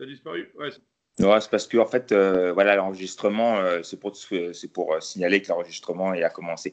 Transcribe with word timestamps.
T'as 0.00 0.06
disparu? 0.06 0.50
Ouais. 0.58 0.70
Non, 1.18 1.38
c'est 1.38 1.50
parce 1.50 1.66
que 1.66 1.76
en 1.76 1.84
fait, 1.84 2.10
euh, 2.10 2.52
voilà, 2.54 2.74
l'enregistrement, 2.74 3.58
euh, 3.58 3.82
c'est 3.82 4.00
pour, 4.00 4.16
c'est 4.16 4.72
pour 4.72 4.94
euh, 4.94 5.00
signaler 5.00 5.42
que 5.42 5.48
l'enregistrement 5.48 6.12
a 6.12 6.30
commencé. 6.30 6.72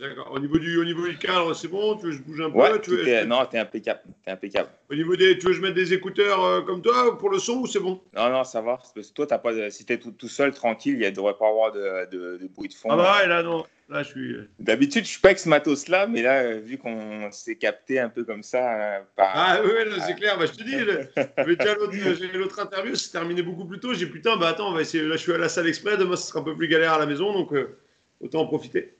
D'accord. 0.00 0.32
Au 0.32 0.38
niveau 0.38 0.58
du, 0.58 0.78
au 0.78 0.84
niveau 0.84 1.06
du 1.06 1.18
cadre, 1.18 1.52
c'est 1.52 1.68
bon? 1.68 1.96
Tu 1.96 2.04
veux 2.06 2.10
que 2.12 2.16
je 2.16 2.22
bouge 2.22 2.40
un 2.40 2.50
peu? 2.50 2.56
Ouais, 2.56 2.80
tu 2.80 2.90
veux, 2.92 3.06
est- 3.06 3.26
non, 3.26 3.44
t'es 3.44 3.58
impeccable, 3.58 4.00
t'es 4.24 4.30
impeccable. 4.30 4.70
Au 4.88 4.94
niveau 4.94 5.16
des, 5.16 5.36
tu 5.36 5.44
veux 5.44 5.52
que 5.52 5.58
je 5.58 5.60
mette 5.60 5.74
des 5.74 5.92
écouteurs 5.92 6.42
euh, 6.42 6.62
comme 6.62 6.80
toi 6.80 7.18
pour 7.18 7.28
le 7.28 7.38
son 7.38 7.58
ou 7.58 7.66
c'est 7.66 7.80
bon? 7.80 8.00
Non, 8.14 8.30
non, 8.30 8.44
ça 8.44 8.62
va. 8.62 8.78
parce 8.78 9.10
que 9.10 9.12
toi, 9.12 9.26
t'as 9.26 9.38
pas 9.38 9.52
de... 9.52 9.68
si 9.68 9.84
t'es 9.84 9.98
tout, 9.98 10.12
tout 10.12 10.28
seul, 10.28 10.54
tranquille, 10.54 10.96
il 10.98 11.04
ne 11.04 11.10
devrait 11.10 11.36
pas 11.36 11.48
avoir 11.48 11.72
de, 11.72 12.08
de, 12.10 12.38
de 12.38 12.46
bruit 12.48 12.70
de 12.70 12.74
fond. 12.74 12.88
Ah 12.90 12.96
bah 12.96 13.18
ouais, 13.20 13.26
là 13.26 13.42
non. 13.42 13.66
Là 13.88 14.02
je 14.02 14.08
suis. 14.08 14.36
D'habitude, 14.58 15.04
je 15.04 15.10
suis 15.10 15.20
pas 15.20 15.28
avec 15.28 15.38
ce 15.38 15.48
matos-là, 15.48 16.08
mais 16.08 16.20
là, 16.22 16.42
euh, 16.42 16.58
vu 16.60 16.76
qu'on 16.76 17.30
s'est 17.30 17.54
capté 17.54 18.00
un 18.00 18.08
peu 18.08 18.24
comme 18.24 18.42
ça, 18.42 18.96
euh, 18.96 19.00
par... 19.14 19.30
Ah 19.32 19.60
là, 19.62 20.04
c'est 20.06 20.16
clair. 20.16 20.36
Bah, 20.38 20.46
je 20.46 20.52
te 20.52 20.64
dis, 20.64 20.74
j'ai 22.32 22.32
l'autre 22.38 22.58
interview, 22.58 22.96
c'est 22.96 23.12
terminé 23.12 23.42
beaucoup 23.42 23.64
plus 23.64 23.78
tôt. 23.78 23.94
J'ai 23.94 24.06
putain, 24.06 24.36
bah 24.36 24.48
attends, 24.48 24.70
on 24.70 24.74
va 24.74 24.80
essayer. 24.80 25.04
Là, 25.04 25.14
je 25.16 25.22
suis 25.22 25.32
à 25.32 25.38
la 25.38 25.48
salle 25.48 25.68
exprès. 25.68 25.96
Demain, 25.96 26.16
ce 26.16 26.26
sera 26.28 26.40
un 26.40 26.42
peu 26.42 26.56
plus 26.56 26.66
galère 26.66 26.94
à 26.94 26.98
la 26.98 27.06
maison, 27.06 27.32
donc 27.32 27.52
euh, 27.52 27.78
autant 28.20 28.40
en 28.40 28.46
profiter. 28.46 28.94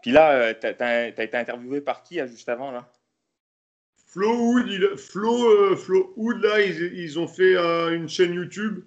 Puis 0.00 0.12
là, 0.12 0.32
euh, 0.32 0.54
t'as 0.58 0.72
t'as- 0.72 1.12
t'as 1.12 1.24
été 1.24 1.36
interviewé 1.36 1.82
par 1.82 2.02
qui, 2.02 2.18
juste 2.26 2.48
avant, 2.48 2.70
là? 2.72 2.90
Flo 4.06 4.34
Wood, 4.34 4.66
il- 4.68 4.96
Flo, 4.96 5.46
euh, 5.50 5.76
Flo 5.76 6.12
Wood, 6.16 6.42
là, 6.42 6.62
ils, 6.62 6.94
ils 6.98 7.18
ont 7.18 7.28
fait 7.28 7.54
euh, 7.56 7.94
une 7.94 8.08
chaîne 8.08 8.32
YouTube. 8.34 8.80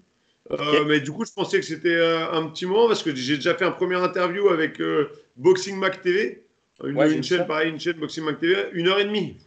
Euh. 0.52 0.86
Mais 0.86 1.00
du 1.00 1.12
coup, 1.12 1.26
je 1.26 1.32
pensais 1.34 1.60
que 1.60 1.66
c'était 1.66 1.96
euh, 1.96 2.32
un 2.32 2.48
petit 2.50 2.66
moment 2.68 2.88
parce 2.88 3.02
que 3.02 3.14
j'ai 3.16 3.36
déjà 3.36 3.56
fait 3.56 3.66
un 3.66 3.72
premier 3.72 3.96
interview 3.96 4.50
avec 4.50 4.80
euh, 4.80 5.10
Boxing 5.36 5.78
Mac 5.78 6.02
TV. 6.02 6.44
Une, 6.84 6.98
Ouais, 6.98 7.10
chaîne, 7.24 7.40
ça. 7.40 7.44
pareil, 7.46 7.70
une 7.72 7.80
chaîne 7.80 7.98
Boxing 7.98 8.24
Mac 8.24 8.40
TV, 8.40 8.68
une 8.74 8.88
heure 8.88 9.00
et 9.00 9.06
demie. 9.06 9.38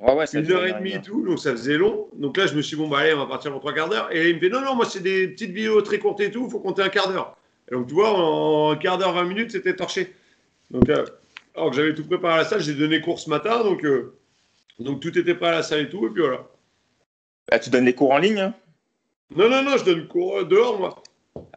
Ouais, 0.00 0.12
ouais, 0.14 0.26
ça 0.26 0.38
Une 0.40 0.50
heure 0.50 0.66
et 0.66 0.72
demie 0.72 0.92
et 0.92 1.00
tout, 1.00 1.24
donc 1.24 1.38
ça 1.38 1.52
faisait 1.52 1.78
long. 1.78 2.08
Donc 2.14 2.36
là, 2.36 2.46
je 2.46 2.54
me 2.54 2.60
suis 2.62 2.76
dit, 2.76 2.82
bon, 2.82 2.88
bah 2.88 2.98
allez, 2.98 3.14
on 3.14 3.18
va 3.18 3.26
partir 3.26 3.50
pour 3.52 3.60
trois 3.60 3.72
quarts 3.72 3.88
d'heure. 3.88 4.08
Et 4.14 4.30
il 4.30 4.36
me 4.36 4.40
fait, 4.40 4.48
non, 4.50 4.60
non, 4.60 4.74
moi, 4.74 4.84
c'est 4.84 5.00
des 5.02 5.28
petites 5.28 5.52
vidéos 5.52 5.80
très 5.82 5.98
courtes 5.98 6.20
et 6.20 6.30
tout, 6.30 6.44
il 6.46 6.50
faut 6.50 6.60
compter 6.60 6.82
un 6.82 6.88
quart 6.88 7.08
d'heure. 7.10 7.36
Et 7.70 7.74
donc, 7.74 7.86
tu 7.86 7.94
vois, 7.94 8.10
en 8.12 8.72
un 8.72 8.76
quart 8.76 8.98
d'heure, 8.98 9.12
20 9.14 9.24
minutes, 9.24 9.52
c'était 9.52 9.74
torché. 9.74 10.12
Donc, 10.70 10.88
euh, 10.88 11.04
alors 11.54 11.70
que 11.70 11.76
j'avais 11.76 11.94
tout 11.94 12.04
préparé 12.04 12.34
à 12.34 12.36
la 12.38 12.44
salle, 12.44 12.60
j'ai 12.60 12.74
donné 12.74 13.00
cours 13.00 13.18
ce 13.20 13.30
matin, 13.30 13.62
donc, 13.62 13.84
euh, 13.84 14.14
donc 14.80 15.00
tout 15.00 15.16
était 15.16 15.34
prêt 15.34 15.48
à 15.48 15.52
la 15.52 15.62
salle 15.62 15.80
et 15.82 15.88
tout, 15.88 16.06
et 16.06 16.10
puis 16.10 16.20
voilà. 16.22 16.46
Là, 17.50 17.58
tu 17.60 17.70
donnes 17.70 17.84
les 17.86 17.94
cours 17.94 18.10
en 18.10 18.18
ligne 18.18 18.38
hein? 18.40 18.54
Non, 19.34 19.48
non, 19.48 19.62
non, 19.62 19.76
je 19.78 19.84
donne 19.84 20.06
cours 20.08 20.38
euh, 20.40 20.44
dehors, 20.44 20.78
moi. 20.78 21.02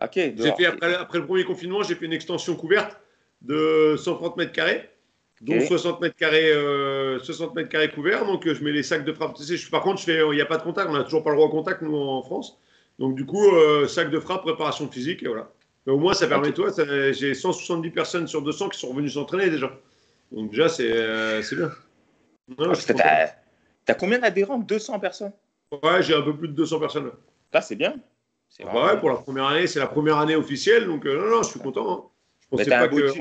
Ok, 0.01 0.11
J'ai 0.15 0.31
dehors. 0.31 0.55
fait, 0.57 0.65
après, 0.65 0.95
après 0.95 1.17
le 1.19 1.25
premier 1.25 1.43
confinement, 1.43 1.83
j'ai 1.83 1.95
fait 1.95 2.05
une 2.05 2.13
extension 2.13 2.55
couverte 2.55 2.97
de 3.41 3.95
130 3.97 4.37
mètres 4.37 4.51
carrés. 4.51 4.89
Donc 5.41 5.61
Ok. 5.61 5.67
60 5.67 6.01
mètres 6.01 6.15
carrés, 6.17 6.51
euh, 6.51 7.17
60 7.19 7.55
mètres 7.55 7.69
carrés 7.69 7.89
couverts. 7.91 8.25
Donc 8.25 8.45
euh, 8.45 8.53
je 8.53 8.63
mets 8.63 8.71
les 8.73 8.83
sacs 8.83 9.05
de 9.05 9.13
frappe. 9.13 9.35
Tu 9.35 9.43
sais, 9.43 9.55
je- 9.57 9.69
par 9.69 9.81
contre, 9.81 9.99
je 9.99 10.05
fais, 10.05 10.19
il 10.19 10.31
n'y 10.35 10.41
a 10.41 10.45
pas 10.45 10.57
de 10.57 10.63
contact. 10.63 10.89
On 10.89 10.93
n'a 10.93 11.03
toujours 11.03 11.23
pas 11.23 11.29
le 11.29 11.37
droit 11.37 11.47
au 11.47 11.51
contact 11.51 11.81
nous 11.81 11.95
en 11.95 12.21
France. 12.23 12.57
Donc 12.99 13.15
du 13.15 13.25
coup, 13.25 13.47
euh, 13.55 13.87
sac 13.87 14.09
de 14.11 14.19
frappe, 14.19 14.41
préparation 14.41 14.89
physique 14.91 15.23
et 15.23 15.27
voilà. 15.27 15.49
Mais 15.85 15.93
au 15.93 15.97
moins, 15.97 16.13
ça 16.13 16.27
permet 16.27 16.51
toi. 16.51 16.71
ça- 16.73 17.11
J'ai 17.13 17.33
170 17.33 17.89
personnes 17.91 18.27
sur 18.27 18.41
200 18.41 18.67
qui 18.69 18.77
sont 18.79 18.93
venues 18.93 19.09
s'entraîner 19.09 19.49
déjà. 19.49 19.71
Donc 20.33 20.51
déjà, 20.51 20.67
c'est 20.67 20.91
euh, 20.91 21.41
c'est 21.41 21.55
bien. 21.55 21.71
Non, 22.57 22.73
Ah, 22.99 23.27
T'as 23.85 23.93
combien 23.93 24.19
d'adhérents? 24.19 24.59
200 24.59 24.99
personnes? 24.99 25.31
Ouais, 25.83 26.03
j'ai 26.03 26.13
un 26.15 26.21
peu 26.21 26.35
plus 26.35 26.47
de 26.49 26.53
200 26.53 26.79
personnes. 26.79 27.09
là. 27.53 27.61
C'est 27.61 27.75
bien. 27.75 27.95
C'est 28.49 28.63
Ah 28.67 28.71
bah 28.73 28.85
ouais, 28.93 28.99
pour 28.99 29.09
la 29.09 29.15
première 29.15 29.45
année, 29.45 29.67
c'est 29.67 29.79
la 29.79 29.87
première 29.87 30.17
année 30.17 30.35
officielle. 30.35 30.85
Donc 30.85 31.05
euh, 31.05 31.15
non, 31.17 31.37
non, 31.37 31.43
je 31.43 31.49
suis 31.51 31.59
content. 31.59 31.91
hein. 31.91 32.03
Pensais 32.49 32.69
pas 32.69 32.87
beau 32.87 32.97
que. 32.97 33.11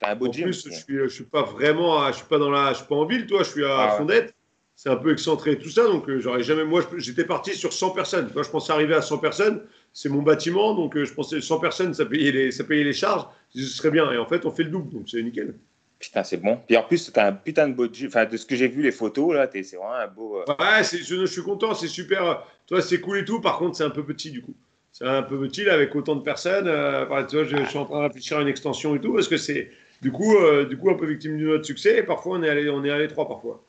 T'as 0.00 0.10
un 0.12 0.16
beau 0.16 0.28
En 0.28 0.32
gym. 0.32 0.44
plus, 0.44 0.64
je 0.68 0.72
suis, 0.74 0.98
je 0.98 1.06
suis 1.08 1.24
pas 1.24 1.42
vraiment, 1.42 2.02
à- 2.02 2.10
je 2.12 2.16
suis 2.18 2.26
pas 2.26 2.38
dans 2.38 2.50
la, 2.50 2.72
je 2.72 2.78
suis 2.78 2.86
pas 2.86 2.96
en 2.96 3.04
ville, 3.06 3.26
toi, 3.26 3.42
je 3.42 3.50
suis 3.50 3.64
à 3.64 3.76
Ah 3.76 3.92
ouais. 3.92 3.98
Fondette. 3.98 4.34
C'est 4.76 4.88
un 4.88 4.96
peu 4.96 5.12
excentré 5.12 5.56
tout 5.56 5.70
ça, 5.70 5.84
donc 5.86 6.08
euh, 6.10 6.18
j'aurais 6.18 6.42
jamais. 6.42 6.64
Moi, 6.64 6.82
j'étais 6.96 7.24
parti 7.24 7.54
sur 7.54 7.72
100 7.72 7.90
personnes. 7.90 8.28
Toi, 8.32 8.42
je 8.42 8.50
pensais 8.50 8.72
arriver 8.72 8.94
à 8.96 9.02
100 9.02 9.18
personnes. 9.18 9.62
C'est 9.92 10.08
mon 10.08 10.20
bâtiment, 10.20 10.74
donc 10.74 10.96
euh, 10.96 11.04
je 11.04 11.14
pensais 11.14 11.40
100 11.40 11.60
personnes, 11.60 11.94
ça 11.94 12.04
payait 12.04 12.32
les, 12.32 12.50
ça 12.50 12.64
payait 12.64 12.82
les 12.82 12.92
charges. 12.92 13.24
Ce 13.54 13.62
serait 13.62 13.92
bien. 13.92 14.10
Et 14.10 14.18
en 14.18 14.26
fait, 14.26 14.44
on 14.44 14.50
fait 14.50 14.64
le 14.64 14.70
double, 14.70 14.90
donc 14.92 15.08
c'est 15.08 15.22
nickel. 15.22 15.54
Putain, 16.00 16.24
c'est 16.24 16.38
bon. 16.38 16.58
Puis 16.66 16.76
en 16.76 16.82
plus, 16.82 17.12
t'as 17.12 17.28
un 17.28 17.32
putain 17.32 17.68
de 17.68 17.74
beau 17.74 17.86
gym. 17.86 18.08
Enfin, 18.08 18.26
de 18.26 18.36
ce 18.36 18.44
que 18.44 18.56
j'ai 18.56 18.66
vu, 18.66 18.82
les 18.82 18.90
photos, 18.90 19.32
là, 19.32 19.46
t'es- 19.46 19.62
c'est 19.62 19.76
vraiment 19.76 19.94
un 19.94 20.08
beau. 20.08 20.38
euh, 20.40 20.44
Ouais, 20.58 20.82
je 20.82 21.24
suis 21.26 21.42
content, 21.42 21.72
c'est 21.74 21.86
super. 21.86 22.44
Toi, 22.66 22.82
c'est 22.82 23.00
cool 23.00 23.18
et 23.18 23.24
tout. 23.24 23.40
Par 23.40 23.58
contre, 23.58 23.76
c'est 23.76 23.84
un 23.84 23.90
peu 23.90 24.04
petit 24.04 24.32
du 24.32 24.42
coup. 24.42 24.54
C'est 24.96 25.06
un 25.06 25.24
peu 25.24 25.34
là, 25.64 25.74
avec 25.74 25.92
autant 25.96 26.14
de 26.14 26.22
personnes. 26.22 26.68
euh, 26.68 27.04
enfin, 27.04 27.24
tu 27.24 27.34
vois, 27.34 27.44
je, 27.44 27.56
je 27.56 27.64
suis 27.64 27.78
en 27.78 27.84
train 27.84 27.98
de 27.98 28.06
réfléchir 28.06 28.38
à 28.38 28.42
une 28.42 28.46
extension 28.48 28.94
et 28.94 29.00
tout, 29.00 29.12
parce 29.12 29.26
que 29.26 29.36
c'est 29.36 29.72
du 30.00 30.12
coup, 30.12 30.36
euh, 30.36 30.64
du 30.66 30.76
coup, 30.78 30.88
un 30.88 30.94
peu 30.94 31.04
victime 31.06 31.36
de 31.36 31.44
notre 31.46 31.64
succès. 31.66 31.98
Et 31.98 32.02
parfois, 32.04 32.38
on 32.38 32.42
est 32.44 32.48
allé, 32.48 32.70
on 32.70 32.84
est 32.84 32.90
allé 32.90 33.08
trois 33.08 33.26
parfois. 33.26 33.64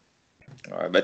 Ouais, 0.70 0.88
bah, 0.92 1.02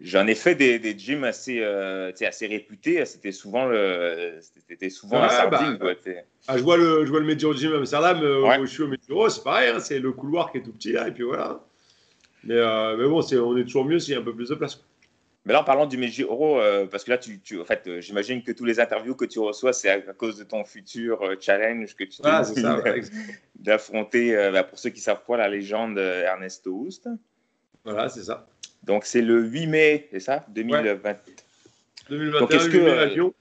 J'en 0.00 0.26
ai 0.26 0.34
fait 0.34 0.54
des, 0.54 0.78
des 0.78 0.98
gyms 0.98 1.24
assez, 1.24 1.60
euh, 1.60 2.10
assez 2.22 2.46
réputés. 2.46 3.04
C'était 3.04 3.32
souvent, 3.32 3.66
le... 3.66 4.38
C'était 4.66 4.88
souvent 4.88 5.16
Ouais, 5.16 5.22
la 5.26 5.28
sardine. 5.28 5.76
bah, 5.78 5.94
quoi. 5.94 6.12
Ah, 6.48 6.56
je 6.56 6.62
vois 6.62 6.78
le, 6.78 7.04
je 7.04 7.10
vois 7.10 7.20
le 7.20 7.26
Medjuro 7.26 7.52
Gym 7.52 7.74
Amsterdam, 7.74 8.18
euh, 8.22 8.40
Ouais. 8.40 8.58
où 8.58 8.64
je 8.66 8.72
suis 8.72 8.82
au 8.82 8.88
Medjuro, 8.88 9.28
c'est 9.28 9.44
pareil, 9.44 9.68
hein, 9.68 9.78
c'est 9.78 9.98
le 9.98 10.10
couloir 10.12 10.50
qui 10.50 10.58
est 10.58 10.62
tout 10.62 10.72
petit 10.72 10.92
là, 10.92 11.06
et 11.06 11.12
puis 11.12 11.22
voilà. 11.22 11.62
Mais, 12.44 12.54
euh, 12.56 12.96
mais 12.96 13.04
bon, 13.06 13.20
c'est, 13.22 13.36
on 13.36 13.56
est 13.58 13.62
toujours 13.64 13.84
mieux 13.84 13.98
s'il 13.98 14.14
y 14.14 14.16
a 14.16 14.20
un 14.20 14.24
peu 14.24 14.34
plus 14.34 14.48
de 14.48 14.54
place. 14.54 14.82
Mais 15.44 15.52
là, 15.52 15.62
en 15.62 15.64
parlant 15.64 15.86
du 15.86 15.96
Megiro, 15.96 16.60
euh, 16.60 16.86
parce 16.86 17.02
que 17.02 17.10
là, 17.10 17.18
tu, 17.18 17.40
tu, 17.40 17.60
en 17.60 17.64
fait, 17.64 17.82
euh, 17.88 18.00
j'imagine 18.00 18.44
que 18.44 18.52
tous 18.52 18.64
les 18.64 18.78
interviews 18.78 19.16
que 19.16 19.24
tu 19.24 19.40
reçois, 19.40 19.72
c'est 19.72 19.90
à, 19.90 19.94
à 19.94 20.12
cause 20.12 20.38
de 20.38 20.44
ton 20.44 20.64
futur 20.64 21.20
euh, 21.22 21.34
challenge 21.40 21.96
que 21.96 22.04
tu 22.04 22.20
Ah, 22.22 22.42
ouais. 22.84 23.02
d'affronter, 23.56 24.50
bah, 24.52 24.62
pour 24.62 24.78
ceux 24.78 24.90
qui 24.90 25.00
savent 25.00 25.24
pas, 25.26 25.36
la 25.36 25.48
légende 25.48 25.98
Ernesto 25.98 26.70
Houst. 26.72 27.08
voilà, 27.84 28.08
c'est 28.08 28.22
ça. 28.22 28.46
Donc, 28.84 29.04
c'est 29.04 29.22
le 29.22 29.42
8 29.42 29.66
mai, 29.66 30.08
c'est 30.12 30.20
ça? 30.20 30.44
2020. 30.48 31.16
2021, 32.08 32.40
Donc, 32.40 32.54
est-ce 32.54 32.68
que, 32.68 32.76
8 32.76 33.20
mai. 33.20 33.32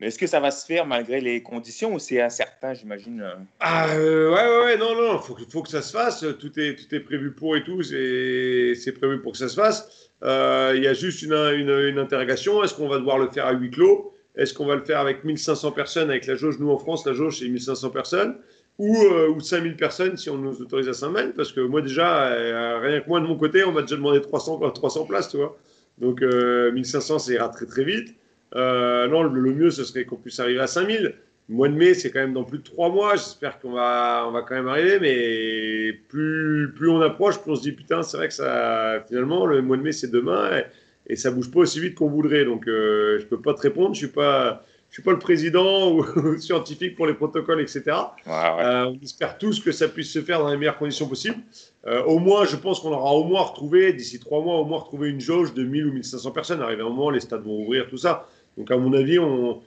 Mais 0.00 0.08
est-ce 0.08 0.18
que 0.18 0.26
ça 0.26 0.40
va 0.40 0.50
se 0.50 0.64
faire 0.64 0.86
malgré 0.86 1.20
les 1.20 1.42
conditions 1.42 1.94
ou 1.94 1.98
c'est 1.98 2.20
incertain, 2.20 2.72
j'imagine 2.74 3.20
euh? 3.22 3.34
Ah, 3.60 3.88
euh, 3.96 4.30
ouais, 4.32 4.64
ouais, 4.64 4.76
non, 4.78 4.94
non, 4.94 5.18
faut, 5.18 5.34
que- 5.34 5.42
faut 5.50 5.62
que 5.62 5.68
ça 5.70 5.82
se 5.82 5.92
fasse. 5.92 6.24
Tout 6.38 6.58
est, 6.60 6.76
tout 6.76 6.94
est 6.94 7.00
prévu 7.00 7.32
pour 7.32 7.56
et 7.56 7.64
tout, 7.64 7.82
c'est, 7.82 8.92
prévu 8.92 9.20
pour 9.20 9.32
que 9.32 9.38
ça 9.38 9.48
se 9.48 9.56
fasse. 9.60 10.10
Euh, 10.22 10.72
Il 10.76 10.82
y 10.84 10.86
a 10.86 10.94
juste 10.94 11.22
une, 11.22 11.32
une, 11.32 11.70
une 11.70 11.98
interrogation. 11.98 12.62
Est-ce 12.62 12.74
qu'on 12.74 12.88
va 12.88 12.98
devoir 12.98 13.18
le 13.18 13.28
faire 13.30 13.46
à 13.46 13.52
huis 13.52 13.70
clos? 13.70 14.14
Est-ce 14.36 14.54
qu'on 14.54 14.66
va 14.66 14.76
le 14.76 14.84
faire 14.84 15.00
avec 15.00 15.24
1500 15.24 15.72
personnes 15.72 16.10
avec 16.10 16.26
la 16.26 16.36
jauge? 16.36 16.58
Nous, 16.60 16.70
en 16.70 16.78
France, 16.78 17.04
la 17.04 17.12
jauge, 17.12 17.38
c'est 17.40 17.48
1500 17.48 17.90
personnes. 17.90 18.36
Ou, 18.78 18.96
euh, 18.96 19.28
ou 19.30 19.40
5000 19.40 19.74
personnes 19.76 20.16
si 20.16 20.30
on 20.30 20.36
nous 20.38 20.60
autorise 20.62 20.88
à 20.88 20.92
5000 20.94 21.32
Parce 21.36 21.50
que 21.52 21.60
moi, 21.60 21.82
déjà, 21.82 22.28
euh, 22.28 22.78
rien 22.78 23.00
que 23.00 23.08
moi, 23.08 23.18
de 23.20 23.26
mon 23.26 23.36
côté, 23.36 23.64
on 23.64 23.72
m'a 23.72 23.82
déjà 23.82 23.96
demandé 23.96 24.20
300, 24.20 24.60
300 24.70 25.04
places, 25.06 25.30
tu 25.30 25.36
vois. 25.38 25.58
Donc, 25.98 26.22
euh, 26.22 26.70
1500, 26.70 27.18
ça 27.18 27.32
ira 27.32 27.48
très, 27.48 27.66
très 27.66 27.82
vite. 27.82 28.14
Euh, 28.54 29.06
non, 29.08 29.22
le, 29.22 29.40
le 29.40 29.52
mieux, 29.52 29.70
ce 29.70 29.84
serait 29.84 30.04
qu'on 30.04 30.16
puisse 30.16 30.40
arriver 30.40 30.60
à 30.60 30.66
5000. 30.66 31.14
Le 31.48 31.54
mois 31.54 31.68
de 31.68 31.74
mai, 31.74 31.94
c'est 31.94 32.10
quand 32.10 32.20
même 32.20 32.34
dans 32.34 32.44
plus 32.44 32.58
de 32.58 32.62
trois 32.64 32.90
mois. 32.90 33.16
J'espère 33.16 33.58
qu'on 33.58 33.72
va, 33.72 34.24
on 34.28 34.32
va 34.32 34.42
quand 34.42 34.54
même 34.54 34.68
arriver, 34.68 34.98
mais 35.00 35.98
plus, 36.08 36.72
plus 36.76 36.90
on 36.90 37.00
approche, 37.00 37.38
plus 37.38 37.52
on 37.52 37.56
se 37.56 37.62
dit 37.62 37.72
putain, 37.72 38.02
c'est 38.02 38.18
vrai 38.18 38.28
que 38.28 38.34
ça, 38.34 39.02
finalement, 39.08 39.46
le 39.46 39.62
mois 39.62 39.78
de 39.78 39.82
mai, 39.82 39.92
c'est 39.92 40.10
demain 40.10 40.58
et, 40.58 40.64
et 41.12 41.16
ça 41.16 41.30
bouge 41.30 41.50
pas 41.50 41.60
aussi 41.60 41.80
vite 41.80 41.94
qu'on 41.94 42.10
voudrait. 42.10 42.44
Donc, 42.44 42.68
euh, 42.68 43.18
je 43.18 43.24
peux 43.24 43.40
pas 43.40 43.54
te 43.54 43.62
répondre. 43.62 43.94
Je 43.94 44.00
suis 44.00 44.08
pas, 44.08 44.62
je 44.90 44.96
suis 44.96 45.02
pas 45.02 45.12
le 45.12 45.18
président 45.18 45.90
ou, 45.92 46.02
ou 46.02 46.36
scientifique 46.38 46.96
pour 46.96 47.06
les 47.06 47.14
protocoles, 47.14 47.62
etc. 47.62 47.82
Ouais, 47.86 48.32
ouais. 48.32 48.64
Euh, 48.64 48.84
on 48.86 48.98
espère 49.02 49.38
tous 49.38 49.60
que 49.60 49.72
ça 49.72 49.88
puisse 49.88 50.12
se 50.12 50.20
faire 50.20 50.40
dans 50.40 50.50
les 50.50 50.58
meilleures 50.58 50.76
conditions 50.76 51.08
possibles. 51.08 51.38
Euh, 51.86 52.02
au 52.02 52.18
moins, 52.18 52.44
je 52.44 52.56
pense 52.56 52.80
qu'on 52.80 52.92
aura 52.92 53.12
au 53.14 53.24
moins 53.24 53.40
retrouvé, 53.40 53.94
d'ici 53.94 54.20
trois 54.20 54.42
mois, 54.42 54.56
au 54.58 54.66
moins 54.66 54.80
retrouvé 54.80 55.08
une 55.08 55.20
jauge 55.20 55.54
de 55.54 55.64
1000 55.64 55.86
ou 55.86 55.92
1500 55.94 56.30
personnes. 56.32 56.60
Arrivé 56.60 56.82
à 56.82 56.84
un 56.84 56.90
moment, 56.90 57.08
les 57.08 57.20
stades 57.20 57.42
vont 57.42 57.62
ouvrir, 57.62 57.88
tout 57.88 57.96
ça. 57.96 58.28
Donc, 58.58 58.70
à 58.70 58.76
mon 58.76 58.92
avis, 58.92 59.18
on... 59.18 59.62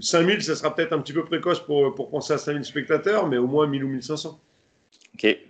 5000, 0.00 0.42
ça 0.42 0.56
sera 0.56 0.74
peut-être 0.74 0.94
un 0.94 1.00
petit 1.00 1.12
peu 1.12 1.22
précoce 1.24 1.60
pour, 1.60 1.94
pour 1.94 2.08
penser 2.08 2.32
à 2.32 2.38
5000 2.38 2.64
spectateurs, 2.64 3.28
mais 3.28 3.36
au 3.36 3.46
moins 3.46 3.66
1000 3.66 3.84
ou 3.84 3.88
1500. 3.88 4.40
Ok. 5.14 5.24
Et 5.24 5.44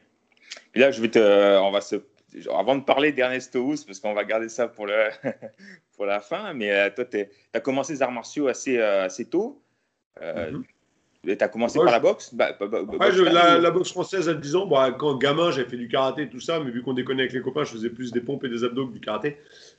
là, 0.75 0.91
je 0.91 1.01
vais 1.01 1.11
te, 1.11 1.59
on 1.61 1.71
va 1.71 1.81
se, 1.81 1.97
avant 2.51 2.75
de 2.75 2.83
parler 2.83 3.13
d'Ernesto 3.13 3.61
Houst, 3.61 3.87
parce 3.87 4.01
qu'on 4.01 4.15
va 4.15 4.25
garder 4.25 4.49
ça 4.49 4.67
pour 4.67 4.87
le, 4.87 5.11
pour 5.97 6.07
la 6.07 6.21
fin. 6.21 6.55
Mais 6.55 6.73
euh, 6.73 6.91
toi, 6.91 7.05
tu 7.05 7.25
as 7.55 7.61
commencé 7.61 7.93
les 7.93 8.03
arts 8.03 8.11
martiaux 8.11 8.49
assez, 8.49 8.79
euh, 8.79 9.05
assez 9.05 9.27
tôt. 9.27 9.63
Euh, 10.21 10.51
Mhm. 10.51 10.65
Tu 11.25 11.37
as 11.41 11.49
commencé 11.49 11.79
par 11.79 11.93
la 11.93 12.01
boxe? 12.01 12.35
Bah, 12.35 12.57
bah, 12.59 12.67
bah, 12.67 13.11
je- 13.13 13.23
la, 13.23 13.71
boxe 13.71 13.93
française 13.93 14.29
à 14.29 14.35
10 14.35 14.57
ans, 14.57 14.67
bah, 14.67 14.91
quand 14.91 15.17
gamin, 15.19 15.53
j'avais 15.53 15.69
fait 15.69 15.77
du 15.77 15.87
karaté, 15.87 16.29
tout 16.29 16.41
ça, 16.41 16.59
mais 16.59 16.73
vu 16.73 16.83
qu'on 16.83 16.95
déconnait 16.95 17.23
avec 17.23 17.33
les 17.33 17.41
copains, 17.41 17.63
je 17.63 17.71
faisais 17.71 17.91
plus 17.91 18.11
des 18.11 18.21
pompes 18.21 18.43
et 18.43 18.49
des 18.49 18.65
abdos 18.65 18.89
que 18.89 18.93
du 18.93 19.01
karaté, 19.01 19.39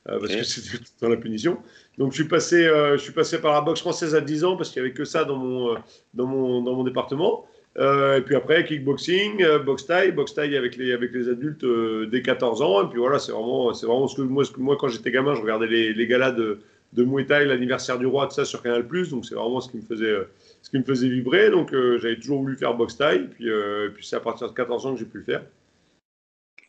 euh, 0.10 0.20
parce 0.20 0.36
que 0.36 0.44
c'était 0.44 0.84
dans 1.02 1.10
la 1.10 1.18
punition. 1.18 1.58
Donc, 1.98 2.12
je 2.12 2.22
suis, 2.22 2.28
passé, 2.28 2.66
euh, 2.66 2.98
je 2.98 3.04
suis 3.04 3.14
passé 3.14 3.40
par 3.40 3.54
la 3.54 3.62
boxe 3.62 3.82
française 3.82 4.16
à 4.16 4.22
10 4.22 4.44
ans, 4.46 4.58
parce 4.58 4.72
qu'il 4.72 4.82
n'y 4.82 4.88
avait 4.88 4.96
que 4.96 5.06
ça 5.06 5.26
dans 5.26 5.36
mon, 5.36 5.74
euh, 5.74 5.78
dans 6.14 6.26
mon, 6.26 6.62
dans 6.62 6.74
mon 6.74 6.84
département. 6.84 7.46
Euh, 7.78 8.18
et 8.18 8.22
puis 8.22 8.36
après, 8.36 8.64
kickboxing, 8.66 9.44
boxe 9.66 9.86
taille, 9.86 10.12
boxe 10.12 10.34
taille 10.34 10.56
avec 10.58 10.76
les, 10.76 10.92
avec 10.92 11.12
les 11.12 11.30
adultes 11.30 11.66
dès 12.10 12.22
14 12.22 12.62
ans. 12.62 12.84
Et 12.86 12.90
puis 12.90 13.00
voilà, 13.00 13.20
c'est 13.20 13.32
vraiment, 13.32 13.74
c'est 13.74 13.86
vraiment 13.86 14.08
ce 14.08 14.16
que 14.16 14.22
moi, 14.22 14.44
ce 14.44 14.52
que 14.52 14.60
moi, 14.60 14.78
quand 14.80 14.88
j'étais 14.88 15.12
gamin, 15.12 15.36
je 15.36 15.42
regardais 15.42 15.68
les, 15.68 15.94
les 15.94 16.08
galas 16.08 16.32
de, 16.32 16.60
de 16.94 17.04
Muay 17.04 17.26
Thai, 17.26 17.46
l'anniversaire 17.46 17.98
du 17.98 18.06
roi, 18.06 18.28
tout 18.28 18.36
ça 18.36 18.46
sur 18.46 18.62
Canal+. 18.62 18.88
Donc 19.10 19.26
c'est 19.26 19.34
vraiment 19.36 19.60
ce 19.60 19.72
qui 19.72 19.78
me 19.78 19.82
faisait, 19.82 20.16
ce 20.62 20.70
qui 20.70 20.78
me 20.78 20.84
faisait 20.84 21.10
vibrer. 21.10 21.50
Donc 21.50 21.72
j'avais 21.72 22.16
toujours 22.16 22.42
voulu 22.42 22.56
faire 22.56 22.76
boxe 22.76 22.98
taille. 22.98 23.28
Puis, 23.28 23.50
euh, 23.50 23.90
puis 23.90 24.06
c'est 24.06 24.16
à 24.16 24.20
partir 24.20 24.50
de 24.50 24.54
14 24.54 24.86
ans 24.86 24.94
que 24.94 25.00
j'ai 25.00 25.06
pu 25.06 25.18
le 25.20 25.24
faire. 25.24 25.42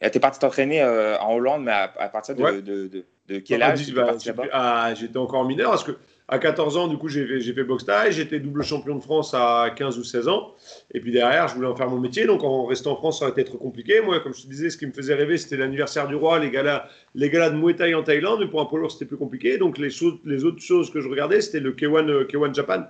tu 0.00 0.06
es 0.06 0.20
parti 0.20 0.38
t'entraîner 0.38 0.82
en 0.82 1.34
Hollande, 1.34 1.64
mais 1.64 1.72
à, 1.72 2.08
partir 2.08 2.34
de, 2.34 2.60
de, 2.60 2.88
de, 2.88 3.04
quel 3.44 3.62
âge 3.62 3.92
bah, 3.92 4.16
ah, 4.52 4.94
J'étais 4.94 5.18
encore 5.18 5.44
mineur 5.44 5.70
parce 5.70 5.84
que 5.84 5.92
à 6.26 6.38
14 6.38 6.78
ans, 6.78 6.88
du 6.88 6.96
coup, 6.96 7.08
j'ai 7.08 7.52
fait, 7.52 7.64
boxe 7.64 7.84
taille. 7.84 8.12
J'étais 8.12 8.40
double 8.40 8.62
champion 8.62 8.94
de 8.96 9.02
France 9.02 9.34
à 9.34 9.70
15 9.76 9.98
ou 9.98 10.04
16 10.04 10.28
ans. 10.28 10.54
Et 10.92 11.00
puis 11.00 11.12
derrière, 11.12 11.48
je 11.48 11.54
voulais 11.54 11.68
en 11.68 11.76
faire 11.76 11.90
mon 11.90 11.98
métier. 11.98 12.24
Donc 12.24 12.42
en 12.42 12.64
restant 12.64 12.92
en 12.92 12.96
France, 12.96 13.18
ça 13.18 13.26
aurait 13.26 13.32
été 13.32 13.44
trop 13.44 13.58
compliqué. 13.58 14.00
Moi, 14.00 14.20
comme 14.20 14.34
je 14.34 14.42
te 14.42 14.46
disais, 14.46 14.70
ce 14.70 14.78
qui 14.78 14.86
me 14.86 14.92
faisait 14.92 15.14
rêver, 15.14 15.36
c'était 15.36 15.58
l'anniversaire 15.58 16.08
du 16.08 16.14
roi, 16.14 16.38
les 16.38 16.50
galas, 16.50 16.88
les 17.14 17.28
galas 17.28 17.50
de 17.50 17.56
Muay 17.56 17.76
Thai 17.76 17.94
en 17.94 18.02
Thaïlande. 18.02 18.40
Mais 18.40 18.46
pour 18.46 18.60
un 18.60 18.78
lourd, 18.78 18.90
c'était 18.90 19.04
plus 19.04 19.18
compliqué. 19.18 19.58
Donc 19.58 19.76
les, 19.76 19.90
les 20.24 20.44
autres 20.44 20.62
choses 20.62 20.90
que 20.90 21.00
je 21.00 21.08
regardais, 21.08 21.42
c'était 21.42 21.60
le 21.60 21.72
K1, 21.72 22.08
euh, 22.08 22.24
K1 22.24 22.54
Japan 22.54 22.84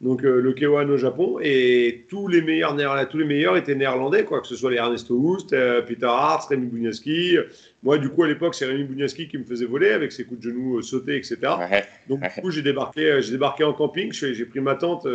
donc 0.00 0.24
euh, 0.24 0.40
le 0.40 0.54
K1 0.54 0.88
au 0.88 0.96
Japon, 0.96 1.38
et 1.42 2.06
tous 2.08 2.26
les 2.26 2.40
meilleurs, 2.40 2.74
tous 3.08 3.18
les 3.18 3.26
meilleurs 3.26 3.58
étaient 3.58 3.74
néerlandais, 3.74 4.24
quoi, 4.24 4.40
que 4.40 4.46
ce 4.46 4.56
soit 4.56 4.70
les 4.70 4.78
Ernesto 4.78 5.14
Houst, 5.14 5.52
euh, 5.52 5.82
Peter 5.82 6.06
Hart, 6.06 6.48
Rémi 6.48 6.68
Bouniaski. 6.68 7.36
Moi, 7.82 7.98
du 7.98 8.08
coup, 8.08 8.22
à 8.22 8.28
l'époque, 8.28 8.54
c'est 8.54 8.64
Rémi 8.64 8.84
Bouniaski 8.84 9.28
qui 9.28 9.36
me 9.36 9.44
faisait 9.44 9.66
voler 9.66 9.90
avec 9.90 10.12
ses 10.12 10.24
coups 10.24 10.40
de 10.40 10.50
genoux 10.50 10.78
euh, 10.78 10.82
sautés, 10.82 11.16
etc. 11.16 11.36
Donc, 12.08 12.20
du 12.22 12.40
coup, 12.40 12.50
j'ai 12.50 12.62
débarqué, 12.62 13.20
j'ai 13.20 13.32
débarqué 13.32 13.62
en 13.64 13.74
camping, 13.74 14.10
j'ai 14.12 14.46
pris 14.46 14.60
ma 14.60 14.74
tente, 14.74 15.06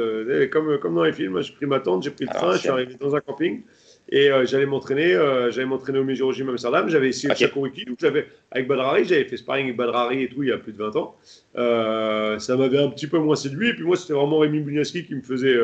comme, 0.51 0.77
comme 0.77 0.95
dans 0.95 1.03
les 1.03 1.13
films, 1.13 1.41
j'ai 1.41 1.53
pris 1.53 1.65
ma 1.65 1.79
tente, 1.79 2.03
j'ai 2.03 2.11
pris 2.11 2.25
le 2.25 2.33
train, 2.33 2.53
je 2.53 2.59
suis 2.59 2.69
arrivé 2.69 2.95
dans 2.99 3.15
un 3.15 3.21
camping. 3.21 3.63
Et 4.09 4.29
euh, 4.29 4.45
j'allais 4.45 4.67
m'entraîner, 4.67 5.15
euh, 5.15 5.49
j'allais 5.51 5.65
m'entraîner 5.65 5.99
au 5.99 6.03
Major 6.03 6.31
Gym 6.31 6.49
Amsterdam. 6.49 6.87
J'avais 6.89 7.09
essayé 7.09 7.31
okay. 7.31 7.43
le 7.43 7.47
Shakuriki, 7.47 7.85
j'avais 7.99 8.27
avec 8.51 8.67
Badrari, 8.67 9.05
j'avais 9.05 9.25
fait 9.25 9.37
sparring 9.37 9.65
avec 9.65 9.77
Badrari 9.77 10.23
et 10.23 10.29
tout 10.29 10.43
il 10.43 10.49
y 10.49 10.51
a 10.51 10.57
plus 10.57 10.73
de 10.73 10.77
20 10.77 10.95
ans. 10.95 11.15
Euh, 11.55 12.37
ça 12.37 12.55
m'avait 12.55 12.77
un 12.77 12.89
petit 12.89 13.07
peu 13.07 13.17
moins 13.17 13.35
séduit. 13.35 13.69
Et 13.69 13.73
puis 13.73 13.83
moi, 13.83 13.95
c'était 13.95 14.13
vraiment 14.13 14.39
Rémi 14.39 14.59
Bouniaski 14.59 15.05
qui 15.05 15.15
me 15.15 15.21
faisait, 15.21 15.57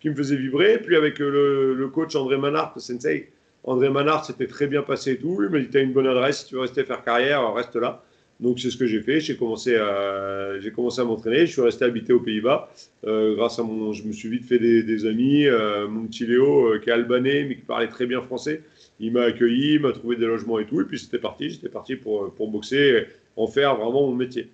qui 0.00 0.10
me 0.10 0.14
faisait 0.14 0.36
vibrer. 0.36 0.78
Puis 0.78 0.94
avec 0.94 1.18
le, 1.18 1.74
le, 1.74 1.88
coach 1.88 2.14
André 2.14 2.36
Manhart, 2.36 2.72
le 2.76 2.80
sensei, 2.80 3.30
André 3.64 3.90
Manhart, 3.90 4.24
c'était 4.24 4.46
très 4.46 4.68
bien 4.68 4.82
passé 4.82 5.12
et 5.12 5.16
tout. 5.18 5.40
Il 5.42 5.48
m'a 5.48 5.58
dit, 5.58 5.68
tu 5.68 5.78
as 5.78 5.80
une 5.80 5.92
bonne 5.92 6.06
adresse, 6.06 6.42
si 6.42 6.46
tu 6.46 6.54
veux 6.54 6.60
rester 6.60 6.84
faire 6.84 7.02
carrière, 7.02 7.52
reste 7.52 7.74
là. 7.74 8.02
Donc 8.40 8.60
c'est 8.60 8.70
ce 8.70 8.76
que 8.76 8.86
j'ai 8.86 9.00
fait. 9.00 9.20
J'ai 9.20 9.36
commencé 9.36 9.76
à, 9.76 10.60
j'ai 10.60 10.70
commencé 10.70 11.00
à 11.00 11.04
m'entraîner. 11.04 11.46
Je 11.46 11.52
suis 11.52 11.60
resté 11.60 11.84
habité 11.84 12.12
aux 12.12 12.20
Pays-Bas. 12.20 12.70
Euh, 13.04 13.34
grâce 13.34 13.58
à 13.58 13.64
mon, 13.64 13.92
je 13.92 14.04
me 14.04 14.12
suis 14.12 14.28
vite 14.28 14.44
fait 14.44 14.58
des, 14.58 15.06
amis. 15.06 15.46
Euh, 15.46 15.88
mon 15.88 16.06
petit 16.06 16.24
Léo, 16.24 16.74
euh, 16.74 16.78
qui 16.78 16.90
est 16.90 16.92
albanais 16.92 17.44
mais 17.44 17.56
qui 17.56 17.62
parlait 17.62 17.88
très 17.88 18.06
bien 18.06 18.22
français, 18.22 18.62
il 19.00 19.12
m'a 19.12 19.22
accueilli, 19.22 19.74
il 19.74 19.80
m'a 19.80 19.92
trouvé 19.92 20.16
des 20.16 20.26
logements 20.26 20.60
et 20.60 20.66
tout. 20.66 20.80
Et 20.80 20.84
puis 20.84 21.00
c'était 21.00 21.18
parti. 21.18 21.50
J'étais 21.50 21.68
parti 21.68 21.96
pour, 21.96 22.32
pour 22.34 22.48
boxer, 22.48 23.06
en 23.36 23.48
faire 23.48 23.74
vraiment 23.74 24.06
mon 24.06 24.14
métier. 24.14 24.50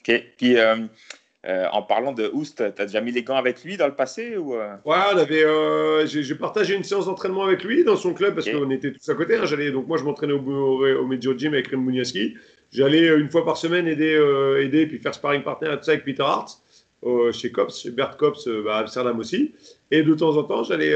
Ok. 0.00 0.22
Puis 0.36 0.56
en 1.44 1.82
parlant 1.82 2.12
de 2.12 2.30
Oust, 2.32 2.58
tu 2.76 2.82
as 2.82 2.86
déjà 2.86 3.00
mis 3.00 3.10
les 3.10 3.24
gants 3.24 3.34
avec 3.34 3.64
lui 3.64 3.76
dans 3.76 3.88
le 3.88 3.96
passé 3.96 4.36
ou 4.36 4.54
Ouais, 4.54 4.96
on 5.12 5.16
avait, 5.16 6.06
j'ai, 6.06 6.34
partagé 6.36 6.76
une 6.76 6.84
séance 6.84 7.06
d'entraînement 7.06 7.42
avec 7.42 7.64
lui 7.64 7.82
dans 7.82 7.96
son 7.96 8.14
club 8.14 8.36
parce 8.36 8.48
qu'on 8.48 8.70
était 8.70 8.92
tous 8.92 9.08
à 9.08 9.16
côté. 9.16 9.34
Hein. 9.34 9.46
J'allais, 9.46 9.72
donc 9.72 9.88
moi, 9.88 9.98
je 9.98 10.04
m'entraînais 10.04 10.32
au, 10.32 10.40
au, 10.40 10.86
au 10.86 11.06
Medio 11.08 11.36
Gym 11.36 11.54
avec 11.54 11.66
Rem 11.66 11.82
Mouniaski. 11.82 12.36
J'allais 12.72 13.08
euh, 13.08 13.20
une 13.20 13.28
fois 13.28 13.44
par 13.44 13.56
semaine 13.56 13.86
aider, 13.86 14.14
euh, 14.14 14.62
aider 14.62 14.86
puis 14.86 14.98
faire 14.98 15.14
sparring 15.14 15.42
partner 15.42 15.68
tout 15.78 15.84
ça 15.84 15.92
avec 15.92 16.04
Peter 16.04 16.22
Hart 16.22 16.58
euh, 17.04 17.30
chez 17.32 17.52
Cops, 17.52 17.82
chez 17.82 17.90
Bert 17.90 18.16
Cops 18.16 18.48
bah, 18.64 18.76
à 18.76 18.78
Amsterdam 18.80 19.18
aussi. 19.18 19.52
Et 19.90 20.02
de 20.02 20.14
temps 20.14 20.36
en 20.36 20.42
temps, 20.44 20.64
j'allais, 20.64 20.92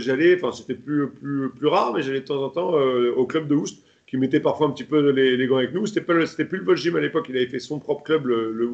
j'allais, 0.00 0.36
enfin 0.36 0.52
c'était 0.52 0.74
plus, 0.74 1.10
plus, 1.10 1.50
plus 1.50 1.66
rare, 1.66 1.92
mais 1.92 2.02
j'allais 2.02 2.20
de 2.20 2.24
temps 2.24 2.42
en 2.42 2.48
temps 2.48 2.72
au 2.72 3.26
club 3.26 3.46
de 3.46 3.54
Houst 3.54 3.84
qui 4.06 4.16
mettait 4.16 4.40
parfois 4.40 4.68
un 4.68 4.70
petit 4.70 4.84
peu 4.84 5.10
les, 5.10 5.36
les 5.36 5.46
gants 5.46 5.58
avec 5.58 5.74
nous. 5.74 5.84
C'était, 5.84 6.26
c'était 6.26 6.46
plus 6.46 6.58
le 6.58 6.64
Bosch 6.64 6.80
Gym 6.80 6.96
à 6.96 7.00
l'époque, 7.00 7.26
il 7.28 7.36
avait 7.36 7.46
fait 7.46 7.58
son 7.58 7.78
propre 7.78 8.04
club, 8.04 8.26
le, 8.26 8.52
le, 8.52 8.72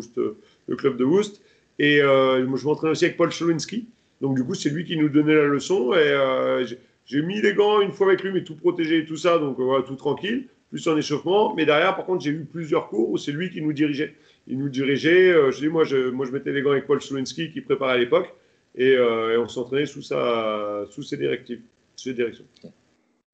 le 0.68 0.76
club 0.76 0.96
de 0.96 1.04
Houst. 1.04 1.42
Et 1.80 2.00
moi, 2.02 2.56
je 2.56 2.64
m'entraînais 2.64 2.92
aussi 2.92 3.06
avec 3.06 3.16
Paul 3.16 3.30
Cholwinski. 3.30 3.88
Donc 4.20 4.36
du 4.36 4.44
coup, 4.44 4.54
c'est 4.54 4.70
lui 4.70 4.84
qui 4.84 4.96
nous 4.96 5.08
donnait 5.08 5.34
la 5.34 5.46
leçon. 5.46 5.92
Et 5.94 6.64
j'ai 7.06 7.22
mis 7.22 7.40
les 7.40 7.54
gants 7.54 7.80
une 7.80 7.90
fois 7.90 8.06
avec 8.06 8.22
lui, 8.22 8.30
mais 8.30 8.44
tout 8.44 8.54
protégé 8.54 8.98
et 8.98 9.04
tout 9.04 9.16
ça, 9.16 9.38
donc 9.38 9.58
voilà, 9.58 9.82
tout 9.82 9.96
tranquille 9.96 10.46
plus 10.70 10.86
en 10.88 10.96
échauffement. 10.96 11.54
Mais 11.54 11.64
derrière, 11.64 11.96
par 11.96 12.06
contre, 12.06 12.22
j'ai 12.24 12.30
eu 12.30 12.44
plusieurs 12.44 12.88
cours 12.88 13.10
où 13.10 13.18
c'est 13.18 13.32
lui 13.32 13.50
qui 13.50 13.62
nous 13.62 13.72
dirigeait. 13.72 14.14
Il 14.46 14.58
nous 14.58 14.68
dirigeait. 14.68 15.30
Euh, 15.30 15.50
je 15.50 15.58
dis, 15.58 15.68
moi, 15.68 15.84
je, 15.84 16.10
moi, 16.10 16.26
je 16.26 16.32
mettais 16.32 16.52
les 16.52 16.62
gants 16.62 16.72
avec 16.72 16.86
Paul 16.86 17.00
Slowinski 17.00 17.50
qui 17.52 17.60
préparait 17.60 17.94
à 17.94 17.98
l'époque. 17.98 18.34
Et, 18.74 18.94
euh, 18.96 19.34
et, 19.34 19.36
on 19.36 19.48
s'entraînait 19.48 19.86
sous, 19.86 20.02
sa, 20.02 20.84
sous 20.90 21.02
ses 21.02 21.16
directives, 21.16 21.60
ses 21.96 22.14
directions. 22.14 22.44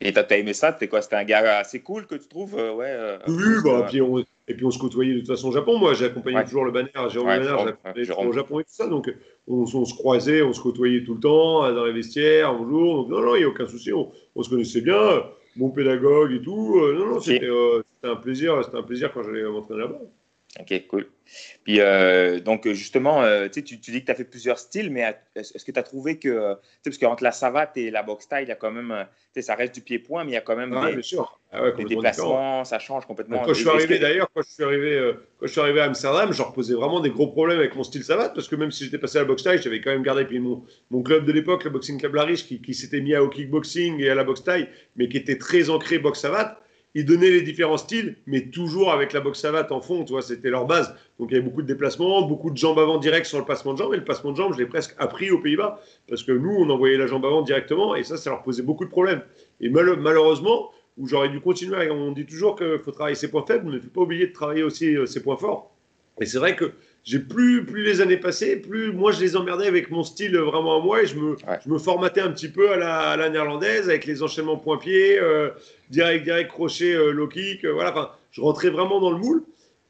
Et 0.01 0.13
t'as 0.13 0.25
aimé 0.37 0.53
ça? 0.53 0.77
Quoi? 0.89 1.03
C'était 1.03 1.17
un 1.17 1.25
gars 1.25 1.59
assez 1.59 1.81
cool 1.81 2.07
que 2.07 2.15
tu 2.15 2.29
trouves 2.29 2.57
euh, 2.59 2.73
ouais, 2.73 3.19
Oui, 3.29 3.45
bah, 3.65 3.87
puis 3.89 4.01
on, 4.01 4.19
et 4.19 4.55
puis 4.55 4.65
on 4.65 4.71
se 4.71 4.79
côtoyait 4.79 5.15
de 5.15 5.19
toute 5.21 5.29
façon 5.29 5.49
au 5.49 5.53
Japon. 5.53 5.79
Moi, 5.79 5.95
j'ai 5.95 6.07
accompagné 6.07 6.43
toujours 6.45 6.65
le 6.65 6.73
banner, 6.73 6.91
Jérôme 7.09 7.29
ouais, 7.29 7.39
Banner, 7.41 8.13
au 8.19 8.33
Japon 8.33 8.61
et 8.61 8.65
tout 8.65 8.71
ça. 8.73 8.87
Donc, 8.87 9.13
on, 9.47 9.63
on, 9.63 9.85
se 9.85 9.95
croisait, 9.95 10.43
on 10.43 10.53
se 10.53 10.61
côtoyait 10.61 11.05
tout 11.05 11.15
le 11.15 11.21
temps 11.21 11.73
dans 11.73 11.85
les 11.85 11.93
vestiaires, 11.93 12.55
bonjour. 12.55 12.97
Donc, 12.97 13.09
non, 13.11 13.21
non, 13.23 13.35
il 13.35 13.41
n'y 13.41 13.45
a 13.45 13.49
aucun 13.49 13.67
souci. 13.67 13.93
On, 13.93 14.11
on, 14.35 14.43
se 14.43 14.51
connaissait 14.51 14.81
bien 14.81 15.25
bon 15.57 15.71
pédagogue 15.71 16.33
et 16.33 16.43
tout. 16.43 16.79
Euh, 16.79 16.95
non, 16.95 17.07
non, 17.07 17.17
euh, 17.17 17.21
c'était 17.21 18.09
un 18.09 18.17
plaisir. 18.17 18.65
C'était 18.65 18.79
un 18.79 18.83
plaisir 18.83 19.13
quand 19.13 19.23
j'allais 19.23 19.43
m'entraîner 19.45 19.81
là-bas. 19.81 20.01
Ok, 20.61 20.87
cool. 20.87 21.09
Puis, 21.65 21.81
euh, 21.81 22.39
donc, 22.39 22.69
justement, 22.69 23.25
tu, 23.53 23.65
tu, 23.65 23.77
dis 23.77 24.01
que 24.01 24.07
tu 24.07 24.13
as 24.13 24.15
fait 24.15 24.25
plusieurs 24.25 24.59
styles, 24.59 24.91
mais 24.91 25.17
est-ce 25.35 25.65
que 25.65 25.73
tu 25.73 25.79
as 25.79 25.83
trouvé 25.83 26.19
que, 26.19 26.55
parce 26.85 26.97
qu'entre 26.97 27.25
la 27.25 27.33
savate 27.33 27.77
et 27.77 27.91
la 27.91 28.05
boxe 28.05 28.25
style, 28.25 28.43
il 28.43 28.49
y 28.49 28.53
a 28.53 28.55
quand 28.55 28.71
même, 28.71 29.07
ça 29.41 29.57
reste 29.57 29.75
du 29.75 29.81
pied-point, 29.81 30.23
mais 30.23 30.33
il 30.33 30.35
y 30.35 30.39
a 30.39 30.43
quand 30.43 30.55
même 30.55 30.71
des, 30.71 31.17
ah 31.51 31.71
des, 31.73 31.85
déplacements, 31.85 32.65
ça 32.65 32.79
change 32.79 33.05
complètement. 33.07 33.43
Quand 33.43 33.53
je 33.53 33.61
suis 33.61 33.69
arrivé, 33.69 33.99
d'ailleurs, 33.99 34.29
quand, 34.33 34.43
je 34.43 34.51
suis 34.51 34.63
arrivé, 34.63 35.13
quand 35.39 35.47
je 35.47 35.53
suis 35.53 35.61
arrivé 35.61 35.81
à 35.81 35.85
Amsterdam, 35.85 36.33
je 36.33 36.43
reposais 36.43 36.75
vraiment 36.75 37.01
des 37.01 37.11
gros 37.11 37.27
problèmes 37.27 37.59
avec 37.59 37.75
mon 37.75 37.83
style 37.83 38.05
savate, 38.05 38.35
parce 38.35 38.47
que 38.47 38.55
même 38.55 38.71
si 38.71 38.85
j'étais 38.85 38.99
passé 38.99 39.19
à 39.19 39.23
la 39.23 39.27
boxe 39.27 39.43
style, 39.43 39.61
j'avais 39.61 39.81
quand 39.81 39.91
même 39.91 40.03
gardé 40.03 40.25
puis 40.25 40.39
mon, 40.39 40.65
mon 40.91 41.03
club 41.03 41.25
de 41.25 41.33
l'époque, 41.33 41.65
le 41.65 41.71
Boxing 41.71 41.99
Club 41.99 42.15
Lariche, 42.15 42.47
qui, 42.47 42.61
qui 42.61 42.75
s'était 42.75 43.01
mis 43.01 43.17
au 43.17 43.29
kickboxing 43.29 44.01
et 44.01 44.11
à 44.11 44.15
la 44.15 44.23
boxe 44.23 44.45
taille, 44.45 44.69
mais 44.95 45.09
qui 45.09 45.17
était 45.17 45.39
très 45.39 45.69
ancré 45.69 45.99
boxe 45.99 46.21
savate 46.21 46.61
ils 46.95 47.05
donnaient 47.05 47.31
les 47.31 47.43
différents 47.43 47.77
styles, 47.77 48.17
mais 48.27 48.47
toujours 48.47 48.93
avec 48.93 49.13
la 49.13 49.21
boxe 49.21 49.41
savate 49.41 49.73
en 49.73 49.81
fond, 49.81 50.05
tu 50.05 50.13
vois, 50.13 50.23
c'était 50.23 50.51
leur 50.51 50.65
base. 50.67 50.95
Donc 51.19 51.29
il 51.31 51.35
y 51.35 51.37
avait 51.37 51.45
beaucoup 51.45 51.63
de 51.63 51.67
déplacements, 51.67 52.23
beaucoup 52.23 52.51
de 52.51 52.57
jambes 52.57 52.79
avant 52.79 52.99
direct 52.99 53.27
sur 53.27 53.39
le 53.39 53.45
passement 53.45 53.73
de 53.73 53.79
jambes, 53.79 53.95
et 53.95 53.97
le 53.97 54.05
passement 54.05 54.33
de 54.33 54.37
jambes, 54.37 54.53
je 54.55 54.59
l'ai 54.59 54.67
presque 54.67 54.95
appris 54.99 55.31
aux 55.31 55.39
Pays-Bas, 55.41 55.81
parce 56.09 56.23
que 56.23 56.33
nous, 56.33 56.55
on 56.57 56.71
envoyait 56.71 56.97
la 56.97 57.07
jambe 57.07 57.25
avant 57.27 57.43
directement, 57.43 57.97
et 57.97 58.05
ça, 58.05 58.17
ça 58.17 58.31
leur 58.31 58.43
posait 58.43 58.63
beaucoup 58.63 58.85
de 58.85 58.91
problèmes. 58.91 59.23
Et 59.61 59.69
malheureusement, 59.69 60.71
où 60.97 61.09
j'aurais 61.09 61.29
dû 61.29 61.41
continuer, 61.41 61.91
on 61.91 62.13
dit 62.13 62.27
toujours 62.27 62.57
qu'il 62.57 62.79
faut 62.85 62.93
travailler 62.93 63.17
ses 63.17 63.29
points 63.29 63.45
faibles, 63.47 63.65
mais 63.65 63.73
il 63.73 63.77
ne 63.77 63.81
faut 63.81 63.91
pas 63.91 64.03
oublier 64.03 64.29
de 64.29 64.33
travailler 64.33 64.63
aussi 64.63 64.97
euh, 64.97 65.07
ses 65.07 65.23
points 65.23 65.37
forts. 65.37 65.75
Et 66.21 66.27
c'est 66.27 66.39
vrai 66.39 66.55
que 66.55 66.73
j'ai 67.05 67.19
plus, 67.19 67.67
plus 67.67 67.85
les 67.85 68.01
années 68.01 68.17
passées, 68.17 68.57
plus 68.57 68.91
moi 68.91 69.13
je 69.13 69.21
les 69.21 69.37
emmerdais 69.37 69.67
avec 69.67 69.91
mon 69.91 70.03
style 70.03 70.37
vraiment 70.39 70.81
à 70.81 70.83
moi 70.83 71.03
et 71.03 71.07
je 71.07 71.17
me, 71.17 71.37
je 71.63 71.69
me 71.69 71.79
formatais 71.79 72.23
un 72.23 72.31
petit 72.31 72.49
peu 72.49 72.73
à 72.73 72.77
la, 72.79 73.17
la 73.17 73.29
néerlandaise 73.29 73.91
avec 73.91 74.07
les 74.07 74.23
enchaînements 74.23 74.57
point-pied, 74.57 75.21
euh, 75.21 75.51
direct, 75.91 76.25
direct, 76.25 76.51
crochet, 76.51 76.95
euh, 76.95 77.11
low 77.11 77.29
kick. 77.29 77.65
Euh, 77.65 77.73
voilà, 77.73 77.91
enfin, 77.91 78.11
je 78.31 78.41
rentrais 78.41 78.71
vraiment 78.71 79.01
dans 79.01 79.11
le 79.11 79.19
moule 79.19 79.43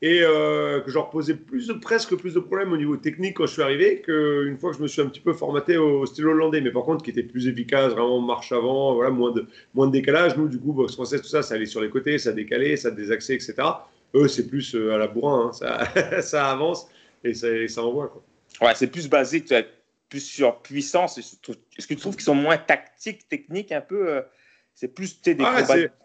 et 0.03 0.19
que 0.21 0.85
je 0.89 0.99
reposais 0.99 1.33
plus, 1.33 1.73
presque 1.81 2.15
plus 2.17 2.35
de 2.35 2.41
problèmes 2.41 2.75
au 2.75 2.77
niveau 2.77 2.99
technique 2.99 3.39
quand 3.39 3.47
je 3.47 3.53
suis 3.53 3.63
arrivé 3.63 4.03
qu'une 4.03 4.59
fois 4.59 4.73
que 4.73 4.77
je 4.77 4.83
me 4.83 4.87
suis 4.87 5.01
un 5.01 5.07
petit 5.07 5.21
peu 5.21 5.33
formaté 5.33 5.79
au 5.79 6.05
style 6.05 6.27
hollandais, 6.27 6.61
mais 6.61 6.73
par 6.73 6.83
contre 6.83 7.03
qui 7.03 7.09
était 7.09 7.23
plus 7.23 7.49
efficace, 7.49 7.95
vraiment 7.95 8.21
marche 8.21 8.53
avant, 8.53 8.95
voilà, 8.95 9.09
moins 9.09 9.31
de, 9.31 9.47
moins 9.73 9.87
de 9.87 9.93
décalage. 9.93 10.37
Nous, 10.37 10.49
du 10.49 10.59
coup, 10.59 10.75
boxe 10.75 10.93
française, 10.93 11.23
tout 11.23 11.29
ça, 11.29 11.41
ça 11.41 11.55
allait 11.55 11.65
sur 11.65 11.81
les 11.81 11.89
côtés, 11.89 12.19
ça 12.19 12.33
décalait, 12.33 12.77
ça 12.77 12.91
désaxait, 12.91 13.37
etc. 13.37 13.55
Eux, 14.15 14.29
c'est 14.29 14.47
plus 14.47 14.75
à 14.75 14.99
la 14.99 15.07
bourrin, 15.07 15.47
hein, 15.47 15.53
ça, 15.53 16.21
ça 16.21 16.51
avance 16.51 16.87
et 17.25 17.35
ça, 17.35 17.49
ça 17.69 17.83
envoie. 17.83 18.09
Quoi. 18.09 18.23
Ouais, 18.61 18.75
c'est 18.75 18.87
plus 18.87 19.09
basé 19.09 19.45
plus 20.09 20.21
sur 20.21 20.61
puissance. 20.63 21.19
Est-ce 21.19 21.87
que 21.87 21.95
tu 21.95 22.01
trouves 22.01 22.15
qu'ils 22.15 22.25
sont 22.25 22.35
moins 22.35 22.59
tactiques, 22.59 23.29
techniques 23.29 23.73
un 23.73 23.81
peu 23.81 24.09
euh, 24.09 24.23
C'est 24.75 24.89
plus 24.89 25.21
des 25.23 25.37
ah, 25.41 25.63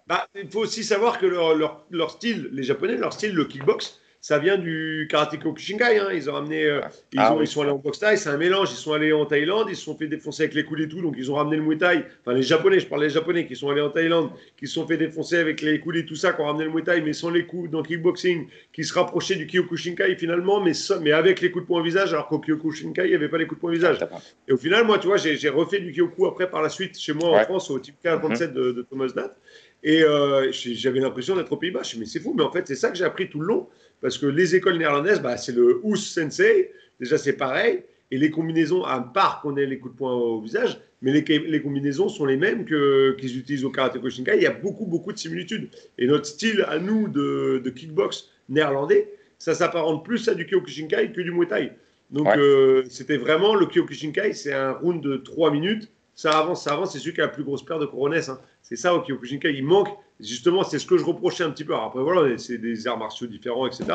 bah, 0.07 0.27
Il 0.35 0.49
faut 0.49 0.61
aussi 0.61 0.83
savoir 0.83 1.19
que 1.19 1.25
leur, 1.25 1.55
leur, 1.55 1.85
leur, 1.89 2.11
style, 2.11 2.49
les 2.51 2.63
Japonais, 2.63 2.95
leur 2.95 3.13
style, 3.13 3.33
le 3.33 3.45
kickbox, 3.45 3.98
ça 4.21 4.37
vient 4.37 4.57
du 4.57 5.07
karaté 5.09 5.37
Kyokushinkai. 5.37 5.97
Hein. 5.97 6.09
Ils 6.13 6.29
ont 6.29 6.33
ramené, 6.33 6.65
euh, 6.65 6.81
ils, 7.13 7.19
ah 7.19 7.33
ont, 7.33 7.41
ils, 7.41 7.47
sont 7.47 7.61
allés 7.61 7.71
en 7.71 7.77
boxe 7.77 7.99
thai, 7.99 8.17
c'est 8.17 8.29
un 8.29 8.37
mélange. 8.37 8.69
Ils 8.71 8.75
sont 8.75 8.93
allés 8.93 9.13
en 9.13 9.25
Thaïlande, 9.25 9.67
ils 9.69 9.75
se 9.75 9.83
sont 9.83 9.95
fait 9.95 10.07
défoncer 10.07 10.43
avec 10.43 10.55
les 10.55 10.65
coudes 10.65 10.81
et 10.81 10.87
tout, 10.89 11.01
donc 11.01 11.15
ils 11.17 11.31
ont 11.31 11.35
ramené 11.35 11.57
le 11.57 11.63
Muay 11.63 11.77
Thai. 11.77 12.03
Enfin, 12.21 12.35
les 12.35 12.43
Japonais, 12.43 12.79
je 12.79 12.87
parle 12.87 13.01
des 13.01 13.09
Japonais 13.09 13.45
qui 13.45 13.55
sont 13.55 13.69
allés 13.69 13.81
en 13.81 13.89
Thaïlande, 13.89 14.31
qui 14.57 14.67
se 14.67 14.73
sont 14.73 14.85
fait 14.85 14.97
défoncer 14.97 15.37
avec 15.37 15.61
les 15.61 15.79
coudes 15.79 15.95
et 15.95 16.05
tout 16.05 16.15
ça, 16.15 16.33
qui 16.33 16.41
ont 16.41 16.45
ramené 16.45 16.65
le 16.65 16.71
Muay 16.71 16.83
Thai, 16.83 17.01
mais 17.01 17.13
sans 17.13 17.29
les 17.29 17.45
coups 17.45 17.69
dans 17.69 17.79
le 17.79 17.85
kickboxing, 17.85 18.47
qui 18.73 18.83
se 18.83 18.93
rapprochaient 18.93 19.35
du 19.35 19.47
Kyokushinkai 19.47 20.15
finalement, 20.17 20.59
mais, 20.59 20.73
mais 21.01 21.11
avec 21.11 21.39
les 21.39 21.51
coups 21.51 21.63
de 21.63 21.67
poing 21.67 21.79
au 21.79 21.83
visage, 21.83 22.13
alors 22.13 22.27
qu'au 22.27 22.39
Kyokushinkai, 22.39 23.05
il 23.05 23.09
n'y 23.09 23.15
avait 23.15 23.29
pas 23.29 23.37
les 23.37 23.47
coups 23.47 23.59
de 23.59 23.61
poing 23.61 23.71
au 23.71 23.73
visage. 23.73 23.99
Et 24.47 24.51
au 24.51 24.57
final, 24.57 24.85
moi, 24.85 24.99
tu 24.99 25.07
vois, 25.07 25.17
j'ai 25.17 25.49
refait 25.49 25.79
du 25.79 25.93
Kyoku 25.93 26.25
après 26.27 26.49
par 26.49 26.61
la 26.61 26.69
suite 26.69 26.99
chez 26.99 27.13
moi 27.13 27.39
en 27.39 27.43
France 27.43 27.69
au 27.69 27.79
type 27.79 27.95
K37 28.03 28.51
de, 28.51 28.71
de 28.71 28.81
Thomas 28.81 29.11
Nat. 29.15 29.33
Et 29.81 30.03
euh, 30.03 30.51
j'avais 30.51 30.99
l'impression 30.99 31.35
d'être 31.35 31.51
aux 31.51 31.57
Pays-Bas. 31.57 31.83
Je 31.83 31.95
me 31.95 32.01
mais 32.01 32.05
c'est 32.05 32.19
fou, 32.19 32.33
mais 32.35 32.43
en 32.43 32.51
fait, 32.51 32.67
c'est 32.67 32.75
ça 32.75 32.89
que 32.89 32.97
j'ai 32.97 33.05
appris 33.05 33.29
tout 33.29 33.39
le 33.39 33.47
long. 33.47 33.67
Parce 34.01 34.17
que 34.17 34.25
les 34.25 34.55
écoles 34.55 34.77
néerlandaises, 34.77 35.21
bah, 35.21 35.37
c'est 35.37 35.55
le 35.55 35.79
Ous 35.83 35.95
Sensei. 35.95 36.71
Déjà, 36.99 37.17
c'est 37.17 37.33
pareil. 37.33 37.83
Et 38.11 38.17
les 38.17 38.31
combinaisons, 38.31 38.83
à 38.83 38.99
part 39.01 39.41
qu'on 39.41 39.55
ait 39.57 39.65
les 39.65 39.77
coups 39.77 39.93
de 39.93 39.97
poing 39.97 40.13
au 40.13 40.41
visage, 40.41 40.79
mais 41.01 41.11
les, 41.11 41.39
les 41.39 41.61
combinaisons 41.61 42.09
sont 42.09 42.25
les 42.25 42.37
mêmes 42.37 42.65
qu'ils 42.65 43.37
utilisent 43.37 43.65
au 43.65 43.69
karaté 43.69 43.99
Koshinkai. 43.99 44.37
Il 44.37 44.43
y 44.43 44.47
a 44.47 44.51
beaucoup, 44.51 44.85
beaucoup 44.85 45.13
de 45.13 45.17
similitudes. 45.17 45.69
Et 45.97 46.07
notre 46.07 46.25
style 46.25 46.65
à 46.67 46.79
nous 46.79 47.07
de, 47.07 47.61
de 47.63 47.69
kickbox 47.69 48.29
néerlandais, 48.49 49.07
ça 49.37 49.55
s'apparente 49.55 50.03
plus 50.03 50.27
à 50.27 50.35
du 50.35 50.45
Kyokushinkai 50.45 51.13
que 51.13 51.21
du 51.21 51.31
Muay 51.31 51.47
Thai. 51.47 51.71
Donc, 52.11 52.27
euh, 52.35 52.83
c'était 52.89 53.17
vraiment 53.17 53.55
le 53.55 53.67
Kyokushinkai, 53.67 54.33
c'est 54.33 54.53
un 54.53 54.71
round 54.71 55.01
de 55.01 55.17
3 55.17 55.51
minutes 55.51 55.89
ça 56.19 56.37
avance, 56.37 56.65
ça 56.65 56.73
avance. 56.73 56.91
C'est 56.91 56.99
celui 56.99 57.13
qui 57.13 57.21
a 57.21 57.25
la 57.25 57.29
plus 57.29 57.45
grosse 57.45 57.63
paire 57.63 57.79
de 57.79 57.85
couronnes. 57.85 58.13
Hein. 58.13 58.39
C'est 58.61 58.75
ça 58.75 58.93
au 58.93 59.01
Kyokushinkai. 59.01 59.53
Il 59.53 59.63
manque, 59.63 59.87
justement, 60.19 60.65
c'est 60.65 60.77
ce 60.77 60.85
que 60.85 60.97
je 60.97 61.05
reprochais 61.05 61.45
un 61.45 61.49
petit 61.49 61.63
peu. 61.63 61.71
Alors 61.73 61.85
après, 61.85 62.01
voilà, 62.01 62.37
c'est 62.37 62.57
des 62.57 62.87
arts 62.87 62.97
martiaux 62.97 63.25
différents, 63.25 63.65
etc. 63.65 63.85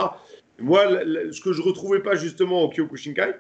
Moi, 0.59 0.85
ce 1.33 1.41
que 1.43 1.53
je 1.53 1.61
ne 1.61 1.67
retrouvais 1.67 2.01
pas 2.01 2.15
justement 2.15 2.63
au 2.63 2.71
Kyokushinkai, 2.71 3.35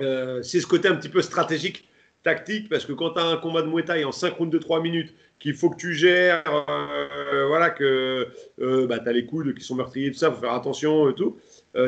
euh, 0.00 0.42
c'est 0.42 0.60
ce 0.60 0.66
côté 0.66 0.88
un 0.88 0.94
petit 0.94 1.10
peu 1.10 1.20
stratégique, 1.20 1.90
tactique, 2.22 2.70
parce 2.70 2.86
que 2.86 2.94
quand 2.94 3.10
tu 3.10 3.20
as 3.20 3.26
un 3.26 3.36
combat 3.36 3.60
de 3.60 3.66
Muay 3.66 3.84
Thai 3.84 4.04
en 4.04 4.12
5 4.12 4.34
rounds 4.34 4.50
de 4.50 4.58
3 4.58 4.80
minutes, 4.80 5.12
qu'il 5.38 5.52
faut 5.52 5.68
que 5.68 5.76
tu 5.76 5.92
gères, 5.92 6.42
euh, 6.70 7.46
voilà, 7.48 7.68
que 7.68 8.28
euh, 8.62 8.86
bah, 8.86 8.98
tu 8.98 9.08
as 9.10 9.12
les 9.12 9.26
coudes 9.26 9.54
qui 9.54 9.62
sont 9.62 9.74
meurtriers, 9.74 10.10
tout 10.10 10.16
ça, 10.16 10.28
il 10.28 10.34
faut 10.34 10.40
faire 10.40 10.54
attention 10.54 11.10
et 11.10 11.14
tout. 11.14 11.36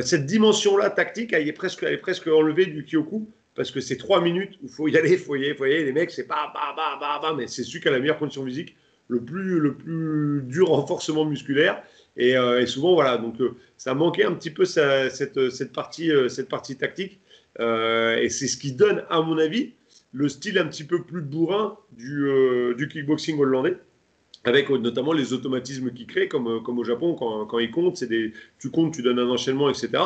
cette 0.02 0.26
dimension-là, 0.26 0.90
tactique, 0.90 1.32
elle 1.32 1.48
est, 1.48 1.52
presque, 1.52 1.84
elle 1.84 1.94
est 1.94 1.96
presque 1.96 2.26
enlevée 2.26 2.66
du 2.66 2.84
Kyoku, 2.84 3.26
parce 3.58 3.70
que 3.70 3.80
c'est 3.80 3.98
3 3.98 4.22
minutes 4.22 4.54
où 4.62 4.66
il 4.66 4.70
faut 4.70 4.88
y 4.88 4.96
aller, 4.96 5.12
il 5.12 5.18
faut 5.18 5.36
y 5.36 5.44
aller, 5.44 5.54
faut 5.54 5.66
y 5.66 5.74
aller. 5.74 5.84
Les 5.84 5.92
mecs, 5.92 6.10
c'est 6.10 6.26
pas, 6.26 6.50
bah, 6.54 6.72
bah, 6.74 6.96
bah, 6.98 7.18
bah, 7.20 7.34
mais 7.36 7.46
c'est 7.46 7.62
celui 7.62 7.80
qui 7.80 7.88
a 7.88 7.90
la 7.90 7.98
meilleure 7.98 8.18
condition 8.18 8.46
physique, 8.46 8.74
le 9.08 9.20
plus, 9.20 9.60
le 9.60 9.74
plus 9.74 10.42
dur 10.44 10.68
renforcement 10.68 11.26
musculaire. 11.26 11.82
Et, 12.16 12.32
et 12.32 12.66
souvent, 12.66 12.94
voilà, 12.94 13.18
donc 13.18 13.36
ça 13.76 13.94
manquait 13.94 14.24
un 14.24 14.32
petit 14.32 14.50
peu 14.50 14.64
cette, 14.64 15.50
cette, 15.50 15.72
partie, 15.72 16.10
cette 16.28 16.48
partie 16.48 16.76
tactique. 16.76 17.20
et 17.60 18.28
c'est 18.30 18.48
ce 18.48 18.56
qui 18.56 18.72
donne, 18.72 19.04
à 19.10 19.20
mon 19.20 19.38
avis, 19.38 19.72
le 20.12 20.28
style 20.28 20.58
un 20.58 20.66
petit 20.66 20.84
peu 20.84 21.02
plus 21.02 21.20
bourrin 21.20 21.76
du, 21.92 22.28
euh, 22.28 22.74
kickboxing 22.74 23.38
hollandais 23.38 23.76
avec 24.44 24.70
euh, 24.70 24.78
notamment 24.78 25.12
les 25.12 25.32
automatismes 25.32 25.92
qu'il 25.92 26.06
crée, 26.06 26.28
comme, 26.28 26.48
euh, 26.48 26.60
comme 26.60 26.78
au 26.78 26.84
Japon, 26.84 27.14
quand, 27.14 27.46
quand 27.46 27.58
ils 27.58 27.70
comptent, 27.70 27.96
c'est 27.96 28.06
des, 28.06 28.32
tu 28.58 28.70
comptes, 28.70 28.94
tu 28.94 29.02
donnes 29.02 29.18
un 29.18 29.28
enchaînement, 29.28 29.68
etc. 29.68 30.02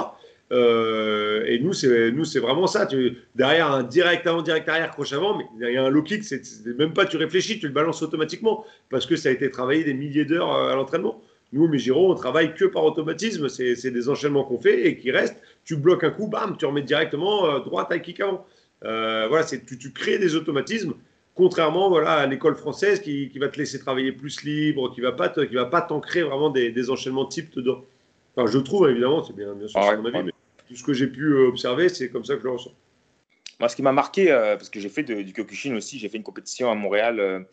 et 0.52 1.58
nous, 1.60 1.72
c'est 1.72 2.10
nous, 2.12 2.24
c'est 2.24 2.40
vraiment 2.40 2.66
ça. 2.66 2.86
Tu, 2.86 3.16
derrière 3.34 3.72
un 3.72 3.82
direct 3.82 4.26
avant, 4.26 4.42
direct 4.42 4.68
arrière, 4.68 4.90
croche 4.90 5.12
avant, 5.12 5.38
mais 5.38 5.44
derrière 5.58 5.84
un 5.84 5.88
low 5.88 6.02
kick, 6.02 6.24
c'est 6.24 6.42
même 6.78 6.92
pas 6.92 7.06
tu 7.06 7.16
réfléchis, 7.16 7.58
tu 7.58 7.66
le 7.66 7.72
balances 7.72 8.02
automatiquement 8.02 8.64
parce 8.90 9.06
que 9.06 9.16
ça 9.16 9.30
a 9.30 9.32
été 9.32 9.50
travaillé 9.50 9.84
des 9.84 9.94
milliers 9.94 10.24
d'heures 10.24 10.52
à 10.52 10.74
l'entraînement. 10.74 11.22
Nous, 11.52 11.68
mes 11.68 11.78
Giro, 11.78 12.10
on 12.10 12.14
travaille 12.14 12.54
que 12.54 12.64
par 12.64 12.84
automatisme. 12.84 13.48
C'est 13.48 13.90
des 13.90 14.08
enchaînements 14.08 14.44
qu'on 14.44 14.58
fait 14.58 14.86
et 14.86 14.96
qui 14.96 15.10
restent. 15.10 15.40
Tu 15.64 15.76
bloques 15.76 16.04
un 16.04 16.10
coup, 16.10 16.26
bam, 16.26 16.56
tu 16.58 16.66
remets 16.66 16.82
directement 16.82 17.58
droite 17.60 17.90
à 17.90 17.98
kick 17.98 18.20
avant. 18.20 18.46
Euh, 18.84 19.26
voilà, 19.28 19.44
c'est 19.44 19.64
tu, 19.64 19.78
tu, 19.78 19.92
crées 19.92 20.18
des 20.18 20.34
automatismes, 20.34 20.94
contrairement 21.34 21.88
voilà, 21.88 22.14
à 22.14 22.26
l'école 22.26 22.56
française 22.56 23.00
qui, 23.00 23.28
qui, 23.28 23.38
va 23.38 23.48
te 23.48 23.58
laisser 23.58 23.78
travailler 23.78 24.12
plus 24.12 24.42
libre, 24.42 24.92
qui 24.92 25.00
va 25.00 25.12
pas 25.12 25.28
qui 25.28 25.54
va 25.54 25.66
pas 25.66 25.82
t'ancrer 25.82 26.22
vraiment 26.22 26.50
des, 26.50 26.70
des, 26.70 26.90
enchaînements 26.90 27.26
type 27.26 27.54
dedans. 27.54 27.84
Enfin, 28.34 28.50
je 28.50 28.58
trouve 28.58 28.88
évidemment, 28.88 29.22
c'est 29.22 29.36
bien, 29.36 29.54
bien 29.54 29.68
sûr 29.68 29.78
ah 29.80 29.96
mon 29.96 30.06
avis, 30.06 30.24
mais 30.24 30.32
tout 30.72 30.78
ce 30.78 30.84
que 30.84 30.92
j'ai 30.92 31.06
pu 31.06 31.22
euh, 31.24 31.48
observer, 31.48 31.88
c'est 31.88 32.10
comme 32.10 32.24
ça 32.24 32.34
que 32.34 32.40
je 32.40 32.44
le 32.44 32.52
ressens. 32.52 32.74
Moi, 33.60 33.68
ce 33.68 33.76
qui 33.76 33.82
m'a 33.82 33.92
marqué, 33.92 34.32
euh, 34.32 34.56
parce 34.56 34.70
que 34.70 34.80
j'ai 34.80 34.88
fait 34.88 35.04
du 35.04 35.32
Kyokushin 35.32 35.74
aussi, 35.76 35.98
j'ai 35.98 36.08
fait 36.08 36.16
une 36.16 36.24
compétition 36.24 36.70
à 36.70 36.74
Montréal. 36.74 37.46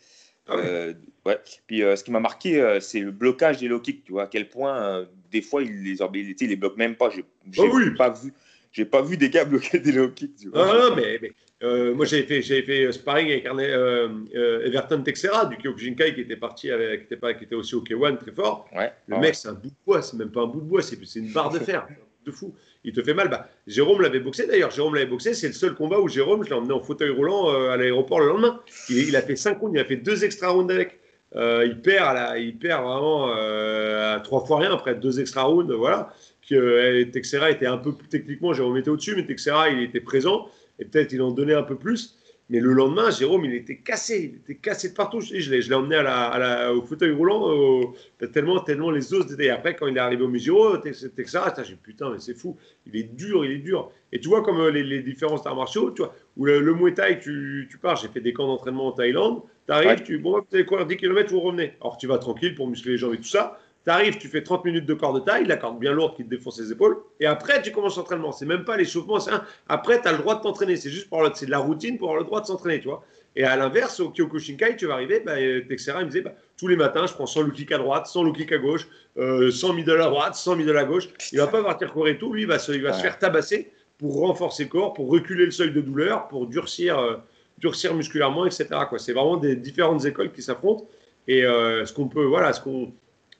Ah 0.48 0.56
ouais. 0.56 1.38
Puis 1.68 1.80
ce 1.80 2.02
qui 2.02 2.10
m'a 2.10 2.18
marqué, 2.18 2.78
c'est 2.80 3.00
le 3.00 3.12
blocage 3.12 3.58
des 3.58 3.68
low 3.68 3.78
kicks. 3.78 4.02
Tu 4.04 4.12
vois 4.12 4.24
à 4.24 4.26
quel 4.26 4.48
point 4.48 5.06
des 5.30 5.42
fois 5.42 5.62
ils 5.62 5.84
les, 5.84 5.98
ils 6.02 6.48
les 6.48 6.56
bloquent 6.56 6.76
même 6.76 6.96
pas. 6.96 7.10
J'ai 7.10 7.24
oh, 7.58 7.70
oui. 7.72 7.94
pas 7.96 8.10
vu 8.10 8.32
j'ai 8.72 8.84
pas 8.84 9.02
vu 9.02 9.16
des 9.16 9.30
gars 9.30 9.44
bloquer 9.44 9.78
des 9.78 9.92
low 9.92 10.10
kicks. 10.10 10.36
Tu 10.36 10.48
vois. 10.48 10.66
Non, 10.66 10.90
non, 10.90 10.96
mais, 10.96 11.20
euh, 11.62 11.94
moi 11.94 12.06
j'avais 12.06 12.22
fait, 12.22 12.40
j'avais 12.40 12.62
fait 12.62 12.84
euh, 12.84 12.92
sparring 12.92 13.28
avec 13.28 13.46
euh, 13.46 14.08
euh, 14.34 14.66
Everton 14.66 15.02
Texera 15.02 15.44
du 15.46 15.56
Kyokushinkai 15.56 16.14
qui 16.14 16.22
était 16.22 16.36
parti 16.36 16.70
avec, 16.70 17.00
qui 17.00 17.06
était, 17.06 17.16
pas, 17.16 17.34
qui 17.34 17.44
était 17.44 17.54
aussi 17.54 17.74
au 17.74 17.82
K1 17.82 18.16
très 18.18 18.32
fort. 18.32 18.68
Ouais, 18.74 18.92
le 19.08 19.18
mec, 19.18 19.34
c'est 19.34 19.48
un 19.48 19.54
bout 19.54 19.68
de 19.68 19.74
bois, 19.84 20.02
c'est 20.02 20.16
même 20.16 20.30
pas 20.30 20.42
un 20.42 20.46
bout 20.46 20.60
de 20.60 20.66
bois, 20.66 20.82
c'est, 20.82 20.98
c'est 21.04 21.18
une 21.18 21.32
barre 21.32 21.50
de 21.50 21.58
fer. 21.58 21.86
de 22.24 22.30
fou. 22.30 22.54
Il 22.84 22.92
te 22.92 23.02
fait 23.02 23.14
mal. 23.14 23.28
Bah, 23.28 23.48
Jérôme 23.66 24.00
l'avait 24.00 24.20
boxé 24.20 24.46
d'ailleurs. 24.46 24.70
Jérôme 24.70 24.94
l'avait 24.94 25.06
boxé. 25.06 25.34
C'est 25.34 25.48
le 25.48 25.52
seul 25.52 25.74
combat 25.74 26.00
où 26.00 26.08
Jérôme, 26.08 26.44
je 26.44 26.50
l'ai 26.50 26.56
emmené 26.56 26.72
en 26.72 26.80
fauteuil 26.80 27.10
roulant 27.10 27.48
à 27.70 27.76
l'aéroport 27.76 28.20
le 28.20 28.28
lendemain. 28.28 28.60
Il, 28.88 29.14
a 29.16 29.22
fait 29.22 29.36
5 29.36 29.58
rounds, 29.58 29.76
il 29.76 29.80
a 29.80 29.84
fait 29.84 29.96
deux 29.96 30.24
extra 30.24 30.48
rounds 30.48 30.72
avec. 30.72 30.98
il, 31.34 31.80
perd 31.82 32.38
il 32.38 32.56
perd 32.58 32.84
vraiment 32.84 33.30
à 33.32 34.20
trois 34.20 34.44
fois 34.46 34.60
rien 34.60 34.72
après 34.72 34.94
deux 34.94 35.20
extra 35.20 35.42
rounds. 35.42 35.72
Voilà 35.74 36.12
euh, 36.52 37.04
Texera 37.06 37.50
était 37.50 37.66
un 37.66 37.78
peu 37.78 37.94
techniquement, 38.08 38.52
Jérôme 38.52 38.76
était 38.76 38.90
au-dessus, 38.90 39.14
mais 39.16 39.26
Texera, 39.26 39.68
il 39.68 39.82
était 39.82 40.00
présent 40.00 40.48
et 40.78 40.84
peut-être 40.84 41.12
il 41.12 41.22
en 41.22 41.30
donnait 41.30 41.54
un 41.54 41.62
peu 41.62 41.76
plus. 41.76 42.16
Mais 42.50 42.58
le 42.58 42.72
lendemain, 42.72 43.10
Jérôme, 43.10 43.44
il 43.44 43.54
était 43.54 43.76
cassé, 43.76 44.32
il 44.32 44.40
était 44.40 44.60
cassé 44.60 44.88
de 44.88 44.94
partout. 44.94 45.20
Je, 45.20 45.38
je 45.38 45.50
l'ai 45.50 45.72
emmené 45.72 45.94
à 45.94 46.02
la, 46.02 46.26
à 46.26 46.38
la, 46.40 46.74
au 46.74 46.82
fauteuil 46.82 47.12
roulant, 47.12 47.94
tellement, 48.32 48.58
tellement 48.58 48.90
les 48.90 49.14
os 49.14 49.30
étaient. 49.32 49.44
Et 49.44 49.50
après, 49.50 49.76
quand 49.76 49.86
il 49.86 49.96
est 49.96 50.00
arrivé 50.00 50.24
au 50.24 50.28
Museo, 50.28 50.76
Texera, 50.78 51.54
j'ai 51.62 51.76
putain, 51.76 52.10
mais 52.10 52.18
c'est 52.18 52.34
fou, 52.34 52.56
il 52.86 52.96
est 52.96 53.04
dur, 53.14 53.44
il 53.44 53.52
est 53.52 53.58
dur. 53.58 53.92
Et 54.10 54.18
tu 54.18 54.28
vois, 54.28 54.42
comme 54.42 54.58
euh, 54.58 54.70
les, 54.72 54.82
les 54.82 55.00
différents 55.00 55.40
arts 55.42 55.54
martiaux, 55.54 55.92
tu 55.92 56.02
vois, 56.02 56.12
où 56.36 56.44
le, 56.44 56.58
le 56.60 56.74
Muay 56.74 56.92
Thai, 56.92 57.20
tu, 57.20 57.68
tu 57.70 57.78
pars, 57.78 57.94
j'ai 57.94 58.08
fait 58.08 58.20
des 58.20 58.32
camps 58.32 58.48
d'entraînement 58.48 58.88
en 58.88 58.92
Thaïlande, 58.92 59.42
tu 59.66 59.72
arrives, 59.72 60.02
tu, 60.02 60.18
bon, 60.18 60.42
allez 60.52 60.66
courir 60.66 60.86
10 60.86 60.96
km, 60.96 61.30
vous 61.30 61.40
revenez. 61.40 61.74
Alors, 61.80 61.98
tu 61.98 62.08
vas 62.08 62.18
tranquille 62.18 62.56
pour 62.56 62.66
muscler 62.66 62.92
les 62.92 62.98
jambes 62.98 63.14
et 63.14 63.18
tout 63.18 63.22
ça. 63.22 63.60
Tu 63.90 63.94
arrives, 63.94 64.18
tu 64.18 64.28
fais 64.28 64.44
30 64.44 64.64
minutes 64.64 64.86
de 64.86 64.94
corps 64.94 65.12
de 65.12 65.18
taille, 65.18 65.46
la 65.46 65.56
corde 65.56 65.80
bien 65.80 65.90
lourde 65.90 66.14
qui 66.14 66.22
te 66.22 66.30
défonce 66.30 66.60
les 66.60 66.70
épaules, 66.70 66.98
et 67.18 67.26
après 67.26 67.60
tu 67.60 67.72
commences 67.72 67.96
l'entraînement. 67.96 68.30
C'est 68.30 68.46
même 68.46 68.64
pas 68.64 68.76
l'échauffement, 68.76 69.18
c'est 69.18 69.32
après 69.68 70.00
tu 70.00 70.06
as 70.06 70.12
le 70.12 70.18
droit 70.18 70.36
de 70.36 70.42
t'entraîner. 70.42 70.76
C'est 70.76 70.90
juste 70.90 71.08
pour 71.08 71.28
c'est 71.34 71.46
de 71.46 71.50
la 71.50 71.58
routine 71.58 71.98
pour 71.98 72.10
avoir 72.10 72.20
le 72.20 72.24
droit 72.24 72.40
de 72.40 72.46
s'entraîner, 72.46 72.78
tu 72.78 72.86
vois. 72.86 73.02
Et 73.34 73.42
à 73.42 73.56
l'inverse, 73.56 73.98
au 73.98 74.10
Kyokushinkai, 74.10 74.76
tu 74.76 74.86
vas 74.86 74.94
arriver, 74.94 75.18
bah, 75.26 75.34
Texera, 75.68 76.02
il 76.02 76.04
me 76.04 76.10
disait, 76.10 76.20
bah, 76.20 76.34
tous 76.56 76.68
les 76.68 76.76
matins, 76.76 77.04
je 77.08 77.14
prends 77.14 77.26
100 77.26 77.42
low 77.42 77.50
kick 77.50 77.72
à 77.72 77.78
droite, 77.78 78.06
100 78.06 78.22
low 78.22 78.32
kick 78.32 78.52
à 78.52 78.58
gauche, 78.58 78.86
euh, 79.18 79.50
100 79.50 79.72
middle 79.72 80.00
à 80.00 80.04
droite, 80.04 80.36
100 80.36 80.54
middle 80.54 80.76
à 80.76 80.84
gauche. 80.84 81.08
Il 81.32 81.38
va 81.38 81.48
pas 81.48 81.60
partir 81.64 81.92
courir 81.92 82.14
et 82.14 82.18
tout, 82.18 82.32
lui, 82.32 82.42
il 82.42 82.48
va, 82.48 82.60
se, 82.60 82.70
il 82.70 82.82
va 82.82 82.92
se 82.92 83.02
faire 83.02 83.18
tabasser 83.18 83.72
pour 83.98 84.20
renforcer 84.20 84.64
le 84.64 84.68
corps, 84.68 84.92
pour 84.92 85.10
reculer 85.10 85.46
le 85.46 85.50
seuil 85.50 85.72
de 85.72 85.80
douleur, 85.80 86.28
pour 86.28 86.46
durcir, 86.46 86.96
euh, 86.96 87.16
durcir 87.58 87.92
musculairement, 87.92 88.46
etc. 88.46 88.68
C'est 88.98 89.14
vraiment 89.14 89.36
des 89.36 89.56
différentes 89.56 90.04
écoles 90.04 90.30
qui 90.30 90.42
s'affrontent. 90.42 90.86
Et 91.26 91.44
euh, 91.44 91.84
ce 91.84 91.92
qu'on 91.92 92.06
peut, 92.06 92.24
voilà, 92.24 92.52
ce 92.52 92.60
qu'on 92.60 92.92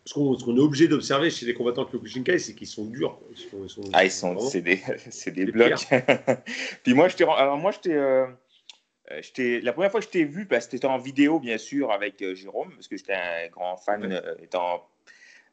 ce 0.04 0.14
qu'on 0.14 0.56
est 0.56 0.60
obligé 0.60 0.88
d'observer 0.88 1.30
chez 1.30 1.46
les 1.46 1.54
combattants 1.54 1.84
Kyokushinkai, 1.84 2.38
c'est 2.38 2.54
qu'ils 2.54 2.66
sont 2.66 2.86
durs. 2.86 3.18
Ils 3.30 3.68
sont, 3.68 3.82
ah, 3.92 4.04
ils 4.04 4.10
sont, 4.10 4.38
c'est 4.40 4.62
des, 4.62 4.80
des 5.44 5.52
blocs. 5.52 5.86
Puis 6.82 6.94
moi, 6.94 7.08
je 7.08 7.16
t'ai, 7.16 7.24
alors 7.24 7.58
moi, 7.58 7.70
je 7.70 7.78
t'ai, 7.80 7.94
euh, 7.94 8.26
la 9.62 9.72
première 9.72 9.90
fois 9.90 10.00
que 10.00 10.06
je 10.06 10.10
t'ai 10.10 10.24
vu, 10.24 10.48
c'était 10.60 10.86
en 10.86 10.98
vidéo, 10.98 11.38
bien 11.38 11.58
sûr, 11.58 11.92
avec 11.92 12.22
euh, 12.22 12.34
Jérôme, 12.34 12.70
parce 12.74 12.88
que 12.88 12.96
j'étais 12.96 13.14
un 13.14 13.48
grand 13.48 13.76
fan, 13.76 14.10
euh, 14.10 14.34
étant 14.42 14.86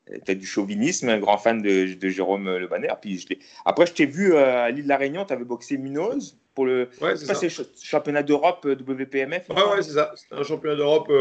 peut-être 0.06 0.40
du 0.40 0.46
chauvinisme, 0.46 1.10
un 1.10 1.20
grand 1.20 1.38
fan 1.38 1.62
de, 1.62 1.94
de 1.94 2.10
Jérôme 2.10 2.56
Le 2.56 2.68
Banner. 2.68 2.94
Puis 3.02 3.20
je 3.20 3.36
après, 3.66 3.86
je 3.86 3.92
t'ai 3.92 4.06
vu 4.06 4.38
à 4.38 4.72
l'île 4.72 4.86
de 4.86 4.90
la 4.90 4.96
Réunion, 4.96 5.26
tu 5.26 5.34
avais 5.34 5.44
boxé 5.44 5.78
Minos 5.78 6.38
pour 6.56 6.66
le 6.66 6.90
ouais, 7.02 7.18
c'est 7.18 7.50
championnat 7.84 8.24
d'Europe 8.24 8.66
WPMF. 8.66 9.50
Ouais, 9.50 9.56
ouais, 9.56 9.82
c'est 9.82 9.92
ça. 9.92 10.14
C'était 10.16 10.36
un 10.36 10.44
championnat 10.44 10.78
d'Europe, 10.78 11.12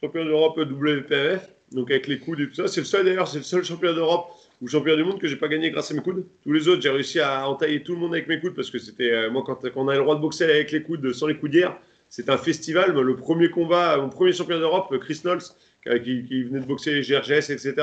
championnat 0.00 0.30
d'Europe 0.30 0.56
WPMF 0.56 1.55
donc 1.72 1.90
avec 1.90 2.06
les 2.06 2.18
coudes 2.18 2.40
et 2.40 2.48
tout 2.48 2.54
ça. 2.54 2.68
C'est 2.68 2.80
le 2.80 2.86
seul 2.86 3.04
d'ailleurs, 3.04 3.28
c'est 3.28 3.38
le 3.38 3.44
seul 3.44 3.64
champion 3.64 3.94
d'Europe 3.94 4.30
ou 4.62 4.68
champion 4.68 4.96
du 4.96 5.04
monde 5.04 5.20
que 5.20 5.26
j'ai 5.26 5.36
pas 5.36 5.48
gagné 5.48 5.70
grâce 5.70 5.90
à 5.90 5.94
mes 5.94 6.00
coudes. 6.00 6.24
Tous 6.42 6.52
les 6.52 6.68
autres, 6.68 6.82
j'ai 6.82 6.90
réussi 6.90 7.20
à 7.20 7.48
entailler 7.48 7.82
tout 7.82 7.92
le 7.92 7.98
monde 7.98 8.14
avec 8.14 8.28
mes 8.28 8.40
coudes 8.40 8.54
parce 8.54 8.70
que 8.70 8.78
c'était 8.78 9.10
euh, 9.10 9.30
moi 9.30 9.42
quand, 9.44 9.58
on 9.76 9.88
a 9.88 9.94
le 9.94 10.00
droit 10.00 10.14
de 10.14 10.20
boxer 10.20 10.44
avec 10.44 10.72
les 10.72 10.82
coudes 10.82 11.12
sans 11.12 11.26
les 11.26 11.36
coudières, 11.36 11.76
c'est 12.08 12.30
un 12.30 12.38
festival. 12.38 12.92
Le 12.92 13.16
premier 13.16 13.50
combat, 13.50 13.96
mon 13.98 14.08
premier 14.08 14.32
champion 14.32 14.58
d'Europe, 14.58 14.96
Chris 15.00 15.20
Knowles, 15.24 15.42
qui, 16.02 16.42
venait 16.44 16.60
de 16.60 16.66
boxer 16.66 17.00
GRGS, 17.02 17.50
etc. 17.50 17.74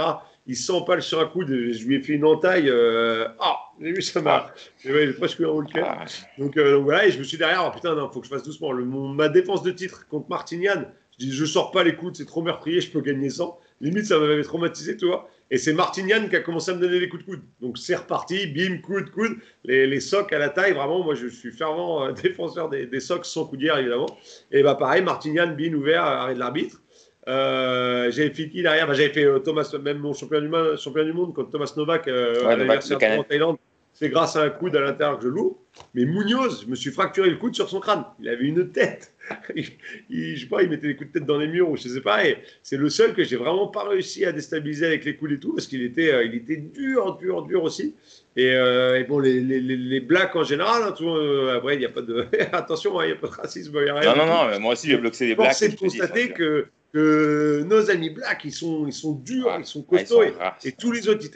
Il 0.45 0.57
s'empale 0.57 1.01
sur 1.01 1.21
un 1.21 1.25
coude, 1.25 1.47
je 1.47 1.85
lui 1.85 1.95
ai 1.95 2.01
fait 2.01 2.13
une 2.13 2.25
entaille. 2.25 2.69
Euh, 2.69 3.27
ah, 3.39 3.57
j'ai 3.81 3.93
vu 3.93 4.01
ça 4.01 4.21
m'a, 4.21 4.51
j'ai 4.83 5.13
presque 5.13 5.39
eu 5.39 5.45
un 5.45 5.49
haut 5.49 5.63
ah. 5.75 6.05
donc, 6.37 6.57
euh, 6.57 6.73
donc, 6.73 6.83
voilà, 6.83 7.07
et 7.07 7.11
je 7.11 7.19
me 7.19 7.23
suis 7.23 7.37
derrière, 7.37 7.63
oh, 7.65 7.73
putain, 7.73 7.95
non, 7.95 8.09
faut 8.09 8.19
que 8.19 8.25
je 8.25 8.31
fasse 8.31 8.43
doucement. 8.43 8.71
Le, 8.71 8.83
ma 8.83 9.29
défense 9.29 9.63
de 9.63 9.71
titre 9.71 10.05
contre 10.09 10.29
Martignan, 10.29 10.85
je 11.17 11.25
dis, 11.25 11.31
je 11.31 11.45
sors 11.45 11.71
pas 11.71 11.83
les 11.83 11.95
coudes, 11.95 12.15
c'est 12.15 12.25
trop 12.25 12.41
meurtrier, 12.41 12.81
je 12.81 12.91
peux 12.91 13.01
gagner 13.01 13.29
100 13.29 13.57
limite, 13.83 14.05
ça 14.05 14.19
m'avait 14.19 14.41
traumatisé, 14.43 14.97
tu 14.97 15.05
vois. 15.05 15.29
Et 15.51 15.57
c'est 15.57 15.73
Martignan 15.73 16.27
qui 16.29 16.35
a 16.35 16.39
commencé 16.39 16.71
à 16.71 16.75
me 16.75 16.79
donner 16.79 16.99
les 16.99 17.09
coups 17.09 17.25
de 17.25 17.31
coude. 17.31 17.41
Donc 17.61 17.77
c'est 17.77 17.95
reparti, 17.95 18.47
bim, 18.47 18.77
coup 18.79 18.99
de 18.99 19.09
coude, 19.09 19.37
les, 19.63 19.85
les 19.85 19.99
socs 19.99 20.33
à 20.33 20.39
la 20.39 20.49
taille. 20.49 20.73
Vraiment, 20.73 21.03
moi 21.03 21.15
je 21.15 21.27
suis 21.27 21.51
fervent 21.51 22.07
euh, 22.07 22.11
défenseur 22.23 22.69
des, 22.69 22.87
des 22.87 22.99
socs 22.99 23.25
sans 23.25 23.45
coudière, 23.45 23.77
évidemment. 23.77 24.17
Et 24.51 24.63
bah 24.63 24.75
pareil, 24.75 25.03
Martignan, 25.03 25.55
bin 25.55 25.73
ouvert, 25.73 26.03
arrêt 26.03 26.33
de 26.33 26.39
l'arbitre. 26.39 26.83
Euh, 27.27 28.11
j'avais 28.11 28.31
fait 28.31 28.49
qui 28.49 28.61
derrière? 28.61 28.87
Bah, 28.87 28.93
J'avais 28.93 29.13
fait 29.13 29.23
euh, 29.23 29.39
Thomas, 29.39 29.69
même 29.81 29.99
mon 29.99 30.13
champion 30.13 30.41
du, 30.41 30.49
monde, 30.49 30.77
champion 30.77 31.03
du 31.03 31.13
monde 31.13 31.33
contre 31.33 31.51
Thomas 31.51 31.71
Novak 31.77 32.07
euh, 32.07 32.45
ouais, 32.45 33.17
en 33.17 33.23
Thaïlande. 33.23 33.57
C'est 33.93 34.09
grâce 34.09 34.35
à 34.35 34.41
un 34.41 34.49
coude 34.49 34.75
à 34.75 34.81
l'intérieur 34.81 35.19
que 35.19 35.25
je 35.25 35.29
loue. 35.29 35.57
Mais 35.93 36.05
Munoz, 36.05 36.63
je 36.65 36.69
me 36.69 36.75
suis 36.75 36.91
fracturé 36.91 37.29
le 37.29 37.37
coude 37.37 37.55
sur 37.55 37.69
son 37.69 37.79
crâne. 37.79 38.03
Il 38.19 38.27
avait 38.27 38.45
une 38.45 38.71
tête. 38.71 39.12
il, 39.55 40.35
je 40.35 40.41
sais 40.41 40.47
pas, 40.47 40.63
il 40.63 40.69
mettait 40.69 40.87
les 40.87 40.95
coups 40.95 41.11
de 41.11 41.19
tête 41.19 41.27
dans 41.27 41.37
les 41.37 41.47
murs 41.47 41.69
ou 41.69 41.77
je 41.77 41.87
sais 41.87 42.01
pas. 42.01 42.25
Et 42.25 42.37
c'est 42.61 42.77
le 42.77 42.89
seul 42.89 43.13
que 43.13 43.23
j'ai 43.23 43.35
vraiment 43.35 43.67
pas 43.67 43.87
réussi 43.87 44.25
à 44.25 44.31
déstabiliser 44.31 44.85
avec 44.85 45.05
les 45.05 45.15
coups 45.15 45.33
et 45.33 45.39
tout 45.39 45.53
parce 45.53 45.67
qu'il 45.67 45.83
était, 45.83 46.11
euh, 46.11 46.25
il 46.25 46.35
était 46.35 46.57
dur, 46.57 47.17
dur, 47.17 47.43
dur 47.43 47.63
aussi. 47.63 47.95
Et, 48.35 48.51
euh, 48.53 49.03
bon, 49.07 49.19
les, 49.19 49.39
les, 49.39 49.59
les, 49.59 49.99
blacks 49.99 50.35
en 50.35 50.43
général, 50.43 50.83
hein, 50.83 50.93
tout, 50.97 51.07
euh, 51.07 51.55
après, 51.55 51.75
il 51.75 51.79
n'y 51.79 51.85
a 51.85 51.89
pas 51.89 52.01
de. 52.01 52.25
Attention, 52.51 52.99
hein, 52.99 53.05
il 53.05 53.07
n'y 53.07 53.13
a 53.13 53.17
pas 53.17 53.27
de 53.27 53.33
racisme. 53.33 53.75
Y 53.75 53.89
a 53.89 53.95
rien 53.95 54.15
non, 54.15 54.25
non, 54.25 54.51
non, 54.51 54.59
moi 54.59 54.73
aussi, 54.73 54.87
j'ai 54.87 54.97
bloqué 54.97 55.27
les 55.27 55.35
blacks. 55.35 55.53
C'est 55.53 55.69
de 55.69 55.75
constater 55.75 56.29
que 56.29 56.67
que 56.93 57.63
nos 57.65 57.89
amis 57.89 58.11
blacks, 58.11 58.41
ils 58.45 58.51
sont, 58.51 58.85
ils 58.85 58.93
sont 58.93 59.13
durs, 59.13 59.51
ils 59.57 59.65
sont 59.65 59.81
costauds. 59.81 60.23
et, 60.63 60.71
tous 60.73 60.91
les 60.91 61.09
autres, 61.09 61.27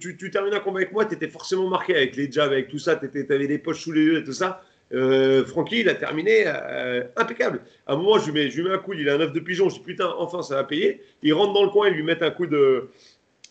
tu, 0.00 0.16
tu 0.16 0.30
termines 0.30 0.54
un 0.54 0.58
combat 0.58 0.80
avec 0.80 0.92
moi, 0.92 1.04
tu 1.04 1.14
étais 1.14 1.28
forcément 1.28 1.68
marqué 1.68 1.94
avec 1.94 2.16
les 2.16 2.30
jabs, 2.30 2.50
avec 2.50 2.68
tout 2.68 2.80
ça, 2.80 2.96
tu 2.96 3.26
avais 3.32 3.46
des 3.46 3.58
poches 3.58 3.82
sous 3.82 3.92
les 3.92 4.02
yeux 4.02 4.18
et 4.18 4.24
tout 4.24 4.32
ça. 4.32 4.60
Euh, 4.94 5.44
Francky, 5.44 5.80
il 5.80 5.88
a 5.88 5.94
terminé 5.94 6.44
euh, 6.46 7.02
impeccable. 7.16 7.62
À 7.86 7.94
un 7.94 7.96
moment, 7.96 8.18
je 8.18 8.26
lui, 8.26 8.32
mets, 8.32 8.50
je 8.50 8.56
lui 8.56 8.68
mets 8.68 8.74
un 8.74 8.78
coup, 8.78 8.92
il 8.92 9.08
a 9.08 9.14
un 9.14 9.20
œuf 9.20 9.32
de 9.32 9.40
pigeon. 9.40 9.68
Je 9.68 9.74
dis 9.74 9.80
putain, 9.80 10.12
enfin, 10.18 10.42
ça 10.42 10.54
va 10.54 10.64
payer. 10.64 11.02
Il 11.22 11.34
rentre 11.34 11.52
dans 11.52 11.64
le 11.64 11.70
coin, 11.70 11.88
il 11.88 11.94
lui 11.94 12.04
met 12.04 12.22
un 12.22 12.30
coup 12.30 12.46
de, 12.46 12.90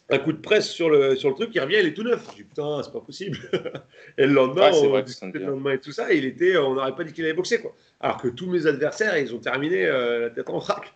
un 0.09 0.19
coup 0.19 0.31
de 0.31 0.37
presse 0.37 0.69
sur 0.69 0.89
le, 0.89 1.15
sur 1.15 1.29
le 1.29 1.35
truc, 1.35 1.49
il 1.53 1.59
revient, 1.59 1.77
il 1.79 1.87
est 1.87 1.93
tout 1.93 2.03
neuf. 2.03 2.25
Je 2.31 2.37
dis 2.37 2.43
putain, 2.43 2.81
c'est 2.83 2.93
pas 2.93 3.01
possible. 3.01 3.37
et 4.17 4.25
le 4.25 4.33
lendemain, 4.33 4.71
on 4.73 4.95
le 4.95 5.39
lendemain 5.39 5.71
et 5.71 5.79
tout 5.79 5.91
ça, 5.91 6.13
il 6.13 6.25
était, 6.25 6.57
on 6.57 6.75
n'aurait 6.75 6.95
pas 6.95 7.03
dit 7.03 7.11
qu'il 7.13 7.25
avait 7.25 7.33
boxé 7.33 7.59
quoi. 7.59 7.75
Alors 7.99 8.21
que 8.21 8.29
tous 8.29 8.47
mes 8.47 8.65
adversaires, 8.65 9.17
ils 9.17 9.33
ont 9.35 9.39
terminé 9.39 9.85
euh, 9.85 10.21
la 10.21 10.29
tête 10.29 10.49
en 10.49 10.61
frac. 10.61 10.93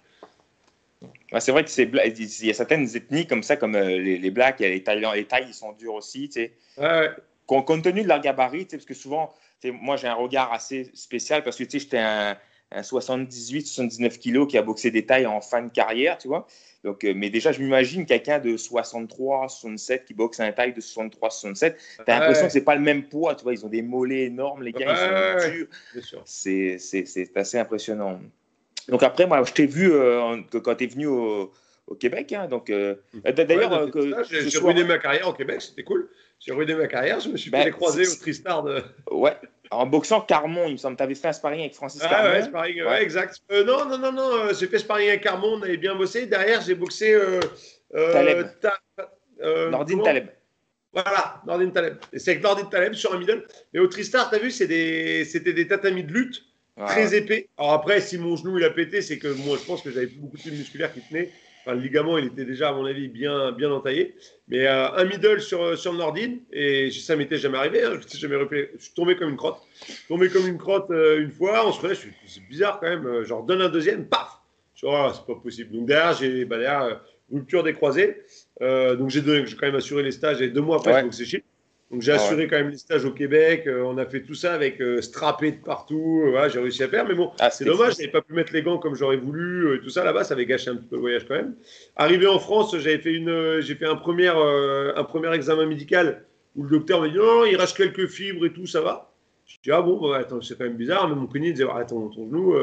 c'est 1.39 1.51
vrai 1.51 1.65
qu'il 1.65 2.45
y 2.45 2.49
a 2.49 2.53
certaines 2.53 2.95
ethnies 2.95 3.27
comme 3.27 3.43
ça, 3.43 3.57
comme 3.57 3.73
les, 3.73 4.17
les 4.17 4.31
Blacks, 4.31 4.59
les 4.59 4.83
tailles, 4.83 5.05
les 5.15 5.25
tailles, 5.25 5.45
ils 5.49 5.53
sont 5.53 5.73
durs 5.73 5.95
aussi. 5.95 6.29
Tu 6.29 6.41
sais. 6.41 6.53
ouais. 6.77 7.09
Compte 7.47 7.81
tenu 7.81 8.03
de 8.03 8.09
leur 8.09 8.19
gabarit, 8.19 8.65
parce 8.65 8.83
que 8.83 8.93
souvent, 8.93 9.33
moi, 9.65 9.97
j'ai 9.97 10.07
un 10.07 10.13
regard 10.13 10.53
assez 10.53 10.91
spécial 10.93 11.43
parce 11.43 11.57
que 11.57 11.63
j'étais 11.69 11.97
un, 11.97 12.37
un 12.71 12.81
78-79 12.81 14.17
kilos 14.17 14.47
qui 14.47 14.57
a 14.57 14.61
boxé 14.61 14.91
des 14.91 15.05
tailles 15.05 15.25
en 15.25 15.41
fin 15.41 15.61
de 15.61 15.69
carrière, 15.69 16.17
tu 16.17 16.27
vois. 16.27 16.47
Donc, 16.83 17.03
euh, 17.03 17.13
mais 17.15 17.29
déjà, 17.29 17.51
je 17.51 17.61
m'imagine 17.61 18.05
quelqu'un 18.05 18.39
de 18.39 18.55
63, 18.55 19.49
67 19.49 20.05
qui 20.05 20.13
boxe 20.13 20.39
un 20.39 20.51
taille 20.51 20.73
de 20.73 20.81
63, 20.81 21.29
67. 21.29 21.77
Tu 21.77 22.11
as 22.11 22.19
l'impression 22.19 22.45
que 22.45 22.51
c'est 22.51 22.61
pas 22.61 22.75
le 22.75 22.81
même 22.81 23.03
poids, 23.07 23.35
tu 23.35 23.43
vois. 23.43 23.53
Ils 23.53 23.65
ont 23.65 23.69
des 23.69 23.81
mollets 23.81 24.25
énormes, 24.25 24.63
les 24.63 24.71
gars, 24.71 25.35
ils 25.35 25.41
sont 25.41 25.49
durs. 25.49 26.21
C'est 26.25 26.77
assez 27.35 27.57
impressionnant. 27.57 28.19
Donc, 28.89 29.03
après, 29.03 29.25
moi, 29.25 29.43
je 29.43 29.51
t'ai 29.51 29.65
vu 29.65 29.91
euh, 29.91 30.37
quand 30.63 30.75
tu 30.75 30.85
es 30.85 30.87
venu 30.87 31.07
au, 31.07 31.51
au 31.87 31.95
Québec. 31.95 32.31
Hein, 32.33 32.47
donc, 32.47 32.69
euh. 32.69 32.95
D'ailleurs, 33.23 33.89
j'ai 34.29 34.59
ruiné 34.59 34.83
ma 34.83 34.97
carrière 34.97 35.27
au 35.27 35.33
Québec, 35.33 35.61
c'était 35.61 35.83
cool. 35.83 36.09
J'ai 36.39 36.53
ruiné 36.53 36.75
ma 36.75 36.87
carrière, 36.87 37.19
je 37.19 37.29
me 37.29 37.37
suis 37.37 37.49
ben, 37.49 37.63
fait 37.63 37.71
croiser 37.71 38.07
au 38.07 38.15
Tristard. 38.15 38.63
De... 38.63 38.83
Ouais, 39.11 39.35
en 39.71 39.85
boxant 39.85 40.21
Carmon, 40.21 40.67
il 40.67 40.73
me 40.73 40.77
semble. 40.77 40.95
Tu 40.95 41.03
avais 41.03 41.15
fait 41.15 41.29
un 41.29 41.33
sparring 41.33 41.61
avec 41.61 41.73
Francis 41.73 42.01
ah, 42.03 42.09
Carmon. 42.09 42.29
Ouais, 42.29 42.43
sparring, 42.43 42.83
ouais. 42.83 43.03
exact. 43.03 43.41
Euh, 43.51 43.63
non, 43.63 43.85
non, 43.85 43.97
non, 43.97 44.11
non. 44.11 44.29
Euh, 44.33 44.53
j'ai 44.53 44.67
fait 44.67 44.79
sparring 44.79 45.09
avec 45.09 45.23
Carmon, 45.23 45.57
on 45.59 45.61
avait 45.63 45.77
bien 45.77 45.95
bossé. 45.95 46.27
Derrière, 46.27 46.61
j'ai 46.61 46.75
boxé. 46.75 47.13
Euh, 47.13 47.39
Taleb. 47.91 48.47
Nordine 49.71 50.03
Taleb. 50.03 50.27
Voilà, 50.93 51.41
Nordine 51.45 51.71
Taleb. 51.71 51.97
Et 52.13 52.19
c'est 52.19 52.31
avec 52.31 52.43
Nordine 52.43 52.69
Taleb 52.69 52.93
sur 52.93 53.13
un 53.13 53.19
middle. 53.19 53.45
Mais 53.73 53.79
au 53.79 53.87
Tristar, 53.87 54.29
tu 54.29 54.35
as 54.35 54.39
vu, 54.39 54.51
c'était 54.51 55.23
des, 55.23 55.53
des 55.53 55.67
tatamis 55.67 56.03
de 56.03 56.13
lutte 56.13 56.43
très 56.85 57.15
épais. 57.15 57.49
Alors 57.57 57.73
après, 57.73 58.01
si 58.01 58.17
mon 58.17 58.35
genou 58.35 58.57
il 58.57 58.63
a 58.63 58.69
pété, 58.69 59.01
c'est 59.01 59.17
que 59.17 59.27
moi, 59.27 59.57
je 59.59 59.65
pense 59.65 59.81
que 59.81 59.91
j'avais 59.91 60.07
beaucoup 60.07 60.37
de 60.37 60.41
fibres 60.41 60.57
musculaires 60.57 60.93
qui 60.93 61.01
tenaient 61.67 61.77
le 61.77 61.83
ligament, 61.83 62.17
il 62.17 62.25
était 62.25 62.45
déjà, 62.45 62.69
à 62.69 62.73
mon 62.73 62.85
avis, 62.85 63.07
bien, 63.07 63.51
bien 63.51 63.71
entaillé. 63.71 64.15
Mais 64.47 64.65
euh, 64.65 64.91
un 64.91 65.05
middle 65.05 65.41
sur, 65.41 65.77
sur 65.77 65.93
Nordine, 65.93 66.39
et 66.51 66.89
ça 66.91 67.15
m'était 67.15 67.37
jamais 67.37 67.57
arrivé. 67.57 67.83
Hein, 67.83 67.99
je, 68.01 68.17
jamais 68.17 68.35
je 68.51 68.83
suis 68.83 68.93
tombé 68.93 69.15
comme 69.15 69.29
une 69.29 69.37
crotte. 69.37 69.61
Tombé 70.07 70.29
comme 70.29 70.47
une 70.47 70.57
crotte 70.57 70.89
euh, 70.91 71.19
une 71.19 71.31
fois, 71.31 71.67
on 71.67 71.71
se 71.71 71.85
fait, 71.85 72.09
c'est 72.25 72.47
bizarre 72.47 72.79
quand 72.79 72.89
même. 72.89 73.05
Euh, 73.05 73.23
genre, 73.23 73.43
donne 73.43 73.61
un 73.61 73.69
deuxième, 73.69 74.05
paf 74.05 74.39
Je 74.75 74.85
oh, 74.85 75.09
c'est 75.13 75.25
pas 75.25 75.39
possible. 75.39 75.71
Donc 75.75 75.87
derrière, 75.87 76.13
j'ai 76.13 76.45
bah, 76.45 76.57
derrière, 76.57 77.01
rupture 77.31 77.63
des 77.63 77.73
croisés. 77.73 78.21
donc 78.61 79.09
j'ai 79.09 79.21
quand 79.21 79.65
même 79.65 79.75
assuré 79.75 80.03
les 80.03 80.11
stages, 80.11 80.41
et 80.41 80.49
deux 80.49 80.61
mois 80.61 80.77
après, 80.77 80.93
ouais. 80.93 80.99
je 81.01 81.05
boxais 81.05 81.43
donc 81.89 82.01
j'ai 82.01 82.11
ah 82.11 82.15
assuré 82.15 82.47
quand 82.47 82.57
même 82.57 82.69
les 82.69 82.77
stages 82.77 83.05
au 83.05 83.11
Québec. 83.11 83.63
Euh, 83.65 83.81
on 83.83 83.97
a 83.97 84.05
fait 84.05 84.21
tout 84.21 84.33
ça 84.33 84.53
avec 84.53 84.81
euh, 84.81 85.01
strappé 85.01 85.53
de 85.53 85.57
partout. 85.57 86.23
Euh, 86.25 86.31
voilà, 86.31 86.49
j'ai 86.49 86.59
réussi 86.59 86.83
à 86.83 86.89
faire. 86.89 87.07
Mais 87.07 87.15
bon, 87.15 87.31
ah, 87.39 87.49
c'est 87.49 87.63
dommage, 87.63 87.93
je 87.93 87.99
n'avais 87.99 88.11
pas 88.11 88.21
pu 88.21 88.33
mettre 88.33 88.51
les 88.51 88.61
gants 88.61 88.77
comme 88.77 88.93
j'aurais 88.93 89.15
voulu. 89.15 89.79
tout 89.81 89.89
ça 89.89 90.03
là-bas, 90.03 90.25
ça 90.25 90.33
avait 90.33 90.45
gâché 90.45 90.69
un 90.69 90.75
petit 90.75 90.87
peu 90.87 90.95
le 90.95 91.01
voyage 91.01 91.25
quand 91.25 91.35
même. 91.35 91.55
Arrivé 91.95 92.27
en 92.27 92.39
France, 92.39 92.77
j'avais 92.77 92.97
fait 92.97 93.13
une, 93.13 93.61
j'ai 93.61 93.75
fait 93.75 93.85
un 93.85 93.95
premier, 93.95 94.27
un 94.27 95.03
premier 95.05 95.33
examen 95.33 95.65
médical 95.65 96.25
où 96.57 96.63
le 96.63 96.69
docteur 96.69 96.99
m'a 96.99 97.07
dit 97.07 97.15
non, 97.15 97.45
il 97.45 97.55
reste 97.55 97.77
quelques 97.77 98.07
fibres 98.07 98.45
et 98.45 98.51
tout, 98.51 98.65
ça 98.65 98.81
va. 98.81 99.13
Je 99.45 99.55
dis 99.63 99.71
ah 99.71 99.81
bon, 99.81 100.09
bah, 100.09 100.17
attends, 100.17 100.41
c'est 100.41 100.57
quand 100.57 100.65
même 100.65 100.75
bizarre. 100.75 101.07
Mais 101.07 101.15
mon 101.15 101.27
clinique 101.27 101.53
disait 101.53 101.67
ah, 101.71 101.77
attends, 101.79 102.09
ton 102.09 102.25
genou. 102.25 102.53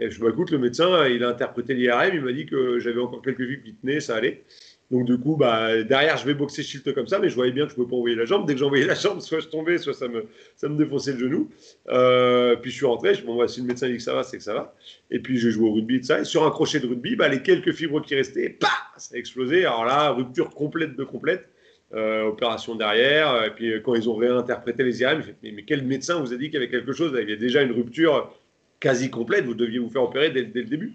et 0.00 0.10
je 0.10 0.18
me 0.18 0.24
bah, 0.24 0.30
écoute, 0.32 0.50
le 0.50 0.58
médecin, 0.58 1.06
il 1.06 1.22
a 1.22 1.28
interprété 1.28 1.74
l'IRM, 1.74 2.10
il 2.12 2.22
m'a 2.22 2.32
dit 2.32 2.46
que 2.46 2.80
j'avais 2.80 3.00
encore 3.00 3.22
quelques 3.22 3.46
fibres 3.46 3.62
qui 3.62 3.74
tenaient, 3.74 4.00
ça 4.00 4.16
allait. 4.16 4.42
Donc 4.90 5.06
du 5.06 5.18
coup, 5.18 5.36
bah, 5.36 5.82
derrière, 5.82 6.16
je 6.16 6.26
vais 6.26 6.34
boxer 6.34 6.62
Shield 6.62 6.94
comme 6.94 7.06
ça, 7.06 7.18
mais 7.18 7.28
je 7.28 7.34
voyais 7.34 7.52
bien 7.52 7.64
que 7.64 7.70
je 7.70 7.74
ne 7.74 7.76
pouvais 7.76 7.90
pas 7.90 7.96
envoyer 7.96 8.16
la 8.16 8.26
jambe. 8.26 8.46
Dès 8.46 8.54
que 8.54 8.60
j'envoyais 8.60 8.84
la 8.84 8.94
jambe, 8.94 9.20
soit 9.20 9.40
je 9.40 9.48
tombais, 9.48 9.78
soit 9.78 9.94
ça 9.94 10.08
me, 10.08 10.26
ça 10.56 10.68
me 10.68 10.76
défonçait 10.76 11.12
le 11.12 11.18
genou. 11.18 11.50
Euh, 11.88 12.56
puis 12.56 12.70
je 12.70 12.76
suis 12.76 12.86
rentré, 12.86 13.14
je 13.14 13.22
me 13.22 13.26
bon, 13.26 13.48
si 13.48 13.60
le 13.60 13.66
médecin 13.66 13.88
dit 13.88 13.96
que 13.96 14.02
ça 14.02 14.14
va, 14.14 14.22
c'est 14.22 14.36
que 14.36 14.42
ça 14.42 14.54
va. 14.54 14.74
Et 15.10 15.20
puis 15.20 15.38
j'ai 15.38 15.50
joué 15.50 15.68
au 15.68 15.72
rugby, 15.72 16.00
de 16.00 16.04
ça. 16.04 16.20
Et 16.20 16.24
sur 16.24 16.44
un 16.44 16.50
crochet 16.50 16.80
de 16.80 16.86
rugby, 16.86 17.16
bah, 17.16 17.28
les 17.28 17.42
quelques 17.42 17.72
fibres 17.72 18.02
qui 18.02 18.14
restaient, 18.14 18.58
bah, 18.60 18.68
ça 18.98 19.14
a 19.14 19.18
explosé. 19.18 19.64
Alors 19.64 19.84
là, 19.84 20.10
rupture 20.10 20.50
complète 20.50 20.96
de 20.96 21.04
complète. 21.04 21.48
Euh, 21.92 22.24
opération 22.24 22.74
derrière. 22.74 23.44
Et 23.44 23.50
puis 23.50 23.80
quand 23.82 23.94
ils 23.94 24.08
ont 24.08 24.16
réinterprété 24.16 24.82
les 24.82 25.00
IRM, 25.00 25.22
mais, 25.42 25.52
mais, 25.52 25.62
quel 25.62 25.84
médecin 25.84 26.18
vous 26.18 26.32
a 26.32 26.36
dit 26.36 26.46
qu'il 26.46 26.54
y 26.54 26.56
avait 26.56 26.68
quelque 26.68 26.92
chose? 26.92 27.12
Il 27.14 27.20
y 27.20 27.22
avait 27.22 27.36
déjà 27.36 27.62
une 27.62 27.70
rupture 27.70 28.34
quasi 28.80 29.10
complète, 29.10 29.44
vous 29.44 29.54
deviez 29.54 29.78
vous 29.78 29.90
faire 29.90 30.02
opérer 30.02 30.30
dès, 30.30 30.42
le 30.42 30.64
début. 30.64 30.94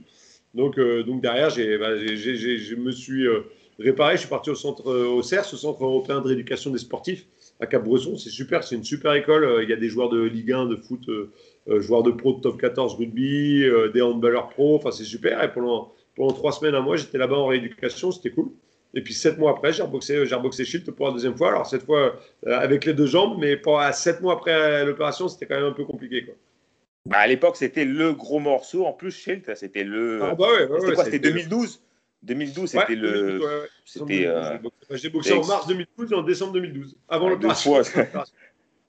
Donc, 0.53 0.77
euh, 0.77 1.03
donc 1.03 1.21
derrière, 1.21 1.47
bah, 1.47 1.95
je 1.97 2.75
me 2.75 2.91
suis 2.91 3.25
réparé. 3.79 4.15
Je 4.15 4.21
suis 4.21 4.29
parti 4.29 4.49
au 4.49 4.55
centre, 4.55 4.89
euh, 4.89 5.07
au 5.07 5.23
CERS, 5.23 5.53
au 5.53 5.57
Centre 5.57 5.83
européen 5.83 6.21
de 6.21 6.27
rééducation 6.27 6.71
des 6.71 6.77
sportifs 6.77 7.25
à 7.59 7.67
Cap-Bresson. 7.67 8.17
C'est 8.17 8.29
super, 8.29 8.63
c'est 8.63 8.75
une 8.75 8.83
super 8.83 9.13
école. 9.13 9.43
Euh, 9.43 9.63
il 9.63 9.69
y 9.69 9.73
a 9.73 9.75
des 9.75 9.89
joueurs 9.89 10.09
de 10.09 10.21
Ligue 10.21 10.51
1, 10.51 10.65
de 10.65 10.75
foot, 10.75 11.07
euh, 11.09 11.31
joueurs 11.79 12.03
de 12.03 12.11
pro 12.11 12.33
de 12.33 12.41
top 12.41 12.59
14 12.59 12.95
rugby, 12.95 13.63
des 13.93 14.01
handballeurs 14.01 14.49
pro. 14.49 14.75
Enfin, 14.75 14.91
c'est 14.91 15.03
super. 15.03 15.43
Et 15.43 15.51
pendant, 15.51 15.93
pendant 16.15 16.33
trois 16.33 16.51
semaines, 16.51 16.75
un 16.75 16.81
mois, 16.81 16.95
j'étais 16.95 17.17
là-bas 17.17 17.37
en 17.37 17.47
rééducation. 17.47 18.11
C'était 18.11 18.31
cool. 18.31 18.49
Et 18.95 19.01
puis 19.01 19.13
sept 19.13 19.37
mois 19.37 19.51
après, 19.51 19.71
j'ai 19.71 19.83
reboxé, 19.83 20.25
j'ai 20.25 20.33
reboxé 20.33 20.65
Shield 20.65 20.89
pour 20.89 21.05
la 21.05 21.13
deuxième 21.13 21.37
fois. 21.37 21.49
Alors 21.49 21.67
cette 21.67 21.83
fois 21.83 22.19
avec 22.47 22.85
les 22.85 22.95
deux 22.95 23.05
jambes, 23.05 23.37
mais 23.39 23.55
pour, 23.55 23.79
sept 23.93 24.19
mois 24.19 24.33
après 24.33 24.83
l'opération, 24.83 25.27
c'était 25.27 25.45
quand 25.45 25.57
même 25.57 25.65
un 25.65 25.73
peu 25.73 25.85
compliqué. 25.85 26.25
Quoi. 26.25 26.33
Bah, 27.05 27.17
à 27.17 27.27
l'époque, 27.27 27.55
c'était 27.55 27.85
le 27.85 28.13
gros 28.13 28.39
morceau. 28.39 28.85
En 28.87 28.93
plus, 28.93 29.11
Shield, 29.11 29.43
c'était 29.55 29.83
le. 29.83 30.23
Ah 30.23 30.33
bah 30.33 30.47
ouais, 30.47 30.79
c'était 30.79 30.93
quoi? 30.93 31.05
C'était 31.05 31.19
2012 31.19 31.81
2012, 32.23 32.69
c'était 32.69 32.95
le. 32.95 33.39
c'était. 33.85 34.25
Euh... 34.27 34.57
J'ai 34.91 35.09
boxé 35.09 35.33
en 35.33 35.45
mars 35.45 35.67
2012 35.67 36.11
et 36.11 36.15
en 36.15 36.23
décembre 36.23 36.53
2012, 36.53 36.97
avant 37.07 37.29
le 37.29 37.39
fois. 37.39 37.81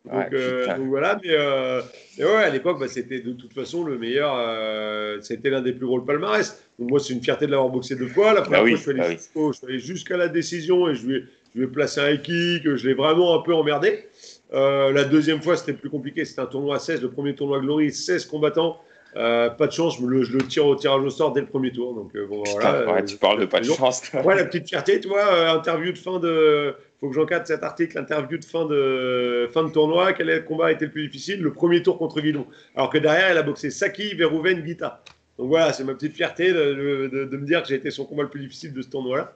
Donc, 0.05 0.33
euh, 0.33 0.67
donc, 0.77 0.89
voilà, 0.89 1.21
mais, 1.23 1.31
euh, 1.31 1.83
mais, 2.19 2.25
ouais, 2.25 2.37
à 2.37 2.49
l'époque, 2.49 2.81
bah, 2.81 2.89
c'était 2.89 3.21
de 3.21 3.33
toute 3.33 3.53
façon 3.53 3.85
le 3.85 3.99
meilleur. 3.99 4.35
Euh, 4.35 5.19
c'était 5.21 5.51
l'un 5.51 5.61
des 5.61 5.73
plus 5.73 5.87
gros 5.87 6.01
palmarès. 6.01 6.59
Donc 6.79 6.91
moi, 6.91 7.01
c'est 7.01 7.13
une 7.13 7.23
fierté 7.23 7.47
de 7.47 7.51
l'avoir 7.51 7.69
boxé 7.69 7.97
deux 7.97 8.09
fois. 8.09 8.33
La 8.33 8.41
première 8.41 8.63
bah 8.63 8.69
fois, 8.69 8.77
je 8.77 8.83
suis 8.83 8.91
allé, 8.93 9.19
bah 9.35 9.79
jusqu'à 9.79 10.17
la 10.17 10.29
décision 10.29 10.89
et 10.89 10.95
je 10.95 11.07
lui 11.07 11.17
ai, 11.17 11.25
je 11.55 11.59
lui 11.61 11.67
ai 11.67 11.69
placé 11.69 12.01
un 12.01 12.17
kick. 12.17 12.77
Je 12.77 12.89
l'ai 12.89 12.95
vraiment 12.95 13.39
un 13.39 13.43
peu 13.43 13.55
emmerdé. 13.55 14.07
La 14.53 15.05
deuxième 15.05 15.43
fois, 15.43 15.57
c'était 15.57 15.75
plus 15.75 15.91
compliqué. 15.91 16.25
C'était 16.25 16.41
un 16.41 16.47
tournoi 16.47 16.77
à 16.77 16.79
16, 16.79 17.03
le 17.03 17.11
premier 17.11 17.35
tournoi 17.35 17.61
Glory, 17.61 17.93
16 17.93 18.25
combattants. 18.25 18.81
Euh, 19.17 19.51
pas 19.51 19.67
de 19.67 19.73
chance, 19.73 19.99
je 19.99 20.07
le, 20.07 20.23
je 20.23 20.37
le, 20.37 20.47
tire 20.47 20.67
au 20.67 20.77
tirage 20.77 21.03
au 21.03 21.11
sort 21.11 21.33
dès 21.33 21.41
le 21.41 21.47
premier 21.47 21.73
tour. 21.73 21.95
Donc, 21.95 22.15
euh, 22.15 22.27
bon, 22.27 22.43
voilà, 22.45 22.93
ouais, 22.93 23.05
tu 23.05 23.17
parles 23.17 23.41
de 23.41 23.47
pas 23.47 23.61
de 23.61 23.65
chance. 23.65 24.03
Ouais, 24.25 24.37
la 24.37 24.45
petite 24.45 24.69
fierté, 24.69 25.01
euh, 25.05 25.53
interview 25.53 25.93
de 25.93 25.99
fin 25.99 26.21
de. 26.21 26.75
faut 27.01 27.09
que 27.09 27.15
j'encadre 27.15 27.47
cet 27.47 27.65
article, 27.65 27.99
interview 27.99 28.39
de 28.39 28.45
fin 28.45 28.67
de, 28.67 29.49
fin 29.53 29.65
de 29.65 29.71
tournoi. 29.71 30.13
Quel 30.13 30.31
est 30.31 30.37
le 30.37 30.43
combat 30.43 30.67
a 30.67 30.73
été 30.73 30.85
le 30.85 30.93
plus 30.93 31.07
difficile? 31.07 31.43
Le 31.43 31.53
premier 31.53 31.83
tour 31.83 31.99
contre 31.99 32.21
Guidon. 32.21 32.47
Alors 32.77 32.91
que 32.91 32.99
derrière, 32.99 33.29
elle 33.29 33.39
a 33.39 33.43
boxé 33.43 33.71
Saki, 33.71 34.15
Verhoeven, 34.15 34.61
Guita. 34.61 35.03
Donc 35.39 35.49
voilà, 35.49 35.73
c'est 35.73 35.85
ma 35.85 35.95
petite 35.95 36.15
fierté 36.15 36.53
de, 36.53 37.09
de, 37.11 37.25
de 37.25 37.37
me 37.37 37.47
dire 37.47 37.63
que 37.63 37.69
j'ai 37.69 37.77
été 37.77 37.91
son 37.91 38.05
combat 38.05 38.23
le 38.23 38.29
plus 38.29 38.41
difficile 38.41 38.73
de 38.73 38.83
ce 38.83 38.91
tournoi-là. 38.91 39.35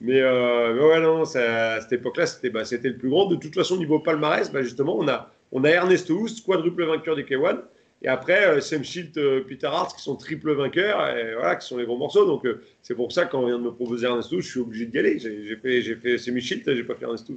Mais, 0.00 0.20
euh, 0.20 0.74
mais, 0.74 0.84
ouais, 0.84 1.00
non, 1.00 1.24
ça, 1.24 1.74
à 1.74 1.80
cette 1.80 1.92
époque-là, 1.92 2.26
c'était 2.26 2.50
bah, 2.50 2.62
le 2.70 2.96
plus 2.96 3.08
grand. 3.08 3.26
De 3.26 3.36
toute 3.36 3.54
façon, 3.54 3.76
niveau 3.76 4.00
palmarès, 4.00 4.50
bah, 4.52 4.62
justement, 4.62 4.96
on 4.98 5.08
a, 5.08 5.30
on 5.52 5.64
a 5.64 5.70
Ernesto 5.70 6.14
Houst, 6.14 6.44
quadruple 6.44 6.84
vainqueur 6.84 7.16
des 7.16 7.24
K1. 7.24 7.60
Et 8.04 8.08
après, 8.08 8.44
euh, 8.44 8.60
Sam 8.60 8.84
Schilt, 8.84 9.16
euh, 9.16 9.42
Peter 9.48 9.66
Hart, 9.66 9.96
qui 9.96 10.02
sont 10.02 10.14
triple 10.14 10.52
vainqueurs, 10.52 11.16
et 11.16 11.34
voilà, 11.34 11.56
qui 11.56 11.66
sont 11.66 11.78
les 11.78 11.86
gros 11.86 11.96
morceaux. 11.96 12.26
Donc, 12.26 12.44
euh, 12.44 12.62
c'est 12.82 12.94
pour 12.94 13.10
ça, 13.10 13.24
quand 13.24 13.42
on 13.42 13.46
vient 13.46 13.58
de 13.58 13.64
me 13.64 13.72
proposer 13.72 14.06
Ernesto, 14.06 14.42
je 14.42 14.46
suis 14.46 14.60
obligé 14.60 14.84
d'y 14.84 14.98
aller. 14.98 15.18
J'ai 15.18 15.56
fait, 15.56 15.80
j'ai 15.80 15.96
fait 15.96 16.18
Sam 16.18 16.38
Schilt, 16.38 16.62
j'ai 16.66 16.84
pas 16.84 16.94
fait 16.96 17.06
Ernesto. 17.06 17.34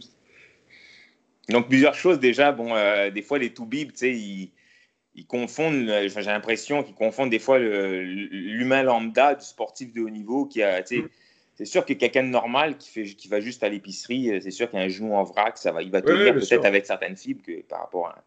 Donc, 1.47 1.69
plusieurs 1.69 1.95
choses 1.95 2.19
déjà. 2.19 2.51
Bon, 2.51 2.73
des 3.13 3.21
fois, 3.21 3.39
les 3.39 3.51
Toubib, 3.51 3.93
tu 3.93 3.97
sais, 3.99 4.11
ils, 4.11 4.51
ils, 5.15 5.25
confondent, 5.25 5.87
j'ai 5.87 6.21
l'impression 6.23 6.83
qu'ils 6.83 6.95
confondent 6.95 7.29
des 7.29 7.39
fois 7.39 7.59
l'humain 7.59 8.83
lambda 8.83 9.35
du 9.35 9.45
sportif 9.45 9.93
de 9.93 10.01
haut 10.01 10.09
niveau 10.09 10.47
qui 10.47 10.61
a, 10.63 10.83
tu 10.83 10.97
sais, 10.97 11.01
mm. 11.03 11.09
c'est 11.55 11.65
sûr 11.65 11.85
que 11.85 11.93
quelqu'un 11.93 12.23
de 12.23 12.29
normal 12.29 12.77
qui, 12.77 12.89
fait, 12.89 13.05
qui 13.05 13.29
va 13.29 13.39
juste 13.39 13.63
à 13.63 13.69
l'épicerie, 13.69 14.37
c'est 14.41 14.51
sûr 14.51 14.69
qu'il 14.69 14.79
y 14.79 14.81
a 14.81 14.85
un 14.85 14.89
genou 14.89 15.13
en 15.13 15.23
vrac, 15.23 15.57
ça 15.57 15.71
va, 15.71 15.81
il 15.81 15.91
va 15.91 16.01
tenir 16.01 16.33
peut-être 16.33 16.65
avec 16.65 16.85
certaines 16.85 17.15
fibres 17.15 17.41
que 17.41 17.61
par 17.61 17.79
rapport 17.79 18.07
à 18.07 18.21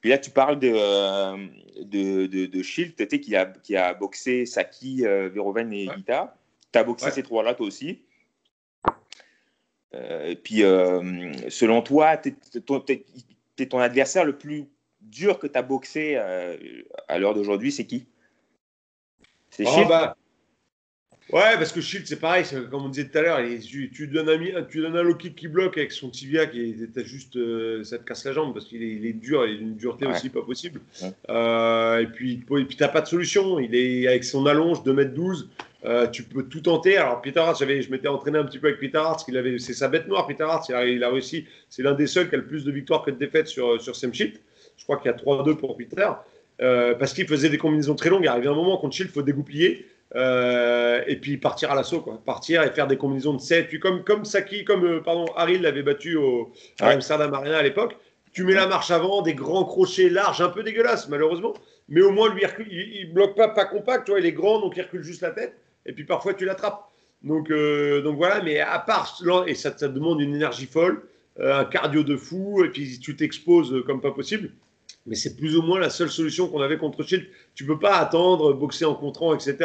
puis 0.00 0.10
là, 0.10 0.18
tu 0.18 0.30
parles 0.30 0.58
de, 0.58 0.72
euh, 0.74 1.46
de, 1.82 2.26
de, 2.26 2.46
de 2.46 2.62
Shield, 2.62 2.94
qui 2.94 3.36
a, 3.36 3.46
qui 3.46 3.76
a 3.76 3.92
boxé 3.92 4.46
Saki, 4.46 5.04
euh, 5.04 5.28
Veroven 5.28 5.72
et 5.72 5.88
Gita. 5.94 6.34
Tu 6.72 6.78
as 6.78 6.84
boxé 6.84 7.10
ces 7.10 7.22
trois-là, 7.22 7.54
toi 7.54 7.66
aussi. 7.66 8.02
Euh, 9.94 10.34
puis, 10.42 10.62
euh, 10.62 11.32
selon 11.48 11.82
toi, 11.82 12.16
tu 12.16 12.34
es, 13.58 13.66
ton 13.66 13.78
adversaire 13.78 14.24
le 14.24 14.38
plus 14.38 14.66
dur 15.02 15.38
que 15.38 15.46
tu 15.46 15.58
as 15.58 15.62
boxé 15.62 16.16
à 16.16 17.18
l'heure 17.18 17.34
d'aujourd'hui, 17.34 17.70
c'est 17.70 17.84
qui? 17.84 18.06
C'est 19.50 19.66
oh, 19.66 19.70
Shield? 19.70 19.88
bah, 19.88 20.16
Ouais, 21.32 21.54
parce 21.56 21.70
que 21.70 21.80
Shield, 21.80 22.06
c'est 22.06 22.18
pareil, 22.18 22.44
comme 22.70 22.86
on 22.86 22.88
disait 22.88 23.08
tout 23.08 23.18
à 23.18 23.22
l'heure, 23.22 23.38
tu, 23.64 23.90
tu, 23.90 24.08
donnes 24.08 24.28
un, 24.28 24.62
tu 24.62 24.80
donnes 24.80 24.96
un 24.96 25.02
low 25.02 25.14
kick 25.14 25.36
qui 25.36 25.46
bloque 25.46 25.78
avec 25.78 25.92
son 25.92 26.08
tibia, 26.08 26.46
qui 26.46 26.60
est 26.60 27.04
juste, 27.04 27.36
euh, 27.36 27.84
ça 27.84 27.98
te 27.98 28.04
casse 28.04 28.24
la 28.24 28.32
jambe 28.32 28.52
parce 28.52 28.66
qu'il 28.66 28.82
est, 28.82 29.12
dur, 29.12 29.46
il 29.46 29.58
a 29.58 29.60
une 29.60 29.76
dureté 29.76 30.06
aussi 30.06 30.28
pas 30.28 30.42
possible. 30.42 30.80
Euh, 31.28 31.98
et 31.98 32.06
puis, 32.06 32.44
et 32.58 32.64
puis 32.64 32.76
t'as 32.76 32.88
pas 32.88 33.00
de 33.00 33.06
solution. 33.06 33.60
Il 33.60 33.74
est 33.76 34.08
avec 34.08 34.24
son 34.24 34.46
allonge 34.46 34.78
2m12, 34.82 35.46
euh, 35.84 36.08
tu 36.08 36.24
peux 36.24 36.42
tout 36.42 36.62
tenter. 36.62 36.96
Alors, 36.96 37.22
Peter 37.22 37.40
Hart, 37.40 37.60
je 37.60 37.90
m'étais 37.90 38.08
entraîné 38.08 38.38
un 38.38 38.44
petit 38.44 38.58
peu 38.58 38.66
avec 38.66 38.80
Peter 38.80 38.98
Hart, 38.98 39.24
qu'il 39.24 39.36
avait, 39.36 39.58
c'est 39.58 39.74
sa 39.74 39.86
bête 39.86 40.08
noire, 40.08 40.26
Peter 40.26 40.44
Hart. 40.44 40.68
Il 40.68 40.74
a, 40.74 40.84
il 40.84 41.04
a 41.04 41.10
réussi, 41.10 41.46
c'est 41.68 41.82
l'un 41.82 41.94
des 41.94 42.08
seuls 42.08 42.28
qui 42.28 42.34
a 42.34 42.38
le 42.38 42.46
plus 42.46 42.64
de 42.64 42.72
victoires 42.72 43.04
que 43.04 43.12
de 43.12 43.16
défaites 43.16 43.46
sur, 43.46 43.80
sur 43.80 43.94
Sam 43.94 44.12
Shield. 44.12 44.34
Je 44.76 44.82
crois 44.82 44.96
qu'il 44.96 45.10
y 45.10 45.14
a 45.14 45.16
3-2 45.16 45.56
pour 45.56 45.76
Peter. 45.76 46.08
parce 46.58 47.12
qu'il 47.12 47.28
faisait 47.28 47.50
des 47.50 47.58
combinaisons 47.58 47.94
très 47.94 48.10
longues. 48.10 48.24
Il 48.24 48.28
arrive 48.28 48.48
un 48.48 48.54
moment 48.54 48.78
contre 48.78 48.96
Shield, 48.96 49.10
il 49.10 49.14
faut 49.14 49.22
dégoupiller. 49.22 49.86
Euh, 50.16 51.02
et 51.06 51.16
puis 51.16 51.36
partir 51.36 51.70
à 51.70 51.74
l'assaut, 51.74 52.00
quoi. 52.00 52.20
Partir 52.24 52.62
et 52.62 52.70
faire 52.70 52.86
des 52.86 52.96
combinaisons 52.96 53.34
de 53.34 53.40
7. 53.40 53.78
comme, 53.78 54.02
comme 54.02 54.24
Saki, 54.24 54.64
comme 54.64 54.84
euh, 54.84 55.00
pardon, 55.00 55.26
Harry 55.36 55.58
l'avait 55.58 55.82
battu 55.82 56.16
au, 56.16 56.52
à 56.80 56.88
Amsterdam 56.88 57.32
Arena 57.32 57.58
à 57.58 57.62
l'époque. 57.62 57.96
Tu 58.32 58.44
mets 58.44 58.54
la 58.54 58.66
marche 58.66 58.90
avant, 58.90 59.22
des 59.22 59.34
grands 59.34 59.64
crochets 59.64 60.08
larges, 60.08 60.40
un 60.40 60.48
peu 60.48 60.62
dégueulasses 60.62 61.08
malheureusement, 61.08 61.54
mais 61.88 62.00
au 62.00 62.12
moins 62.12 62.32
lui 62.32 62.44
il, 62.70 62.96
il, 63.00 63.12
bloque 63.12 63.36
pas 63.36 63.48
pas 63.48 63.64
compact, 63.64 64.04
tu 64.04 64.12
vois, 64.12 64.20
il 64.20 64.26
est 64.26 64.32
grand 64.32 64.60
donc 64.60 64.76
il 64.76 64.82
recule 64.82 65.02
juste 65.02 65.22
la 65.22 65.30
tête. 65.30 65.56
Et 65.86 65.92
puis 65.92 66.04
parfois 66.04 66.34
tu 66.34 66.44
l'attrapes. 66.44 66.88
Donc, 67.22 67.50
euh, 67.50 68.00
donc 68.02 68.16
voilà, 68.16 68.42
mais 68.42 68.60
à 68.60 68.78
part 68.78 69.20
et 69.46 69.54
ça, 69.54 69.76
ça 69.76 69.88
demande 69.88 70.20
une 70.20 70.34
énergie 70.34 70.66
folle, 70.66 71.02
un 71.38 71.64
cardio 71.64 72.02
de 72.02 72.16
fou, 72.16 72.64
et 72.64 72.70
puis 72.70 72.98
tu 72.98 73.14
t'exposes 73.14 73.82
comme 73.86 74.00
pas 74.00 74.12
possible 74.12 74.50
mais 75.06 75.14
c'est 75.14 75.36
plus 75.36 75.56
ou 75.56 75.62
moins 75.62 75.78
la 75.78 75.90
seule 75.90 76.10
solution 76.10 76.48
qu'on 76.48 76.60
avait 76.60 76.78
contre 76.78 77.02
Shield. 77.02 77.26
Tu 77.54 77.64
peux 77.64 77.78
pas 77.78 77.96
attendre, 77.96 78.52
boxer 78.52 78.84
en 78.84 78.94
contrant, 78.94 79.34
etc. 79.34 79.56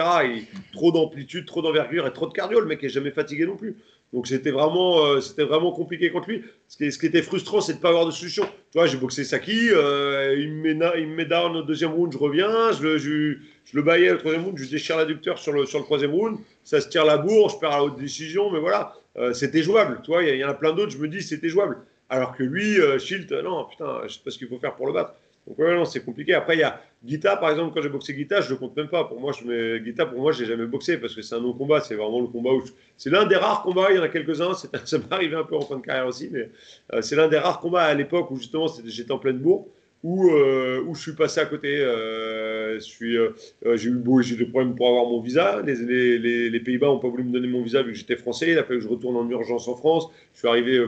trop 0.73 0.91
d'amplitude, 0.91 1.45
trop 1.45 1.61
d'envergure 1.61 2.07
et 2.07 2.13
trop 2.13 2.27
de 2.27 2.33
cardio. 2.33 2.59
Le 2.59 2.65
mec 2.65 2.83
est 2.83 2.89
jamais 2.89 3.11
fatigué 3.11 3.45
non 3.45 3.57
plus. 3.57 3.75
Donc 4.13 4.27
c'était 4.27 4.51
vraiment, 4.51 5.05
euh, 5.05 5.19
c'était 5.19 5.43
vraiment 5.43 5.71
compliqué 5.71 6.09
contre 6.09 6.29
lui. 6.29 6.43
Ce 6.69 6.77
qui, 6.77 6.89
ce 6.89 6.97
qui 6.97 7.05
était 7.05 7.21
frustrant, 7.21 7.59
c'est 7.59 7.73
de 7.73 7.79
pas 7.79 7.89
avoir 7.89 8.05
de 8.05 8.11
solution. 8.11 8.45
Tu 8.71 8.77
vois, 8.77 8.87
j'ai 8.87 8.97
boxé 8.97 9.25
Saki, 9.25 9.71
euh, 9.71 10.35
il, 10.37 10.53
me 10.53 10.73
met, 10.73 10.85
il 10.97 11.07
me 11.07 11.15
met 11.15 11.25
down 11.25 11.55
au 11.55 11.63
deuxième 11.63 11.91
round, 11.91 12.13
je 12.13 12.17
reviens, 12.17 12.71
je 12.71 13.37
le 13.73 13.81
baillais 13.81 14.11
au 14.11 14.17
troisième 14.17 14.45
round, 14.45 14.57
je 14.57 14.69
déchire 14.69 14.95
l'adducteur 14.95 15.37
sur 15.37 15.51
le, 15.51 15.65
sur 15.65 15.79
le 15.79 15.83
troisième 15.83 16.11
round, 16.11 16.37
ça 16.63 16.79
se 16.79 16.87
tire 16.87 17.03
la 17.03 17.17
bourre, 17.17 17.49
je 17.49 17.57
perds 17.57 17.71
la 17.71 17.83
haute 17.83 17.97
décision, 17.97 18.49
mais 18.51 18.59
voilà, 18.59 18.93
euh, 19.17 19.33
c'était 19.33 19.63
jouable. 19.63 19.99
Tu 20.03 20.11
vois, 20.11 20.23
il 20.23 20.37
y, 20.37 20.45
en 20.45 20.49
a 20.49 20.53
plein 20.53 20.71
d'autres, 20.71 20.91
je 20.91 20.97
me 20.97 21.09
dis 21.09 21.21
c'était 21.21 21.49
jouable. 21.49 21.77
Alors 22.09 22.37
que 22.37 22.43
lui, 22.43 22.77
Shield, 22.99 23.33
non, 23.43 23.65
putain, 23.65 24.01
je 24.07 24.13
sais 24.13 24.19
pas 24.23 24.29
ce 24.29 24.37
qu'il 24.37 24.47
faut 24.47 24.59
faire 24.59 24.75
pour 24.75 24.87
le 24.87 24.93
battre. 24.93 25.15
Donc 25.47 25.59
ouais, 25.59 25.75
non, 25.75 25.85
c'est 25.85 26.03
compliqué. 26.03 26.33
Après, 26.33 26.55
il 26.55 26.59
y 26.59 26.63
a 26.63 26.81
Guita, 27.03 27.37
par 27.37 27.51
exemple, 27.51 27.73
quand 27.73 27.81
j'ai 27.81 27.89
boxé 27.89 28.13
Guita, 28.13 28.41
je 28.41 28.47
ne 28.47 28.51
le 28.51 28.57
compte 28.57 28.75
même 28.75 28.87
pas. 28.87 29.03
Pour 29.03 29.19
moi, 29.19 29.31
je 29.31 29.45
mets 29.45 29.79
Guita, 29.79 30.07
pour 30.07 30.19
moi, 30.19 30.31
je 30.31 30.41
n'ai 30.41 30.49
jamais 30.49 30.65
boxé 30.65 30.97
parce 30.97 31.13
que 31.13 31.21
c'est 31.21 31.35
un 31.35 31.41
non-combat. 31.41 31.81
C'est 31.81 31.95
vraiment 31.95 32.19
le 32.19 32.27
combat 32.27 32.51
où 32.51 32.63
c'est 32.97 33.11
l'un 33.11 33.25
des 33.25 33.35
rares 33.35 33.61
combats. 33.61 33.91
Il 33.91 33.97
y 33.97 33.99
en 33.99 34.03
a 34.03 34.09
quelques-uns. 34.09 34.53
Ça 34.85 34.97
m'est 34.97 35.13
arrivé 35.13 35.35
un 35.35 35.43
peu 35.43 35.55
en 35.55 35.61
fin 35.61 35.77
de 35.77 35.81
carrière 35.81 36.07
aussi, 36.07 36.29
mais 36.31 36.49
euh, 36.93 37.01
c'est 37.01 37.15
l'un 37.15 37.27
des 37.27 37.37
rares 37.37 37.59
combats 37.59 37.83
à 37.83 37.93
l'époque 37.93 38.31
où 38.31 38.37
justement 38.37 38.67
j'étais 38.85 39.11
en 39.11 39.19
pleine 39.19 39.37
bourre 39.37 39.67
où, 40.05 40.29
euh, 40.29 40.85
je 40.93 41.01
suis 41.01 41.13
passé 41.13 41.39
à 41.39 41.45
côté. 41.45 41.77
Euh, 41.79 42.79
euh, 43.01 43.75
j'ai 43.75 43.89
eu 43.89 44.37
des 44.37 44.45
problèmes 44.45 44.75
pour 44.75 44.87
avoir 44.87 45.05
mon 45.05 45.19
visa. 45.19 45.63
Les, 45.65 46.59
Pays-Bas 46.59 46.87
n'ont 46.87 46.99
pas 46.99 47.07
voulu 47.07 47.23
me 47.23 47.31
donner 47.31 47.47
mon 47.47 47.63
visa 47.63 47.81
vu 47.81 47.93
que 47.93 47.97
j'étais 47.97 48.15
français. 48.15 48.51
Il 48.51 48.59
a 48.59 48.63
fallu 48.63 48.77
que 48.77 48.85
je 48.85 48.89
retourne 48.89 49.15
en 49.15 49.27
urgence 49.27 49.67
en 49.67 49.75
France. 49.75 50.11
Je 50.33 50.39
suis 50.39 50.47
arrivé 50.47 50.79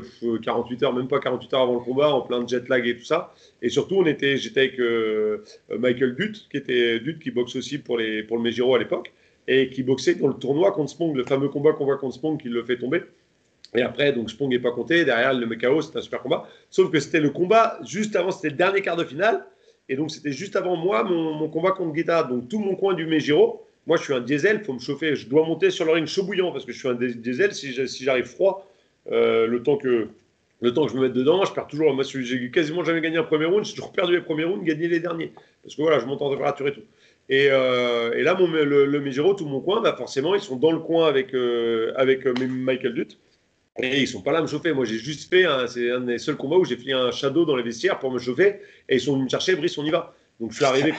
48 0.44 0.84
heures, 0.84 0.94
même 0.94 1.08
pas 1.08 1.20
48 1.20 1.54
heures 1.56 1.62
avant 1.62 1.74
le 1.74 1.80
combat, 1.80 2.14
en 2.14 2.22
plein 2.22 2.44
de 2.44 2.48
jet 2.48 2.70
lag 2.70 2.86
et 2.86 2.96
tout 2.96 3.06
ça. 3.06 3.34
Et 3.64 3.70
surtout, 3.70 4.06
j'étais 4.06 4.36
avec 4.56 4.80
Michael 5.80 6.14
Dutt, 6.14 6.48
qui 6.52 6.58
était 6.58 7.00
Dutt, 7.00 7.18
qui 7.18 7.32
boxe 7.32 7.56
aussi 7.56 7.80
pour, 7.80 8.00
pour 8.28 8.38
le 8.38 8.44
Megiro 8.44 8.76
à 8.76 8.80
l'époque, 8.80 9.12
et 9.48 9.72
qui 9.72 9.82
boxait 9.82 10.14
dans 10.14 10.28
le 10.28 10.36
tournoi 10.36 10.74
contre 10.74 10.92
Spong, 10.92 11.16
le 11.16 11.24
fameux 11.24 11.50
combat 11.50 11.74
qu'on 11.74 11.86
voit 11.86 11.98
contre 11.98 12.14
Spong, 12.14 12.40
qui 12.40 12.50
le 12.50 12.64
fait 12.64 12.78
tomber. 12.78 13.02
Et 13.78 13.84
après, 13.84 14.12
donc 14.12 14.32
Spong 14.32 14.50
n'est 14.50 14.60
pas 14.60 14.72
compté. 14.72 15.06
Derrière, 15.06 15.34
le 15.34 15.46
Mekao, 15.46 15.82
c'était 15.82 16.00
un 16.00 16.02
super 16.02 16.22
combat. 16.22 16.48
Sauf 16.72 16.92
que 16.92 17.00
c'était 17.00 17.20
le 17.20 17.30
combat 17.30 17.80
juste 17.86 18.16
avant, 18.16 18.32
c'était 18.32 18.50
le 18.50 18.56
dernier 18.56 18.82
quart 18.82 18.96
de 18.96 19.04
finale. 19.04 19.46
Et 19.88 19.96
donc, 19.96 20.10
c'était 20.10 20.32
juste 20.32 20.56
avant 20.56 20.76
moi, 20.76 21.04
mon, 21.04 21.48
combat 21.48 21.72
contre 21.72 21.94
Guita. 21.94 22.24
Donc, 22.24 22.50
tout 22.50 22.60
mon 22.60 22.76
coin 22.76 22.96
du 22.96 23.06
Mejiro. 23.06 23.64
Moi, 23.86 23.98
je 23.98 24.04
suis 24.04 24.14
un 24.14 24.20
diesel, 24.20 24.58
il 24.62 24.66
faut 24.66 24.74
me 24.74 24.80
chauffer. 24.80 25.16
Je 25.16 25.30
dois 25.30 25.46
monter 25.46 25.70
sur 25.70 25.86
le 25.86 25.92
ring 25.92 26.08
chaud 26.08 26.24
bouillant 26.24 26.52
parce 26.52 26.66
que 26.66 26.72
je 26.74 26.80
suis 26.80 26.88
un 26.88 26.96
diesel. 26.96 27.54
Si 27.54 27.72
j'arrive 28.04 28.26
froid, 28.26 28.68
euh, 29.12 29.46
le, 29.46 29.62
temps 29.62 29.78
que, 29.78 30.08
le 30.60 30.74
temps 30.74 30.88
que 30.88 30.92
je 30.92 30.98
me 30.98 31.04
mette 31.04 31.14
dedans, 31.14 31.46
je 31.46 31.54
perds 31.54 31.68
toujours. 31.68 31.94
Moi, 31.94 32.04
j'ai 32.04 32.50
quasiment 32.50 32.84
jamais 32.84 33.00
gagné 33.00 33.18
un 33.18 33.24
premier 33.24 33.46
round. 33.46 33.64
J'ai 33.64 33.76
toujours 33.76 33.94
perdu 33.94 34.16
les 34.16 34.22
premiers 34.22 34.44
rounds, 34.44 34.66
gagné 34.66 34.88
les 34.88 35.00
derniers. 35.00 35.32
Parce 35.64 35.76
que 35.76 35.82
voilà, 35.84 36.00
je 36.00 36.06
monte 36.06 36.22
en 36.24 36.32
température 36.32 36.68
et 36.68 36.74
tout. 36.74 36.84
Et, 37.30 37.48
euh, 37.52 38.24
là, 38.24 38.36
le, 38.40 38.86
le 38.86 39.36
tout 39.36 39.46
mon 39.46 39.62
coin, 39.62 39.82
bah 39.82 39.94
forcément, 39.96 40.34
ils 40.34 40.42
sont 40.42 40.56
dans 40.56 40.72
le 40.72 40.80
coin 40.80 41.08
avec, 41.08 41.34
euh, 41.36 41.94
avec 41.96 42.26
Michael 42.26 42.94
Dutt. 42.94 43.18
Et 43.80 44.02
ils 44.02 44.08
sont 44.08 44.22
pas 44.22 44.32
là 44.32 44.40
à 44.40 44.42
me 44.42 44.48
chauffer. 44.48 44.74
Moi, 44.74 44.86
j'ai 44.86 44.98
juste 44.98 45.30
fait, 45.30 45.46
c'est 45.68 45.92
un 45.92 46.02
des 46.02 46.18
seuls 46.18 46.38
combats 46.38 46.58
où 46.58 46.66
j'ai 46.66 46.78
fait 46.78 46.94
un 46.94 47.12
shadow 47.12 47.46
dans 47.46 47.56
les 47.56 47.64
vestiaires 47.64 48.00
pour 48.00 48.12
me 48.12 48.20
chauffer. 48.20 48.60
Et 48.90 48.96
ils 48.96 49.02
sont 49.02 49.14
venus 49.14 49.26
me 49.26 49.30
chercher, 49.30 49.56
Brice, 49.56 49.78
on 49.78 49.86
y 49.86 49.92
va. 49.92 50.14
Donc, 50.40 50.52
je 50.52 50.58
suis 50.58 50.66
arrivé 50.66 50.94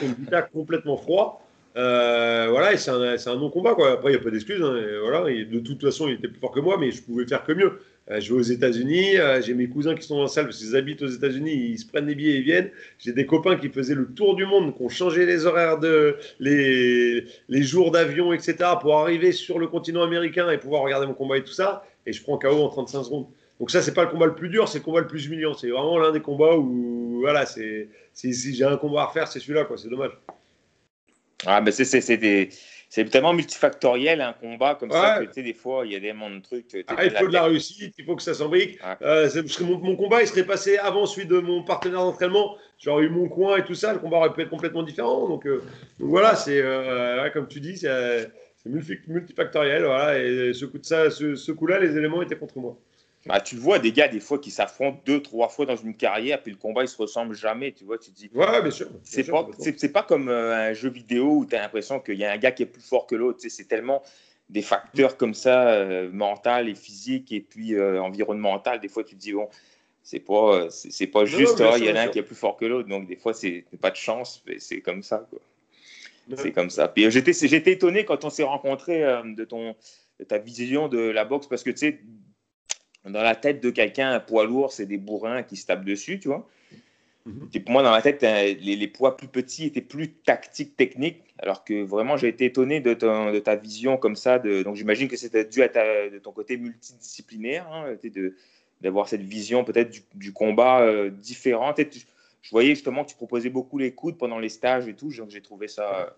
complètement 0.53 0.97
froid. 0.97 1.45
Euh, 1.77 2.47
voilà, 2.49 2.73
et 2.73 2.77
c'est 2.77 2.91
un, 2.91 3.01
un 3.01 3.35
non-combat. 3.35 3.71
Après, 3.71 4.11
il 4.11 4.15
n'y 4.15 4.15
a 4.15 4.23
pas 4.23 4.31
d'excuses. 4.31 4.61
Hein, 4.61 4.81
voilà, 5.01 5.29
de 5.29 5.59
toute 5.59 5.81
façon, 5.81 6.07
il 6.07 6.15
était 6.15 6.27
plus 6.27 6.39
fort 6.39 6.51
que 6.51 6.59
moi, 6.59 6.77
mais 6.79 6.91
je 6.91 7.01
pouvais 7.01 7.25
faire 7.25 7.43
que 7.43 7.53
mieux. 7.53 7.79
Euh, 8.11 8.19
je 8.19 8.33
vais 8.33 8.39
aux 8.39 8.43
États-Unis, 8.43 9.17
euh, 9.17 9.39
j'ai 9.41 9.53
mes 9.53 9.67
cousins 9.67 9.93
qui 9.93 10.01
sont 10.01 10.15
dans 10.15 10.23
la 10.23 10.27
salle 10.29 10.45
parce 10.45 10.57
qu'ils 10.57 10.75
habitent 10.75 11.03
aux 11.03 11.07
États-Unis, 11.07 11.53
ils 11.53 11.77
se 11.77 11.85
prennent 11.85 12.07
des 12.07 12.15
billets 12.15 12.37
et 12.37 12.41
viennent. 12.41 12.71
J'ai 12.97 13.13
des 13.13 13.27
copains 13.27 13.55
qui 13.55 13.69
faisaient 13.69 13.93
le 13.93 14.07
tour 14.07 14.35
du 14.35 14.47
monde, 14.47 14.75
qui 14.75 14.81
ont 14.81 14.89
changé 14.89 15.27
les 15.27 15.45
horaires 15.45 15.77
de 15.77 16.15
les, 16.39 17.25
les 17.49 17.61
jours 17.61 17.91
d'avion, 17.91 18.33
etc., 18.33 18.55
pour 18.81 18.97
arriver 18.97 19.31
sur 19.31 19.59
le 19.59 19.67
continent 19.67 20.01
américain 20.01 20.49
et 20.49 20.57
pouvoir 20.57 20.81
regarder 20.81 21.05
mon 21.05 21.13
combat 21.13 21.37
et 21.37 21.43
tout 21.43 21.53
ça 21.53 21.83
et 22.05 22.13
je 22.13 22.23
prends 22.23 22.37
KO 22.37 22.63
en 22.63 22.69
35 22.69 23.03
secondes. 23.03 23.27
Donc 23.59 23.71
ça, 23.71 23.81
c'est 23.81 23.93
pas 23.93 24.05
le 24.05 24.09
combat 24.09 24.25
le 24.25 24.35
plus 24.35 24.49
dur, 24.49 24.67
c'est 24.67 24.79
le 24.79 24.83
combat 24.83 25.01
le 25.01 25.07
plus 25.07 25.25
humiliant. 25.25 25.53
C'est 25.53 25.69
vraiment 25.69 25.97
l'un 25.97 26.11
des 26.11 26.21
combats 26.21 26.55
où, 26.55 27.19
voilà, 27.19 27.45
c'est 27.45 27.89
si 28.13 28.55
j'ai 28.55 28.63
un 28.63 28.77
combat 28.77 29.01
à 29.01 29.05
refaire, 29.05 29.27
c'est 29.27 29.39
celui-là, 29.39 29.65
quoi. 29.65 29.77
C'est 29.77 29.89
dommage. 29.89 30.11
Ah, 31.45 31.61
ben 31.61 31.71
c'est 31.71 31.85
c'est 32.91 33.05
tellement 33.05 33.33
multifactoriel 33.33 34.19
un 34.19 34.33
combat 34.33 34.73
comme 34.73 34.91
ça 34.91 35.19
que 35.19 35.25
tu 35.25 35.33
sais, 35.33 35.43
des 35.43 35.53
fois 35.53 35.85
il 35.85 35.91
y 35.91 35.95
a 35.95 35.99
des 35.99 36.11
de 36.11 36.41
trucs. 36.41 36.65
Ah, 36.87 37.05
il 37.05 37.11
faut 37.11 37.27
de 37.27 37.33
la 37.33 37.43
réussite, 37.43 37.93
il 37.97 38.03
faut 38.03 38.15
que 38.15 38.23
ça 38.23 38.33
s'embrique. 38.33 38.79
Euh, 39.03 39.29
mon, 39.61 39.77
mon, 39.77 39.95
combat 39.95 40.21
il 40.21 40.27
serait 40.27 40.43
passé 40.43 40.77
avant 40.79 41.05
celui 41.05 41.27
de 41.27 41.37
mon 41.37 41.63
partenaire 41.63 41.99
d'entraînement. 41.99 42.57
J'aurais 42.79 43.03
eu 43.03 43.09
mon 43.09 43.29
coin 43.29 43.57
et 43.57 43.63
tout 43.63 43.75
ça, 43.75 43.93
le 43.93 43.99
combat 43.99 44.17
aurait 44.17 44.33
pu 44.33 44.41
être 44.41 44.49
complètement 44.49 44.81
différent. 44.81 45.29
Donc, 45.29 45.45
euh, 45.45 45.63
voilà, 45.99 46.35
c'est 46.35 46.59
euh, 46.59 47.29
comme 47.29 47.47
tu 47.47 47.59
dis, 47.59 47.77
c'est 47.77 48.31
multifactoriel. 48.65 49.83
Voilà, 49.83 50.19
et 50.19 50.53
ce 50.53 50.65
coup 50.65 50.77
de 50.77 50.85
ça, 50.85 51.09
ce, 51.09 51.51
coup-là, 51.51 51.79
les 51.79 51.97
éléments 51.97 52.21
étaient 52.21 52.37
contre 52.37 52.59
moi. 52.59 52.77
Bah, 53.25 53.41
tu 53.41 53.57
vois 53.57 53.79
des 53.79 53.91
gars 53.91 54.07
des 54.07 54.21
fois 54.21 54.39
qui 54.39 54.49
s'affrontent 54.49 55.01
deux, 55.05 55.21
trois 55.21 55.49
fois 55.49 55.65
dans 55.65 55.75
une 55.75 55.93
carrière, 55.93 56.41
puis 56.41 56.53
le 56.53 56.57
combat 56.57 56.83
il 56.83 56.87
se 56.87 56.97
ressemble 56.97 57.35
jamais. 57.35 57.73
Tu 57.73 57.83
vois, 57.83 57.97
tu 57.97 58.11
te 58.11 58.15
dis. 58.15 58.29
Ouais, 58.33 58.61
bien 58.61 58.71
sûr. 58.71 58.87
C'est 59.03 59.25
pas, 59.25 59.47
c'est, 59.59 59.91
pas 59.91 60.03
comme 60.03 60.29
euh, 60.29 60.69
un 60.69 60.73
jeu 60.73 60.89
vidéo 60.89 61.39
où 61.39 61.45
tu 61.45 61.55
as 61.55 61.61
l'impression 61.61 61.99
qu'il 61.99 62.15
y 62.15 62.23
a 62.23 62.31
un 62.31 62.37
gars 62.37 62.51
qui 62.51 62.63
est 62.63 62.67
plus 62.67 62.81
fort 62.81 63.07
que 63.07 63.15
l'autre. 63.15 63.39
c'est 63.45 63.67
tellement 63.67 64.01
des 64.49 64.61
facteurs 64.61 65.17
comme 65.17 65.33
ça, 65.33 65.69
euh, 65.73 66.09
mental 66.11 66.69
et 66.69 66.75
physique, 66.75 67.31
et 67.31 67.41
puis 67.41 67.75
euh, 67.75 68.01
environnemental. 68.01 68.79
Des 68.79 68.87
fois, 68.87 69.03
tu 69.03 69.15
te 69.15 69.19
dis, 69.19 69.33
bon, 69.33 69.47
c'est 70.01 70.21
pas, 70.21 70.69
c'est, 70.69 71.07
pas 71.07 71.25
juste, 71.25 71.59
il 71.77 71.85
y 71.85 71.91
en 71.91 71.95
a 71.95 72.01
un 72.03 72.07
qui 72.07 72.19
est 72.19 72.23
plus 72.23 72.35
fort 72.35 72.55
que 72.55 72.65
l'autre. 72.65 72.87
Donc, 72.87 73.05
des 73.05 73.17
fois, 73.17 73.33
c'est 73.33 73.65
pas 73.81 73.91
de 73.91 73.97
chance, 73.97 74.41
mais 74.47 74.57
c'est 74.59 74.81
comme 74.81 75.03
ça. 75.03 75.27
Quoi. 75.29 75.39
C'est 76.37 76.51
comme 76.51 76.69
ça. 76.69 76.87
Puis 76.87 77.09
j'étais, 77.11 77.33
j'étais 77.33 77.73
étonné 77.73 78.05
quand 78.05 78.25
on 78.25 78.29
s'est 78.29 78.43
rencontrés 78.43 79.01
de, 79.01 79.45
ton, 79.45 79.75
de 80.19 80.23
ta 80.25 80.37
vision 80.37 80.87
de 80.87 80.99
la 80.99 81.25
boxe, 81.25 81.47
parce 81.47 81.63
que 81.63 81.71
tu 81.71 81.77
sais, 81.77 81.99
dans 83.05 83.21
la 83.21 83.35
tête 83.35 83.61
de 83.61 83.69
quelqu'un, 83.69 84.11
un 84.11 84.19
poids 84.19 84.45
lourd, 84.45 84.71
c'est 84.71 84.85
des 84.85 84.97
bourrins 84.97 85.43
qui 85.43 85.57
se 85.57 85.65
tapent 85.65 85.85
dessus, 85.85 86.19
tu 86.19 86.27
vois. 86.27 86.47
Mhm. 87.25 87.49
pour 87.63 87.71
moi, 87.71 87.83
dans 87.83 87.91
ma 87.91 88.01
tête, 88.01 88.21
les, 88.21 88.87
poids 88.87 89.17
plus 89.17 89.27
petits 89.27 89.65
étaient 89.65 89.81
plus 89.81 90.09
tactiques, 90.09 90.75
techniques, 90.75 91.23
alors 91.37 91.63
que 91.63 91.83
vraiment, 91.83 92.17
j'ai 92.17 92.27
été 92.27 92.45
étonné 92.45 92.79
de, 92.79 92.93
de, 92.93 93.39
ta 93.39 93.55
vision 93.55 93.97
comme 93.97 94.15
ça. 94.15 94.39
De, 94.39 94.63
donc, 94.63 94.75
j'imagine 94.75 95.07
que 95.07 95.17
c'était 95.17 95.45
dû 95.45 95.61
à 95.61 95.69
ta, 95.69 96.09
de 96.09 96.19
ton 96.19 96.31
côté 96.31 96.57
multidisciplinaire, 96.57 97.67
hein, 97.71 97.95
d'avoir 98.81 99.07
cette 99.07 99.21
vision 99.21 99.63
peut-être 99.63 100.01
du, 100.15 100.33
combat 100.33 100.81
euh, 100.81 101.09
différente. 101.09 101.79
Je 102.41 102.51
voyais 102.51 102.69
justement 102.69 103.03
que 103.03 103.09
tu 103.09 103.15
proposais 103.15 103.49
beaucoup 103.49 103.77
les 103.77 103.93
coudes 103.93 104.17
pendant 104.17 104.39
les 104.39 104.49
stages 104.49 104.87
et 104.87 104.95
tout, 104.95 105.11
donc 105.11 105.29
j'ai 105.29 105.41
trouvé 105.41 105.67
ça 105.67 106.15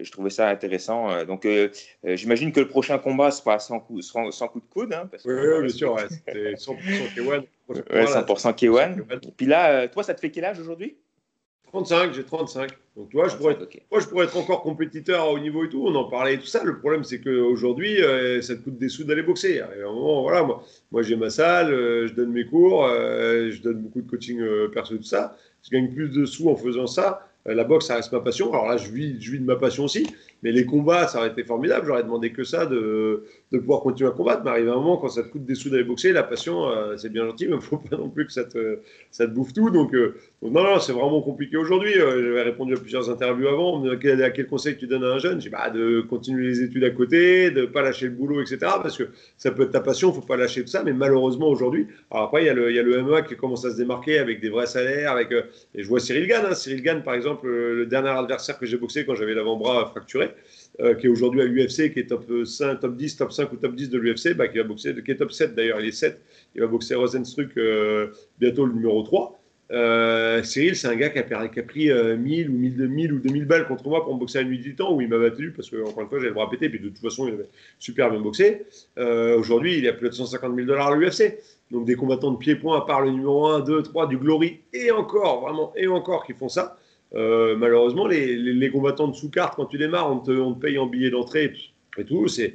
je 0.00 0.10
trouvais 0.10 0.30
ça 0.30 0.48
intéressant. 0.48 1.10
Euh, 1.10 1.24
donc, 1.24 1.44
euh, 1.44 1.70
euh, 2.04 2.16
j'imagine 2.16 2.52
que 2.52 2.60
le 2.60 2.68
prochain 2.68 2.98
combat 2.98 3.30
se 3.30 3.42
passe 3.42 3.68
sans 3.68 3.80
coup, 3.80 4.02
sans, 4.02 4.30
coup 4.48 4.60
de 4.60 4.66
coude. 4.66 4.92
Hein, 4.92 5.08
oui, 5.24 5.34
oui, 5.34 5.60
bien 5.60 5.68
sûr. 5.68 5.98
C'était 6.08 6.54
100% 6.54 6.76
K1. 7.16 7.44
Ouais, 7.68 8.04
100% 8.04 8.54
K1. 8.54 9.26
Et 9.26 9.32
puis 9.36 9.46
là, 9.46 9.88
toi, 9.88 10.02
ça 10.02 10.14
te 10.14 10.20
fait 10.20 10.30
quel 10.30 10.44
âge 10.44 10.60
aujourd'hui? 10.60 10.96
35, 11.66 12.14
j'ai 12.14 12.24
35. 12.24 12.70
Donc, 12.96 13.10
tu 13.10 13.16
vois, 13.16 13.28
je 13.28 13.36
pourrais, 13.36 13.52
être, 13.52 13.68
moi, 13.90 14.00
je 14.00 14.06
pourrais 14.06 14.24
être 14.24 14.36
encore 14.36 14.62
compétiteur 14.62 15.30
au 15.30 15.38
niveau 15.38 15.64
et 15.64 15.68
tout. 15.68 15.84
On 15.86 15.94
en 15.94 16.04
parlait 16.04 16.34
et 16.34 16.38
tout 16.38 16.46
ça. 16.46 16.64
Le 16.64 16.78
problème, 16.78 17.04
c'est 17.04 17.20
qu'aujourd'hui, 17.20 17.98
ça 18.40 18.56
te 18.56 18.62
coûte 18.62 18.78
des 18.78 18.88
sous 18.88 19.04
d'aller 19.04 19.22
boxer. 19.22 19.56
Et 19.56 19.60
à 19.60 19.88
un 19.88 19.92
moment, 19.92 20.22
voilà, 20.22 20.42
moi, 20.42 20.64
moi 20.90 21.02
j'ai 21.02 21.16
ma 21.16 21.28
salle, 21.28 21.68
je 21.70 22.14
donne 22.14 22.32
mes 22.32 22.46
cours, 22.46 22.88
je 22.88 23.60
donne 23.60 23.82
beaucoup 23.82 24.00
de 24.00 24.08
coaching 24.08 24.40
perso 24.72 24.94
et 24.94 24.98
tout 24.98 25.04
ça. 25.04 25.36
Je 25.62 25.70
gagne 25.70 25.92
plus 25.92 26.08
de 26.08 26.24
sous 26.24 26.48
en 26.48 26.56
faisant 26.56 26.86
ça. 26.86 27.28
Euh, 27.48 27.54
la 27.54 27.64
boxe, 27.64 27.86
ça 27.86 27.96
reste 27.96 28.12
ma 28.12 28.20
passion. 28.20 28.52
Alors 28.52 28.66
là, 28.66 28.76
je 28.76 28.90
vis, 28.90 29.20
je 29.20 29.32
vis 29.32 29.40
de 29.40 29.44
ma 29.44 29.56
passion 29.56 29.84
aussi. 29.84 30.06
Mais 30.46 30.52
les 30.52 30.64
combats, 30.64 31.08
ça 31.08 31.18
aurait 31.18 31.30
été 31.30 31.42
formidable. 31.42 31.88
J'aurais 31.88 32.04
demandé 32.04 32.30
que 32.30 32.44
ça, 32.44 32.66
de, 32.66 33.24
de, 33.50 33.58
pouvoir 33.58 33.80
continuer 33.80 34.08
à 34.10 34.12
combattre. 34.12 34.42
Mais 34.44 34.50
arrive 34.50 34.68
un 34.68 34.76
moment, 34.76 34.96
quand 34.96 35.08
ça 35.08 35.24
te 35.24 35.28
coûte 35.28 35.44
des 35.44 35.56
sous 35.56 35.70
d'aller 35.70 35.82
boxer, 35.82 36.12
la 36.12 36.22
passion, 36.22 36.68
euh, 36.68 36.96
c'est 36.96 37.08
bien 37.08 37.26
gentil, 37.26 37.46
mais 37.46 37.54
il 37.54 37.56
ne 37.56 37.60
faut 37.60 37.78
pas 37.90 37.96
non 37.96 38.08
plus 38.08 38.26
que 38.26 38.32
ça 38.32 38.44
te, 38.44 38.78
ça 39.10 39.26
te 39.26 39.32
bouffe 39.32 39.52
tout. 39.52 39.70
Donc, 39.70 39.92
euh, 39.92 40.14
non, 40.42 40.62
non, 40.62 40.78
c'est 40.78 40.92
vraiment 40.92 41.20
compliqué 41.20 41.56
aujourd'hui. 41.56 41.98
Euh, 41.98 42.22
J'avais 42.22 42.42
répondu 42.42 42.74
à 42.74 42.76
plusieurs 42.76 43.10
interviews 43.10 43.48
avant. 43.48 43.82
Quel, 44.00 44.22
à 44.22 44.30
quel 44.30 44.46
conseil 44.46 44.76
tu 44.76 44.86
donnes 44.86 45.02
à 45.02 45.14
un 45.14 45.18
jeune 45.18 45.40
J'ai 45.40 45.50
bah, 45.50 45.68
de 45.68 46.00
continuer 46.02 46.46
les 46.46 46.62
études 46.62 46.84
à 46.84 46.90
côté, 46.90 47.50
de 47.50 47.62
ne 47.62 47.66
pas 47.66 47.82
lâcher 47.82 48.04
le 48.06 48.12
boulot, 48.12 48.40
etc. 48.40 48.58
Parce 48.60 48.96
que 48.96 49.08
ça 49.38 49.50
peut 49.50 49.64
être 49.64 49.72
ta 49.72 49.80
passion, 49.80 50.10
il 50.10 50.14
ne 50.16 50.20
faut 50.20 50.26
pas 50.28 50.36
lâcher 50.36 50.62
tout 50.62 50.70
ça. 50.70 50.84
Mais 50.84 50.92
malheureusement, 50.92 51.48
aujourd'hui, 51.48 51.88
alors 52.12 52.26
après, 52.26 52.44
il 52.44 52.46
y, 52.46 52.50
a 52.50 52.54
le, 52.54 52.72
y 52.72 52.78
a 52.78 52.84
le 52.84 53.02
MMA 53.02 53.22
qui 53.22 53.34
commence 53.34 53.64
à 53.64 53.72
se 53.72 53.78
démarquer 53.78 54.20
avec 54.20 54.40
des 54.40 54.48
vrais 54.48 54.66
salaires. 54.66 55.10
Avec, 55.10 55.32
et 55.32 55.82
je 55.82 55.88
vois 55.88 55.98
Cyril 55.98 56.28
Gann. 56.28 56.46
Hein. 56.46 56.54
Cyril 56.54 56.82
Gann, 56.82 57.02
par 57.02 57.14
exemple, 57.14 57.48
le 57.48 57.84
dernier 57.86 58.10
adversaire 58.10 58.60
que 58.60 58.66
j'ai 58.66 58.76
boxé 58.76 59.04
quand 59.04 59.16
j'avais 59.16 59.34
l'avant-bras 59.34 59.86
fracturé. 59.86 60.35
Euh, 60.80 60.94
qui 60.94 61.06
est 61.06 61.08
aujourd'hui 61.08 61.40
à 61.40 61.44
l'UFC, 61.44 61.90
qui 61.90 62.00
est 62.00 62.06
top 62.08 62.30
5, 62.44 62.80
top 62.80 62.96
10, 62.96 63.16
top 63.16 63.32
5 63.32 63.50
ou 63.50 63.56
top 63.56 63.74
10 63.74 63.88
de 63.88 63.98
l'UFC, 63.98 64.34
bah, 64.34 64.46
qui 64.46 64.58
va 64.58 64.64
boxer, 64.64 64.94
qui 65.02 65.10
est 65.10 65.16
top 65.16 65.32
7 65.32 65.54
d'ailleurs, 65.54 65.80
il 65.80 65.88
est 65.88 65.92
7, 65.92 66.20
il 66.54 66.60
va 66.60 66.66
boxer 66.66 66.94
Rosenstruck 66.96 67.56
euh, 67.56 68.08
bientôt 68.38 68.66
le 68.66 68.74
numéro 68.74 69.02
3. 69.02 69.40
Euh, 69.72 70.42
Cyril, 70.42 70.76
c'est 70.76 70.86
un 70.86 70.94
gars 70.94 71.08
qui 71.08 71.18
a, 71.18 71.48
qui 71.48 71.60
a 71.60 71.62
pris 71.62 71.88
1000 71.88 72.50
ou 72.50 72.52
1000, 72.52 73.12
ou 73.14 73.18
2000 73.20 73.46
balles 73.46 73.66
contre 73.66 73.88
moi 73.88 74.04
pour 74.04 74.14
me 74.14 74.20
boxer 74.20 74.38
à 74.38 74.42
la 74.42 74.48
nuit 74.48 74.58
du 74.58 74.76
temps 74.76 74.94
où 74.94 75.00
il 75.00 75.08
m'a 75.08 75.18
battu 75.18 75.50
parce 75.50 75.70
que, 75.70 75.82
encore 75.82 76.02
une 76.02 76.08
fois, 76.08 76.18
j'avais 76.18 76.28
le 76.28 76.34
bras 76.34 76.50
pété, 76.50 76.68
puis 76.68 76.78
de 76.78 76.88
toute 76.88 76.98
façon, 76.98 77.26
il 77.26 77.34
avait 77.34 77.48
super 77.78 78.10
bien 78.10 78.20
boxé. 78.20 78.66
aujourd'hui, 78.98 79.78
il 79.78 79.88
a 79.88 79.94
plus 79.94 80.10
de 80.10 80.14
150 80.14 80.54
000 80.54 80.66
dollars 80.66 80.88
à 80.88 80.96
l'UFC. 80.96 81.38
Donc, 81.70 81.86
des 81.86 81.96
combattants 81.96 82.32
de 82.32 82.36
pied-point, 82.36 82.76
à 82.76 82.82
part 82.82 83.00
le 83.00 83.12
numéro 83.12 83.46
1, 83.46 83.60
2, 83.60 83.82
3 83.82 84.06
du 84.08 84.18
Glory, 84.18 84.60
et 84.74 84.90
encore, 84.90 85.40
vraiment, 85.40 85.72
et 85.74 85.88
encore, 85.88 86.24
qui 86.26 86.34
font 86.34 86.50
ça. 86.50 86.78
Euh, 87.14 87.56
malheureusement, 87.56 88.06
les, 88.06 88.70
combattants 88.70 89.08
de 89.08 89.14
sous-carte, 89.14 89.54
quand 89.56 89.66
tu 89.66 89.78
démarres, 89.78 90.12
on 90.12 90.20
te, 90.20 90.60
paye 90.60 90.78
en 90.78 90.86
billet 90.86 91.10
d'entrée 91.10 91.52
et 91.98 92.04
tout. 92.04 92.26
C'est, 92.28 92.54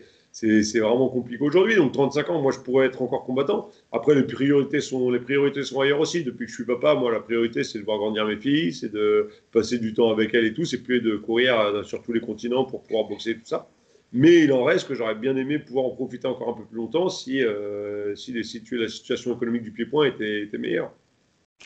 vraiment 0.79 1.09
compliqué 1.09 1.43
aujourd'hui. 1.43 1.75
Donc, 1.75 1.93
35 1.93 2.29
ans, 2.29 2.41
moi, 2.41 2.51
je 2.51 2.59
pourrais 2.59 2.87
être 2.87 3.01
encore 3.01 3.23
combattant. 3.23 3.69
Après, 3.91 4.15
les 4.15 4.23
priorités 4.23 4.81
sont, 4.81 5.09
les 5.09 5.19
priorités 5.19 5.63
sont 5.63 5.79
ailleurs 5.81 5.99
aussi. 5.99 6.23
Depuis 6.23 6.45
que 6.45 6.51
je 6.51 6.55
suis 6.55 6.65
papa, 6.65 6.95
moi, 6.95 7.11
la 7.11 7.19
priorité, 7.19 7.63
c'est 7.63 7.79
de 7.79 7.83
voir 7.83 7.97
grandir 7.97 8.25
mes 8.25 8.37
filles, 8.37 8.73
c'est 8.73 8.91
de 8.91 9.29
passer 9.51 9.77
du 9.77 9.93
temps 9.93 10.11
avec 10.11 10.33
elles 10.33 10.45
et 10.45 10.53
tout. 10.53 10.65
C'est 10.65 10.83
plus 10.83 11.01
de 11.01 11.15
courir 11.15 11.59
euh, 11.59 11.83
sur 11.83 12.01
tous 12.01 12.13
les 12.13 12.21
continents 12.21 12.65
pour 12.65 12.81
pouvoir 12.83 13.05
boxer 13.05 13.35
tout 13.35 13.45
ça. 13.45 13.69
Mais 14.13 14.41
il 14.41 14.51
en 14.51 14.63
reste 14.65 14.87
que 14.89 14.93
j'aurais 14.93 15.15
bien 15.15 15.37
aimé 15.37 15.57
pouvoir 15.57 15.85
en 15.85 15.91
profiter 15.91 16.27
encore 16.27 16.49
un 16.49 16.53
peu 16.53 16.65
plus 16.65 16.75
longtemps 16.75 17.07
si, 17.07 17.41
euh, 17.41 18.13
si, 18.15 18.33
la 18.33 18.89
situation 18.89 19.33
économique 19.33 19.63
du 19.63 19.71
pied-point 19.71 20.07
était 20.07 20.57
meilleure. 20.57 20.91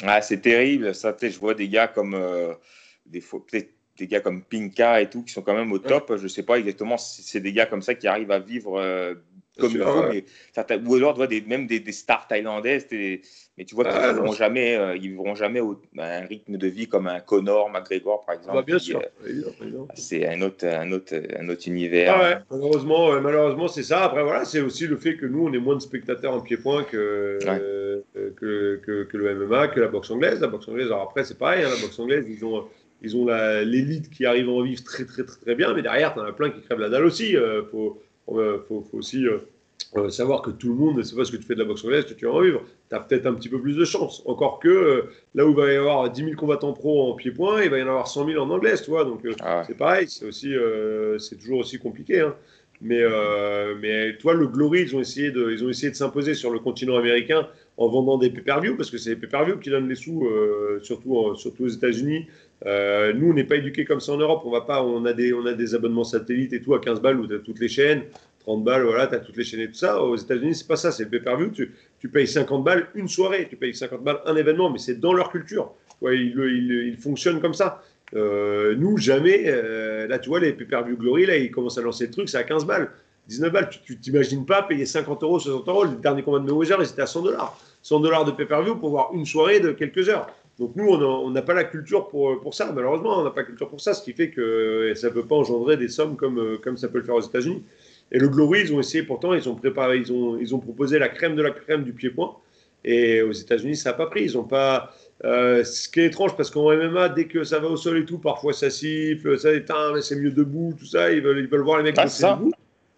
Ah, 0.03 0.21
c'est 0.21 0.41
terrible. 0.41 0.93
Ça, 0.93 1.15
je 1.21 1.39
vois 1.39 1.53
des 1.53 1.69
gars 1.69 1.87
comme 1.87 2.17
des 3.05 3.21
peut-être 3.21 3.75
des 3.97 4.07
gars 4.07 4.19
comme 4.19 4.43
Pinka 4.43 5.01
et 5.01 5.09
tout 5.09 5.23
qui 5.23 5.31
sont 5.31 5.41
quand 5.41 5.55
même 5.55 5.71
au 5.71 5.79
top. 5.79 6.15
Je 6.17 6.27
sais 6.27 6.43
pas 6.43 6.59
exactement 6.59 6.97
si 6.97 7.23
c'est 7.23 7.39
des 7.39 7.53
gars 7.53 7.65
comme 7.65 7.81
ça 7.81 7.95
qui 7.95 8.07
arrivent 8.07 8.31
à 8.31 8.39
vivre 8.39 8.79
euh, 8.79 9.15
comme 9.59 9.71
il 9.71 9.81
faut, 9.81 10.03
mais 10.09 10.23
ou 10.85 10.95
alors 10.95 11.27
des, 11.27 11.41
même 11.41 11.67
des, 11.67 11.79
des, 11.79 11.91
stars 11.91 12.27
thaïlandaises, 12.27 12.87
mais 12.91 13.65
tu 13.65 13.75
vois 13.75 13.85
qu'ils 13.85 14.01
ne 14.01 14.13
vivront 14.13 14.33
jamais, 14.33 14.75
euh, 14.75 14.95
ils 14.95 15.09
vivront 15.09 15.35
jamais 15.35 15.61
au, 15.61 15.81
un 15.97 16.25
rythme 16.25 16.57
de 16.57 16.67
vie 16.67 16.87
comme 16.87 17.07
un 17.07 17.19
Connor 17.19 17.69
McGregor 17.69 18.25
par 18.25 18.35
exemple. 18.35 18.57
Bah, 18.57 18.63
bien 18.63 18.79
sûr, 18.79 19.01
c'est 19.95 20.27
un 20.27 20.41
autre, 20.41 20.65
un 20.65 20.91
autre, 20.91 21.15
un 21.37 21.49
autre 21.49 21.67
univers. 21.67 22.15
Ah 22.17 22.41
malheureusement, 22.51 23.19
malheureusement 23.21 23.67
c'est 23.67 23.83
ça. 23.83 24.03
Après 24.03 24.23
voilà, 24.23 24.45
c'est 24.45 24.61
aussi 24.61 24.87
le 24.87 24.97
fait 24.97 25.15
que 25.15 25.25
nous 25.25 25.45
on 25.47 25.53
est 25.53 25.59
moins 25.59 25.75
de 25.75 25.81
spectateurs 25.81 26.33
en 26.33 26.41
pied-point 26.41 26.83
que, 26.83 27.39
que, 28.13 28.81
que, 28.85 29.03
que, 29.03 29.17
le 29.17 29.35
MMA, 29.35 29.69
que 29.69 29.79
la 29.79 29.87
boxe 29.87 30.11
anglaise. 30.11 30.41
La 30.41 30.47
boxe 30.47 30.67
anglaise, 30.67 30.87
alors 30.87 31.03
après 31.03 31.23
c'est 31.23 31.37
pareil, 31.37 31.63
hein, 31.63 31.69
la 31.69 31.81
boxe 31.81 31.97
anglaise 31.99 32.25
ils 32.27 32.43
ont 32.43 32.65
ils 33.01 33.15
ont 33.15 33.27
l'élite 33.63 34.09
qui 34.09 34.25
arrive 34.25 34.49
à 34.49 34.51
en 34.51 34.61
vivre 34.63 34.83
très, 34.83 35.05
très, 35.05 35.23
très, 35.23 35.39
très 35.39 35.55
bien, 35.55 35.73
mais 35.73 35.81
derrière, 35.81 36.13
tu 36.13 36.19
en 36.19 36.23
as 36.23 36.31
plein 36.31 36.49
qui 36.49 36.61
crèvent 36.61 36.79
la 36.79 36.89
dalle 36.89 37.05
aussi. 37.05 37.35
Euh, 37.37 37.63
faut, 37.69 38.01
euh, 38.29 38.59
faut, 38.67 38.81
faut, 38.81 38.97
aussi 38.97 39.25
euh, 39.27 40.09
savoir 40.09 40.41
que 40.41 40.51
tout 40.51 40.69
le 40.69 40.75
monde, 40.75 41.03
c'est 41.03 41.15
pas 41.15 41.25
ce 41.25 41.31
que 41.31 41.37
tu 41.37 41.43
fais 41.43 41.53
de 41.53 41.59
la 41.59 41.65
boxe 41.65 41.83
anglaise 41.83 42.05
que 42.05 42.13
tu 42.13 42.25
vas 42.25 42.33
en 42.33 42.41
vivre. 42.41 42.63
Tu 42.89 42.95
as 42.95 42.99
peut-être 42.99 43.25
un 43.25 43.33
petit 43.33 43.49
peu 43.49 43.59
plus 43.59 43.75
de 43.75 43.85
chance. 43.85 44.23
Encore 44.25 44.59
que 44.59 45.05
là 45.33 45.45
où 45.45 45.51
il 45.51 45.55
va 45.55 45.71
y 45.71 45.75
avoir 45.75 46.09
10 46.09 46.23
000 46.23 46.35
combattants 46.35 46.73
pro 46.73 47.11
en 47.11 47.15
pied-point, 47.15 47.63
il 47.63 47.69
va 47.69 47.77
y 47.77 47.83
en 47.83 47.87
avoir 47.87 48.07
100 48.07 48.27
000 48.27 48.43
en 48.43 48.49
anglaise, 48.49 48.81
tu 48.81 48.89
vois. 48.89 49.05
Donc 49.05 49.21
ah 49.41 49.63
c'est 49.65 49.77
pareil, 49.77 50.07
c'est 50.09 50.25
aussi, 50.25 50.53
c'est 51.19 51.37
toujours 51.37 51.59
aussi 51.59 51.77
compliqué. 51.77 52.21
Hein. 52.21 52.35
Mais, 52.81 53.03
mais 53.79 54.17
toi, 54.17 54.33
le 54.33 54.47
Glory, 54.47 54.81
ils 54.81 54.95
ont 54.95 54.99
essayé 54.99 55.31
de, 55.31 55.51
ils 55.51 55.63
ont 55.63 55.69
essayé 55.69 55.89
de 55.89 55.95
s'imposer 55.95 56.33
sur 56.33 56.51
le 56.51 56.59
continent 56.59 56.97
américain 56.97 57.47
en 57.77 57.87
vendant 57.87 58.17
des 58.17 58.29
pay-per-view, 58.29 58.75
parce 58.75 58.91
que 58.91 58.97
c'est 58.97 59.11
les 59.11 59.15
pay-per-view 59.15 59.59
qui 59.59 59.69
donnent 59.69 59.87
les 59.87 59.95
sous, 59.95 60.27
surtout, 60.81 61.35
surtout 61.35 61.63
aux 61.63 61.69
États-Unis. 61.69 62.27
Euh, 62.65 63.13
nous, 63.13 63.31
on 63.31 63.33
n'est 63.33 63.43
pas 63.43 63.55
éduqués 63.55 63.85
comme 63.85 63.99
ça 63.99 64.13
en 64.13 64.17
Europe. 64.17 64.43
On 64.45 64.51
va 64.51 64.61
pas, 64.61 64.83
on 64.83 65.05
a 65.05 65.13
des, 65.13 65.75
abonnements 65.75 66.03
satellites 66.03 66.53
et 66.53 66.61
tout 66.61 66.73
à 66.73 66.79
15 66.79 67.01
balles 67.01 67.19
où 67.19 67.27
tu 67.27 67.35
as 67.35 67.39
toutes 67.39 67.59
les 67.59 67.67
chaînes, 67.67 68.03
30 68.39 68.63
balles, 68.63 68.83
voilà, 68.83 69.07
tu 69.07 69.15
as 69.15 69.19
toutes 69.19 69.37
les 69.37 69.43
chaînes 69.43 69.61
et 69.61 69.67
tout 69.67 69.75
ça. 69.75 70.01
Aux 70.01 70.15
États-Unis, 70.15 70.55
c'est 70.55 70.67
pas 70.67 70.75
ça, 70.75 70.91
c'est 70.91 71.03
le 71.03 71.09
pay-per-view. 71.09 71.51
Tu, 71.99 72.09
payes 72.09 72.27
50 72.27 72.63
balles 72.63 72.87
une 72.93 73.07
soirée, 73.07 73.47
tu 73.49 73.55
payes 73.55 73.73
50 73.73 74.03
balles 74.03 74.19
un 74.25 74.35
événement, 74.35 74.69
mais 74.69 74.77
c'est 74.77 74.99
dans 74.99 75.13
leur 75.13 75.31
culture. 75.31 75.73
Ils, 76.03 76.97
fonctionnent 76.99 77.41
comme 77.41 77.53
ça. 77.55 77.83
Euh, 78.15 78.75
nous, 78.75 78.97
jamais. 78.97 79.43
Euh, 79.47 80.07
là, 80.07 80.19
tu 80.19 80.29
vois, 80.29 80.39
les 80.39 80.53
pay-per-view 80.53 80.97
Glory, 80.97 81.25
là, 81.25 81.37
ils 81.37 81.51
commencent 81.51 81.79
à 81.79 81.81
lancer 81.81 82.05
le 82.05 82.11
truc, 82.11 82.29
c'est 82.29 82.37
à 82.37 82.43
15 82.43 82.65
balles. 82.65 82.91
19 83.27 83.51
balles, 83.51 83.69
tu 83.69 83.97
t'imagines 83.97 84.45
pas 84.45 84.61
payer 84.61 84.85
50 84.85 85.23
euros, 85.23 85.39
60 85.39 85.67
euros. 85.67 85.83
Le 85.85 85.95
dernier 85.95 86.21
combat 86.21 86.37
de 86.37 86.45
Mayweather, 86.45 86.77
ils 86.79 86.89
étaient 86.89 87.01
à 87.01 87.07
100 87.07 87.23
dollars. 87.23 87.57
100 87.81 87.99
dollars 88.01 88.25
de 88.25 88.31
pay-per-view 88.31 88.75
pour 88.75 88.91
voir 88.91 89.09
une 89.13 89.25
soirée 89.25 89.59
de 89.59 89.71
quelques 89.71 90.09
heures. 90.09 90.27
Donc 90.59 90.75
nous, 90.75 90.87
on 90.87 91.29
n'a 91.31 91.41
pas 91.41 91.53
la 91.53 91.65
culture 91.65 92.07
pour, 92.07 92.39
pour 92.39 92.53
ça, 92.53 92.71
malheureusement, 92.73 93.19
on 93.19 93.23
n'a 93.23 93.31
pas 93.31 93.41
la 93.41 93.47
culture 93.47 93.67
pour 93.67 93.81
ça, 93.81 93.93
ce 93.93 94.01
qui 94.01 94.13
fait 94.13 94.29
que 94.29 94.93
ça 94.95 95.09
ne 95.09 95.13
peut 95.13 95.25
pas 95.25 95.35
engendrer 95.35 95.75
des 95.75 95.89
sommes 95.89 96.15
comme, 96.15 96.59
comme 96.63 96.77
ça 96.77 96.87
peut 96.87 96.99
le 96.99 97.03
faire 97.03 97.15
aux 97.15 97.21
États-Unis. 97.21 97.63
Et 98.11 98.19
le 98.19 98.29
Glory, 98.29 98.61
ils 98.61 98.73
ont 98.73 98.79
essayé 98.79 99.03
pourtant, 99.03 99.33
ils 99.33 99.49
ont 99.49 99.55
préparé, 99.55 99.97
ils 99.97 100.13
ont, 100.13 100.37
ils 100.37 100.53
ont 100.55 100.59
proposé 100.59 100.99
la 100.99 101.09
crème 101.09 101.35
de 101.35 101.41
la 101.41 101.51
crème 101.51 101.83
du 101.83 101.91
pied-point. 101.91 102.37
Et 102.85 103.23
aux 103.23 103.31
États-Unis, 103.31 103.75
ça 103.75 103.91
n'a 103.91 103.97
pas 103.97 104.05
pris. 104.05 104.23
Ils 104.23 104.37
ont 104.37 104.43
pas. 104.43 104.93
Euh, 105.23 105.63
ce 105.63 105.89
qui 105.89 106.01
est 106.01 106.05
étrange, 106.05 106.35
parce 106.37 106.51
qu'en 106.51 106.71
MMA, 106.71 107.09
dès 107.09 107.25
que 107.25 107.43
ça 107.43 107.57
va 107.59 107.67
au 107.67 107.77
sol 107.77 107.97
et 107.97 108.05
tout, 108.05 108.19
parfois 108.19 108.53
ça 108.53 108.69
siffle, 108.69 109.39
ça 109.39 109.51
éteint, 109.53 109.93
mais 109.93 110.01
c'est 110.01 110.17
mieux 110.17 110.31
debout, 110.31 110.75
tout 110.77 110.85
ça. 110.85 111.11
Ils 111.11 111.21
veulent, 111.21 111.39
ils 111.39 111.47
veulent 111.47 111.61
voir 111.61 111.79
les 111.79 111.83
mecs 111.83 111.95
ah, 111.97 112.05
debout. 112.05 112.51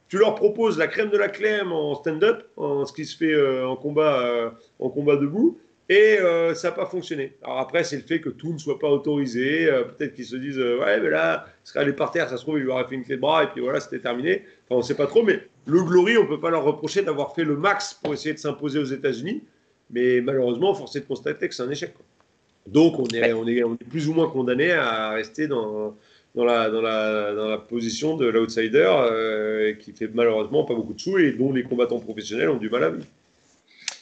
Tu 0.09 0.17
leur 0.17 0.35
proposes 0.35 0.77
la 0.77 0.87
crème 0.87 1.09
de 1.09 1.17
la 1.17 1.29
crème 1.29 1.71
en 1.71 1.95
stand-up, 1.95 2.43
en 2.57 2.85
ce 2.85 2.91
qui 2.91 3.05
se 3.05 3.15
fait 3.15 3.33
euh, 3.33 3.67
en 3.67 3.75
combat, 3.75 4.25
euh, 4.25 4.49
en 4.79 4.89
combat 4.89 5.15
debout. 5.15 5.57
Et 5.89 6.17
euh, 6.19 6.53
ça 6.53 6.69
n'a 6.69 6.75
pas 6.75 6.85
fonctionné. 6.85 7.33
Alors 7.41 7.59
après, 7.59 7.83
c'est 7.85 7.95
le 7.95 8.01
fait 8.01 8.19
que 8.19 8.29
tout 8.29 8.51
ne 8.51 8.57
soit 8.57 8.77
pas 8.77 8.89
autorisé. 8.89 9.67
Euh, 9.67 9.83
peut-être 9.83 10.13
qu'ils 10.13 10.25
se 10.25 10.35
disent, 10.35 10.59
euh, 10.59 10.79
ouais, 10.79 10.99
mais 10.99 11.09
là, 11.09 11.45
il 11.63 11.67
serait 11.67 11.79
allé 11.79 11.93
par 11.93 12.11
terre, 12.11 12.29
ça 12.29 12.35
se 12.35 12.41
trouve, 12.41 12.57
il 12.57 12.63
lui 12.63 12.69
aurait 12.69 12.85
fait 12.85 12.95
une 12.95 13.05
clé 13.05 13.15
de 13.15 13.21
bras, 13.21 13.45
et 13.45 13.47
puis 13.47 13.61
voilà, 13.61 13.79
c'était 13.79 13.99
terminé. 13.99 14.43
Enfin, 14.65 14.75
on 14.75 14.77
ne 14.79 14.81
sait 14.81 14.95
pas 14.95 15.07
trop, 15.07 15.23
mais 15.23 15.39
le 15.65 15.81
Glory, 15.83 16.17
on 16.17 16.23
ne 16.23 16.27
peut 16.27 16.41
pas 16.41 16.49
leur 16.49 16.63
reprocher 16.63 17.03
d'avoir 17.03 17.33
fait 17.33 17.45
le 17.45 17.55
max 17.55 17.93
pour 17.93 18.13
essayer 18.13 18.33
de 18.33 18.39
s'imposer 18.39 18.79
aux 18.79 18.85
États-Unis. 18.85 19.43
Mais 19.89 20.19
malheureusement, 20.19 20.73
force 20.73 20.93
est 20.97 21.01
de 21.01 21.05
constater 21.05 21.47
que 21.47 21.55
c'est 21.55 21.63
un 21.63 21.71
échec. 21.71 21.93
Donc, 22.65 22.99
on 22.99 23.05
est, 23.05 23.63
plus 23.89 24.09
ou 24.09 24.13
moins 24.13 24.27
condamné 24.27 24.73
à 24.73 25.11
rester 25.11 25.47
dans, 25.47 25.95
dans, 26.35 26.43
la, 26.43 26.69
dans, 26.69 26.81
la, 26.81 27.33
dans 27.33 27.47
la 27.47 27.57
position 27.57 28.17
de 28.17 28.25
l'outsider, 28.25 28.91
qui 29.79 29.93
fait 29.93 30.09
malheureusement 30.13 30.65
pas 30.65 30.75
beaucoup 30.75 30.93
de 30.93 30.99
sous 30.99 31.17
et 31.17 31.31
dont 31.31 31.53
les 31.53 31.63
combattants 31.63 31.99
professionnels 32.01 32.49
ont 32.49 32.57
du 32.57 32.69
mal 32.69 32.83
à 32.83 32.89
vivre. 32.89 33.07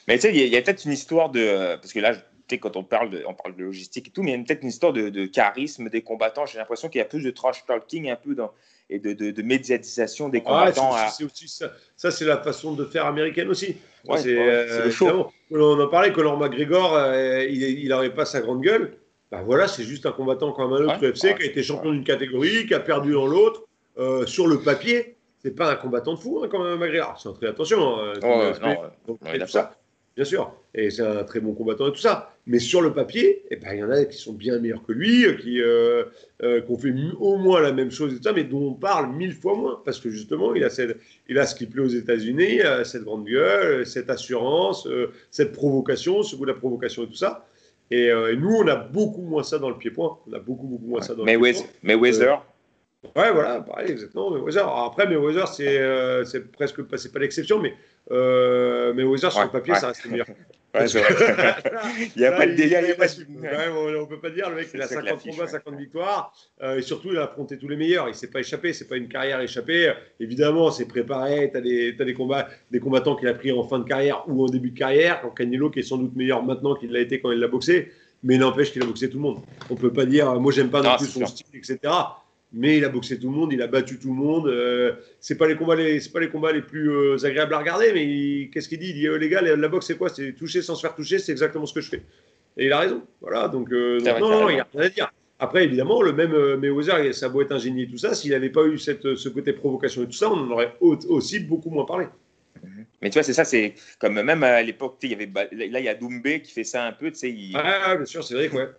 Mais 0.07 0.15
tu 0.15 0.21
sais, 0.21 0.35
il 0.35 0.47
y 0.47 0.55
a, 0.55 0.61
peut-être 0.61 0.85
une 0.85 0.91
histoire 0.91 1.29
de. 1.29 1.75
Parce 1.75 1.93
que 1.93 1.99
là, 1.99 2.15
tu 2.15 2.21
sais, 2.49 2.57
quand 2.59 2.75
on 2.77 2.83
parle, 2.83 3.09
de, 3.09 3.23
on 3.27 3.33
parle 3.33 3.55
de 3.55 3.63
logistique 3.63 4.07
et 4.07 4.11
tout, 4.11 4.21
mais 4.21 4.31
il 4.31 4.37
y 4.37 4.41
a 4.41 4.43
peut-être 4.43 4.61
une 4.61 4.69
histoire 4.69 4.93
de, 4.93 5.25
charisme 5.25 5.89
des 5.89 6.01
combattants. 6.01 6.45
J'ai 6.45 6.59
l'impression 6.59 6.89
qu'il 6.89 6.99
y 6.99 7.01
a 7.01 7.05
plus 7.05 7.23
de 7.23 7.31
trash 7.31 7.65
talking 7.65 8.09
un 8.09 8.15
peu 8.15 8.35
dans, 8.35 8.51
et 8.89 8.99
de, 8.99 9.13
de, 9.13 9.41
médiatisation 9.41 10.29
des 10.29 10.41
combattants. 10.41 10.95
c'est 11.09 11.23
aussi 11.23 11.47
ça, 11.47 11.71
ça 11.95 12.11
c'est 12.11 12.25
la 12.25 12.37
façon 12.37 12.73
de 12.73 12.85
faire 12.85 13.07
américaine 13.07 13.49
aussi. 13.49 13.77
Ouais, 14.07 14.19
c'est 14.19 14.37
euh, 14.37 14.91
chaud. 14.91 15.31
On 15.49 15.79
en 15.79 15.87
parlait, 15.87 16.11
Conor 16.11 16.37
McGregor, 16.37 16.93
euh, 16.95 17.43
il 17.45 17.87
n'aurait 17.89 18.13
pas 18.13 18.25
sa 18.25 18.41
grande 18.41 18.61
gueule. 18.61 18.97
Ben 19.31 19.41
voilà, 19.41 19.67
c'est 19.67 19.83
juste 19.83 20.05
un 20.05 20.11
combattant 20.11 20.51
comme 20.51 20.71
un 20.73 20.85
autre 20.85 21.03
UFC 21.03 21.35
qui 21.35 21.43
a 21.43 21.45
été 21.45 21.63
champion 21.63 21.91
d'une 21.91 22.03
catégorie, 22.03 22.67
qui 22.67 22.75
a 22.75 22.79
perdu 22.79 23.13
dans 23.13 23.25
l'autre. 23.25 23.63
Euh, 23.97 24.25
sur 24.27 24.45
le 24.45 24.59
papier, 24.59 25.15
c'est 25.41 25.55
pas 25.55 25.71
un 25.71 25.75
combattant 25.75 26.13
de 26.13 26.19
fou 26.19 26.41
hein, 26.43 26.47
comme 26.47 26.77
McGregor. 26.77 27.19
C'est 27.19 27.33
très 27.33 27.47
attention. 27.47 27.99
Hein, 27.99 28.13
oh, 28.21 28.51
non, 28.61 29.47
ça 29.47 29.71
bien 30.15 30.25
sûr. 30.25 30.53
Et 30.73 30.89
c'est 30.89 31.01
un 31.01 31.23
très 31.23 31.39
bon 31.39 31.53
combattant 31.53 31.87
et 31.87 31.91
tout 31.91 31.99
ça. 31.99 32.33
Mais 32.47 32.59
sur 32.59 32.81
le 32.81 32.93
papier, 32.93 33.43
eh 33.49 33.55
ben, 33.55 33.73
il 33.73 33.79
y 33.79 33.83
en 33.83 33.89
a 33.89 34.05
qui 34.05 34.17
sont 34.17 34.33
bien 34.33 34.59
meilleurs 34.59 34.83
que 34.83 34.91
lui, 34.91 35.25
qui, 35.41 35.61
euh, 35.61 36.03
euh, 36.43 36.61
ont 36.69 36.77
fait 36.77 36.93
au 37.19 37.37
moins 37.37 37.61
la 37.61 37.71
même 37.71 37.91
chose 37.91 38.13
et 38.13 38.17
tout 38.17 38.23
ça, 38.23 38.33
mais 38.33 38.43
dont 38.43 38.71
on 38.71 38.73
parle 38.73 39.13
mille 39.15 39.33
fois 39.33 39.55
moins. 39.55 39.81
Parce 39.83 39.99
que 39.99 40.09
justement, 40.09 40.53
il 40.53 40.63
a, 40.63 40.69
cette, 40.69 40.97
il 41.27 41.39
a 41.39 41.45
ce 41.45 41.55
qui 41.55 41.65
plaît 41.65 41.81
aux 41.81 41.87
États-Unis, 41.87 42.59
cette 42.83 43.03
grande 43.03 43.25
gueule, 43.25 43.85
cette 43.85 44.09
assurance, 44.09 44.85
euh, 44.87 45.11
cette 45.31 45.53
provocation, 45.53 46.23
ce 46.23 46.35
goût 46.35 46.45
de 46.45 46.51
la 46.51 46.57
provocation 46.57 47.03
et 47.03 47.07
tout 47.07 47.15
ça. 47.15 47.47
Et, 47.91 48.11
nous, 48.37 48.49
on 48.49 48.67
a 48.67 48.75
beaucoup 48.75 49.21
moins 49.21 49.43
ça 49.43 49.59
dans 49.59 49.69
le 49.69 49.77
pied-point. 49.77 50.17
On 50.27 50.33
a 50.33 50.39
beaucoup, 50.39 50.65
beaucoup 50.65 50.87
moins 50.87 51.01
ça 51.01 51.13
dans 51.13 51.23
le 51.23 51.31
pied-point. 51.31 51.67
Mais 51.83 51.93
Weather? 51.93 52.41
Ouais, 53.15 53.31
voilà, 53.31 53.61
pareil, 53.61 53.91
exactement. 53.91 54.31
Mayweather. 54.31 54.67
après, 54.67 55.07
Mayweather, 55.07 55.47
c'est, 55.47 56.25
c'est 56.25 56.51
presque 56.51 56.81
pas, 56.83 56.97
pas 57.11 57.19
l'exception, 57.19 57.59
mais 57.59 57.73
euh, 58.11 58.93
mais 58.93 59.03
Weather, 59.03 59.31
sur 59.31 59.43
le 59.43 59.49
papier, 59.49 59.75
ça 59.75 59.87
reste 59.87 60.05
meilleur. 60.05 60.27
il 60.77 62.11
n'y 62.17 62.25
a 62.25 62.33
pas 62.33 62.45
de 62.45 62.51
délire. 62.51 62.81
Il 62.83 62.91
a 62.91 62.95
pas 62.95 63.07
on 63.71 64.01
ne 64.01 64.05
peut 64.05 64.19
pas 64.19 64.29
dire, 64.29 64.49
le 64.49 64.57
mec, 64.57 64.67
il 64.73 64.81
a 64.81 64.87
50 64.87 65.23
combats, 65.23 65.47
50 65.47 65.75
victoires. 65.75 66.33
Euh, 66.61 66.77
et 66.77 66.81
surtout, 66.81 67.09
il 67.11 67.17
a 67.17 67.23
affronté 67.23 67.57
tous 67.57 67.69
les 67.69 67.77
meilleurs. 67.77 68.07
Il 68.07 68.11
ne 68.11 68.15
s'est 68.15 68.29
pas 68.29 68.41
échappé. 68.41 68.73
Ce 68.73 68.83
n'est 68.83 68.89
pas 68.89 68.97
une 68.97 69.07
carrière 69.07 69.39
échappée. 69.39 69.93
Évidemment, 70.19 70.71
c'est 70.71 70.85
préparé. 70.85 71.49
Tu 71.49 71.57
as, 71.57 71.61
des, 71.61 71.95
as 71.97 72.03
des, 72.03 72.13
combats, 72.13 72.49
des 72.71 72.79
combattants 72.79 73.15
qu'il 73.15 73.29
a 73.29 73.33
pris 73.33 73.53
en 73.53 73.63
fin 73.63 73.79
de 73.79 73.85
carrière 73.85 74.23
ou 74.27 74.43
en 74.43 74.47
début 74.47 74.71
de 74.71 74.77
carrière. 74.77 75.21
Quand 75.21 75.29
Canelo, 75.29 75.69
qui 75.69 75.79
est 75.79 75.83
sans 75.83 75.97
doute 75.97 76.15
meilleur 76.15 76.43
maintenant 76.43 76.75
qu'il 76.75 76.91
l'a 76.91 76.99
été 76.99 77.21
quand 77.21 77.31
il 77.31 77.39
l'a 77.39 77.47
boxé. 77.47 77.91
Mais 78.23 78.37
n'empêche 78.37 78.73
qu'il 78.73 78.83
a 78.83 78.85
boxé 78.85 79.09
tout 79.09 79.17
le 79.17 79.23
monde. 79.23 79.39
On 79.69 79.75
ne 79.75 79.79
peut 79.79 79.93
pas 79.93 80.05
dire, 80.05 80.39
moi, 80.41 80.51
j'aime 80.51 80.69
pas 80.69 80.81
non, 80.81 80.97
plus 80.97 81.07
son 81.07 81.25
style, 81.25 81.45
etc 81.53 81.93
mais 82.55 82.77
il 82.77 82.85
a 82.85 82.89
boxé 82.89 83.19
tout 83.19 83.29
le 83.29 83.35
monde, 83.35 83.51
il 83.51 83.61
a 83.61 83.67
battu 83.67 83.99
tout 83.99 84.07
le 84.07 84.15
monde. 84.15 84.47
Euh, 84.47 84.93
c'est 85.19 85.37
pas 85.37 85.47
les 85.47 85.57
combats 85.57 85.75
les, 85.75 85.99
c'est 85.99 86.11
pas 86.11 86.21
les 86.21 86.29
combats 86.29 86.53
les 86.53 86.61
plus 86.61 86.89
euh, 86.89 87.25
agréables 87.25 87.53
à 87.53 87.59
regarder, 87.59 87.91
mais 87.93 88.49
qu'est-ce 88.49 88.69
qu'il 88.69 88.79
dit? 88.79 88.89
Il 88.89 88.93
dit 88.93 89.07
euh, 89.07 89.17
les 89.17 89.27
gars, 89.27 89.41
la, 89.41 89.67
boxe 89.67 89.87
c'est 89.87 89.97
quoi? 89.97 90.07
C'est 90.07 90.31
toucher 90.31 90.61
sans 90.61 90.75
se 90.75 90.81
faire 90.81 90.95
toucher, 90.95 91.19
c'est 91.19 91.33
exactement 91.33 91.65
ce 91.65 91.73
que 91.73 91.81
je 91.81 91.89
fais. 91.89 92.01
Et 92.57 92.67
il 92.67 92.71
a 92.71 92.79
raison. 92.79 93.03
Voilà, 93.19 93.49
donc, 93.49 93.69
non, 93.71 94.19
non, 94.19 94.49
il 94.49 94.55
n'y 94.55 94.61
a 94.61 94.67
rien 94.73 94.85
à 94.85 94.89
dire. 94.89 95.11
Après, 95.37 95.65
évidemment, 95.65 96.01
le 96.01 96.13
même 96.13 96.55
Mayweather, 96.55 97.13
ça 97.13 97.25
a 97.25 97.29
beau 97.29 97.41
être 97.41 97.51
un 97.51 97.57
génie 97.57 97.83
et 97.83 97.87
tout 97.87 97.97
ça, 97.97 98.15
s'il 98.15 98.31
n'avait 98.31 98.49
pas 98.49 98.65
eu 98.65 98.77
cette, 98.77 99.15
ce 99.15 99.27
côté 99.27 99.51
provocation 99.51 100.03
et 100.03 100.05
tout 100.05 100.13
ça, 100.13 100.31
on 100.31 100.37
en 100.37 100.49
aurait 100.49 100.73
aussi 100.79 101.39
beaucoup 101.41 101.69
moins 101.69 101.83
parlé. 101.83 102.05
Mhm. 102.63 102.85
Mais 103.01 103.09
tu 103.09 103.15
vois, 103.15 103.23
c'est 103.23 103.33
ça, 103.33 103.43
c'est 103.43 103.73
comme 103.99 104.21
même 104.21 104.43
à 104.43 104.61
l'époque, 104.63 104.95
il 105.03 105.11
y 105.11 105.13
avait 105.13 105.29
là, 105.51 105.79
il 105.81 105.85
y 105.85 105.89
a 105.89 105.93
Doumbé 105.93 106.41
qui 106.41 106.53
fait 106.53 106.63
ça 106.63 106.85
un 106.85 106.93
peu, 106.93 107.11
tu 107.11 107.17
sais. 107.17 107.29
Il... 107.29 107.51
Ah, 107.57 107.97
bien 107.97 108.05
sûr, 108.05 108.23
c'est 108.23 108.35
vrai, 108.35 108.49
ouais. 108.49 108.69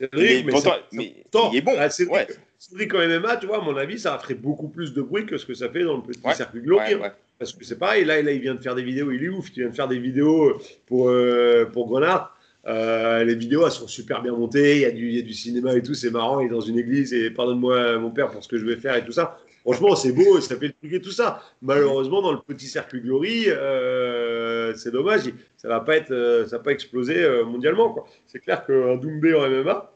Cédric, 0.00 0.46
mais, 0.46 0.52
mais, 0.92 1.24
il 1.52 1.56
est 1.56 1.60
bon. 1.60 1.74
Ah, 1.78 1.90
Cédric, 1.90 2.28
Cédric, 2.70 2.94
en 2.94 3.06
MMA, 3.06 3.36
tu 3.36 3.46
vois, 3.46 3.58
à 3.58 3.60
mon 3.60 3.76
avis, 3.76 3.98
ça 3.98 4.18
ferait 4.18 4.34
beaucoup 4.34 4.68
plus 4.68 4.94
de 4.94 5.02
bruit 5.02 5.26
que 5.26 5.36
ce 5.36 5.44
que 5.44 5.52
ça 5.52 5.68
fait 5.68 5.84
dans 5.84 5.98
le 5.98 6.02
petit 6.02 6.20
circuit 6.34 6.62
Glory. 6.62 6.94
Hein. 6.94 7.12
Parce 7.38 7.52
que 7.52 7.62
c'est 7.62 7.78
pareil, 7.78 8.06
là, 8.06 8.22
là, 8.22 8.32
il 8.32 8.40
vient 8.40 8.54
de 8.54 8.62
faire 8.62 8.74
des 8.74 8.82
vidéos, 8.82 9.10
il 9.10 9.22
est 9.22 9.28
ouf, 9.28 9.50
il 9.54 9.60
vient 9.60 9.70
de 9.70 9.74
faire 9.74 9.88
des 9.88 9.98
vidéos 9.98 10.58
pour, 10.86 11.10
euh, 11.10 11.66
pour 11.66 11.88
Grenard. 11.88 12.34
Euh, 12.66 13.22
les 13.22 13.34
vidéos, 13.34 13.66
elles 13.66 13.72
sont 13.72 13.86
super 13.86 14.22
bien 14.22 14.32
montées, 14.32 14.76
il 14.76 14.80
y, 14.80 14.84
a 14.86 14.90
du, 14.90 15.08
il 15.10 15.16
y 15.16 15.18
a 15.18 15.22
du 15.22 15.34
cinéma 15.34 15.74
et 15.74 15.82
tout, 15.82 15.92
c'est 15.92 16.10
marrant, 16.10 16.40
il 16.40 16.46
est 16.46 16.48
dans 16.48 16.62
une 16.62 16.78
église 16.78 17.12
et 17.12 17.30
pardonne-moi 17.30 17.98
mon 17.98 18.10
père 18.10 18.30
pour 18.30 18.42
ce 18.42 18.48
que 18.48 18.56
je 18.56 18.64
vais 18.64 18.76
faire 18.76 18.96
et 18.96 19.04
tout 19.04 19.12
ça. 19.12 19.38
Franchement, 19.60 19.94
c'est 19.94 20.12
beau, 20.12 20.40
ça 20.40 20.56
fait 20.56 20.74
le 20.82 21.00
tout 21.00 21.10
ça. 21.10 21.42
Malheureusement, 21.60 22.22
dans 22.22 22.32
le 22.32 22.38
petit 22.38 22.66
circuit 22.66 23.02
Glory, 23.02 23.44
euh, 23.48 24.74
c'est 24.74 24.90
dommage, 24.90 25.24
ça 25.58 25.68
va 25.68 25.80
pas 25.80 25.96
être, 25.96 26.46
ça 26.48 26.56
va 26.56 26.62
pas 26.62 26.72
exploser 26.72 27.26
mondialement. 27.44 28.06
C'est 28.26 28.38
clair 28.38 28.64
qu'un 28.64 28.96
Doumbé 28.96 29.34
en 29.34 29.50
MMA, 29.50 29.92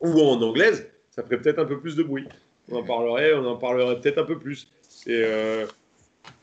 ou 0.00 0.20
en 0.20 0.42
anglaise, 0.42 0.88
ça 1.18 1.24
ferait 1.24 1.38
peut-être 1.38 1.58
un 1.58 1.64
peu 1.64 1.80
plus 1.80 1.96
de 1.96 2.04
bruit. 2.04 2.28
On 2.70 2.76
en 2.76 2.84
parlerait, 2.84 3.34
on 3.34 3.44
en 3.44 3.56
parlerait 3.56 4.00
peut-être 4.00 4.18
un 4.18 4.24
peu 4.24 4.38
plus. 4.38 4.68
C'est 4.88 5.24
euh, 5.24 5.66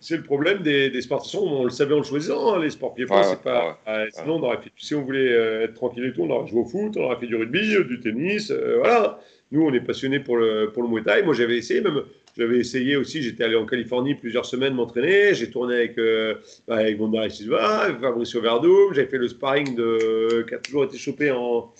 c'est 0.01 0.17
le 0.17 0.23
problème 0.23 0.63
des, 0.63 0.89
des 0.89 1.01
sports. 1.01 1.25
on 1.35 1.63
le 1.63 1.69
savait 1.69 1.93
en 1.93 1.99
le 1.99 2.03
choisissant, 2.03 2.55
hein, 2.55 2.59
les 2.59 2.71
sports 2.71 2.93
pieds 2.93 3.05
c'est 3.07 3.41
pas. 3.41 3.79
sinon, 4.11 4.35
on 4.35 4.43
aurait 4.43 4.57
fait, 4.57 4.71
si 4.75 4.93
on 4.93 5.03
voulait 5.03 5.31
euh, 5.31 5.63
être 5.63 5.75
tranquille 5.75 6.03
et 6.03 6.11
tout, 6.11 6.23
on 6.23 6.29
aurait 6.29 6.47
joué 6.47 6.59
au 6.59 6.65
foot, 6.65 6.97
on 6.97 7.03
aurait 7.03 7.15
fait 7.17 7.27
du 7.27 7.37
rugby, 7.37 7.61
du 7.85 8.01
tennis, 8.01 8.51
euh, 8.51 8.77
voilà. 8.79 9.19
Nous, 9.51 9.61
on 9.61 9.73
est 9.73 9.79
passionnés 9.79 10.19
pour 10.19 10.35
le, 10.35 10.71
pour 10.73 10.83
le 10.83 10.89
Muay 10.89 11.03
Thai. 11.03 11.21
Moi, 11.23 11.35
j'avais 11.35 11.55
essayé, 11.55 11.79
même, 11.79 12.01
j'avais 12.35 12.57
essayé 12.57 12.97
aussi, 12.97 13.21
j'étais 13.21 13.45
allé 13.45 13.55
en 13.55 13.65
Californie 13.65 14.15
plusieurs 14.15 14.45
semaines 14.45 14.73
m'entraîner, 14.73 15.35
j'ai 15.35 15.49
tourné 15.51 15.75
avec, 15.75 15.97
bah, 16.67 16.77
avec 16.77 16.97
Gondar 16.97 17.31
Silva, 17.31 17.95
Fabricio 18.01 18.41
Verdum, 18.41 18.93
j'avais 18.93 19.07
fait 19.07 19.19
le 19.19 19.29
sparring 19.29 19.75
de, 19.75 20.43
qui 20.49 20.55
a 20.55 20.57
toujours 20.57 20.83
été 20.83 20.97
chopé 20.97 21.31
en, 21.31 21.71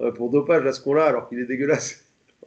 euh, 0.00 0.10
pour 0.10 0.30
dopage 0.30 0.66
à 0.66 0.72
ce 0.72 0.80
qu'on 0.80 0.94
là 0.94 1.04
alors 1.04 1.28
qu'il 1.28 1.38
est 1.38 1.46
dégueulasse. 1.46 2.03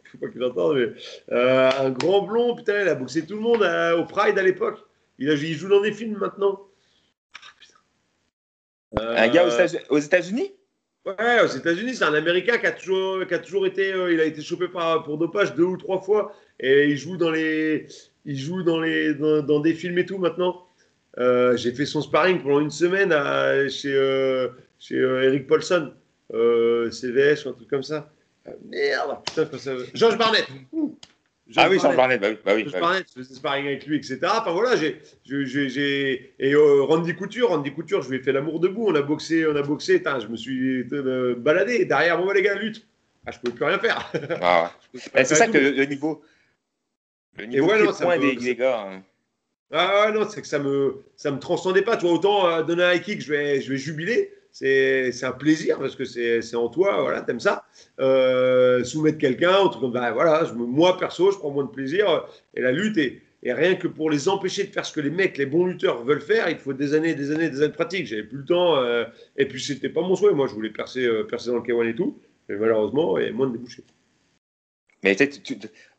Faut 0.11 0.17
pas 0.17 0.27
qu'il 0.27 0.43
entende, 0.43 0.77
mais 0.77 1.35
euh, 1.35 1.69
un 1.79 1.89
grand 1.89 2.21
blond, 2.21 2.55
putain, 2.55 2.81
il 2.81 2.87
a 2.87 2.95
boxé 2.95 3.25
tout 3.25 3.35
le 3.35 3.41
monde 3.41 3.61
au 3.97 4.05
Pride 4.05 4.37
à 4.37 4.43
l'époque. 4.43 4.79
Il, 5.19 5.29
il, 5.29 5.53
joue 5.53 5.69
dans 5.69 5.81
des 5.81 5.91
films 5.91 6.17
maintenant. 6.17 6.67
un 8.97 9.27
gars 9.27 9.47
aux 9.89 9.99
États-Unis? 9.99 10.53
Ouais, 11.05 11.41
aux 11.41 11.47
États-Unis, 11.47 11.95
c'est 11.95 12.03
un 12.03 12.13
Américain 12.13 12.57
qui 12.57 12.65
a 12.65 12.71
toujours, 12.71 13.25
qui 13.25 13.33
a 13.33 13.39
toujours 13.39 13.65
été, 13.65 13.93
euh, 13.93 14.11
il 14.11 14.19
a 14.19 14.25
été 14.25 14.41
chopé 14.41 14.67
par, 14.67 15.03
pour 15.03 15.17
dopage 15.17 15.55
deux 15.55 15.63
ou 15.63 15.77
trois 15.77 16.01
fois 16.01 16.33
et 16.59 16.89
il 16.89 16.97
joue 16.97 17.15
dans 17.15 17.31
les, 17.31 17.87
il 18.25 18.37
joue 18.37 18.61
dans 18.63 18.81
les, 18.81 19.13
dans, 19.13 19.59
des 19.61 19.73
films 19.73 19.97
et 19.99 20.05
tout 20.05 20.17
maintenant. 20.17 20.67
J'ai 21.17 21.71
fait 21.73 21.85
son 21.85 22.01
sparring 22.01 22.41
pendant 22.41 22.59
une 22.59 22.71
semaine 22.71 23.11
à, 23.11 23.67
chez, 23.69 24.49
chez 24.79 24.97
Eric 24.97 25.47
Paulson 25.47 25.93
euh, 26.33 26.91
CVS 26.91 27.45
ou 27.45 27.49
un 27.49 27.53
truc 27.53 27.69
comme 27.69 27.83
ça. 27.83 28.11
Euh, 28.47 28.51
merde, 28.65 29.17
putain, 29.25 29.57
ça. 29.57 29.71
Georges 29.93 30.17
Barnett. 30.17 30.47
ah 31.55 31.69
oui, 31.69 31.79
Georges 31.79 31.95
Barnett, 31.95 32.21
bah 32.21 32.27
oui. 32.29 32.37
Bah 32.45 32.53
oui, 32.55 32.61
Georges 32.61 32.73
bah 32.73 32.79
Barnett, 32.79 33.07
je 33.09 33.21
faisais 33.21 33.35
sparring 33.35 33.67
avec 33.67 33.85
lui, 33.85 33.97
etc. 33.97 34.19
Enfin 34.23 34.51
voilà, 34.51 34.75
j'ai. 34.75 35.01
j'ai 35.25 36.33
et 36.39 36.53
euh, 36.53 36.83
Randy 36.83 37.15
Couture, 37.15 37.49
Randy 37.49 37.73
Couture, 37.73 38.01
je 38.01 38.09
lui 38.09 38.17
ai 38.17 38.21
fait 38.21 38.31
l'amour 38.31 38.59
debout. 38.59 38.87
On 38.87 38.95
a 38.95 39.01
boxé, 39.01 39.45
on 39.47 39.55
a 39.55 39.61
boxé. 39.61 40.01
je 40.03 40.27
me 40.27 40.37
suis 40.37 40.87
euh, 40.93 41.35
baladé. 41.37 41.85
Derrière, 41.85 42.17
bon, 42.17 42.31
les 42.31 42.41
gars, 42.41 42.55
lutte. 42.55 42.87
Ah, 43.25 43.31
je 43.31 43.39
pouvais 43.39 43.53
plus 43.53 43.65
rien 43.65 43.79
faire. 43.79 44.11
Ah, 44.41 44.71
ouais. 44.93 44.99
c'est 45.25 45.35
ça 45.35 45.47
que 45.47 45.57
le, 45.57 45.85
niveau. 45.85 46.21
Le 47.37 47.45
niveau 47.45 47.67
ouais, 47.67 47.83
non, 47.83 48.19
des, 48.19 48.35
des, 48.35 48.55
gars. 48.55 48.87
Hein. 48.89 49.03
Ah 49.71 50.11
non, 50.13 50.27
c'est 50.29 50.41
que 50.41 50.47
ça 50.47 50.59
me, 50.59 51.03
ça 51.17 51.29
me 51.31 51.39
transcendait 51.39 51.81
pas. 51.81 51.97
Tu 51.97 52.05
vois, 52.05 52.15
autant 52.15 52.63
donner 52.63 52.83
un 52.83 52.93
high 52.93 53.01
kick, 53.01 53.21
je 53.21 53.33
vais, 53.33 53.59
je 53.59 53.69
vais 53.69 53.77
jubiler 53.77 54.31
c'est 54.59 55.23
un 55.23 55.31
plaisir 55.31 55.77
parce 55.77 55.95
que 55.95 56.03
c'est 56.03 56.55
en 56.55 56.69
toi, 56.69 57.01
voilà, 57.01 57.21
t'aimes 57.21 57.39
ça. 57.39 57.65
Euh, 57.99 58.83
soumettre 58.83 59.19
quelqu'un, 59.19 59.69
bah, 59.83 60.11
voilà, 60.11 60.51
moi 60.55 60.97
perso, 60.97 61.31
je 61.31 61.37
prends 61.37 61.51
moins 61.51 61.65
de 61.65 61.69
plaisir. 61.69 62.27
Et 62.55 62.61
la 62.61 62.71
lutte, 62.71 62.97
et, 62.97 63.21
rien 63.43 63.75
que 63.75 63.87
pour 63.87 64.09
les 64.09 64.27
empêcher 64.27 64.63
de 64.63 64.71
faire 64.71 64.83
ce 64.83 64.91
que 64.91 64.99
les 64.99 65.11
mecs, 65.11 65.37
les 65.37 65.45
bons 65.45 65.67
lutteurs 65.67 66.03
veulent 66.03 66.21
faire, 66.21 66.49
il 66.49 66.57
faut 66.57 66.73
des 66.73 66.95
années, 66.95 67.13
des 67.13 67.31
années, 67.31 67.49
des 67.49 67.57
années 67.57 67.67
de 67.67 67.73
pratique. 67.73 68.07
J'avais 68.07 68.23
plus 68.23 68.39
le 68.39 68.45
temps. 68.45 68.77
Euh, 68.77 69.05
et 69.37 69.47
puis 69.47 69.61
c'était 69.61 69.89
pas 69.89 70.01
mon 70.01 70.15
souhait. 70.15 70.33
Moi, 70.33 70.47
je 70.47 70.53
voulais 70.53 70.71
percer, 70.71 71.05
euh, 71.05 71.23
percer 71.23 71.49
dans 71.49 71.57
le 71.57 71.61
K1 71.61 71.89
et 71.89 71.95
tout. 71.95 72.19
Mais 72.49 72.55
malheureusement, 72.55 73.19
il 73.19 73.27
y 73.27 73.29
a 73.29 73.31
moins 73.31 73.47
de 73.47 73.53
débouchés. 73.53 73.83
Mais 75.03 75.15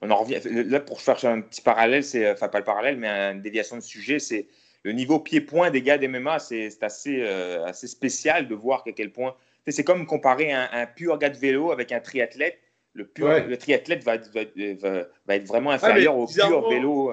on 0.02 0.10
en 0.10 0.16
revient. 0.16 0.40
Là, 0.68 0.80
pour 0.80 1.00
faire 1.00 1.24
un 1.24 1.42
petit 1.42 1.62
parallèle, 1.62 2.02
c'est 2.02 2.28
enfin 2.28 2.48
pas 2.48 2.58
le 2.58 2.64
parallèle, 2.64 2.96
mais 2.96 3.08
une 3.08 3.40
déviation 3.40 3.76
de 3.76 3.82
sujet, 3.82 4.18
c'est 4.18 4.48
le 4.84 4.92
niveau 4.92 5.18
pied-point 5.18 5.70
des 5.70 5.82
gars 5.82 5.98
d'MMA, 5.98 6.38
c'est 6.38 6.82
assez, 6.82 7.20
euh, 7.22 7.64
assez 7.64 7.86
spécial 7.86 8.48
de 8.48 8.54
voir 8.54 8.82
à 8.86 8.92
quel 8.92 9.10
point. 9.10 9.34
C'est 9.66 9.84
comme 9.84 10.06
comparer 10.06 10.52
un, 10.52 10.86
pur 10.86 11.18
gars 11.18 11.28
de 11.28 11.36
vélo 11.36 11.72
avec 11.72 11.92
un 11.92 12.00
triathlète. 12.00 12.58
Le, 12.94 13.06
pur, 13.06 13.28
le 13.28 13.56
triathlète 13.56 14.02
va, 14.02 14.16
va, 14.16 15.04
va, 15.26 15.36
être 15.36 15.46
vraiment 15.46 15.70
inférieur 15.70 16.16
au 16.16 16.26
pur 16.26 16.70
vélo. 16.70 17.12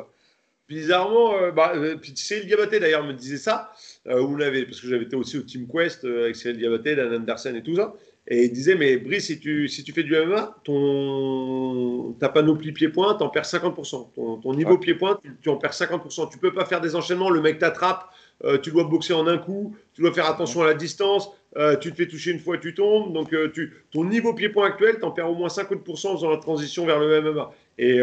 Bizarrement, 0.70 1.36
euh, 1.36 1.52
bah, 1.52 1.74
euh, 1.76 1.96
puis 1.98 2.14
Cyril 2.16 2.48
Diabaté 2.48 2.80
d'ailleurs 2.80 3.04
me 3.04 3.14
disait 3.14 3.38
ça, 3.38 3.72
où 4.06 4.38
parce 4.38 4.82
que 4.82 4.88
j'avais 4.88 5.04
été 5.04 5.16
aussi 5.16 5.38
au 5.38 5.42
Team 5.42 5.68
Quest 5.68 6.06
avec 6.06 6.36
Cyril 6.36 6.58
Diabaté, 6.58 6.96
Dan 6.96 7.14
Anderson 7.14 7.54
et 7.56 7.62
tout 7.62 7.76
ça. 7.76 7.94
Et 8.28 8.46
il 8.46 8.52
disait, 8.52 8.76
mais 8.76 8.98
Brice, 8.98 9.28
si 9.28 9.40
tu, 9.40 9.68
si 9.68 9.84
tu 9.84 9.92
fais 9.92 10.02
du 10.02 10.16
MMA, 10.16 10.58
ton, 10.64 12.16
ta 12.20 12.28
panoplie 12.28 12.72
pied-point, 12.72 13.16
tu 13.16 13.24
en 13.24 13.30
perds 13.30 13.46
50%. 13.46 14.14
Ton, 14.16 14.38
ton 14.38 14.54
niveau 14.56 14.80
pied-point, 14.80 15.20
tu, 15.42 15.50
en 15.50 15.58
perds 15.58 15.74
50%. 15.74 16.32
Tu 16.32 16.40
peux 16.40 16.52
pas 16.52 16.66
faire 16.66 16.82
des 16.82 16.96
enchaînements, 16.96 17.30
le 17.30 17.40
mec 17.40 17.60
t'attrape, 17.60 18.10
euh, 18.44 18.58
tu 18.58 18.72
dois 18.72 18.86
boxer 18.86 19.14
en 19.14 19.28
un 19.28 19.38
coup, 19.38 19.76
tu 19.94 20.02
dois 20.02 20.12
faire 20.12 20.28
attention 20.28 20.64
à 20.64 20.66
la 20.66 20.74
distance, 20.74 21.30
euh, 21.58 21.78
tu 21.78 21.92
te 21.92 21.98
fais 21.98 22.08
toucher 22.08 22.32
une 22.32 22.40
fois, 22.40 22.58
tu 22.58 22.74
tombes. 22.74 23.14
Donc, 23.14 23.32
euh, 23.32 23.52
tu, 23.54 23.74
ton 23.92 24.04
niveau 24.04 24.34
pied-point 24.34 24.66
actuel, 24.66 24.98
tu 24.98 25.06
en 25.06 25.12
perds 25.12 25.30
au 25.30 25.36
moins 25.36 25.48
50% 25.48 26.08
en 26.08 26.16
faisant 26.16 26.32
la 26.32 26.38
transition 26.38 26.86
vers 26.88 27.00
le 27.00 27.22
MMA. 27.22 27.52
Et 27.78 28.00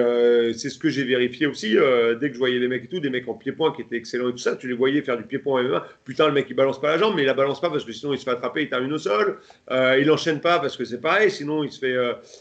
c'est 0.55 0.69
ce 0.69 0.79
que 0.79 0.91
j'ai 0.91 1.05
vérifié 1.05 1.47
aussi. 1.47 1.71
dès 1.71 2.29
que 2.29 2.35
je 2.35 2.39
voyais 2.39 2.59
les 2.59 2.69
mecs 2.69 2.85
et 2.85 2.89
tout, 2.89 3.01
des 3.01 3.09
mecs 3.09 3.27
en 3.29 3.35
pied-point 3.35 3.73
qui 3.73 3.83
étaient 3.83 3.97
excellents 3.97 4.29
et 4.29 4.33
tout 4.33 4.39
ça, 4.39 4.55
tu 4.55 4.69
les 4.69 4.75
voyais 4.75 5.01
faire 5.01 5.17
du 5.17 5.25
pied-point 5.25 5.63
MMA. 5.63 5.87
Putain, 6.05 6.27
le 6.27 6.35
mec, 6.35 6.47
il 6.51 6.55
balance 6.55 6.81
pas 6.81 6.91
la 6.91 6.99
jambe, 6.99 7.15
mais 7.17 7.23
il 7.23 7.27
la 7.27 7.35
balance 7.35 7.61
pas 7.61 7.71
parce 7.71 7.85
que 7.85 7.93
sinon 7.93 8.13
il 8.13 8.19
se 8.19 8.25
fait 8.25 8.31
attraper, 8.31 8.63
il 8.63 8.69
termine 8.69 8.93
au 8.93 8.99
sol. 8.99 9.39
il 9.71 10.11
enchaîne 10.11 10.41
pas 10.41 10.59
parce 10.59 10.77
que 10.77 10.85
c'est 10.85 11.01
pareil, 11.01 11.31
sinon 11.31 11.65
il 11.65 11.73
se 11.73 11.79
fait, 11.79 11.97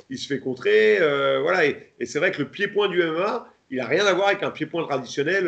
il 0.10 0.18
se 0.18 0.28
fait 0.28 0.40
contrer. 0.40 0.98
voilà. 1.42 1.66
Et, 1.66 2.06
c'est 2.06 2.20
vrai 2.20 2.32
que 2.32 2.40
le 2.40 2.50
pied-point 2.50 2.90
du 2.90 3.02
MMA, 3.02 3.48
il 3.70 3.80
a 3.80 3.86
rien 3.86 4.06
à 4.06 4.14
voir 4.14 4.28
avec 4.28 4.44
un 4.44 4.52
pied-point 4.52 4.86
traditionnel 4.86 5.46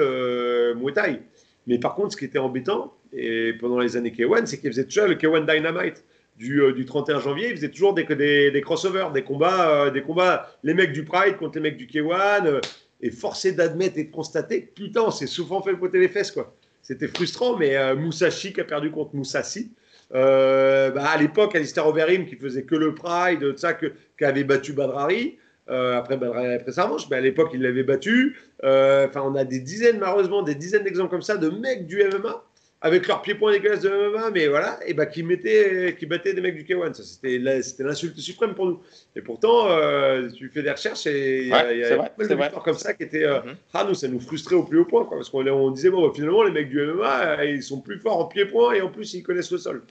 Muay 0.76 0.94
Thai. 0.94 1.20
Mais 1.68 1.80
par 1.80 1.96
contre, 1.96 2.14
ce 2.14 2.18
qui 2.18 2.26
était 2.26 2.40
embêtant, 2.40 2.94
et 3.16 3.54
pendant 3.54 3.80
les 3.80 3.96
années 3.96 4.12
K1, 4.12 4.46
c'est 4.46 4.60
qu'il 4.60 4.70
faisait 4.72 4.86
toujours 4.86 5.08
le 5.08 5.16
K1 5.16 5.46
Dynamite. 5.46 6.04
Du, 6.38 6.62
euh, 6.62 6.74
du, 6.74 6.86
31 6.86 7.20
janvier, 7.20 7.50
il 7.50 7.56
faisait 7.56 7.70
toujours 7.70 7.94
des, 7.94 8.04
des, 8.04 8.50
des 8.50 8.62
crossovers, 8.62 9.12
des 9.12 9.24
combats, 9.24 9.70
euh, 9.70 9.92
des 9.92 10.02
combats, 10.02 10.50
les 10.64 10.74
mecs 10.74 10.92
du 10.92 11.04
Pride 11.04 11.38
contre 11.38 11.56
les 11.56 11.62
mecs 11.62 11.78
du 11.78 11.86
K1, 11.86 12.48
euh, 12.48 12.62
et 13.02 13.12
forcé 13.12 13.52
d'admettre 13.52 13.98
et 13.98 14.06
de 14.06 14.12
constater 14.12 14.62
putain, 14.62 15.02
on 15.02 15.12
s'est 15.12 15.28
souvent 15.28 15.62
fait 15.62 15.76
poter 15.76 16.00
les 16.00 16.08
fesses, 16.08 16.32
quoi. 16.32 16.56
C'était 16.82 17.08
frustrant, 17.08 17.58
mais 17.58 17.96
Moussachi 17.96 18.52
qui 18.52 18.60
a 18.60 18.66
perdu 18.66 18.92
contre 18.92 19.16
Moussassi. 19.16 19.72
Bah, 20.12 20.92
à 20.96 21.18
l'époque, 21.18 21.56
Alistair 21.56 21.88
Overeem 21.88 22.26
qui 22.26 22.36
faisait 22.36 22.64
que 22.64 22.76
le 22.76 22.94
Pride, 22.94 23.58
ça, 23.58 23.74
que, 23.74 23.94
qui 24.18 24.26
avait 24.26 24.44
battu 24.44 24.74
Badrari. 24.74 25.38
Euh, 25.70 25.98
après, 25.98 26.18
ben, 26.18 26.32
après 26.32 26.72
sa 26.72 26.92
mais 27.10 27.18
à 27.18 27.22
l'époque, 27.22 27.52
il 27.54 27.62
l'avait 27.62 27.84
battu. 27.84 28.38
Euh, 28.64 29.08
enfin, 29.08 29.22
on 29.24 29.36
a 29.36 29.46
des 29.46 29.60
dizaines, 29.60 30.00
malheureusement, 30.00 30.42
des 30.42 30.56
dizaines 30.56 30.84
d'exemples 30.84 31.10
comme 31.10 31.22
ça 31.22 31.38
de 31.38 31.50
mecs 31.50 31.88
du 31.88 32.04
MMA 32.04 32.44
avec 32.84 33.08
leurs 33.08 33.22
pieds-points 33.22 33.54
dégueulasses 33.54 33.80
de 33.80 33.90
MMA, 33.90 34.30
mais 34.32 34.48
voilà, 34.48 34.78
et 34.86 34.94
bah, 34.94 35.06
qui, 35.06 35.24
mettaient, 35.24 35.96
qui 35.98 36.06
battaient 36.06 36.34
des 36.34 36.42
mecs 36.42 36.56
du 36.56 36.66
K1. 36.66 36.94
Ça, 36.94 37.04
c'était, 37.04 37.40
l'insulte 37.40 38.20
suprême 38.20 38.54
pour 38.54 38.66
nous. 38.66 38.82
Et 39.16 39.22
pourtant, 39.22 39.70
euh, 39.70 40.30
tu 40.30 40.50
fais 40.50 40.62
des 40.62 40.72
recherches 40.72 41.08
et 41.08 41.44
il 41.44 41.48
y 41.48 41.54
a, 41.54 41.74
y 41.74 41.84
a 41.86 41.98
pas 41.98 42.26
de 42.26 42.34
histoires 42.34 42.62
comme 42.62 42.78
ça 42.78 42.94
qui 42.94 43.04
étaient. 43.04 43.26
Mm-hmm. 43.26 43.56
Ah, 43.74 43.86
nous, 43.88 43.94
ça 43.94 44.10
nous 44.10 44.20
frustrait 44.20 44.56
au 44.56 44.64
plus 44.64 44.80
haut 44.80 44.86
point, 44.86 45.06
quoi, 45.06 45.16
parce 45.16 45.30
qu'on 45.30 45.48
on 45.48 45.72
disait, 45.72 45.90
bon, 45.90 46.06
bah, 46.06 46.12
finalement, 46.14 46.44
les 46.44 46.52
mecs 46.52 46.68
du 46.68 46.86
MMA, 46.86 47.46
ils 47.46 47.64
sont 47.64 47.80
plus 47.80 48.00
forts 48.00 48.20
en 48.20 48.26
pieds-points 48.26 48.74
et 48.74 48.82
en 48.82 48.90
plus, 48.90 49.14
ils 49.14 49.24
connaissent 49.24 49.52
le 49.52 49.60
sol. 49.60 49.82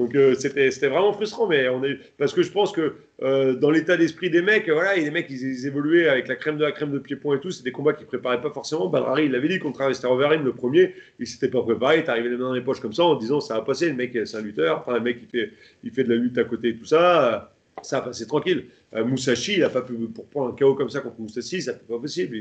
Donc 0.00 0.14
euh, 0.14 0.34
c'était 0.34 0.88
vraiment 0.88 1.12
frustrant, 1.12 1.46
mais 1.46 1.68
on 1.68 1.84
est 1.84 1.98
parce 2.16 2.32
que 2.32 2.42
je 2.42 2.50
pense 2.50 2.72
que 2.72 2.94
euh, 3.22 3.54
dans 3.54 3.70
l'état 3.70 3.98
d'esprit 3.98 4.30
des 4.30 4.40
mecs, 4.40 4.66
voilà, 4.66 4.96
et 4.96 5.02
les 5.02 5.10
mecs 5.10 5.26
ils, 5.28 5.66
évoluaient 5.66 6.08
avec 6.08 6.26
la 6.26 6.36
crème 6.36 6.56
de 6.56 6.64
la 6.64 6.72
crème 6.72 6.90
de 6.90 6.98
pied-point 6.98 7.36
et 7.36 7.40
tout, 7.40 7.50
c'est 7.50 7.62
des 7.62 7.70
combats 7.70 7.92
qu'ils 7.92 8.06
préparaient 8.06 8.40
pas 8.40 8.48
forcément. 8.48 8.88
Badrari, 8.88 9.26
il 9.26 9.32
l'avait 9.32 9.48
dit 9.48 9.58
contre 9.58 9.82
Overeem, 10.06 10.42
le 10.42 10.54
premier, 10.54 10.94
il 11.18 11.26
s'était 11.26 11.48
pas 11.48 11.60
préparé, 11.60 11.98
il 11.98 12.04
est 12.04 12.08
arrivé 12.08 12.30
les 12.30 12.38
mains 12.38 12.48
dans 12.48 12.54
les 12.54 12.62
poches 12.62 12.80
comme 12.80 12.94
ça 12.94 13.04
en 13.04 13.14
disant 13.14 13.40
ça 13.40 13.56
va 13.56 13.60
passer, 13.60 13.90
le 13.90 13.94
mec 13.94 14.18
c'est 14.24 14.38
un 14.38 14.40
lutteur, 14.40 14.78
enfin 14.78 14.94
le 14.94 15.02
mec 15.02 15.18
il 15.22 15.28
fait, 15.28 15.52
il 15.84 15.90
fait 15.90 16.04
de 16.04 16.08
la 16.08 16.16
lutte 16.16 16.38
à 16.38 16.44
côté 16.44 16.68
et 16.68 16.76
tout 16.76 16.86
ça, 16.86 17.52
ça 17.82 17.98
a 17.98 18.00
passé 18.00 18.26
tranquille. 18.26 18.68
Euh, 18.94 19.04
il 19.48 19.62
a 19.62 19.68
pas 19.68 19.82
pu 19.82 19.92
pour 20.14 20.26
prendre 20.28 20.48
un 20.48 20.56
KO 20.56 20.74
comme 20.74 20.88
ça 20.88 21.00
contre 21.00 21.20
Musashi, 21.20 21.60
ça 21.60 21.74
pas 21.74 21.98
possible. 21.98 22.36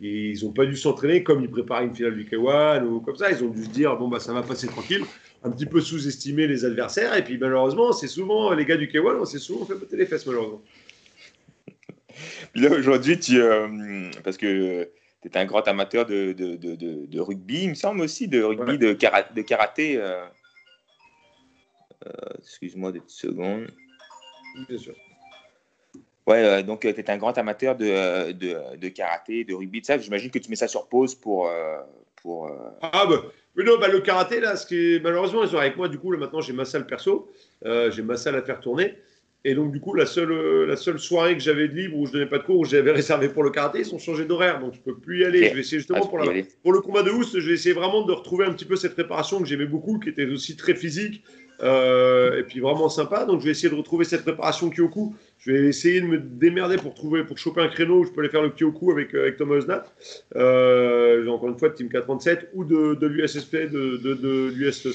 ils 0.00 0.44
n'ont 0.44 0.52
pas 0.52 0.66
dû 0.66 0.76
s'entraîner 0.76 1.22
comme 1.22 1.42
ils 1.42 1.50
préparaient 1.50 1.84
une 1.84 1.94
finale 1.94 2.16
du 2.16 2.24
K1 2.24 2.84
ou 2.84 3.00
comme 3.00 3.16
ça. 3.16 3.30
Ils 3.30 3.42
ont 3.44 3.48
dû 3.48 3.64
se 3.64 3.70
dire 3.70 3.96
bon 3.96 4.08
bah 4.08 4.18
ça 4.18 4.32
va 4.32 4.42
passer 4.42 4.66
tranquille 4.66 5.04
un 5.42 5.50
petit 5.50 5.66
peu 5.66 5.80
sous-estimer 5.80 6.46
les 6.46 6.64
adversaires. 6.64 7.16
Et 7.16 7.24
puis 7.24 7.38
malheureusement, 7.38 7.92
c'est 7.92 8.08
souvent 8.08 8.52
les 8.52 8.64
gars 8.64 8.76
du 8.76 8.88
K1, 8.88 9.20
on 9.20 9.24
s'est 9.24 9.38
souvent 9.38 9.64
fait 9.64 9.74
botter 9.74 9.96
les 9.96 10.06
fesses 10.06 10.26
malheureusement. 10.26 10.62
là 12.54 12.70
aujourd'hui, 12.70 13.18
tu, 13.18 13.40
euh, 13.40 14.10
parce 14.24 14.36
que 14.36 14.90
tu 15.22 15.28
es 15.28 15.36
un 15.36 15.44
grand 15.44 15.66
amateur 15.68 16.06
de, 16.06 16.32
de, 16.32 16.56
de, 16.56 17.06
de, 17.06 17.20
rugby, 17.20 17.64
il 17.64 17.70
me 17.70 17.74
semble 17.74 18.00
aussi, 18.00 18.28
de 18.28 18.42
rugby, 18.42 18.78
de, 18.78 18.92
karaté. 18.92 19.34
De 19.34 19.42
karaté 19.42 19.96
euh, 19.96 20.24
euh, 22.06 22.10
Excuse-moi 22.38 22.92
deux 22.92 23.02
secondes. 23.06 23.70
Bien 24.68 24.78
sûr. 24.78 24.94
Ouais, 26.26 26.62
donc 26.62 26.80
tu 26.80 26.88
es 26.88 27.10
un 27.10 27.16
grand 27.16 27.36
amateur 27.38 27.74
de, 27.74 28.32
de, 28.32 28.88
karaté, 28.88 29.44
de 29.44 29.54
rugby, 29.54 29.80
de 29.80 29.86
ça. 29.86 29.96
J'imagine 29.96 30.30
que 30.30 30.38
tu 30.38 30.50
mets 30.50 30.56
ça 30.56 30.68
sur 30.68 30.86
pause 30.88 31.14
pour. 31.14 31.50
pour 32.16 32.50
Ah, 32.82 33.06
bah, 33.08 33.22
mais 33.58 33.64
non, 33.64 33.76
bah, 33.76 33.88
le 33.88 33.98
karaté, 33.98 34.38
là, 34.38 34.54
ce 34.54 34.64
qui 34.64 34.76
est, 34.76 35.02
malheureusement, 35.02 35.42
ils 35.42 35.48
sont 35.48 35.58
avec 35.58 35.76
moi. 35.76 35.88
Du 35.88 35.98
coup, 35.98 36.12
là, 36.12 36.18
maintenant, 36.18 36.40
j'ai 36.40 36.52
ma 36.52 36.64
salle 36.64 36.86
perso. 36.86 37.28
Euh, 37.66 37.90
j'ai 37.90 38.02
ma 38.02 38.16
salle 38.16 38.36
à 38.36 38.42
faire 38.42 38.60
tourner. 38.60 38.94
Et 39.44 39.56
donc, 39.56 39.72
du 39.72 39.80
coup, 39.80 39.94
la 39.94 40.06
seule, 40.06 40.30
euh, 40.30 40.64
la 40.64 40.76
seule 40.76 41.00
soirée 41.00 41.34
que 41.34 41.42
j'avais 41.42 41.66
de 41.66 41.74
libre 41.74 41.96
où 41.96 42.06
je 42.06 42.12
donnais 42.12 42.26
pas 42.26 42.38
de 42.38 42.44
cours, 42.44 42.60
où 42.60 42.64
j'avais 42.64 42.92
réservé 43.02 43.28
pour 43.28 43.42
le 43.42 43.50
karaté, 43.50 43.80
ils 43.80 43.92
ont 43.92 43.98
changé 43.98 44.24
d'horaire. 44.26 44.60
Donc, 44.60 44.74
je 44.74 44.80
peux 44.80 44.96
plus 44.96 45.22
y 45.22 45.24
aller. 45.24 45.48
Je 45.48 45.54
vais 45.54 45.60
essayer 45.60 45.78
justement 45.78 46.00
ah, 46.04 46.06
pour, 46.06 46.18
la, 46.18 46.42
pour 46.62 46.72
le 46.72 46.80
combat 46.80 47.02
de 47.02 47.10
Oust, 47.10 47.40
je 47.40 47.48
vais 47.48 47.54
essayer 47.54 47.74
vraiment 47.74 48.04
de 48.04 48.12
retrouver 48.12 48.46
un 48.46 48.52
petit 48.52 48.64
peu 48.64 48.76
cette 48.76 48.94
préparation 48.94 49.40
que 49.40 49.46
j'aimais 49.46 49.66
beaucoup, 49.66 49.98
qui 49.98 50.08
était 50.08 50.26
aussi 50.26 50.56
très 50.56 50.76
physique, 50.76 51.24
euh, 51.60 52.38
et 52.38 52.44
puis 52.44 52.60
vraiment 52.60 52.88
sympa. 52.88 53.24
Donc 53.24 53.40
je 53.40 53.46
vais 53.46 53.50
essayer 53.50 53.70
de 53.70 53.74
retrouver 53.74 54.04
cette 54.04 54.22
préparation 54.22 54.70
Kyoku. 54.70 55.16
Je 55.38 55.52
vais 55.52 55.68
essayer 55.68 56.00
de 56.00 56.06
me 56.06 56.18
démerder 56.18 56.76
pour 56.76 56.94
trouver, 56.94 57.24
pour 57.24 57.38
choper 57.38 57.60
un 57.60 57.68
créneau 57.68 58.00
où 58.00 58.04
je 58.04 58.10
peux 58.10 58.20
aller 58.20 58.28
faire 58.28 58.42
le 58.42 58.50
Kyoku 58.50 58.90
avec, 58.90 59.14
euh, 59.14 59.22
avec 59.22 59.36
Thomas 59.36 59.56
Osnat. 59.56 59.84
Euh, 60.36 61.26
encore 61.28 61.48
une 61.48 61.58
fois 61.58 61.68
de 61.68 61.74
Team 61.74 61.88
437 61.88 62.50
ou 62.54 62.64
de, 62.64 62.94
de 62.94 63.06
l'USSP 63.06 63.56
de, 63.56 63.96
de, 63.98 64.14
de 64.14 64.52
l'US 64.54 64.86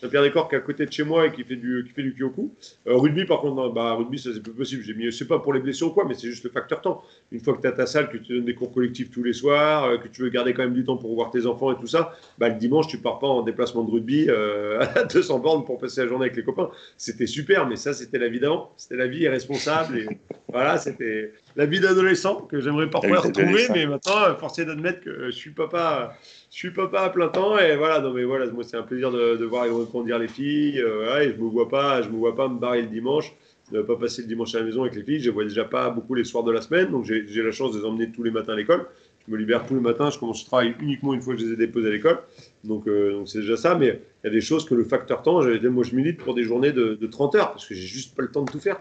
Saint-Pierre 0.00 0.22
Pierre 0.22 0.22
Descorps 0.22 0.48
qui 0.48 0.54
est 0.54 0.58
à 0.58 0.60
côté 0.62 0.86
de 0.86 0.92
chez 0.92 1.04
moi 1.04 1.26
et 1.26 1.32
qui 1.32 1.44
fait 1.44 1.56
du, 1.56 1.84
qui 1.86 1.92
fait 1.92 2.02
du 2.02 2.14
Kyoku. 2.14 2.54
Euh, 2.86 2.96
rugby, 2.96 3.26
par 3.26 3.40
contre, 3.40 3.68
bah, 3.72 3.92
rugby, 3.92 4.18
ça 4.18 4.30
c'est 4.32 4.42
plus 4.42 4.52
possible. 4.52 4.82
J'ai 4.82 4.94
mis, 4.94 5.12
c'est 5.12 5.26
pas 5.26 5.38
pour 5.38 5.52
les 5.52 5.60
blessures 5.60 5.88
ou 5.88 5.90
quoi, 5.90 6.04
mais 6.08 6.14
c'est 6.14 6.28
juste 6.28 6.44
le 6.44 6.50
facteur 6.50 6.80
temps. 6.80 7.02
Une 7.32 7.40
fois 7.40 7.54
que 7.54 7.60
tu 7.60 7.66
as 7.66 7.72
ta 7.72 7.86
salle, 7.86 8.08
que 8.08 8.16
tu 8.16 8.34
donnes 8.34 8.46
des 8.46 8.54
cours 8.54 8.72
collectifs 8.72 9.10
tous 9.10 9.22
les 9.22 9.34
soirs, 9.34 9.84
euh, 9.84 9.98
que 9.98 10.08
tu 10.08 10.22
veux 10.22 10.30
garder 10.30 10.54
quand 10.54 10.62
même 10.62 10.72
du 10.72 10.84
temps 10.84 10.96
pour 10.96 11.14
voir 11.14 11.30
tes 11.30 11.44
enfants 11.44 11.70
et 11.72 11.76
tout 11.78 11.86
ça, 11.86 12.14
bah, 12.38 12.48
le 12.48 12.54
dimanche, 12.54 12.88
tu 12.88 12.98
pars 12.98 13.18
pas 13.18 13.26
en 13.26 13.42
déplacement 13.42 13.84
de 13.84 13.90
rugby 13.90 14.26
euh, 14.28 14.80
à 14.94 15.04
200 15.04 15.38
bornes 15.38 15.64
pour 15.66 15.78
passer 15.78 16.00
la 16.00 16.08
journée 16.08 16.26
avec 16.26 16.36
les 16.36 16.44
copains. 16.44 16.70
C'était 16.96 17.26
super, 17.26 17.66
mais 17.66 17.76
ça, 17.76 17.92
c'était 17.92 18.18
la 18.18 18.28
vie 18.28 18.40
d'avant. 18.40 18.72
C'était 18.78 18.96
la 18.96 19.06
vie 19.06 19.20
irresponsable. 19.20 19.98
Et 19.98 20.08
voilà, 20.48 20.78
c'était 20.78 21.34
la 21.56 21.66
vie 21.66 21.80
d'adolescent 21.80 22.36
que 22.42 22.60
j'aimerais 22.60 22.88
parfois 22.88 23.20
retrouver, 23.20 23.66
mais 23.74 23.86
maintenant, 23.86 24.34
forcé 24.38 24.64
d'admettre 24.64 25.00
que 25.00 25.26
je 25.26 25.30
suis 25.30 25.50
papa 25.50 26.16
je 26.50 26.56
suis 26.56 26.70
papa 26.70 27.02
à 27.02 27.10
plein 27.10 27.28
temps 27.28 27.56
et 27.58 27.76
voilà, 27.76 28.00
non 28.00 28.12
mais 28.12 28.24
voilà, 28.24 28.50
moi 28.50 28.64
c'est 28.64 28.76
un 28.76 28.82
plaisir 28.82 29.12
de, 29.12 29.36
de 29.36 29.44
voir 29.44 29.68
grandir 29.68 30.18
les 30.18 30.26
filles. 30.26 30.80
Euh, 30.80 31.20
et 31.20 31.32
je 31.32 31.36
me 31.36 31.48
vois 31.48 31.68
pas, 31.68 32.02
je 32.02 32.08
me 32.08 32.16
vois 32.16 32.34
pas 32.34 32.48
me 32.48 32.58
barrer 32.58 32.82
le 32.82 32.88
dimanche, 32.88 33.32
ne 33.70 33.82
pas 33.82 33.96
passer 33.96 34.22
le 34.22 34.28
dimanche 34.28 34.54
à 34.56 34.58
la 34.58 34.64
maison 34.64 34.82
avec 34.82 34.96
les 34.96 35.04
filles. 35.04 35.20
Je 35.20 35.30
vois 35.30 35.44
déjà 35.44 35.64
pas 35.64 35.90
beaucoup 35.90 36.14
les 36.14 36.24
soirs 36.24 36.42
de 36.42 36.50
la 36.50 36.60
semaine, 36.60 36.90
donc 36.90 37.04
j'ai 37.04 37.42
la 37.42 37.52
chance 37.52 37.72
de 37.72 37.78
les 37.78 37.84
emmener 37.84 38.10
tous 38.10 38.24
les 38.24 38.32
matins 38.32 38.54
à 38.54 38.56
l'école. 38.56 38.86
Je 39.26 39.32
me 39.32 39.38
libère 39.38 39.64
tous 39.64 39.74
les 39.74 39.80
matins, 39.80 40.10
je 40.10 40.18
commence 40.18 40.42
le 40.42 40.46
travail 40.46 40.74
uniquement 40.80 41.14
une 41.14 41.20
fois 41.20 41.34
que 41.34 41.40
je 41.40 41.46
les 41.46 41.52
ai 41.52 41.56
déposés 41.56 41.86
à 41.86 41.92
l'école. 41.92 42.18
Donc 42.64 42.88
euh, 42.88 43.12
donc 43.12 43.28
c'est 43.28 43.40
déjà 43.40 43.56
ça, 43.56 43.76
mais 43.76 44.00
il 44.24 44.26
y 44.26 44.30
a 44.30 44.32
des 44.32 44.40
choses 44.40 44.64
que 44.64 44.74
le 44.74 44.82
facteur 44.82 45.22
temps, 45.22 45.42
moi 45.42 45.84
je 45.84 45.94
milite 45.94 46.16
pour 46.18 46.34
des 46.34 46.42
journées 46.42 46.72
de, 46.72 46.94
de 46.94 47.06
30 47.06 47.34
heures 47.36 47.52
parce 47.52 47.66
que 47.66 47.74
j'ai 47.74 47.86
juste 47.86 48.16
pas 48.16 48.22
le 48.22 48.30
temps 48.30 48.42
de 48.42 48.50
tout 48.50 48.58
faire 48.58 48.80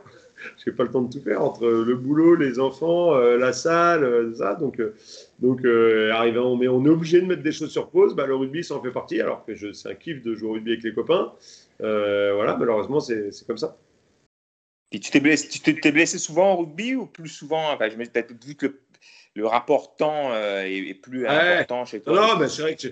j'ai 0.64 0.72
pas 0.72 0.84
le 0.84 0.92
temps 0.92 1.02
de 1.02 1.12
tout 1.12 1.24
faire 1.24 1.42
entre 1.42 1.68
le 1.68 1.96
boulot, 1.96 2.36
les 2.36 2.60
enfants, 2.60 3.16
euh, 3.16 3.38
la 3.38 3.54
salle, 3.54 4.04
euh, 4.04 4.34
ça. 4.36 4.56
Donc, 4.56 4.80
euh, 4.80 4.96
donc 5.40 5.66
arrivant, 6.14 6.56
mais 6.56 6.68
on 6.68 6.86
est 6.86 6.90
obligé 6.90 7.22
de 7.22 7.26
mettre 7.26 7.44
des 7.44 7.52
choses 7.52 7.72
sur 7.72 7.90
pause. 7.90 8.16
Bah, 8.16 8.26
le 8.26 8.36
rugby, 8.36 8.64
ça 8.64 8.76
en 8.76 8.82
fait 8.82 8.92
partie, 8.92 9.22
alors 9.22 9.46
que 9.46 9.74
c'est 9.74 9.90
un 9.90 9.96
kiff 9.96 10.22
de 10.22 10.36
jouer 10.36 10.50
au 10.50 10.54
rugby 10.54 10.72
avec 10.72 10.84
les 10.84 10.94
copains. 10.94 11.34
voilà, 11.80 12.56
malheureusement, 12.58 13.00
c'est 13.00 13.32
comme 13.48 13.58
ça. 13.58 13.78
Et 14.92 15.00
tu 15.00 15.12
t'es 15.12 15.20
blessé, 15.20 15.48
tu 15.48 15.80
t'es 15.80 15.92
blessé 15.92 16.18
souvent 16.18 16.54
au 16.54 16.58
rugby 16.58 16.96
ou 16.96 17.06
plus 17.06 17.30
souvent 17.30 17.72
enfin, 17.72 17.90
Je 17.90 17.96
me 17.96 18.06
peut-être 18.06 18.34
vu 18.44 18.56
que 18.56 18.80
le, 19.36 19.46
rapport 19.46 19.96
temps 19.96 20.34
est, 20.36 20.96
plus 20.96 21.28
important 21.28 21.86
chez 21.86 22.02
toi. 22.02 22.14
Non, 22.14 22.40
bah, 22.40 22.50
c'est 22.50 22.64
vrai 22.64 22.76
que 22.76 22.88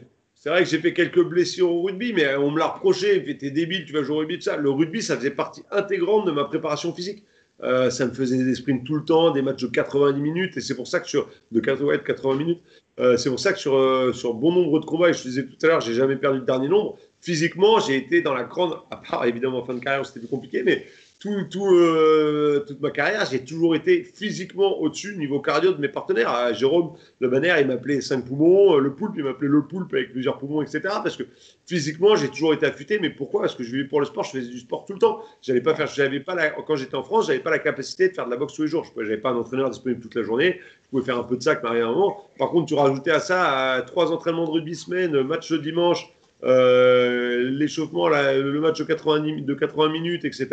c'est 0.47 0.49
vrai 0.49 0.63
que 0.63 0.69
j'ai 0.69 0.79
fait 0.79 0.93
quelques 0.93 1.23
blessures 1.23 1.71
au 1.71 1.81
rugby, 1.81 2.13
mais 2.13 2.35
on 2.35 2.51
me 2.51 2.59
l'a 2.59 2.67
reproché. 2.67 3.21
T'es 3.37 3.49
débile, 3.49 3.85
tu 3.85 3.93
vas 3.93 4.03
jouer 4.03 4.15
au 4.15 4.19
rugby, 4.19 4.35
tout 4.35 4.43
ça. 4.43 4.55
Le 4.55 4.69
rugby, 4.69 5.01
ça 5.01 5.17
faisait 5.17 5.31
partie 5.31 5.63
intégrante 5.71 6.25
de 6.25 6.31
ma 6.31 6.45
préparation 6.45 6.93
physique. 6.93 7.25
Euh, 7.63 7.89
ça 7.89 8.05
me 8.05 8.13
faisait 8.13 8.43
des 8.43 8.55
sprints 8.55 8.85
tout 8.85 8.95
le 8.95 9.03
temps, 9.03 9.31
des 9.31 9.41
matchs 9.41 9.63
de 9.63 9.67
90 9.67 10.21
minutes, 10.21 10.57
et 10.57 10.61
c'est 10.61 10.75
pour 10.75 10.87
ça 10.87 10.99
que 10.99 11.07
sur 11.07 11.27
de 11.51 11.59
80, 11.59 11.97
80 11.99 12.35
minutes, 12.35 12.61
euh, 12.99 13.17
c'est 13.17 13.29
pour 13.29 13.39
ça 13.39 13.51
que 13.51 13.59
sur, 13.59 13.75
euh, 13.75 14.13
sur 14.13 14.35
bon 14.35 14.51
nombre 14.51 14.79
de 14.79 14.85
combats, 14.85 15.09
et 15.09 15.13
je 15.13 15.23
te 15.23 15.27
disais 15.27 15.45
tout 15.45 15.57
à 15.63 15.67
l'heure, 15.67 15.81
j'ai 15.81 15.93
jamais 15.93 16.17
perdu 16.17 16.39
le 16.39 16.45
dernier 16.45 16.67
nombre. 16.67 16.97
Physiquement, 17.19 17.79
j'ai 17.79 17.95
été 17.95 18.21
dans 18.21 18.33
la 18.33 18.43
grande, 18.43 18.77
à 18.91 18.97
part 18.97 19.25
évidemment 19.25 19.59
en 19.59 19.65
fin 19.65 19.73
de 19.73 19.79
carrière, 19.79 20.05
c'était 20.05 20.19
plus 20.19 20.29
compliqué, 20.29 20.61
mais 20.63 20.85
tout, 21.19 21.45
tout, 21.49 21.65
euh, 21.65 22.63
toute 22.67 22.79
ma 22.79 22.91
carrière, 22.91 23.25
j'ai 23.29 23.43
toujours 23.43 23.75
été 23.75 24.03
physiquement 24.03 24.79
au-dessus 24.79 25.15
niveau 25.17 25.39
cardio 25.39 25.73
de 25.73 25.81
mes 25.81 25.87
partenaires. 25.87 26.29
Ah, 26.29 26.53
Jérôme 26.53 26.93
Le 27.19 27.27
Banner, 27.27 27.55
il 27.59 27.67
m'appelait 27.67 28.01
5 28.01 28.23
poumons, 28.23 28.75
euh, 28.75 28.79
le 28.79 28.93
poulpe, 28.93 29.15
il 29.17 29.23
m'appelait 29.23 29.47
le 29.47 29.63
poulpe 29.63 29.91
avec 29.95 30.11
plusieurs 30.11 30.37
poumons, 30.37 30.61
etc. 30.61 30.81
Parce 30.83 31.17
que 31.17 31.23
physiquement, 31.65 32.15
j'ai 32.15 32.27
toujours 32.27 32.53
été 32.53 32.67
affûté. 32.67 32.99
Mais 32.99 33.09
pourquoi? 33.09 33.41
Parce 33.41 33.55
que 33.55 33.63
je 33.63 33.71
vivais 33.71 33.87
pour 33.87 33.99
le 33.99 34.05
sport, 34.05 34.25
je 34.25 34.37
faisais 34.37 34.51
du 34.51 34.59
sport 34.59 34.85
tout 34.85 34.93
le 34.93 34.99
temps. 34.99 35.23
J'avais 35.41 35.61
pas 35.61 35.73
faire, 35.73 35.87
j'avais 35.87 36.19
pas 36.19 36.35
la, 36.35 36.51
quand 36.51 36.75
j'étais 36.75 36.95
en 36.95 37.03
France, 37.03 37.27
j'avais 37.27 37.39
pas 37.39 37.51
la 37.51 37.59
capacité 37.59 38.09
de 38.09 38.13
faire 38.13 38.25
de 38.25 38.31
la 38.31 38.37
boxe 38.37 38.53
tous 38.53 38.63
les 38.63 38.67
jours. 38.67 38.85
Je 38.85 39.01
n'avais 39.01 39.17
pas 39.17 39.31
un 39.31 39.37
entraîneur 39.37 39.71
disponible 39.71 40.01
toute 40.01 40.13
la 40.13 40.21
journée. 40.21 40.59
Je 40.83 40.89
pouvais 40.91 41.03
faire 41.03 41.17
un 41.17 41.23
peu 41.23 41.35
de 41.35 41.41
sac, 41.41 41.61
mais 41.63 41.69
rien 41.71 41.87
à 41.87 41.89
un 41.89 41.93
moment. 41.93 42.29
Par 42.37 42.49
contre, 42.49 42.67
tu 42.67 42.75
rajoutais 42.75 43.11
à 43.11 43.19
ça 43.19 43.73
à 43.73 43.81
trois 43.81 44.11
entraînements 44.11 44.45
de 44.45 44.51
rugby 44.51 44.75
semaine, 44.75 45.19
match 45.23 45.49
le 45.49 45.57
dimanche, 45.57 46.13
euh, 46.43 47.49
l'échauffement, 47.49 48.09
le 48.09 48.59
match 48.59 48.79
de 48.79 48.83
80, 48.83 49.41
de 49.41 49.53
80 49.53 49.91
minutes, 49.91 50.25
etc. 50.25 50.49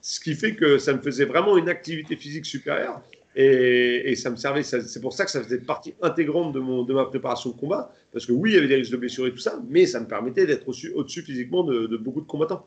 Ce 0.00 0.20
qui 0.20 0.34
fait 0.34 0.54
que 0.54 0.78
ça 0.78 0.92
me 0.92 1.00
faisait 1.00 1.24
vraiment 1.24 1.56
une 1.56 1.68
activité 1.68 2.16
physique 2.16 2.46
supérieure. 2.46 3.00
Et, 3.36 4.14
ça 4.14 4.30
me 4.30 4.36
servait, 4.36 4.62
c'est 4.62 5.00
pour 5.00 5.12
ça 5.12 5.24
que 5.24 5.30
ça 5.30 5.42
faisait 5.42 5.58
partie 5.58 5.94
intégrante 6.02 6.52
de, 6.52 6.60
mon, 6.60 6.84
de 6.84 6.94
ma 6.94 7.04
préparation 7.06 7.50
de 7.50 7.56
combat. 7.56 7.92
Parce 8.12 8.26
que 8.26 8.32
oui, 8.32 8.50
il 8.50 8.54
y 8.54 8.58
avait 8.58 8.68
des 8.68 8.76
risques 8.76 8.92
de 8.92 8.96
blessure 8.96 9.26
et 9.26 9.32
tout 9.32 9.38
ça, 9.38 9.60
mais 9.68 9.86
ça 9.86 9.98
me 9.98 10.06
permettait 10.06 10.46
d'être 10.46 10.68
au-dessus 10.68 11.22
physiquement 11.22 11.64
de, 11.64 11.96
beaucoup 11.96 12.20
de 12.20 12.26
combattants. 12.26 12.64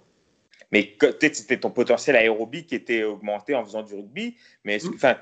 Mais 0.74 0.84
peut-être 0.84 1.36
c'était 1.36 1.57
ton 1.57 1.72
potentiel 1.72 2.18
aérobique 2.18 2.68
qui 2.68 2.76
était 2.76 3.03
augmenté 3.03 3.55
en 3.55 3.63
faisant 3.63 3.84
du 3.84 3.95
rugby, 3.95 4.36
mais 4.65 4.80
mmh. 4.80 4.91
enfin, 4.95 5.15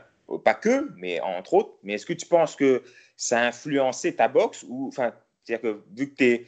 pas 0.44 0.56
que, 0.56 0.90
mais 0.98 1.20
entre 1.20 1.54
autres. 1.54 1.74
Mais 1.84 1.94
est-ce 1.94 2.08
que 2.08 2.14
tu 2.14 2.26
penses 2.26 2.56
que 2.56 2.82
ça 3.16 3.42
a 3.42 3.48
influencé 3.48 4.16
ta 4.16 4.28
boxe 4.28 4.66
ou, 4.68 4.88
enfin, 4.88 5.14
c'est-à-dire 5.44 5.62
que 5.62 5.80
vu 5.96 6.10
que 6.10 6.16
tu 6.16 6.24
es 6.26 6.48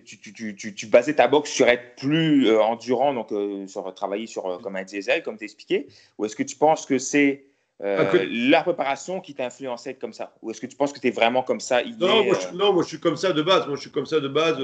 tu, 0.00 0.18
tu, 0.18 0.54
tu, 0.56 0.74
tu, 0.74 0.86
basais 0.86 1.14
ta 1.14 1.28
boxe 1.28 1.50
sur 1.50 1.68
être 1.68 1.96
plus 1.96 2.48
euh, 2.48 2.60
endurant, 2.60 3.14
donc 3.14 3.32
euh, 3.32 3.66
sur 3.66 3.92
travailler 3.94 4.26
sur, 4.26 4.46
euh, 4.46 4.58
comme 4.58 4.76
un 4.76 4.84
diesel, 4.84 5.22
comme 5.22 5.36
tu 5.36 5.44
expliqué 5.44 5.86
Ou 6.18 6.24
est-ce 6.24 6.36
que 6.36 6.42
tu 6.42 6.56
penses 6.56 6.86
que 6.86 6.98
c'est 6.98 7.44
la 7.80 8.62
préparation 8.62 9.20
qui 9.20 9.34
t'a 9.34 9.46
influencé 9.46 9.94
comme 9.94 10.12
ça? 10.12 10.34
Ou 10.42 10.50
est-ce 10.50 10.60
que 10.60 10.66
tu 10.66 10.76
penses 10.76 10.92
que 10.92 11.00
tu 11.00 11.08
es 11.08 11.10
vraiment 11.10 11.42
comme 11.42 11.60
ça 11.60 11.82
non, 12.00 12.24
moi, 12.24 12.36
je, 12.40 12.56
non, 12.56 12.72
moi 12.72 12.82
je 12.82 12.88
suis 12.88 13.00
comme 13.00 13.16
ça 13.16 13.32
de 13.32 13.42
base. 13.42 13.66
Moi 13.66 13.76
je 13.76 13.82
suis 13.82 13.90
comme 13.90 14.06
ça 14.06 14.20
de 14.20 14.28
base. 14.28 14.56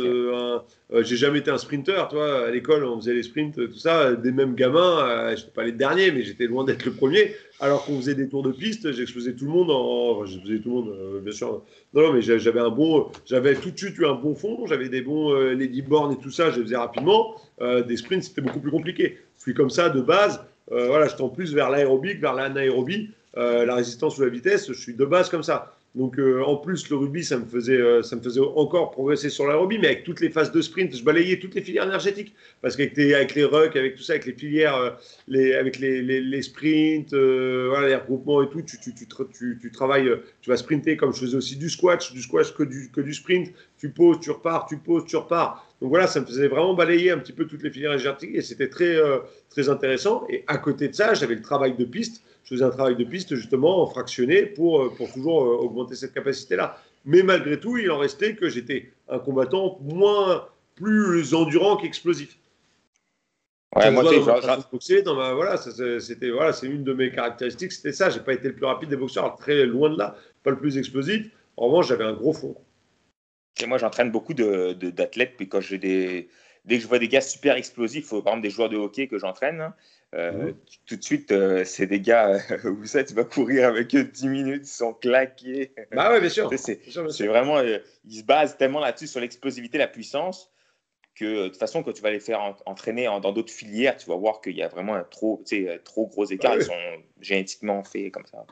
j'ai 1.03 1.17
jamais 1.17 1.41
été 1.41 1.51
un 1.51 1.59
sprinter. 1.59 2.09
Toi, 2.09 2.47
à 2.47 2.51
l'école, 2.51 2.85
on 2.85 2.97
faisait 3.01 3.15
les 3.15 3.25
sprints, 3.25 3.55
tout 3.55 3.79
ça. 3.79 4.13
Des 4.13 4.33
mêmes 4.33 4.55
gamins, 4.55 5.35
je 5.37 5.45
ne 5.45 5.51
pas 5.51 5.65
les 5.65 5.73
derniers, 5.73 6.13
mais 6.13 6.23
j'étais 6.23 6.47
loin 6.47 6.65
d'être 6.65 6.85
le 6.85 6.93
premier 6.93 7.35
alors 7.61 7.85
qu'on 7.85 7.97
faisait 7.97 8.15
des 8.15 8.29
tours 8.29 8.43
de 8.43 8.53
piste, 8.53 8.91
j'explosais 8.93 9.35
tout 9.35 9.45
le 9.45 9.51
monde 9.51 9.71
en. 9.71 10.23
Enfin, 10.23 10.33
tout 10.33 10.69
le 10.69 10.71
monde, 10.71 10.89
euh, 10.89 11.21
bien 11.21 11.33
sûr. 11.33 11.63
Non, 11.93 12.13
mais 12.13 12.23
j'avais 12.23 12.61
un 12.61 12.71
bon. 12.71 13.09
J'avais 13.27 13.55
tout 13.55 13.71
de 13.71 13.79
suite 13.79 13.99
eu 13.99 14.07
un 14.07 14.15
bon 14.15 14.35
fond, 14.35 14.67
j'avais 14.67 14.89
des 14.89 15.03
bons 15.03 15.35
euh, 15.35 15.53
Lady 15.53 15.83
Born 15.83 16.13
et 16.13 16.17
tout 16.17 16.31
ça, 16.31 16.51
je 16.51 16.57
les 16.57 16.63
faisais 16.65 16.77
rapidement. 16.77 17.35
Euh, 17.61 17.83
des 17.83 17.99
sprints, 17.99 18.25
c'était 18.25 18.41
beaucoup 18.41 18.61
plus 18.61 18.71
compliqué. 18.71 19.19
Je 19.37 19.43
suis 19.43 19.55
comme 19.55 19.71
ça 19.71 19.91
de 19.91 20.01
base. 20.01 20.41
voilà, 20.69 21.09
je 21.09 21.17
tends 21.17 21.29
plus 21.29 21.55
vers 21.55 21.69
l'aérobique, 21.69 22.21
vers 22.21 22.35
l'anaérobie, 22.35 23.11
la 23.35 23.75
résistance 23.75 24.19
ou 24.19 24.23
la 24.23 24.29
vitesse. 24.29 24.69
Je 24.69 24.79
suis 24.79 24.95
de 24.95 25.05
base 25.05 25.29
comme 25.29 25.43
ça. 25.43 25.75
Donc 25.97 26.21
euh, 26.21 26.43
en 26.45 26.57
plus, 26.57 26.89
le 26.89 26.97
rugby, 26.97 27.25
ça 27.25 27.37
me, 27.37 27.45
faisait, 27.45 27.77
euh, 27.77 28.03
ça 28.03 28.15
me 28.15 28.23
faisait 28.23 28.41
encore 28.41 28.93
progresser 28.93 29.29
sur 29.29 29.47
l'aérobie, 29.47 29.77
mais 29.79 29.89
avec 29.89 30.05
toutes 30.05 30.21
les 30.21 30.31
phases 30.31 30.53
de 30.53 30.61
sprint, 30.63 30.97
je 30.97 31.03
balayais 31.03 31.41
toutes 31.41 31.57
les 31.57 31.63
filières 31.63 31.85
énergétiques. 31.85 32.33
Parce 32.63 32.77
qu'avec 32.77 32.97
les, 32.97 33.13
avec 33.15 33.33
rucks, 33.33 33.75
avec 33.75 33.97
tout 33.97 34.03
ça, 34.03 34.13
avec 34.13 34.27
les 34.27 34.35
filières, 34.35 34.77
euh, 34.77 35.59
avec 35.59 35.81
les, 35.81 36.43
sprints, 36.43 37.13
les 37.13 37.97
regroupements 37.97 38.41
et 38.43 38.49
tout, 38.49 38.63
tu, 38.63 39.71
travailles, 39.73 40.13
tu 40.43 40.51
vas 40.51 40.57
sprinter 40.57 40.97
comme 40.97 41.13
je 41.13 41.21
faisais 41.21 41.37
aussi 41.37 41.57
du 41.57 41.69
squash, 41.69 42.13
du 42.13 42.23
squash 42.23 42.55
que 42.55 42.63
du, 42.63 42.91
que 42.93 43.01
du 43.01 43.13
sprint. 43.13 43.53
Tu 43.77 43.91
poses, 43.91 44.21
tu 44.21 44.31
repars, 44.31 44.67
tu 44.67 44.77
poses, 44.77 45.07
tu 45.07 45.17
repars. 45.17 45.67
Donc 45.81 45.89
voilà, 45.89 46.07
ça 46.07 46.21
me 46.21 46.27
faisait 46.27 46.47
vraiment 46.47 46.75
balayer 46.75 47.11
un 47.11 47.19
petit 47.19 47.33
peu 47.33 47.47
toutes 47.47 47.63
les 47.63 47.71
filières 47.71 47.95
énergétiques 47.95 48.35
et 48.35 48.43
c'était 48.43 48.69
très, 48.69 48.97
très 49.49 49.69
intéressant. 49.69 50.25
Et 50.29 50.45
à 50.47 50.59
côté 50.59 50.87
de 50.89 50.95
ça, 50.95 51.15
j'avais 51.15 51.35
le 51.35 51.43
travail 51.43 51.75
de 51.75 51.85
piste. 51.85 52.23
Je 52.51 52.57
faisais 52.57 52.65
un 52.65 52.71
travail 52.71 52.97
de 52.97 53.05
piste 53.05 53.37
justement 53.37 53.81
en 53.83 53.87
fractionné 53.87 54.45
pour, 54.45 54.93
pour 54.97 55.13
toujours 55.13 55.37
augmenter 55.37 55.95
cette 55.95 56.13
capacité-là. 56.13 56.77
Mais 57.05 57.23
malgré 57.23 57.61
tout, 57.61 57.79
il 57.79 57.89
en 57.93 57.99
restait 57.99 58.35
que 58.35 58.49
j'étais 58.49 58.91
un 59.09 59.21
combattant 59.21 59.79
moins, 59.83 60.49
plus 60.75 61.33
endurant 61.33 61.77
qu'explosif. 61.77 62.37
Ouais, 63.77 63.91
moi, 63.93 64.03
boxer, 64.73 65.03
dans 65.03 65.15
ma, 65.15 65.33
voilà, 65.33 65.57
c'était 65.57 66.31
voilà, 66.31 66.53
c'est 66.53 66.67
une 66.67 66.83
de 66.83 66.93
mes 66.93 67.13
caractéristiques, 67.13 67.71
c'était 67.71 67.93
ça. 67.93 68.11
J'ai 68.11 68.19
pas 68.19 68.33
été 68.33 68.49
le 68.49 68.55
plus 68.55 68.65
rapide 68.65 68.89
des 68.89 68.97
boxeurs, 68.97 69.37
très 69.37 69.65
loin 69.65 69.91
de 69.91 69.99
là, 69.99 70.17
pas 70.43 70.51
le 70.51 70.59
plus 70.59 70.77
explosif. 70.77 71.31
En 71.57 71.67
revanche, 71.67 71.87
j'avais 71.87 72.05
un 72.05 72.15
gros 72.15 72.33
fond. 72.33 72.57
Et 73.63 73.67
moi, 73.67 73.79
j'entraîne 73.79 74.11
beaucoup 74.11 74.35
d'athlètes, 74.35 74.79
de, 74.79 74.91
d'athlètes 74.91 75.35
puis 75.37 75.49
quand 75.49 75.61
j'ai 75.61 75.79
des, 75.79 76.29
dès 76.65 76.79
que 76.79 76.83
je 76.83 76.89
vois 76.89 76.99
des 76.99 77.09
gars 77.09 77.21
super 77.21 77.55
explosifs, 77.55 78.11
par 78.11 78.19
exemple 78.19 78.43
des 78.43 78.51
joueurs 78.51 78.71
de 78.71 78.77
hockey 78.77 79.07
que 79.07 79.19
j'entraîne, 79.19 79.73
euh, 80.13 80.33
mhm. 80.33 80.55
tout 80.87 80.97
de 80.97 81.05
suite, 81.05 81.31
euh, 81.31 81.65
c'est 81.65 81.87
des 81.87 82.01
gars 82.01 82.41
euh, 82.51 82.71
où 82.71 82.85
ça, 82.85 83.05
tu 83.05 83.15
vas 83.15 83.23
courir 83.23 83.69
avec 83.69 83.95
eux 83.95 84.05
10 84.05 84.29
minutes, 84.29 84.63
ils 84.65 84.67
sont 84.67 84.93
claqués. 84.93 85.73
Bah 85.93 86.11
ouais, 86.11 86.21
bien 86.21 86.29
sûr. 86.29 86.51
C'est 86.59 87.27
vraiment, 87.27 87.61
ils 87.61 88.19
se 88.19 88.25
basent 88.25 88.57
tellement 88.57 88.81
là-dessus 88.81 89.07
sur 89.07 89.21
l'explosivité, 89.21 89.79
la 89.79 89.87
puissance 89.87 90.51
que 91.17 91.45
de 91.45 91.49
toute 91.49 91.59
façon, 91.59 91.83
quand 91.83 91.93
tu 91.93 92.03
vas 92.03 92.11
les 92.11 92.21
faire 92.21 92.57
entraîner 92.67 93.05
dans 93.05 93.33
d'autres 93.33 93.53
filières, 93.53 93.97
tu 93.97 94.09
vas 94.09 94.17
voir 94.17 94.41
qu'il 94.41 94.57
y 94.57 94.63
a 94.63 94.69
vraiment 94.69 94.95
un 94.95 95.03
trop, 95.03 95.45
trop 95.85 96.07
gros 96.07 96.25
écart. 96.25 96.55
Ils 96.55 96.63
sont 96.63 96.73
génétiquement 97.21 97.83
faits 97.85 98.11
comme 98.11 98.25
ça. 98.27 98.47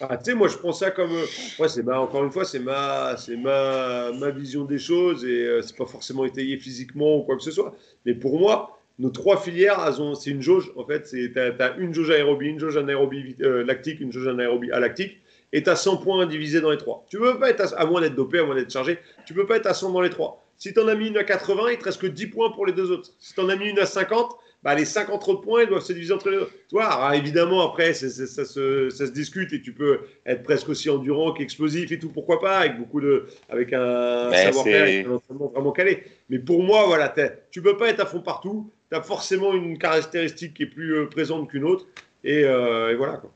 Ah, 0.00 0.16
tu 0.16 0.24
sais, 0.24 0.34
moi, 0.34 0.48
je 0.48 0.56
prends 0.56 0.72
ça 0.72 0.90
comme. 0.90 1.12
Ouais, 1.58 1.68
c'est 1.68 1.88
encore 1.88 2.24
une 2.24 2.32
fois, 2.32 2.44
c'est 2.44 2.58
ma, 2.58 3.16
c'est 3.16 3.36
ma, 3.36 4.10
ma 4.12 4.30
vision 4.30 4.64
des 4.64 4.78
choses 4.78 5.24
et 5.24 5.60
c'est 5.62 5.76
pas 5.76 5.86
forcément 5.86 6.24
étayé 6.24 6.58
physiquement 6.58 7.18
ou 7.18 7.22
quoi 7.22 7.36
que 7.36 7.42
ce 7.42 7.52
soit. 7.52 7.74
Mais 8.04 8.14
pour 8.14 8.38
moi, 8.38 8.77
nos 8.98 9.10
trois 9.10 9.40
filières, 9.40 9.94
c'est 10.20 10.30
une 10.30 10.42
jauge. 10.42 10.72
En 10.76 10.84
fait, 10.84 11.04
tu 11.04 11.32
as, 11.36 11.76
une 11.78 11.94
jauge 11.94 12.10
aérobie, 12.10 12.48
une 12.48 12.58
jauge 12.58 12.76
anaérobie 12.76 13.36
euh, 13.42 13.64
lactique, 13.64 14.00
une 14.00 14.12
jauge 14.12 14.28
anaérobie 14.28 14.72
alactique 14.72 15.18
et 15.52 15.62
tu 15.62 15.70
as 15.70 15.76
100 15.76 15.98
points 15.98 16.26
divisés 16.26 16.60
dans 16.60 16.70
les 16.70 16.78
trois. 16.78 17.06
Tu 17.08 17.18
peux 17.18 17.38
pas 17.38 17.50
être, 17.50 17.72
à, 17.74 17.80
à 17.80 17.86
moins 17.86 18.00
d'être 18.00 18.14
dopé, 18.14 18.40
à 18.40 18.44
moins 18.44 18.54
d'être 18.54 18.72
chargé, 18.72 18.98
tu 19.26 19.34
peux 19.34 19.46
pas 19.46 19.56
être 19.56 19.66
à 19.66 19.74
100 19.74 19.92
dans 19.92 20.00
les 20.00 20.10
trois. 20.10 20.44
Si 20.58 20.74
tu 20.74 20.80
en 20.80 20.88
as 20.88 20.94
mis 20.96 21.08
une 21.08 21.16
à 21.16 21.24
80, 21.24 21.70
il 21.70 21.78
te 21.78 21.84
reste 21.84 22.00
que 22.00 22.06
10 22.08 22.26
points 22.26 22.50
pour 22.50 22.66
les 22.66 22.72
deux 22.72 22.90
autres. 22.90 23.10
Si 23.20 23.32
tu 23.32 23.40
en 23.40 23.48
as 23.48 23.56
mis 23.56 23.68
une 23.68 23.78
à 23.78 23.86
50, 23.86 24.36
bah, 24.64 24.74
les 24.74 24.84
50 24.84 25.28
autres 25.28 25.40
points, 25.40 25.62
ils 25.62 25.68
doivent 25.68 25.84
se 25.84 25.92
diviser 25.92 26.12
entre 26.12 26.30
les 26.30 26.38
deux. 26.38 26.48
Tu 26.68 26.74
vois, 26.74 27.16
évidemment, 27.16 27.64
après, 27.64 27.94
ça, 27.94 28.08
se, 28.08 29.10
discute 29.10 29.52
et 29.52 29.62
tu 29.62 29.72
peux 29.72 30.00
être 30.26 30.42
presque 30.42 30.68
aussi 30.68 30.90
endurant 30.90 31.32
qu'explosif 31.32 31.92
et 31.92 31.98
tout, 32.00 32.08
pourquoi 32.08 32.40
pas, 32.40 32.58
avec 32.58 32.76
beaucoup 32.76 33.00
de. 33.00 33.26
avec 33.48 33.72
un 33.72 34.32
savoir-faire, 34.32 35.08
un 35.08 35.12
entraînement 35.12 35.46
vraiment 35.46 35.72
calé. 35.72 36.02
Mais 36.28 36.40
pour 36.40 36.64
moi, 36.64 36.86
voilà, 36.86 37.14
tu 37.52 37.62
peux 37.62 37.76
pas 37.76 37.88
être 37.88 38.00
à 38.00 38.06
fond 38.06 38.20
partout. 38.20 38.72
Tu 38.90 38.96
as 38.96 39.02
forcément 39.02 39.52
une 39.54 39.78
caractéristique 39.78 40.54
qui 40.54 40.64
est 40.64 40.66
plus 40.66 40.96
euh, 40.96 41.06
présente 41.06 41.50
qu'une 41.50 41.64
autre. 41.64 41.86
Et, 42.24 42.44
euh, 42.44 42.94
voilà, 42.96 43.18
quoi. 43.18 43.30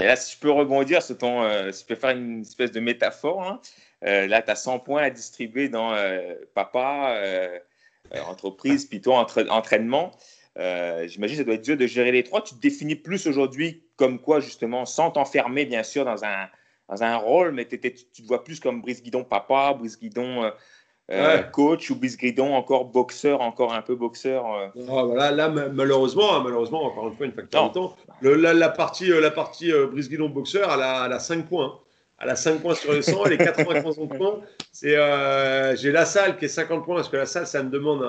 Et 0.00 0.04
là, 0.04 0.16
si 0.16 0.34
je 0.34 0.40
peux 0.40 0.50
rebondir 0.50 1.02
sur 1.02 1.16
ton. 1.18 1.42
Euh, 1.42 1.70
si 1.70 1.82
je 1.82 1.86
peux 1.86 1.94
faire 1.94 2.10
une 2.10 2.40
espèce 2.40 2.72
de 2.72 2.80
métaphore, 2.80 3.42
hein, 3.42 3.60
euh, 4.04 4.26
là, 4.26 4.42
tu 4.42 4.50
as 4.50 4.56
100 4.56 4.80
points 4.80 5.02
à 5.02 5.10
distribuer 5.10 5.68
dans 5.68 5.94
euh, 5.94 6.34
papa, 6.54 7.16
entreprise, 8.26 8.86
puis 8.86 9.00
toi, 9.00 9.26
entraînement. 9.50 10.10
J'imagine 10.56 11.36
que 11.36 11.36
ça 11.36 11.44
doit 11.44 11.54
être 11.54 11.64
dur 11.64 11.76
de 11.76 11.86
gérer 11.86 12.12
les 12.12 12.24
trois. 12.24 12.42
Tu 12.42 12.54
te 12.54 12.60
définis 12.60 12.96
plus 12.96 13.26
aujourd'hui 13.26 13.84
comme 13.96 14.20
quoi, 14.20 14.40
justement, 14.40 14.84
sans 14.84 15.10
t'enfermer, 15.10 15.64
bien 15.64 15.84
sûr, 15.84 16.04
dans 16.04 16.24
un, 16.24 16.48
dans 16.88 17.02
un 17.04 17.16
rôle, 17.16 17.52
mais 17.52 17.64
tu 17.64 17.78
te 17.78 18.22
vois 18.22 18.42
plus 18.42 18.58
comme 18.58 18.82
Brice 18.82 19.02
Guidon 19.02 19.24
papa, 19.24 19.76
Guidon 21.10 21.50
coach 21.52 21.90
ou 21.90 21.96
Brice 21.96 22.16
Guidon 22.16 22.54
encore 22.54 22.86
boxeur, 22.86 23.40
encore 23.40 23.74
un 23.74 23.82
peu 23.82 23.94
boxeur. 23.94 24.44
Ah, 24.46 24.70
voilà, 24.74 25.30
là, 25.30 25.48
malheureusement, 25.48 26.34
hein, 26.34 26.42
malheureusement, 26.42 26.84
encore 26.84 27.08
une 27.08 27.14
fois, 27.14 27.26
une 27.26 27.32
facteur 27.32 27.68
de 27.68 27.74
temps. 27.74 27.96
la, 28.22 28.68
partie, 28.70 29.08
la 29.08 29.30
partie 29.30 29.72
Brice 29.92 30.08
Guidon 30.08 30.28
boxeur, 30.28 30.70
elle 30.72 30.82
a, 30.82 31.06
elle 31.06 31.12
a 31.12 31.18
5 31.18 31.46
points. 31.46 31.78
Elle 32.20 32.30
a 32.30 32.36
5 32.36 32.62
points 32.62 32.74
sur 32.74 32.92
les 32.92 33.02
100, 33.02 33.26
elle 33.26 33.32
est 33.32 33.38
95 33.38 33.96
points. 34.16 34.40
C'est, 34.72 34.96
euh, 34.96 35.74
j'ai 35.76 35.90
la 35.90 36.04
salle 36.04 36.38
qui 36.38 36.44
est 36.44 36.48
50 36.48 36.84
points 36.84 36.96
parce 36.96 37.08
que 37.08 37.16
la 37.16 37.26
salle, 37.26 37.46
ça 37.46 37.62
me 37.62 37.70
demande 37.70 38.02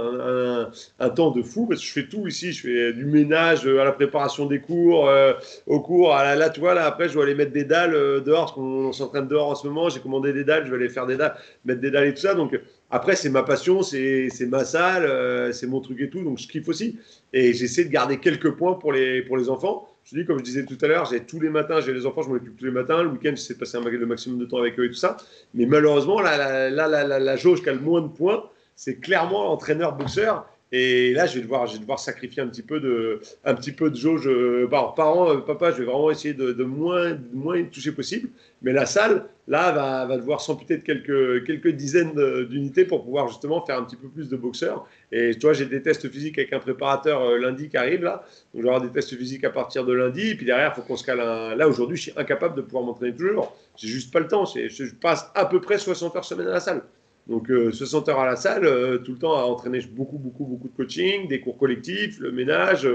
un, 1.00 1.10
temps 1.10 1.32
de 1.32 1.42
fou 1.42 1.66
parce 1.66 1.82
que 1.82 1.88
je 1.88 1.92
fais 1.92 2.08
tout 2.08 2.28
ici. 2.28 2.54
Je 2.54 2.62
fais 2.62 2.94
du 2.94 3.06
ménage 3.06 3.66
euh, 3.66 3.82
à 3.82 3.84
la 3.84 3.92
préparation 3.92 4.46
des 4.46 4.62
cours, 4.62 5.10
euh, 5.10 5.34
au 5.66 5.80
cours. 5.82 6.16
À 6.16 6.24
la, 6.24 6.36
là, 6.36 6.50
tu 6.50 6.60
vois, 6.60 6.76
là, 6.76 6.86
après, 6.86 7.10
je 7.10 7.14
dois 7.14 7.24
aller 7.24 7.36
mettre 7.36 7.52
des 7.52 7.66
dalles 7.66 7.92
dehors 8.24 8.46
parce 8.46 8.52
qu'on 8.54 8.94
s'entraîne 8.94 9.28
dehors 9.28 9.50
en 9.50 9.56
ce 9.56 9.68
moment. 9.68 9.90
J'ai 9.90 10.00
commandé 10.00 10.34
des 10.34 10.44
dalles, 10.44 10.66
je 10.66 10.72
vais 10.72 10.78
aller 10.78 10.90
faire 10.90 11.08
des 11.08 11.18
dalles, 11.18 11.36
mettre 11.66 11.82
des 11.82 11.90
dalles 11.90 12.08
et 12.08 12.14
tout 12.14 12.22
ça. 12.22 12.36
Donc, 12.36 12.58
après, 12.96 13.16
c'est 13.16 13.30
ma 13.30 13.44
passion, 13.44 13.82
c'est, 13.82 14.30
ma 14.48 14.64
salle, 14.64 15.54
c'est 15.54 15.68
mon 15.68 15.82
truc 15.82 16.00
et 16.00 16.10
tout. 16.10 16.24
Donc, 16.24 16.38
je 16.38 16.48
kiffe 16.48 16.68
aussi. 16.70 16.98
Et 17.34 17.54
j'essaie 17.54 17.84
de 17.84 17.90
garder 17.90 18.20
quelques 18.20 18.52
points 18.52 18.76
pour 18.76 18.94
les, 18.94 19.22
pour 19.22 19.38
les 19.38 19.50
enfants. 19.50 19.88
Je 20.06 20.16
dis, 20.18 20.26
comme 20.26 20.38
je 20.40 20.44
disais 20.44 20.66
tout 20.66 20.78
à 20.82 20.88
l'heure, 20.88 21.06
j'ai 21.06 21.22
tous 21.22 21.40
les 21.40 21.50
matins, 21.50 21.82
j'ai 21.82 21.94
les 21.94 22.06
enfants, 22.06 22.22
je 22.22 22.30
m'en 22.30 22.36
occupe 22.36 22.56
tous 22.58 22.66
les 22.66 22.72
matins. 22.72 23.04
Le 23.04 23.10
week-end, 23.10 23.32
j'essaie 23.32 23.56
de 23.56 23.60
passer 23.60 23.78
un, 23.78 23.82
le 23.82 24.06
maximum 24.06 24.40
de 24.40 24.46
temps 24.46 24.60
avec 24.60 24.80
eux 24.80 24.86
et 24.86 24.90
tout 24.90 24.94
ça. 24.96 25.18
Mais 25.54 25.66
malheureusement, 25.66 26.22
là, 26.22 26.38
la, 26.38 26.70
la, 26.70 27.04
la, 27.04 27.20
la 27.20 27.36
jauge 27.36 27.62
qui 27.62 27.70
a 27.70 27.74
le 27.74 27.80
moins 27.80 28.02
de 28.02 28.08
points, 28.08 28.44
c'est 28.76 29.00
clairement 29.00 29.44
l'entraîneur-boxeur. 29.46 30.46
Et 30.72 31.14
là, 31.14 31.28
je 31.28 31.36
vais 31.36 31.42
devoir, 31.42 31.68
je 31.68 31.78
vais 31.78 31.98
sacrifier 31.98 32.42
un 32.42 32.48
petit 32.48 32.64
peu 32.64 32.80
de, 32.80 33.22
un 33.44 33.54
petit 33.54 33.72
peu 33.72 33.90
de 33.90 33.96
jauge 33.96 34.28
euh, 34.28 34.68
par. 34.68 34.96
Euh, 35.00 35.42
papa, 35.42 35.72
je 35.72 35.78
vais 35.78 35.86
vraiment 35.86 36.10
essayer 36.10 36.34
de, 36.34 36.52
de 36.54 36.64
moins, 36.64 37.12
de 37.12 37.34
moins 37.34 37.64
toucher 37.64 37.92
possible. 37.92 38.30
Mais 38.64 38.74
la 38.74 38.88
salle, 38.88 39.28
là, 39.48 39.72
va, 39.72 40.18
devoir 40.18 40.42
s'amputer 40.42 40.78
de 40.78 40.84
quelques, 40.84 41.68
dizaines 41.68 42.14
d'unités 42.46 42.84
pour 42.84 43.04
pouvoir 43.04 43.28
justement 43.28 43.64
faire 43.64 43.78
un 43.78 43.84
petit 43.84 43.96
peu 43.96 44.08
plus 44.08 44.28
de 44.28 44.36
boxeur. 44.36 44.88
Et 45.12 45.32
tu 45.36 45.42
vois, 45.42 45.54
j'ai 45.54 45.68
des 45.68 45.82
tests 45.84 46.10
physiques 46.10 46.40
avec 46.40 46.52
un 46.52 46.60
préparateur 46.60 47.22
euh, 47.22 47.38
lundi 47.38 47.70
qui 47.70 47.78
arrive 47.78 48.04
là. 48.04 48.26
Donc, 48.54 48.64
j'aurai 48.64 48.82
des 48.82 48.92
tests 48.92 49.16
physiques 49.16 49.44
à 49.44 49.52
partir 49.52 49.86
de 49.86 49.94
lundi. 49.94 50.30
Et 50.32 50.36
puis 50.36 50.48
derrière, 50.48 50.74
il 50.74 50.82
faut 50.82 50.88
qu'on 50.88 50.98
se 50.98 51.06
cale 51.06 51.20
un... 51.20 51.56
Là, 51.56 51.68
aujourd'hui, 51.68 51.96
je 51.96 52.02
suis 52.02 52.14
incapable 52.18 52.56
de 52.56 52.62
pouvoir 52.62 52.84
m'entraîner 52.84 53.16
toujours. 53.16 53.56
J'ai 53.78 53.88
juste 53.88 54.12
pas 54.12 54.20
le 54.20 54.28
temps. 54.28 54.46
Je 54.46 54.96
passe 54.96 55.32
à 55.36 55.46
peu 55.46 55.62
près 55.62 55.78
60 55.78 56.16
heures 56.16 56.26
semaine 56.26 56.48
à 56.48 56.54
la 56.54 56.60
salle. 56.60 56.82
Donc, 57.28 57.48
60 57.48 58.08
euh, 58.08 58.12
heures 58.12 58.20
à 58.20 58.26
la 58.26 58.36
salle, 58.36 58.66
euh, 58.66 59.00
tout 59.00 59.14
le 59.14 59.18
temps 59.18 59.34
à 59.34 59.44
entraîner 59.44 59.80
beaucoup, 59.92 60.18
beaucoup, 60.18 60.46
beaucoup 60.46 60.68
de 60.68 60.76
coaching, 60.76 61.28
des 61.28 61.42
cours 61.42 61.58
collectifs, 61.58 62.20
le 62.20 62.32
ménage, 62.32 62.88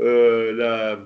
euh, 0.00 0.52
la, 0.52 0.98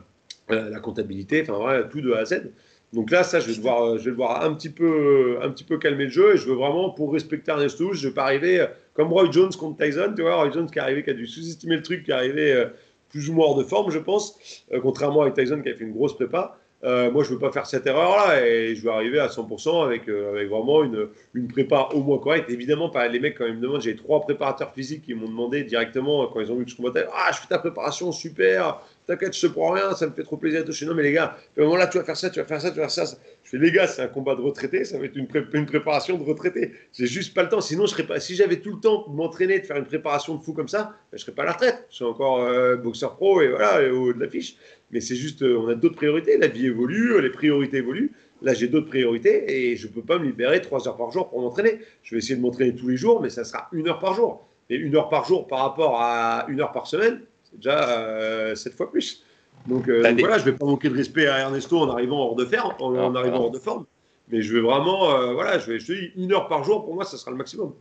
la, 0.48 0.80
comptabilité, 0.80 1.42
enfin, 1.42 1.54
voilà, 1.54 1.84
tout 1.84 2.00
de 2.00 2.12
A 2.12 2.18
à 2.18 2.24
Z. 2.24 2.50
Donc 2.92 3.10
là, 3.10 3.22
ça, 3.22 3.38
je 3.40 3.48
vais 3.48 3.56
devoir, 3.56 3.98
je 3.98 4.04
vais 4.04 4.10
devoir 4.10 4.44
un, 4.44 4.54
petit 4.54 4.70
peu, 4.70 5.38
un 5.42 5.50
petit 5.50 5.64
peu 5.64 5.78
calmer 5.78 6.04
le 6.04 6.10
jeu 6.10 6.34
et 6.34 6.36
je 6.36 6.46
veux 6.46 6.54
vraiment, 6.54 6.90
pour 6.90 7.12
respecter 7.12 7.50
Ernesto, 7.50 7.92
je 7.92 8.04
ne 8.04 8.08
vais 8.08 8.14
pas 8.14 8.24
arriver 8.24 8.66
comme 8.94 9.12
Roy 9.12 9.30
Jones 9.30 9.52
contre 9.52 9.84
Tyson, 9.84 10.12
tu 10.14 10.22
vois, 10.22 10.36
Roy 10.36 10.52
Jones 10.52 10.70
qui 10.70 10.78
est 10.78 10.82
arrivé, 10.82 11.02
qui 11.02 11.10
a 11.10 11.14
dû 11.14 11.26
sous-estimer 11.26 11.76
le 11.76 11.82
truc, 11.82 12.04
qui 12.04 12.10
est 12.10 12.14
arrivé 12.14 12.66
plus 13.08 13.30
ou 13.30 13.34
moins 13.34 13.46
hors 13.46 13.58
de 13.58 13.64
forme, 13.64 13.90
je 13.90 13.98
pense, 13.98 14.38
contrairement 14.82 15.22
à 15.22 15.30
Tyson 15.30 15.60
qui 15.60 15.70
a 15.70 15.74
fait 15.74 15.84
une 15.84 15.92
grosse 15.92 16.14
prépa. 16.14 16.56
Euh, 16.84 17.10
moi, 17.10 17.24
je 17.24 17.30
ne 17.30 17.34
veux 17.34 17.40
pas 17.40 17.50
faire 17.50 17.66
cette 17.66 17.86
erreur-là 17.86 18.46
et 18.46 18.74
je 18.74 18.82
veux 18.82 18.90
arriver 18.90 19.18
à 19.18 19.28
100% 19.28 19.84
avec, 19.84 20.06
euh, 20.08 20.32
avec 20.32 20.48
vraiment 20.50 20.84
une, 20.84 21.08
une, 21.32 21.48
prépa 21.48 21.88
au 21.94 22.02
moins 22.02 22.18
correcte. 22.18 22.50
Évidemment, 22.50 22.90
pas 22.90 23.08
les 23.08 23.20
mecs, 23.20 23.38
quand 23.38 23.46
ils 23.46 23.54
me 23.54 23.60
demandent, 23.60 23.80
j'ai 23.80 23.96
trois 23.96 24.20
préparateurs 24.20 24.72
physiques 24.74 25.02
qui 25.02 25.14
m'ont 25.14 25.28
demandé 25.28 25.64
directement, 25.64 26.26
quand 26.26 26.40
ils 26.40 26.52
ont 26.52 26.56
vu 26.56 26.66
que 26.66 26.70
je 26.70 26.76
combattais, 26.76 27.06
Ah, 27.14 27.30
je 27.32 27.38
fais 27.38 27.48
ta 27.48 27.58
préparation, 27.58 28.12
super, 28.12 28.82
t'inquiète, 29.06 29.34
je 29.34 29.46
te 29.46 29.52
prends 29.52 29.70
rien, 29.70 29.94
ça 29.94 30.06
me 30.06 30.12
fait 30.12 30.22
trop 30.22 30.36
plaisir 30.36 30.60
de 30.60 30.66
toucher. 30.66 30.84
Non, 30.84 30.94
mais 30.94 31.02
les 31.02 31.12
gars, 31.12 31.36
à 31.56 31.60
moment 31.60 31.76
là, 31.76 31.86
tu 31.86 31.96
vas 31.96 32.04
faire 32.04 32.16
ça, 32.16 32.28
tu 32.28 32.38
vas 32.38 32.46
faire 32.46 32.60
ça, 32.60 32.70
tu 32.70 32.76
vas 32.76 32.88
faire 32.88 33.06
ça. 33.06 33.16
Je 33.44 33.50
fais, 33.50 33.58
les 33.58 33.72
gars, 33.72 33.86
c'est 33.86 34.02
un 34.02 34.08
combat 34.08 34.34
de 34.34 34.42
retraité, 34.42 34.84
ça 34.84 34.98
va 34.98 35.06
être 35.06 35.16
une, 35.16 35.26
préparation 35.66 36.18
de 36.18 36.24
retraité. 36.24 36.72
J'ai 36.92 37.06
juste 37.06 37.34
pas 37.34 37.42
le 37.42 37.48
temps. 37.48 37.60
Sinon, 37.62 37.86
je 37.86 37.92
serais 37.92 38.06
pas, 38.06 38.20
si 38.20 38.34
j'avais 38.34 38.60
tout 38.60 38.74
le 38.74 38.80
temps 38.80 39.06
de 39.08 39.14
m'entraîner, 39.14 39.58
de 39.58 39.64
faire 39.64 39.76
une 39.76 39.86
préparation 39.86 40.34
de 40.34 40.42
fou 40.42 40.52
comme 40.52 40.68
ça, 40.68 40.94
ben, 41.10 41.18
je 41.18 41.22
serais 41.22 41.32
pas 41.32 41.42
à 41.42 41.46
la 41.46 41.52
retraite. 41.52 41.86
Je 41.90 41.96
suis 41.96 42.04
encore 42.04 42.42
euh, 42.42 42.76
boxeur 42.76 43.16
pro 43.16 43.40
et 43.40 43.48
voilà, 43.48 43.90
au 43.92 44.08
haut 44.08 44.12
de 44.12 44.20
l'affiche 44.20 44.56
mais 44.94 45.00
c'est 45.00 45.16
juste, 45.16 45.42
euh, 45.42 45.58
on 45.58 45.68
a 45.68 45.74
d'autres 45.74 45.96
priorités. 45.96 46.38
La 46.38 46.46
vie 46.46 46.66
évolue, 46.66 47.20
les 47.20 47.28
priorités 47.28 47.78
évoluent. 47.78 48.12
Là, 48.42 48.54
j'ai 48.54 48.68
d'autres 48.68 48.86
priorités 48.86 49.72
et 49.72 49.76
je 49.76 49.88
ne 49.88 49.92
peux 49.92 50.02
pas 50.02 50.20
me 50.20 50.26
libérer 50.26 50.60
trois 50.60 50.86
heures 50.86 50.96
par 50.96 51.10
jour 51.10 51.28
pour 51.28 51.40
m'entraîner. 51.40 51.80
Je 52.04 52.14
vais 52.14 52.18
essayer 52.18 52.36
de 52.36 52.40
m'entraîner 52.40 52.76
tous 52.76 52.86
les 52.86 52.96
jours, 52.96 53.20
mais 53.20 53.28
ça 53.28 53.42
sera 53.42 53.68
une 53.72 53.88
heure 53.88 53.98
par 53.98 54.14
jour. 54.14 54.46
Et 54.70 54.76
une 54.76 54.94
heure 54.94 55.08
par 55.08 55.24
jour 55.24 55.48
par 55.48 55.58
rapport 55.58 56.00
à 56.00 56.46
une 56.48 56.60
heure 56.60 56.70
par 56.70 56.86
semaine, 56.86 57.22
c'est 57.42 57.56
déjà 57.56 57.88
euh, 57.88 58.54
sept 58.54 58.74
fois 58.74 58.88
plus. 58.88 59.24
Donc, 59.66 59.88
euh, 59.88 60.14
voilà, 60.16 60.38
je 60.38 60.46
ne 60.46 60.50
vais 60.52 60.56
pas 60.56 60.64
manquer 60.64 60.90
de 60.90 60.96
respect 60.96 61.26
à 61.26 61.40
Ernesto 61.40 61.76
en 61.76 61.90
arrivant 61.90 62.20
hors 62.20 62.36
de 62.36 62.44
forme, 62.44 62.74
en, 62.78 63.14
arrivant 63.16 63.44
hors 63.44 63.50
de 63.50 63.58
forme. 63.58 63.86
Mais 64.28 64.42
je 64.42 64.54
vais 64.54 64.60
vraiment, 64.60 65.32
voilà, 65.32 65.58
je, 65.58 65.72
vais, 65.72 65.80
je 65.80 65.86
te 65.88 65.92
dis, 65.92 66.12
une 66.16 66.32
heure 66.32 66.46
par 66.46 66.62
jour, 66.62 66.84
pour 66.84 66.94
moi, 66.94 67.04
ça 67.04 67.16
sera 67.16 67.32
le 67.32 67.36
maximum. 67.36 67.72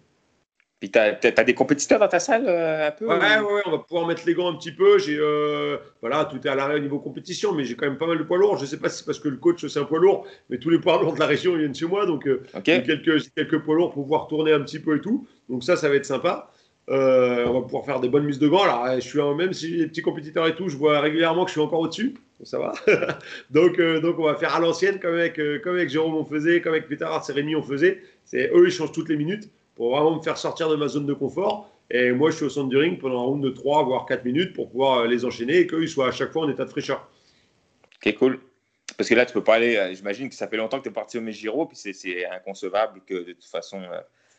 Puis 0.83 0.91
tu 0.91 0.99
as, 0.99 1.43
des 1.45 1.53
compétiteurs 1.53 1.97
dans 1.97 2.09
ta 2.09 2.19
salle 2.19 2.43
euh, 2.45 2.89
un 2.89 2.91
peu 2.91 3.07
ouais, 3.07 3.15
ouais, 3.15 3.61
on 3.65 3.71
va 3.71 3.77
pouvoir 3.77 4.05
mettre 4.05 4.23
les 4.25 4.33
gants 4.33 4.51
un 4.51 4.57
petit 4.57 4.73
peu. 4.73 4.97
J'ai 4.97 5.15
euh, 5.17 5.77
voilà, 6.01 6.25
tout 6.25 6.45
est 6.45 6.49
à 6.49 6.55
l'arrêt 6.55 6.75
au 6.75 6.79
niveau 6.79 6.99
compétition, 6.99 7.53
mais 7.53 7.63
j'ai 7.63 7.75
quand 7.75 7.85
même 7.85 7.97
pas 7.97 8.05
mal 8.05 8.17
de 8.17 8.23
poids 8.23 8.37
lourds. 8.37 8.57
Je 8.57 8.65
sais 8.65 8.75
pas 8.75 8.89
si 8.89 8.97
c'est 8.97 9.05
parce 9.05 9.19
que 9.19 9.29
le 9.29 9.37
coach 9.37 9.65
c'est 9.65 9.79
un 9.79 9.85
poids 9.85 9.99
lourd, 9.99 10.27
mais 10.49 10.57
tous 10.57 10.69
les 10.69 10.79
poids 10.79 11.01
lourds 11.01 11.13
de 11.13 11.21
la 11.21 11.25
région 11.25 11.55
viennent 11.55 11.73
chez 11.73 11.85
moi, 11.85 12.05
donc 12.05 12.27
euh, 12.27 12.43
j'ai 12.65 12.83
quelques, 12.83 13.33
quelques 13.33 13.59
poids 13.59 13.75
lourds 13.75 13.93
pour 13.93 14.03
pouvoir 14.03 14.27
tourner 14.27 14.51
un 14.51 14.59
petit 14.59 14.79
peu 14.79 14.97
et 14.97 14.99
tout. 14.99 15.25
Donc 15.47 15.63
ça, 15.63 15.77
ça 15.77 15.87
va 15.87 15.95
être 15.95 16.05
sympa. 16.05 16.51
on 16.89 17.53
va 17.53 17.61
pouvoir 17.61 17.85
faire 17.85 18.01
des 18.01 18.09
bonnes 18.09 18.25
mises 18.25 18.39
de 18.39 18.49
gants. 18.49 18.63
Alors, 18.63 18.99
je 18.99 19.07
suis 19.07 19.21
même 19.37 19.53
si 19.53 19.69
j'ai 19.69 19.77
des 19.77 19.87
petits 19.87 20.01
compétiteurs 20.01 20.47
et 20.47 20.55
tout, 20.55 20.67
je 20.67 20.75
vois 20.75 20.99
régulièrement 20.99 21.45
que 21.45 21.49
je 21.49 21.53
suis 21.53 21.61
encore 21.61 21.79
au-dessus. 21.79 22.15
Ça 22.43 22.59
va. 22.59 22.73
donc, 23.51 23.79
donc, 23.79 24.19
on 24.19 24.25
va 24.25 24.35
faire 24.35 24.53
à 24.53 24.59
l'ancienne, 24.59 24.99
comme 24.99 25.13
avec, 25.13 25.39
comme 25.63 25.75
avec 25.75 25.89
Jérôme 25.89 26.15
on 26.15 26.25
faisait, 26.25 26.59
comme 26.59 26.73
avec 26.73 26.91
et 26.91 27.31
Rémi 27.31 27.55
on 27.55 27.63
faisait. 27.63 28.01
C'est 28.25 28.51
eux, 28.53 28.65
ils 28.65 28.71
changent 28.71 28.91
toutes 28.91 29.07
les 29.07 29.15
minutes 29.15 29.49
pour 29.75 29.91
vraiment 29.91 30.15
me 30.15 30.21
faire 30.21 30.37
sortir 30.37 30.69
de 30.69 30.75
ma 30.75 30.87
zone 30.87 31.05
de 31.05 31.13
confort. 31.13 31.69
Et 31.91 32.11
moi, 32.11 32.31
je 32.31 32.37
suis 32.37 32.45
au 32.45 32.49
centre 32.49 32.69
du 32.69 32.77
ring 32.77 32.99
pendant 32.99 33.21
un 33.21 33.25
round 33.25 33.43
de 33.43 33.49
3, 33.49 33.83
voire 33.83 34.05
4 34.05 34.25
minutes 34.25 34.53
pour 34.53 34.69
pouvoir 34.69 35.05
les 35.05 35.25
enchaîner 35.25 35.59
et 35.59 35.67
qu'ils 35.67 35.89
soient 35.89 36.07
à 36.07 36.11
chaque 36.11 36.31
fois 36.31 36.43
en 36.43 36.49
état 36.49 36.65
de 36.65 36.69
fraîcheur. 36.69 37.07
Ok, 38.03 38.15
cool. 38.15 38.39
Parce 38.97 39.09
que 39.09 39.15
là, 39.15 39.25
tu 39.25 39.33
peux 39.33 39.43
pas 39.43 39.55
aller. 39.55 39.93
J'imagine 39.95 40.29
que 40.29 40.35
ça 40.35 40.47
fait 40.47 40.57
longtemps 40.57 40.77
que 40.77 40.83
tu 40.83 40.89
es 40.89 40.93
parti 40.93 41.17
au 41.17 41.21
Megiro, 41.21 41.65
puis 41.65 41.77
c'est 41.77 42.25
inconcevable 42.25 43.01
que 43.05 43.15
de 43.15 43.33
toute 43.33 43.45
façon. 43.45 43.81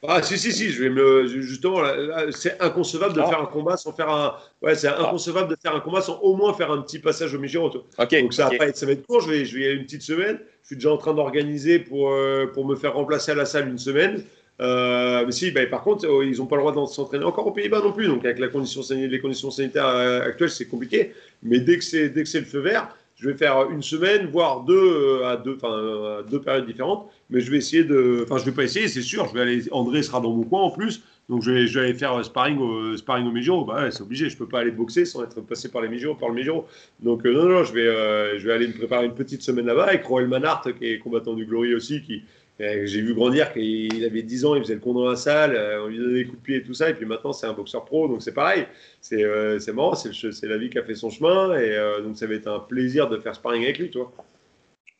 Ah 0.07 0.23
si 0.23 0.39
si 0.39 0.53
si, 0.53 0.71
je 0.71 0.83
vais 0.83 0.91
me 0.91 1.27
justement 1.27 1.83
c'est 2.31 2.61
inconcevable 2.61 3.15
de 3.15 3.21
ah. 3.21 3.27
faire 3.27 3.41
un 3.41 3.47
combat 3.47 3.77
sans 3.77 3.93
faire 3.93 4.11
un 4.11 4.37
ouais 4.61 4.75
c'est 4.75 4.89
ah. 4.89 5.01
inconcevable 5.01 5.49
de 5.49 5.57
faire 5.57 5.75
un 5.75 5.81
combat 5.81 6.03
sans 6.03 6.19
au 6.21 6.37
moins 6.37 6.53
faire 6.53 6.71
un 6.71 6.83
petit 6.83 6.99
passage 6.99 7.35
au 7.35 7.39
Mijiro. 7.39 7.73
Okay, 7.97 8.21
Donc 8.21 8.35
ça, 8.35 8.51
va 8.51 8.67
être, 8.67 8.77
ça 8.77 8.85
va 8.85 8.93
être 8.93 9.07
court. 9.07 9.21
Je 9.21 9.31
vais 9.31 9.45
je 9.47 9.57
vais 9.57 9.63
y 9.63 9.67
aller 9.67 9.77
une 9.77 9.85
petite 9.85 10.03
semaine. 10.03 10.39
Je 10.63 10.67
suis 10.67 10.77
déjà 10.77 10.93
en 10.93 10.99
train 10.99 11.15
d'organiser 11.15 11.79
pour 11.79 12.11
euh, 12.11 12.47
pour 12.53 12.67
me 12.67 12.77
faire 12.77 12.95
remplacer 12.95 13.33
à 13.33 13.35
la 13.35 13.47
salle 13.47 13.69
une 13.69 13.79
semaine. 13.79 14.25
Euh, 14.61 15.31
si, 15.31 15.51
bah, 15.51 15.67
par 15.67 15.83
contre, 15.83 16.07
euh, 16.07 16.25
ils 16.25 16.39
n'ont 16.39 16.47
pas 16.47 16.57
le 16.57 16.63
droit 16.63 16.73
de 16.73 16.87
s'entraîner 16.87 17.25
encore 17.25 17.47
aux 17.47 17.53
Pays-Bas 17.53 17.81
non 17.81 17.93
plus. 17.93 18.07
Donc 18.07 18.25
avec 18.25 18.39
les 18.39 18.51
conditions 18.51 19.51
sanitaires 19.51 19.87
actuelles, 19.87 20.51
c'est 20.51 20.67
compliqué. 20.67 21.13
Mais 21.43 21.61
dès 21.61 21.79
que 21.79 21.85
c'est 21.85 22.41
le 22.41 22.47
feu 22.47 22.61
vert, 22.61 22.89
je 23.17 23.29
vais 23.29 23.37
faire 23.37 23.71
une 23.71 23.83
semaine, 23.83 24.27
voire 24.27 24.65
deux 24.65 25.23
à 25.25 25.37
deux, 25.37 25.57
enfin 25.57 26.23
deux 26.29 26.41
périodes 26.41 26.67
différentes 26.67 27.09
mais 27.31 27.41
je 27.41 27.51
vais 27.51 27.59
essayer 27.59 27.85
de. 27.85 28.21
Enfin, 28.25 28.39
je 28.39 28.45
vais 28.45 28.53
pas 28.53 28.65
essayer, 28.65 28.89
c'est 28.89 29.03
sûr. 29.03 29.33
André 29.73 30.03
sera 30.03 30.21
dans 30.21 30.33
mon 30.33 30.45
coin 30.45 30.63
en 30.63 30.71
plus. 30.71 31.03
Donc, 31.29 31.43
je 31.43 31.51
vais, 31.51 31.79
aller 31.81 31.95
faire 31.95 32.23
sparring 32.23 32.59
au, 32.59 32.97
sparring 32.97 33.27
au 33.27 33.33
Mijiro. 33.33 33.65
Bah, 33.65 33.91
c'est 33.91 34.03
obligé. 34.03 34.29
Je 34.29 34.37
peux 34.37 34.47
pas 34.47 34.61
aller 34.61 34.71
boxer 34.71 35.07
sans 35.07 35.25
être 35.25 35.41
passé 35.41 35.71
par 35.71 35.81
les 35.83 35.89
par 36.21 36.29
le 36.29 36.35
Mijiro. 36.35 36.67
Donc, 37.01 37.25
euh, 37.25 37.33
non, 37.33 37.49
non, 37.49 37.65
je 37.65 37.73
vais, 37.73 37.87
euh, 37.87 38.39
je 38.39 38.47
vais 38.47 38.53
aller 38.53 38.69
me 38.69 38.75
préparer 38.75 39.07
une 39.07 39.15
petite 39.15 39.43
semaine 39.43 39.67
là-bas 39.67 39.85
avec 39.85 40.05
Roel 40.05 40.29
Manhart, 40.29 40.63
qui 40.79 40.87
est 40.87 40.99
combattant 40.99 41.35
du 41.35 41.47
Glory 41.47 41.75
aussi, 41.75 42.03
qui. 42.03 42.23
Euh, 42.61 42.87
j'ai 42.87 43.01
vu 43.01 43.15
grandir 43.15 43.53
qu'il 43.53 44.05
avait 44.05 44.23
10 44.23 44.45
ans, 44.45 44.55
il 44.55 44.63
faisait 44.63 44.75
le 44.75 44.81
con 44.81 44.95
dans 44.95 45.09
la 45.09 45.17
salle, 45.17 45.59
on 45.83 45.89
lui 45.89 45.99
donnait 45.99 46.15
des 46.15 46.25
coups 46.27 46.39
de 46.39 46.45
pied 46.45 46.57
et 46.57 46.63
tout 46.63 46.75
ça, 46.75 46.89
et 46.89 46.95
puis 46.95 47.05
maintenant 47.05 47.33
c'est 47.33 47.47
un 47.47 47.53
boxeur 47.53 47.85
pro, 47.85 48.07
donc 48.07 48.23
c'est 48.23 48.33
pareil, 48.33 48.67
c'est 49.01 49.25
c'est 49.59 49.73
marrant, 49.73 49.95
c'est 49.97 50.43
la 50.43 50.57
vie 50.57 50.71
qui 50.71 50.79
a 50.79 50.85
fait 50.85 50.95
son 50.95 51.11
chemin, 51.11 51.59
et 51.59 51.77
donc 52.03 52.17
ça 52.17 52.29
va 52.29 52.35
être 52.35 52.47
un 52.47 52.61
plaisir 52.61 53.09
de 53.09 53.19
faire 53.19 53.35
sparring 53.35 53.65
avec 53.65 53.79
lui, 53.79 53.91
toi. 53.91 54.13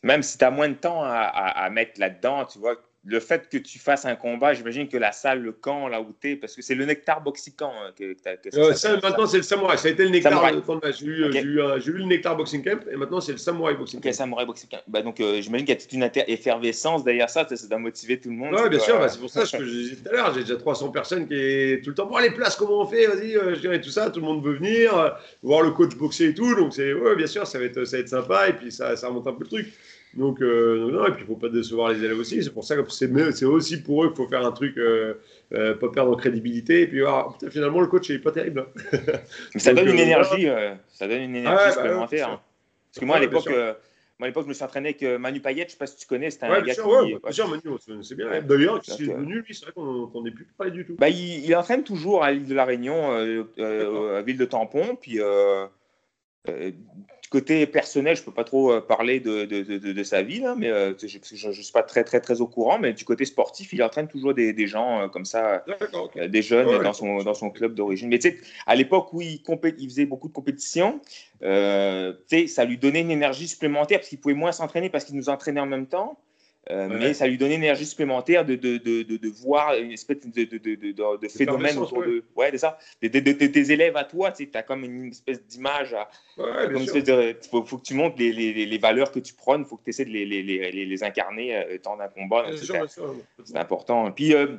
Même 0.03 0.23
si 0.25 0.37
tu 0.37 0.45
as 0.45 0.51
moins 0.51 0.69
de 0.69 0.75
temps 0.75 1.05
à, 1.05 1.11
à 1.13 1.71
mettre 1.71 2.01
là-dedans, 2.01 2.45
tu 2.45 2.59
vois, 2.59 2.77
le 3.07 3.21
fait 3.21 3.49
que 3.51 3.59
tu 3.59 3.79
fasses 3.79 4.07
un 4.07 4.17
combat, 4.17 4.55
j'imagine 4.55 4.89
que 4.89 4.97
la 4.97 5.13
salle, 5.13 5.43
le 5.43 5.53
camp, 5.53 5.89
là 5.89 6.01
où 6.01 6.15
tu 6.19 6.31
es, 6.31 6.37
parce 6.37 6.57
que 6.57 6.63
c'est 6.63 6.75
le 6.75 6.87
nectar 6.87 7.23
boxing 7.23 7.55
camp 7.55 7.73
hein, 7.73 7.93
que, 7.97 8.15
que 8.15 8.75
ça, 8.75 8.97
Maintenant, 8.97 9.27
c'est 9.27 9.37
le 9.37 9.43
samouraï. 9.43 9.77
Ça 9.77 9.89
a 9.89 9.91
été 9.91 10.05
le 10.05 10.11
nectar. 10.11 10.43
J'ai 10.93 11.07
eu, 11.07 11.25
eu, 11.35 11.61
eu, 11.87 11.93
le 11.93 12.05
nectar 12.05 12.37
boxing 12.37 12.65
camp 12.65 12.81
et 12.91 12.97
maintenant, 12.97 13.21
c'est 13.21 13.33
le 13.33 13.39
samouraï 13.39 13.77
boxing 13.77 14.01
camp. 14.01 14.09
Ok, 14.09 14.15
samouraï 14.15 14.47
boxing 14.47 14.71
camp. 14.71 14.83
Bah, 14.89 15.03
donc, 15.03 15.21
euh, 15.21 15.43
j'imagine 15.43 15.67
qu'il 15.67 15.75
y 15.75 15.79
a 15.79 15.81
toute 15.81 15.93
une 15.93 16.11
effervescence 16.29 17.05
derrière 17.05 17.29
ça. 17.29 17.47
Ça 17.47 17.67
doit 17.67 17.79
motiver 17.79 18.19
tout 18.19 18.31
le 18.31 18.37
monde. 18.37 18.55
Oui, 18.59 18.69
bien 18.71 18.79
sûr. 18.79 18.99
Bah, 18.99 19.09
c'est 19.09 19.21
pour 19.21 19.31
ça 19.31 19.43
que 19.43 19.65
je 19.65 19.71
disais 19.71 19.97
tout 19.97 20.09
à 20.09 20.13
l'heure. 20.13 20.35
J'ai 20.35 20.41
déjà 20.41 20.57
300 20.57 20.89
personnes 20.89 21.29
qui 21.29 21.35
est 21.35 21.85
tout 21.85 21.91
le 21.91 21.95
temps. 21.95 22.07
Bon, 22.07 22.17
les 22.19 22.31
places, 22.31 22.57
comment 22.57 22.81
on 22.81 22.87
fait 22.87 23.07
Vas-y, 23.07 23.37
euh, 23.37 23.55
je 23.55 23.61
dirais 23.61 23.81
tout 23.83 23.91
ça. 23.91 24.11
Tout 24.11 24.21
le 24.21 24.27
monde 24.27 24.43
veut 24.43 24.55
venir, 24.55 24.97
euh, 24.97 25.11
voir 25.43 25.61
le 25.61 25.73
coach 25.73 25.95
boxer 25.95 26.29
et 26.29 26.35
tout. 26.35 26.55
Donc, 26.55 26.73
c'est, 26.73 26.95
ouais, 26.95 27.17
bien 27.17 27.27
sûr, 27.27 27.47
ça 27.47 27.59
va 27.59 27.67
être, 27.67 27.85
ça 27.85 27.99
va 27.99 28.01
être 28.01 28.09
sympa 28.09 28.49
et 28.49 28.55
puis 28.55 28.73
ça, 28.73 28.97
ça 28.97 29.09
remonte 29.09 29.27
un 29.27 29.33
peu 29.33 29.45
le 29.45 29.51
truc. 29.51 29.75
Donc, 30.17 30.41
euh, 30.41 30.91
non, 30.91 31.07
et 31.07 31.11
puis 31.11 31.21
il 31.21 31.23
ne 31.23 31.35
faut 31.35 31.37
pas 31.37 31.49
décevoir 31.49 31.91
les 31.91 32.05
élèves 32.05 32.19
aussi. 32.19 32.43
C'est 32.43 32.53
pour 32.53 32.65
ça 32.65 32.77
que 32.77 32.83
c'est 32.91 33.45
aussi 33.45 33.83
pour 33.83 34.05
eux 34.05 34.09
qu'il 34.09 34.17
faut 34.17 34.29
faire 34.29 34.47
un 34.47 34.53
truc, 34.53 34.77
euh, 34.79 35.15
euh, 35.53 35.75
pas 35.75 35.89
perdre 35.89 36.13
en 36.13 36.17
crédibilité. 36.17 36.83
Et 36.83 36.87
puis, 36.87 37.05
ah, 37.05 37.27
finalement, 37.51 37.81
le 37.81 37.89
coach 37.89 38.11
n'est 38.11 38.19
pas 38.19 38.33
terrible. 38.33 38.67
Hein. 38.93 38.99
ça, 39.57 39.75
donne 39.75 39.89
une 39.89 39.99
énergie, 39.99 40.47
ça 40.89 41.09
donne 41.09 41.23
une 41.23 41.37
énergie 41.37 41.73
supplémentaire. 41.73 42.29
Hein. 42.29 42.41
Parce 42.91 43.01
que 43.01 43.05
moi, 43.05 43.17
à 43.17 43.21
l'époque. 43.21 43.51
Moi, 44.21 44.27
à 44.27 44.29
l'époque, 44.29 44.45
je 44.45 44.49
me 44.51 44.55
suis 44.55 44.63
entraîné 44.63 44.91
avec 44.91 45.21
Manu 45.21 45.41
Payet, 45.41 45.63
je 45.63 45.65
ne 45.65 45.71
sais 45.71 45.77
pas 45.77 45.89
si 45.89 45.97
tu 45.97 46.07
connais, 46.07 46.31
c'était 46.31 46.47
un 46.47 46.61
gars 46.61 46.73
sûr, 46.73 47.05
qui... 47.05 47.17
bien 47.21 47.33
sûr, 47.33 47.49
Manu, 47.49 47.63
c'est 48.05 48.15
bien. 48.15 48.43
D'ailleurs, 48.43 48.81
qui 48.81 48.93
est 48.93 49.07
devenu, 49.09 49.41
lui, 49.41 49.53
c'est 49.53 49.65
vrai 49.65 49.73
qu'on 49.73 50.23
n'est 50.23 50.31
plus 50.31 50.47
parlé 50.57 50.71
du 50.71 50.87
tout. 50.87 50.95
Bah, 50.97 51.09
il, 51.09 51.45
il, 51.45 51.57
entraîne 51.57 51.83
toujours 51.83 52.23
à 52.23 52.31
l'île 52.31 52.47
de 52.47 52.55
la 52.55 52.65
Réunion, 52.65 53.11
à 53.11 54.23
Ville 54.23 54.39
de 54.39 54.45
Tampon, 54.45 54.95
puis 54.95 55.19
côté 57.35 57.67
personnel, 57.67 58.17
je 58.17 58.23
peux 58.23 58.31
pas 58.31 58.45
trop 58.45 58.71
euh, 58.71 58.81
parler 58.81 59.19
de, 59.19 59.45
de, 59.45 59.63
de, 59.79 60.03
sa 60.05 60.23
vie, 60.23 60.39
là, 60.39 60.55
mais 60.57 60.69
euh, 60.69 60.95
je 61.03 61.49
ne 61.49 61.53
suis 61.53 61.73
pas 61.73 61.83
très, 61.83 62.05
très, 62.05 62.21
très 62.21 62.41
au 62.41 62.47
courant. 62.47 62.79
Mais 62.79 62.93
du 62.93 63.05
côté 63.05 63.25
sportif, 63.25 63.73
il 63.73 63.83
entraîne 63.83 64.07
toujours 64.07 64.35
des, 64.35 64.53
des 64.53 64.69
gens 64.69 65.01
euh, 65.01 65.09
comme 65.09 65.25
ça, 65.25 65.65
des 66.29 66.43
jeunes 66.43 66.81
dans, 66.85 66.93
son, 66.93 67.25
dans 67.25 67.35
son 67.35 67.51
club 67.51 67.75
d'origine. 67.75 68.09
Mais 68.09 68.21
tu 68.21 68.31
sais, 68.31 68.39
à 68.67 68.77
l'époque 68.77 69.13
où 69.13 69.21
il, 69.21 69.43
il 69.79 69.89
faisait 69.89 70.07
beaucoup 70.07 70.29
de 70.29 70.33
compétitions, 70.33 71.01
ça 71.41 72.65
lui 72.65 72.79
donnait 72.79 73.01
une 73.01 73.11
énergie 73.11 73.49
supplémentaire 73.49 73.99
parce 73.99 74.09
qu'il 74.09 74.21
pouvait 74.21 74.35
moins 74.35 74.53
s'entraîner 74.53 74.89
parce 74.89 75.05
qu'il 75.05 75.17
nous 75.17 75.29
entraînait 75.29 75.61
en 75.61 75.67
même 75.67 75.87
temps. 75.87 76.17
Euh, 76.71 76.89
mais 76.89 77.13
ça 77.13 77.27
lui 77.27 77.37
donnait 77.37 77.57
une 77.57 77.63
énergie 77.63 77.85
supplémentaire 77.85 78.45
de, 78.45 78.55
de, 78.55 78.79
de, 78.79 79.03
de 79.03 79.29
voir 79.29 79.75
une 79.75 79.93
espèce 79.93 80.19
de, 80.21 81.29
phénomène 81.29 81.77
autour 81.79 82.03
de, 82.03 82.25
ouais, 82.37 82.51
de 82.51 82.57
ça. 82.57 82.79
Tes 83.01 83.73
élèves 83.73 83.97
à 83.97 84.05
toi, 84.05 84.33
tu 84.33 84.49
as 84.55 84.63
comme 84.63 84.85
une 84.85 85.09
espèce 85.09 85.45
d'image. 85.45 85.95
Il 86.39 87.37
faut, 87.51 87.65
faut, 87.65 87.79
que 87.79 87.83
tu 87.83 87.95
montres 87.95 88.17
les, 88.19 88.33
les, 88.33 88.65
les, 88.65 88.79
valeurs 88.79 89.13
que 89.13 89.19
tu 89.19 89.35
prônes, 89.35 89.63
il 89.63 89.67
faut 89.67 89.77
que 89.77 89.85
tu 89.85 89.91
essaies 89.91 90.07
de 90.07 90.11
les, 90.11 90.25
les, 90.25 90.43
les 90.87 91.05
incarner 91.05 91.55
euh, 91.55 91.79
tant 91.83 91.99
d'un 91.99 92.09
combat. 92.09 92.47
C'est 92.57 93.59
important. 93.59 94.11
Puis, 94.13 94.35
euh, 94.35 94.57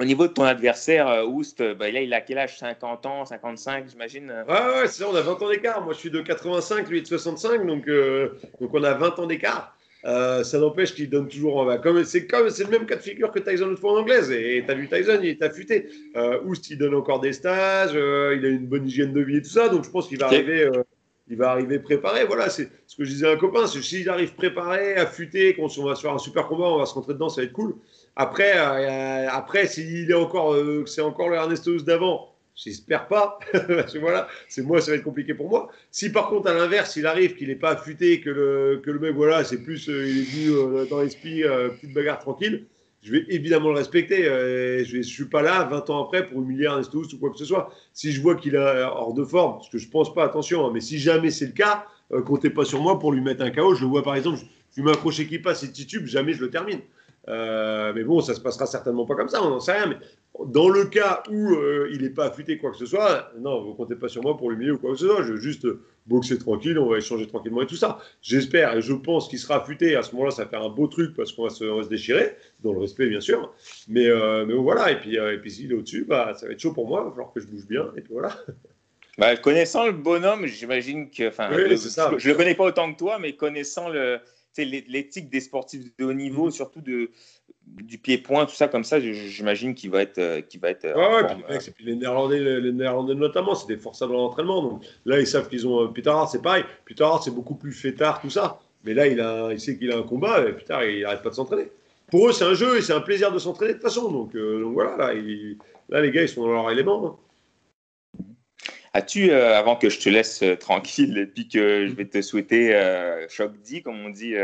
au 0.00 0.04
niveau 0.04 0.26
de 0.26 0.32
ton 0.32 0.44
adversaire, 0.44 1.26
Oust, 1.28 1.62
bah, 1.74 1.90
là, 1.90 2.00
il 2.00 2.14
a 2.14 2.22
quel 2.22 2.38
âge? 2.38 2.58
50 2.58 3.04
ans, 3.04 3.26
55, 3.26 3.90
j'imagine? 3.90 4.44
Ouais, 4.48 4.54
ouais, 4.54 4.86
c'est 4.86 5.02
ça, 5.02 5.08
on 5.10 5.14
a 5.14 5.20
20 5.20 5.42
ans 5.42 5.48
d'écart. 5.50 5.84
Moi, 5.84 5.92
je 5.92 5.98
suis 5.98 6.10
de 6.10 6.22
85, 6.22 6.88
lui 6.88 6.98
est 6.98 7.02
de 7.02 7.06
65, 7.06 7.66
donc, 7.66 7.86
donc 8.60 8.70
on 8.72 8.82
a 8.84 8.94
20 8.94 9.18
ans 9.18 9.26
d'écart. 9.26 9.75
Euh, 10.06 10.44
ça 10.44 10.58
n'empêche 10.58 10.94
qu'il 10.94 11.10
donne 11.10 11.28
toujours. 11.28 11.64
Bah, 11.64 11.78
comme 11.78 12.04
c'est 12.04 12.26
comme 12.26 12.48
c'est 12.50 12.64
le 12.64 12.70
même 12.70 12.86
cas 12.86 12.96
de 12.96 13.02
figure 13.02 13.32
que 13.32 13.40
Tyson 13.40 13.66
l'autre 13.66 13.80
fois 13.80 13.92
en 13.92 14.02
anglaise. 14.02 14.30
Et 14.30 14.62
tu 14.64 14.70
as 14.70 14.74
vu 14.74 14.88
Tyson, 14.88 15.18
il 15.22 15.30
est 15.30 15.42
affûté. 15.42 15.88
Euh, 16.16 16.40
Oust, 16.44 16.70
il 16.70 16.78
donne 16.78 16.94
encore 16.94 17.20
des 17.20 17.32
stages, 17.32 17.92
euh, 17.94 18.36
il 18.38 18.44
a 18.44 18.48
une 18.48 18.66
bonne 18.66 18.86
hygiène 18.86 19.12
de 19.12 19.20
vie 19.20 19.38
et 19.38 19.42
tout 19.42 19.50
ça. 19.50 19.68
Donc 19.68 19.84
je 19.84 19.90
pense 19.90 20.08
qu'il 20.08 20.18
va 20.18 20.26
arriver. 20.26 20.62
Euh, 20.62 20.82
il 21.28 21.36
va 21.36 21.50
arriver 21.50 21.80
préparé. 21.80 22.24
Voilà, 22.24 22.48
c'est 22.50 22.70
ce 22.86 22.94
que 22.94 23.04
je 23.04 23.10
disais 23.10 23.26
à 23.26 23.32
un 23.32 23.36
copain. 23.36 23.66
C'est 23.66 23.82
s'il 23.82 24.08
arrive 24.08 24.34
préparé, 24.36 24.94
affûté, 24.94 25.54
qu'on 25.54 25.66
on 25.78 25.84
va 25.84 25.96
se 25.96 26.02
faire 26.02 26.12
un 26.12 26.18
super 26.18 26.46
combat, 26.46 26.66
on 26.66 26.78
va 26.78 26.86
se 26.86 26.94
rentrer 26.94 27.14
dedans, 27.14 27.28
ça 27.28 27.40
va 27.40 27.48
être 27.48 27.52
cool. 27.52 27.74
Après, 28.14 28.52
après, 28.52 29.66
s'il 29.66 30.08
est 30.08 30.14
encore, 30.14 30.56
c'est 30.86 31.00
encore 31.00 31.28
le 31.28 31.34
Ernesto 31.34 31.76
d'avant 31.78 32.35
J'espère 32.56 33.06
pas. 33.06 33.38
voilà, 34.00 34.28
c'est 34.48 34.62
moi, 34.62 34.80
ça 34.80 34.90
va 34.90 34.96
être 34.96 35.04
compliqué 35.04 35.34
pour 35.34 35.50
moi. 35.50 35.68
Si 35.90 36.10
par 36.10 36.28
contre, 36.28 36.48
à 36.48 36.54
l'inverse, 36.54 36.96
il 36.96 37.04
arrive 37.06 37.36
qu'il 37.36 37.48
n'est 37.48 37.54
pas 37.54 37.72
affûté, 37.72 38.22
que 38.22 38.30
le, 38.30 38.80
que 38.82 38.90
le 38.90 38.98
mec, 38.98 39.14
voilà, 39.14 39.44
c'est 39.44 39.62
plus, 39.62 39.90
euh, 39.90 40.08
il 40.08 40.18
est 40.18 40.22
venu 40.22 40.50
euh, 40.52 40.86
dans 40.86 41.02
l'esprit, 41.02 41.44
euh, 41.44 41.68
petite 41.68 41.92
bagarre 41.92 42.18
tranquille, 42.18 42.64
je 43.02 43.12
vais 43.12 43.26
évidemment 43.28 43.68
le 43.68 43.76
respecter. 43.76 44.24
je 44.24 44.96
ne 44.96 45.02
suis 45.02 45.26
pas 45.26 45.42
là 45.42 45.64
20 45.64 45.90
ans 45.90 46.04
après 46.04 46.26
pour 46.26 46.42
humilier 46.42 46.66
un 46.66 46.80
ou 46.80 47.18
quoi 47.20 47.30
que 47.30 47.36
ce 47.36 47.44
soit. 47.44 47.70
Si 47.92 48.10
je 48.10 48.20
vois 48.20 48.34
qu'il 48.34 48.56
est 48.56 48.82
hors 48.84 49.12
de 49.14 49.22
forme, 49.22 49.60
ce 49.62 49.70
que 49.70 49.78
je 49.78 49.88
pense 49.88 50.12
pas, 50.12 50.24
attention, 50.24 50.66
hein, 50.66 50.70
mais 50.74 50.80
si 50.80 50.98
jamais 50.98 51.30
c'est 51.30 51.46
le 51.46 51.52
cas, 51.52 51.84
comptez 52.24 52.50
pas 52.50 52.64
sur 52.64 52.80
moi 52.80 52.98
pour 52.98 53.12
lui 53.12 53.20
mettre 53.20 53.44
un 53.44 53.50
KO. 53.52 53.76
Je 53.76 53.82
le 53.82 53.86
vois 53.86 54.02
par 54.02 54.16
exemple, 54.16 54.40
je, 54.74 54.82
lui 54.82 54.90
un 54.90 54.94
crochet 54.94 55.26
qui 55.26 55.38
passe 55.38 55.62
et 55.62 55.70
titube, 55.70 56.06
jamais 56.06 56.32
je 56.32 56.40
le 56.40 56.50
termine. 56.50 56.80
Mais 57.28 58.04
bon, 58.04 58.20
ça 58.20 58.34
se 58.34 58.40
passera 58.40 58.66
certainement 58.66 59.06
pas 59.06 59.14
comme 59.14 59.28
ça, 59.28 59.42
on 59.42 59.50
n'en 59.50 59.60
sait 59.60 59.72
rien. 59.72 59.86
Mais 59.86 59.96
dans 60.44 60.68
le 60.68 60.84
cas 60.84 61.22
où 61.30 61.54
euh, 61.54 61.88
il 61.92 62.02
n'est 62.02 62.10
pas 62.10 62.26
affûté 62.26 62.58
quoi 62.58 62.70
que 62.70 62.76
ce 62.76 62.86
soit, 62.86 63.32
non, 63.38 63.62
vous 63.62 63.74
comptez 63.74 63.96
pas 63.96 64.08
sur 64.08 64.22
moi 64.22 64.36
pour 64.36 64.50
l'humilier 64.50 64.72
ou 64.72 64.78
quoi 64.78 64.92
que 64.92 64.98
ce 64.98 65.06
soit. 65.06 65.22
Je 65.22 65.32
veux 65.32 65.40
juste 65.40 65.66
boxer 66.06 66.38
tranquille, 66.38 66.78
on 66.78 66.88
va 66.88 66.98
échanger 66.98 67.26
tranquillement 67.26 67.62
et 67.62 67.66
tout 67.66 67.76
ça. 67.76 67.98
J'espère 68.22 68.76
et 68.76 68.82
je 68.82 68.92
pense 68.92 69.28
qu'il 69.28 69.38
sera 69.38 69.62
affûté. 69.62 69.96
À 69.96 70.02
ce 70.02 70.12
moment-là, 70.12 70.30
ça 70.30 70.44
va 70.44 70.50
faire 70.50 70.62
un 70.62 70.68
beau 70.68 70.86
truc 70.86 71.14
parce 71.16 71.32
qu'on 71.32 71.44
va, 71.44 71.50
se, 71.50 71.88
déchirer, 71.88 72.36
dans 72.62 72.72
le 72.72 72.80
respect 72.80 73.08
bien 73.08 73.20
sûr. 73.20 73.52
Mais, 73.88 74.06
euh, 74.06 74.44
mais 74.46 74.54
voilà, 74.54 74.90
et 74.90 75.00
puis, 75.00 75.18
euh, 75.18 75.34
et 75.34 75.38
puis 75.38 75.50
s'il 75.50 75.72
est 75.72 75.74
au-dessus, 75.74 76.04
bah, 76.04 76.34
ça 76.34 76.46
va 76.46 76.52
être 76.52 76.60
chaud 76.60 76.72
pour 76.72 76.86
moi. 76.86 77.00
Il 77.02 77.04
va 77.06 77.10
falloir 77.10 77.32
que 77.32 77.40
je 77.40 77.46
bouge 77.46 77.66
bien 77.66 77.90
et 77.96 78.00
puis 78.00 78.12
voilà. 78.12 78.36
Bah, 79.18 79.34
connaissant 79.34 79.86
le 79.86 79.92
bonhomme, 79.92 80.44
j'imagine 80.44 81.08
que. 81.08 81.28
Enfin, 81.28 81.48
je 81.50 81.62
ne 81.62 82.32
le 82.32 82.34
connais 82.34 82.54
pas 82.54 82.64
autant 82.64 82.92
que 82.92 82.98
toi, 82.98 83.18
mais 83.18 83.34
connaissant 83.34 83.88
le 83.88 84.20
l'éthique 84.64 85.30
des 85.30 85.40
sportifs 85.40 85.96
de 85.98 86.04
haut 86.04 86.12
niveau, 86.12 86.48
mm-hmm. 86.48 86.52
surtout 86.52 86.80
de, 86.80 87.10
du 87.66 87.98
pied-point, 87.98 88.46
tout 88.46 88.54
ça 88.54 88.68
comme 88.68 88.84
ça, 88.84 89.00
j'imagine 89.00 89.74
qu'il 89.74 89.90
va 89.90 90.02
être. 90.02 90.18
Euh, 90.18 90.40
va 90.60 90.70
être 90.70 90.84
euh, 90.84 91.22
ouais, 91.48 91.58
puis, 91.58 91.84
les, 91.84 91.96
Néerlandais, 91.96 92.60
les, 92.60 92.72
Néerlandais 92.72 93.14
notamment, 93.14 93.54
c'est 93.54 93.66
des 93.66 93.76
forçats 93.76 94.06
dans 94.06 94.14
l'entraînement. 94.14 94.62
Donc 94.62 94.82
là, 95.04 95.20
ils 95.20 95.26
savent 95.26 95.48
qu'ils 95.48 95.66
ont. 95.66 95.84
Euh, 95.84 95.88
Peter 95.88 96.10
Hart, 96.10 96.30
c'est 96.30 96.42
pareil. 96.42 96.64
Peter 96.84 97.04
Hart, 97.04 97.22
c'est 97.24 97.34
beaucoup 97.34 97.54
plus 97.54 97.72
fêtard, 97.72 98.20
tout 98.20 98.30
ça. 98.30 98.60
Mais 98.84 98.94
là, 98.94 99.06
il, 99.06 99.20
a, 99.20 99.52
il 99.52 99.60
sait 99.60 99.76
qu'il 99.76 99.90
a 99.92 99.98
un 99.98 100.02
combat 100.02 100.48
et 100.48 100.52
putain, 100.52 100.82
il 100.84 101.02
n'arrête 101.02 101.22
pas 101.22 101.30
de 101.30 101.34
s'entraîner. 101.34 101.70
Pour 102.10 102.28
eux, 102.28 102.32
c'est 102.32 102.44
un 102.44 102.54
jeu 102.54 102.78
et 102.78 102.82
c'est 102.82 102.92
un 102.92 103.00
plaisir 103.00 103.32
de 103.32 103.38
s'entraîner 103.38 103.72
de 103.72 103.78
toute 103.78 103.82
façon. 103.82 104.10
Donc, 104.10 104.36
donc 104.36 104.72
voilà, 104.72 104.96
là, 104.96 105.14
là, 105.88 106.00
les 106.00 106.10
gars, 106.12 106.22
ils 106.22 106.28
sont 106.28 106.42
dans 106.42 106.52
leur 106.52 106.70
élément. 106.70 107.06
Hein. 107.06 107.25
As-tu, 108.96 109.30
avant 109.30 109.76
que 109.76 109.90
je 109.90 110.00
te 110.00 110.08
laisse 110.08 110.42
tranquille 110.58 111.18
et 111.18 111.26
puis 111.26 111.48
que 111.48 111.86
je 111.86 111.92
vais 111.92 112.06
te 112.06 112.22
souhaiter 112.22 112.72
choc 113.28 113.52
dit, 113.62 113.82
comme 113.82 114.00
on 114.04 114.08
dit 114.08 114.34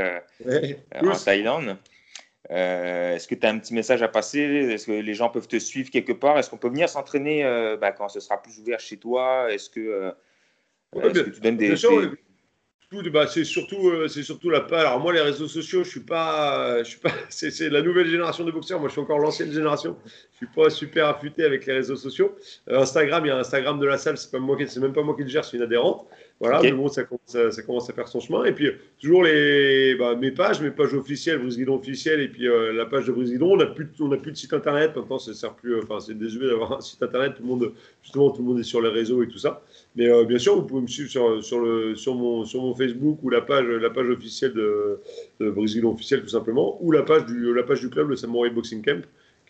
en 1.01 1.17
Thaïlande, 1.17 1.79
euh, 2.51 3.15
est-ce 3.15 3.29
que 3.29 3.35
tu 3.35 3.47
as 3.47 3.51
un 3.51 3.59
petit 3.59 3.73
message 3.73 4.03
à 4.03 4.09
passer? 4.09 4.41
Est-ce 4.41 4.87
que 4.87 4.93
les 4.93 5.15
gens 5.15 5.31
peuvent 5.31 5.49
te 5.49 5.59
suivre 5.59 5.91
quelque 5.91 6.13
part? 6.13 6.39
Est-ce 6.39 6.51
qu'on 6.51 6.59
peut 6.59 6.69
venir 6.69 6.89
s'entraîner 6.89 7.45
bah, 7.81 7.93
quand 7.93 8.09
ce 8.09 8.21
sera 8.21 8.41
plus 8.41 8.59
ouvert 8.59 8.81
chez 8.81 8.99
toi? 8.99 9.51
Est-ce 9.51 9.71
que, 9.71 9.81
euh, 9.81 11.13
tu 11.13 11.41
donnes 11.41 11.57
des, 11.57 11.75
tout, 11.75 12.17
bah, 13.13 13.27
c'est 13.27 13.45
surtout, 13.45 13.89
euh, 13.89 14.09
surtout 14.09 14.51
la 14.51 14.61
page. 14.61 14.85
Alors 14.85 15.01
moi, 15.01 15.13
les 15.13 15.21
réseaux 15.21 15.49
sociaux, 15.49 15.83
je 15.85 15.89
suis 15.89 16.01
pas, 16.01 16.83
je 16.83 16.91
suis 16.91 16.99
pas. 16.99 17.11
C'est 17.31 17.71
la 17.71 17.81
nouvelle 17.81 18.07
génération 18.07 18.45
de 18.45 18.51
boxeurs. 18.51 18.81
Moi, 18.81 18.89
je 18.89 18.93
suis 18.93 19.01
encore 19.01 19.19
l'ancienne 19.19 19.51
génération. 19.51 19.97
Je 20.33 20.37
suis 20.37 20.47
pas 20.55 20.69
super 20.69 21.09
affûté 21.09 21.45
avec 21.45 21.65
les 21.67 21.73
réseaux 21.73 21.97
sociaux. 21.97 22.37
Euh, 22.69 22.81
Instagram, 22.81 23.25
il 23.25 23.29
y 23.29 23.31
a 23.31 23.39
Instagram 23.39 23.79
de 23.79 23.87
la 23.87 23.97
salle. 23.97 24.19
C'est 24.19 24.31
pas 24.31 24.39
même 24.41 24.93
pas 24.93 25.03
moi 25.03 25.15
qui 25.17 25.23
le 25.23 25.29
gère, 25.29 25.45
c'est 25.45 25.57
une 25.57 25.63
adhérente. 25.63 26.07
Voilà, 26.43 26.61
mais 26.61 26.73
bon, 26.73 26.89
ça 26.89 27.05
commence, 27.05 27.37
à, 27.37 27.53
ça 27.53 27.63
commence, 27.63 27.89
à, 27.89 27.93
faire 27.93 28.09
son 28.09 28.19
chemin. 28.19 28.45
Et 28.45 28.51
puis 28.51 28.69
toujours 29.01 29.23
les, 29.23 29.95
bah, 29.95 30.17
mes 30.17 30.33
pages, 30.33 30.61
mes 30.61 30.73
pages 30.73 30.93
officielles, 30.93 31.39
Bruce 31.39 31.57
Guidon 31.57 31.77
officiel, 31.77 32.21
et 32.21 32.27
puis 32.27 32.49
euh, 32.49 32.73
la 32.73 32.85
page 32.85 33.07
de 33.07 33.13
Bruce 33.13 33.31
Guidon. 33.31 33.53
On 33.53 33.57
n'a 33.57 33.67
plus, 33.67 33.89
on 34.01 34.11
a 34.11 34.17
plus 34.17 34.33
de 34.33 34.37
site 34.37 34.53
internet. 34.53 34.97
Maintenant, 34.97 35.21
ça 35.21 35.33
sert 35.35 35.55
plus. 35.55 35.79
Enfin, 35.79 36.01
c'est 36.01 36.19
désuet 36.19 36.49
d'avoir 36.49 36.73
un 36.79 36.81
site 36.81 37.01
internet. 37.01 37.35
Tout 37.37 37.43
le 37.43 37.49
monde, 37.49 37.73
justement, 38.03 38.31
tout 38.31 38.43
le 38.43 38.49
monde 38.49 38.59
est 38.59 38.65
sur 38.65 38.83
les 38.83 38.89
réseaux 38.89 39.23
et 39.23 39.29
tout 39.29 39.39
ça. 39.39 39.63
Mais 39.95 40.11
euh, 40.11 40.25
bien 40.25 40.39
sûr, 40.39 40.57
vous 40.57 40.63
pouvez 40.63 40.83
me 40.83 40.89
suivre 40.89 41.09
sur, 41.09 41.45
sur, 41.45 41.61
le, 41.61 41.95
sur, 41.95 42.17
mon, 42.17 42.45
sur 42.45 42.61
mon 42.61 42.75
Facebook 42.75 43.21
ou 43.23 43.31
la 43.31 43.43
page, 43.43 43.65
la 43.65 43.91
page 43.91 44.09
officielle 44.09 44.53
de, 44.53 44.99
de 45.39 45.49
Brésil 45.49 45.87
officiel 45.87 46.23
tout 46.23 46.29
simplement, 46.29 46.77
ou 46.81 46.91
la 46.91 47.03
page 47.03 47.25
du, 47.27 47.55
la 47.55 47.63
page 47.63 47.81
du 47.81 47.89
club, 47.89 48.09
le 48.09 48.17
Samurai 48.17 48.51
Boxing 48.51 48.83
Camp, 48.83 49.03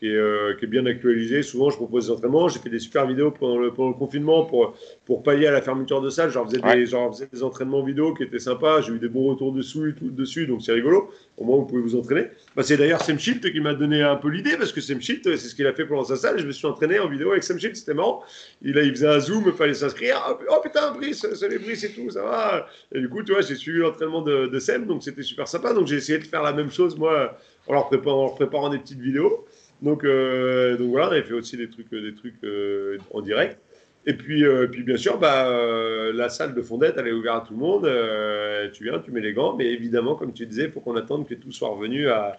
qui 0.02 0.08
est, 0.08 0.16
euh, 0.16 0.56
qui 0.58 0.64
est, 0.64 0.68
bien 0.68 0.84
actualisé. 0.84 1.44
Souvent, 1.44 1.70
je 1.70 1.76
propose 1.76 2.06
des 2.06 2.10
entraînements. 2.10 2.48
J'ai 2.48 2.58
fait 2.58 2.68
des 2.68 2.80
super 2.80 3.06
vidéos 3.06 3.30
pendant 3.30 3.56
le, 3.56 3.72
pendant 3.72 3.90
le, 3.90 3.94
confinement 3.94 4.44
pour, 4.44 4.74
pour 5.06 5.22
pallier 5.22 5.46
à 5.46 5.52
la 5.52 5.62
fermeture 5.62 6.02
de 6.02 6.10
salle. 6.10 6.28
Genre, 6.28 6.44
faisais 6.44 6.60
ouais. 6.60 6.74
des, 6.74 6.86
genre, 6.86 7.14
faisais 7.14 7.28
des 7.32 7.44
entraînements 7.44 7.84
vidéo 7.84 8.12
qui 8.12 8.24
étaient 8.24 8.40
sympas. 8.40 8.80
J'ai 8.80 8.94
eu 8.94 8.98
des 8.98 9.08
bons 9.08 9.28
retours 9.28 9.52
dessus, 9.52 9.94
tout 9.96 10.10
dessus, 10.10 10.48
donc 10.48 10.60
c'est 10.62 10.72
rigolo. 10.72 11.12
Au 11.36 11.44
moins, 11.44 11.56
vous 11.58 11.66
pouvez 11.66 11.82
vous 11.82 11.94
entraîner. 11.94 12.26
Bah, 12.56 12.64
c'est 12.64 12.76
d'ailleurs 12.76 13.00
Sam 13.00 13.16
Shield 13.16 13.52
qui 13.52 13.60
m'a 13.60 13.74
donné 13.74 14.02
un 14.02 14.16
peu 14.16 14.28
l'idée 14.28 14.56
parce 14.56 14.72
que 14.72 14.80
Sam 14.80 15.00
Shield, 15.00 15.22
c'est 15.22 15.36
ce 15.36 15.54
qu'il 15.54 15.68
a 15.68 15.72
fait 15.72 15.84
pendant 15.84 16.02
sa 16.02 16.16
salle. 16.16 16.36
Je 16.40 16.48
me 16.48 16.52
suis 16.52 16.66
entraîné 16.66 16.98
en 16.98 17.08
vidéo 17.08 17.30
avec 17.30 17.44
Sam 17.44 17.60
Shield, 17.60 17.76
c'était 17.76 17.94
marrant. 17.94 18.24
Il, 18.60 18.76
il 18.76 18.90
faisait 18.90 19.06
un 19.06 19.20
zoom, 19.20 19.44
il 19.46 19.52
fallait 19.52 19.72
s'inscrire. 19.72 20.20
Oh, 20.50 20.56
putain, 20.60 20.90
Brice, 20.94 21.24
les 21.48 21.58
Brice 21.60 21.84
et 21.84 21.92
tout, 21.92 22.10
ça 22.10 22.24
va. 22.24 22.66
Et 22.92 22.98
du 22.98 23.08
coup, 23.08 23.22
tu 23.22 23.30
vois, 23.30 23.42
j'ai 23.42 23.54
suivi 23.54 23.78
l'entraînement 23.78 24.22
de, 24.22 24.48
de 24.48 24.58
Sam, 24.58 24.84
donc 24.84 25.04
c'était 25.04 25.22
super 25.22 25.46
sympa. 25.46 25.72
Donc 25.72 25.86
j'ai 25.86 25.96
essayé 25.96 26.18
de 26.18 26.24
faire 26.24 26.42
la 26.42 26.52
même 26.52 26.72
chose, 26.72 26.98
moi, 26.98 27.38
en 27.68 27.74
leur 27.74 27.86
préparant, 27.86 28.18
en 28.18 28.26
leur 28.26 28.34
préparant 28.34 28.68
des 28.68 28.78
petites 28.78 29.00
vidéos. 29.00 29.46
Donc, 29.82 30.04
euh, 30.04 30.76
donc 30.76 30.90
voilà, 30.90 31.08
on 31.08 31.10
avait 31.10 31.22
fait 31.22 31.34
aussi 31.34 31.56
des 31.56 31.68
trucs, 31.68 31.90
trucs 31.90 32.44
euh, 32.44 32.98
en 33.12 33.20
direct. 33.20 33.58
Et 34.04 34.14
puis, 34.14 34.44
euh, 34.44 34.66
bien 34.66 34.96
sûr, 34.96 35.18
bah, 35.18 35.48
euh, 35.48 36.12
la 36.12 36.28
salle 36.28 36.54
de 36.54 36.62
fondette, 36.62 36.96
elle 36.98 37.06
est 37.06 37.12
ouverte 37.12 37.44
à 37.44 37.46
tout 37.46 37.54
le 37.54 37.60
monde. 37.60 37.84
Euh, 37.84 38.68
tu 38.72 38.82
viens, 38.84 38.98
tu 38.98 39.12
mets 39.12 39.20
les 39.20 39.32
gants, 39.32 39.54
mais 39.56 39.66
évidemment, 39.66 40.16
comme 40.16 40.32
tu 40.32 40.44
disais, 40.44 40.64
il 40.64 40.72
faut 40.72 40.80
qu'on 40.80 40.96
attende 40.96 41.28
que 41.28 41.34
tout 41.34 41.52
soit 41.52 41.68
revenu 41.68 42.08
à, 42.08 42.36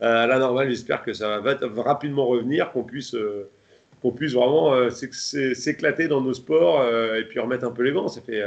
la 0.00 0.38
normale. 0.38 0.70
J'espère 0.70 1.02
que 1.02 1.12
ça 1.12 1.40
va, 1.40 1.58
rapidement 1.76 2.26
revenir, 2.26 2.70
qu'on 2.70 2.84
puisse, 2.84 3.16
vraiment 4.04 4.90
s'éclater 4.90 6.06
dans 6.06 6.20
nos 6.20 6.34
sports 6.34 6.84
et 7.16 7.24
puis 7.24 7.40
remettre 7.40 7.64
un 7.64 7.70
peu 7.72 7.82
les 7.82 7.92
gants. 7.92 8.08
Ça 8.08 8.20
fait, 8.20 8.42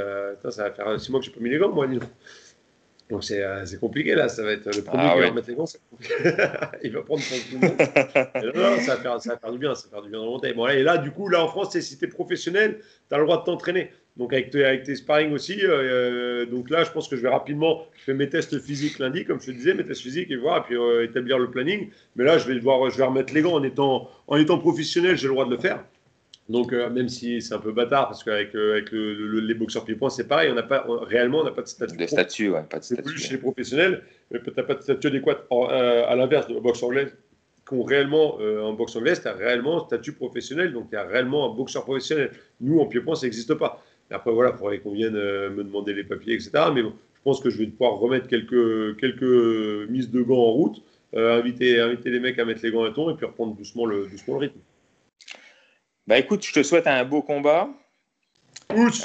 ça 0.49 0.63
va 0.63 0.71
faire 0.71 0.99
six 0.99 1.11
mois 1.11 1.19
que 1.19 1.25
je 1.25 1.31
n'ai 1.31 1.35
pas 1.35 1.43
mis 1.43 1.49
les 1.49 1.57
gants, 1.57 1.71
moi. 1.71 1.87
Donc 3.09 3.23
c'est 3.23 3.43
euh, 3.43 3.63
compliqué 3.79 4.15
là, 4.15 4.27
ça 4.27 4.43
va 4.43 4.53
être 4.53 4.75
le 4.75 4.83
premier 4.83 5.03
ah, 5.05 5.13
qui 5.13 5.19
ouais. 5.19 5.27
va 5.27 5.33
mettre 5.33 5.47
les 5.47 5.55
gants. 5.55 5.65
il 6.83 6.91
va 6.91 7.01
prendre 7.03 7.21
tout 7.21 7.59
le 7.59 7.67
monde. 7.67 8.55
non, 8.55 8.81
ça, 8.81 8.95
va 8.95 9.01
faire, 9.01 9.21
ça 9.21 9.33
va 9.33 9.37
faire 9.37 9.51
du 9.51 9.59
bien, 9.59 9.75
ça 9.75 9.87
va 9.87 9.97
faire 9.97 10.01
du 10.01 10.09
bien 10.09 10.19
dans 10.19 10.35
le 10.41 10.53
Bon, 10.53 10.67
et 10.67 10.81
là, 10.81 10.97
du 10.97 11.11
coup, 11.11 11.27
là 11.27 11.43
en 11.43 11.47
France, 11.47 11.77
si 11.77 11.97
tu 11.99 12.05
es 12.05 12.07
professionnel, 12.07 12.79
tu 13.07 13.15
as 13.15 13.19
le 13.19 13.25
droit 13.25 13.39
de 13.39 13.43
t'entraîner. 13.43 13.91
Donc 14.17 14.33
avec, 14.33 14.55
avec, 14.55 14.83
tes 14.83 14.95
sparring 14.95 15.33
aussi. 15.33 15.59
Euh, 15.61 16.45
donc 16.45 16.69
là, 16.69 16.83
je 16.83 16.91
pense 16.91 17.07
que 17.07 17.15
je 17.15 17.21
vais 17.21 17.29
rapidement, 17.29 17.85
je 17.97 18.03
fais 18.05 18.13
mes 18.13 18.29
tests 18.29 18.59
physiques 18.59 18.97
lundi, 18.97 19.25
comme 19.25 19.39
je 19.39 19.47
te 19.47 19.51
disais, 19.51 19.73
mes 19.73 19.83
tests 19.83 20.01
physiques 20.01 20.31
et 20.31 20.37
voir, 20.37 20.59
et 20.59 20.61
puis 20.61 20.75
euh, 20.75 21.03
établir 21.03 21.37
le 21.37 21.51
planning. 21.51 21.89
Mais 22.15 22.23
là, 22.23 22.37
je 22.37 22.47
vais 22.47 22.55
devoir, 22.55 22.89
je 22.89 22.97
vais 22.97 23.03
remettre 23.03 23.33
les 23.33 23.41
gants 23.41 23.55
en 23.55 23.63
étant, 23.63 24.09
en 24.27 24.37
étant 24.37 24.57
professionnel, 24.57 25.17
j'ai 25.17 25.27
le 25.27 25.33
droit 25.33 25.45
de 25.45 25.51
le 25.51 25.57
faire. 25.57 25.83
Donc, 26.47 26.73
euh, 26.73 26.89
même 26.91 27.09
si 27.09 27.41
c'est 27.41 27.55
un 27.55 27.59
peu 27.59 27.71
bâtard, 27.71 28.07
parce 28.07 28.23
qu'avec 28.23 28.53
euh, 28.53 28.73
avec 28.73 28.91
le, 28.91 29.15
le, 29.15 29.39
les 29.39 29.53
boxeurs 29.55 29.83
pieds-points, 29.83 30.11
c'est 30.11 30.27
pareil, 30.27 30.51
on 30.51 30.55
n'a 30.55 30.63
pas, 30.63 30.85
on, 30.87 30.99
réellement, 30.99 31.39
on 31.39 31.43
n'a 31.43 31.51
pas 31.51 31.63
de 31.63 31.67
statut. 31.67 31.97
De 31.97 32.05
statut, 32.05 32.49
ouais, 32.49 32.63
pas 32.69 32.77
de 32.77 32.83
statut. 32.83 33.01
plus 33.01 33.17
chez 33.17 33.33
les 33.33 33.39
professionnels, 33.39 34.03
mais 34.29 34.39
tu 34.39 34.51
n'as 34.55 34.63
pas 34.63 34.75
de 34.75 34.81
statut 34.81 35.07
adéquat. 35.07 35.43
Euh, 35.51 36.05
à 36.07 36.15
l'inverse 36.15 36.47
de 36.47 36.53
la 36.53 36.59
boxe 36.59 36.83
anglaise, 36.83 37.15
qui 37.67 37.73
ont 37.73 37.83
réellement, 37.83 38.37
euh, 38.41 38.61
en 38.61 38.73
boxe 38.73 38.95
anglaise, 38.95 39.21
tu 39.23 39.27
as 39.27 39.33
réellement 39.33 39.81
un 39.81 39.87
statut 39.87 40.13
professionnel, 40.13 40.71
donc 40.71 40.91
tu 40.91 40.95
as 40.95 41.03
réellement 41.03 41.51
un 41.51 41.55
boxeur 41.55 41.83
professionnel. 41.83 42.29
Nous, 42.61 42.79
en 42.79 42.85
pied-point, 42.85 43.15
ça 43.15 43.25
n'existe 43.25 43.55
pas. 43.55 43.83
Après, 44.11 44.31
voilà, 44.31 44.51
il 44.53 44.59
faudrait 44.59 44.77
qu'on 44.77 44.93
vienne 44.93 45.13
me 45.13 45.63
demander 45.63 45.95
les 45.95 46.03
papiers, 46.03 46.35
etc. 46.35 46.51
Mais 46.75 46.83
bon, 46.83 46.93
je 47.15 47.21
pense 47.23 47.41
que 47.41 47.49
je 47.49 47.57
vais 47.57 47.65
pouvoir 47.65 47.97
remettre 47.97 48.27
quelques, 48.27 48.99
quelques 48.99 49.89
mises 49.89 50.11
de 50.11 50.21
gants 50.21 50.43
en 50.43 50.51
route, 50.51 50.83
inviter, 51.15 51.79
inviter 51.79 52.11
les 52.11 52.19
mecs 52.19 52.37
à 52.37 52.45
mettre 52.45 52.59
les 52.61 52.69
gants 52.69 52.83
à 52.83 52.91
ton 52.91 53.09
et 53.09 53.15
puis 53.15 53.25
reprendre 53.25 53.55
doucement 53.55 53.87
le, 53.87 54.05
doucement 54.05 54.35
le 54.35 54.41
rythme. 54.41 54.59
Bah 56.07 56.17
écoute, 56.17 56.45
je 56.45 56.53
te 56.53 56.63
souhaite 56.63 56.87
un 56.87 57.03
beau 57.03 57.21
combat. 57.21 57.69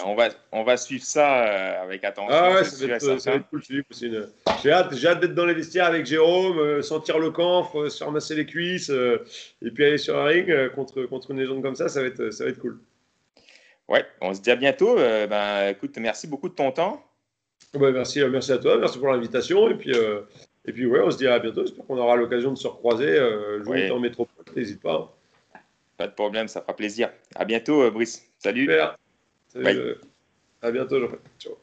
On 0.05 0.14
va, 0.14 0.28
on 0.53 0.64
va 0.64 0.76
suivre 0.76 1.05
ça 1.05 1.44
euh, 1.44 1.82
avec 1.82 2.03
attention. 2.03 2.34
Ah 2.34 2.55
ouais, 2.55 2.64
ça 2.64 2.86
va, 2.86 2.94
être, 2.94 3.20
ça 3.20 3.30
va 3.30 3.36
être, 3.36 3.48
cool, 3.51 3.62
Philippe. 3.62 3.86
Une... 4.01 4.26
J'ai 4.62 4.72
hâte, 4.72 4.92
hâte 5.05 5.20
d'être 5.20 5.34
dans 5.34 5.44
les 5.44 5.55
vestiaires 5.55 5.86
avec 5.86 6.07
Jérôme, 6.07 6.59
euh, 6.59 6.82
sentir 6.82 7.18
le 7.18 7.30
camp, 7.30 7.70
euh, 7.74 7.90
se 7.90 8.03
ramasser 8.03 8.34
les 8.34 8.46
cuisses 8.46 8.90
euh, 8.90 9.24
et 9.62 9.70
puis 9.70 9.84
aller 9.84 9.98
sur 9.98 10.18
un 10.18 10.24
ring 10.24 10.51
euh, 10.51 10.70
contre, 10.70 11.03
contre 11.03 11.30
une 11.30 11.40
légende 11.40 11.62
comme 11.62 11.74
ça, 11.74 11.88
ça 11.88 12.01
va 12.01 12.07
être, 12.07 12.30
ça 12.30 12.44
va 12.44 12.51
être 12.51 12.59
cool. 12.59 12.80
Ouais, 13.88 14.05
on 14.20 14.32
se 14.32 14.40
dit 14.40 14.51
à 14.51 14.57
bientôt. 14.57 14.96
ben, 14.96 15.68
écoute, 15.68 15.96
merci 15.98 16.26
beaucoup 16.26 16.48
de 16.48 16.55
ton 16.55 16.70
temps. 16.70 17.05
Ouais, 17.74 17.92
merci, 17.92 18.24
merci 18.24 18.53
à 18.53 18.59
toi, 18.59 18.78
merci 18.78 18.98
pour 18.98 19.09
l'invitation. 19.09 19.68
Et 19.68 19.74
puis, 19.74 19.92
et 20.66 20.72
puis 20.72 20.86
ouais, 20.86 21.01
on 21.01 21.11
se 21.11 21.16
dit 21.16 21.26
à 21.26 21.38
bientôt. 21.38 21.64
J'espère 21.64 21.86
qu'on 21.86 21.98
aura 21.98 22.16
l'occasion 22.16 22.53
de 22.53 22.59
se 22.59 22.68
recroiser. 22.68 23.09
Euh, 23.09 23.62
jouer 23.64 23.84
ouais. 23.84 23.90
en 23.90 23.98
métropole, 23.98 24.44
n'hésite 24.55 24.80
pas. 24.80 25.16
Pas 26.01 26.09
de 26.09 26.14
problème, 26.14 26.48
ça 26.48 26.62
fera 26.62 26.74
plaisir. 26.74 27.12
À 27.34 27.44
bientôt, 27.44 27.90
Brice. 27.90 28.26
Salut. 28.38 28.62
Super. 28.62 28.96
Salut. 29.48 29.96
À 30.62 30.70
bientôt, 30.70 30.98
Jean. 30.98 31.11
Ciao. 31.38 31.59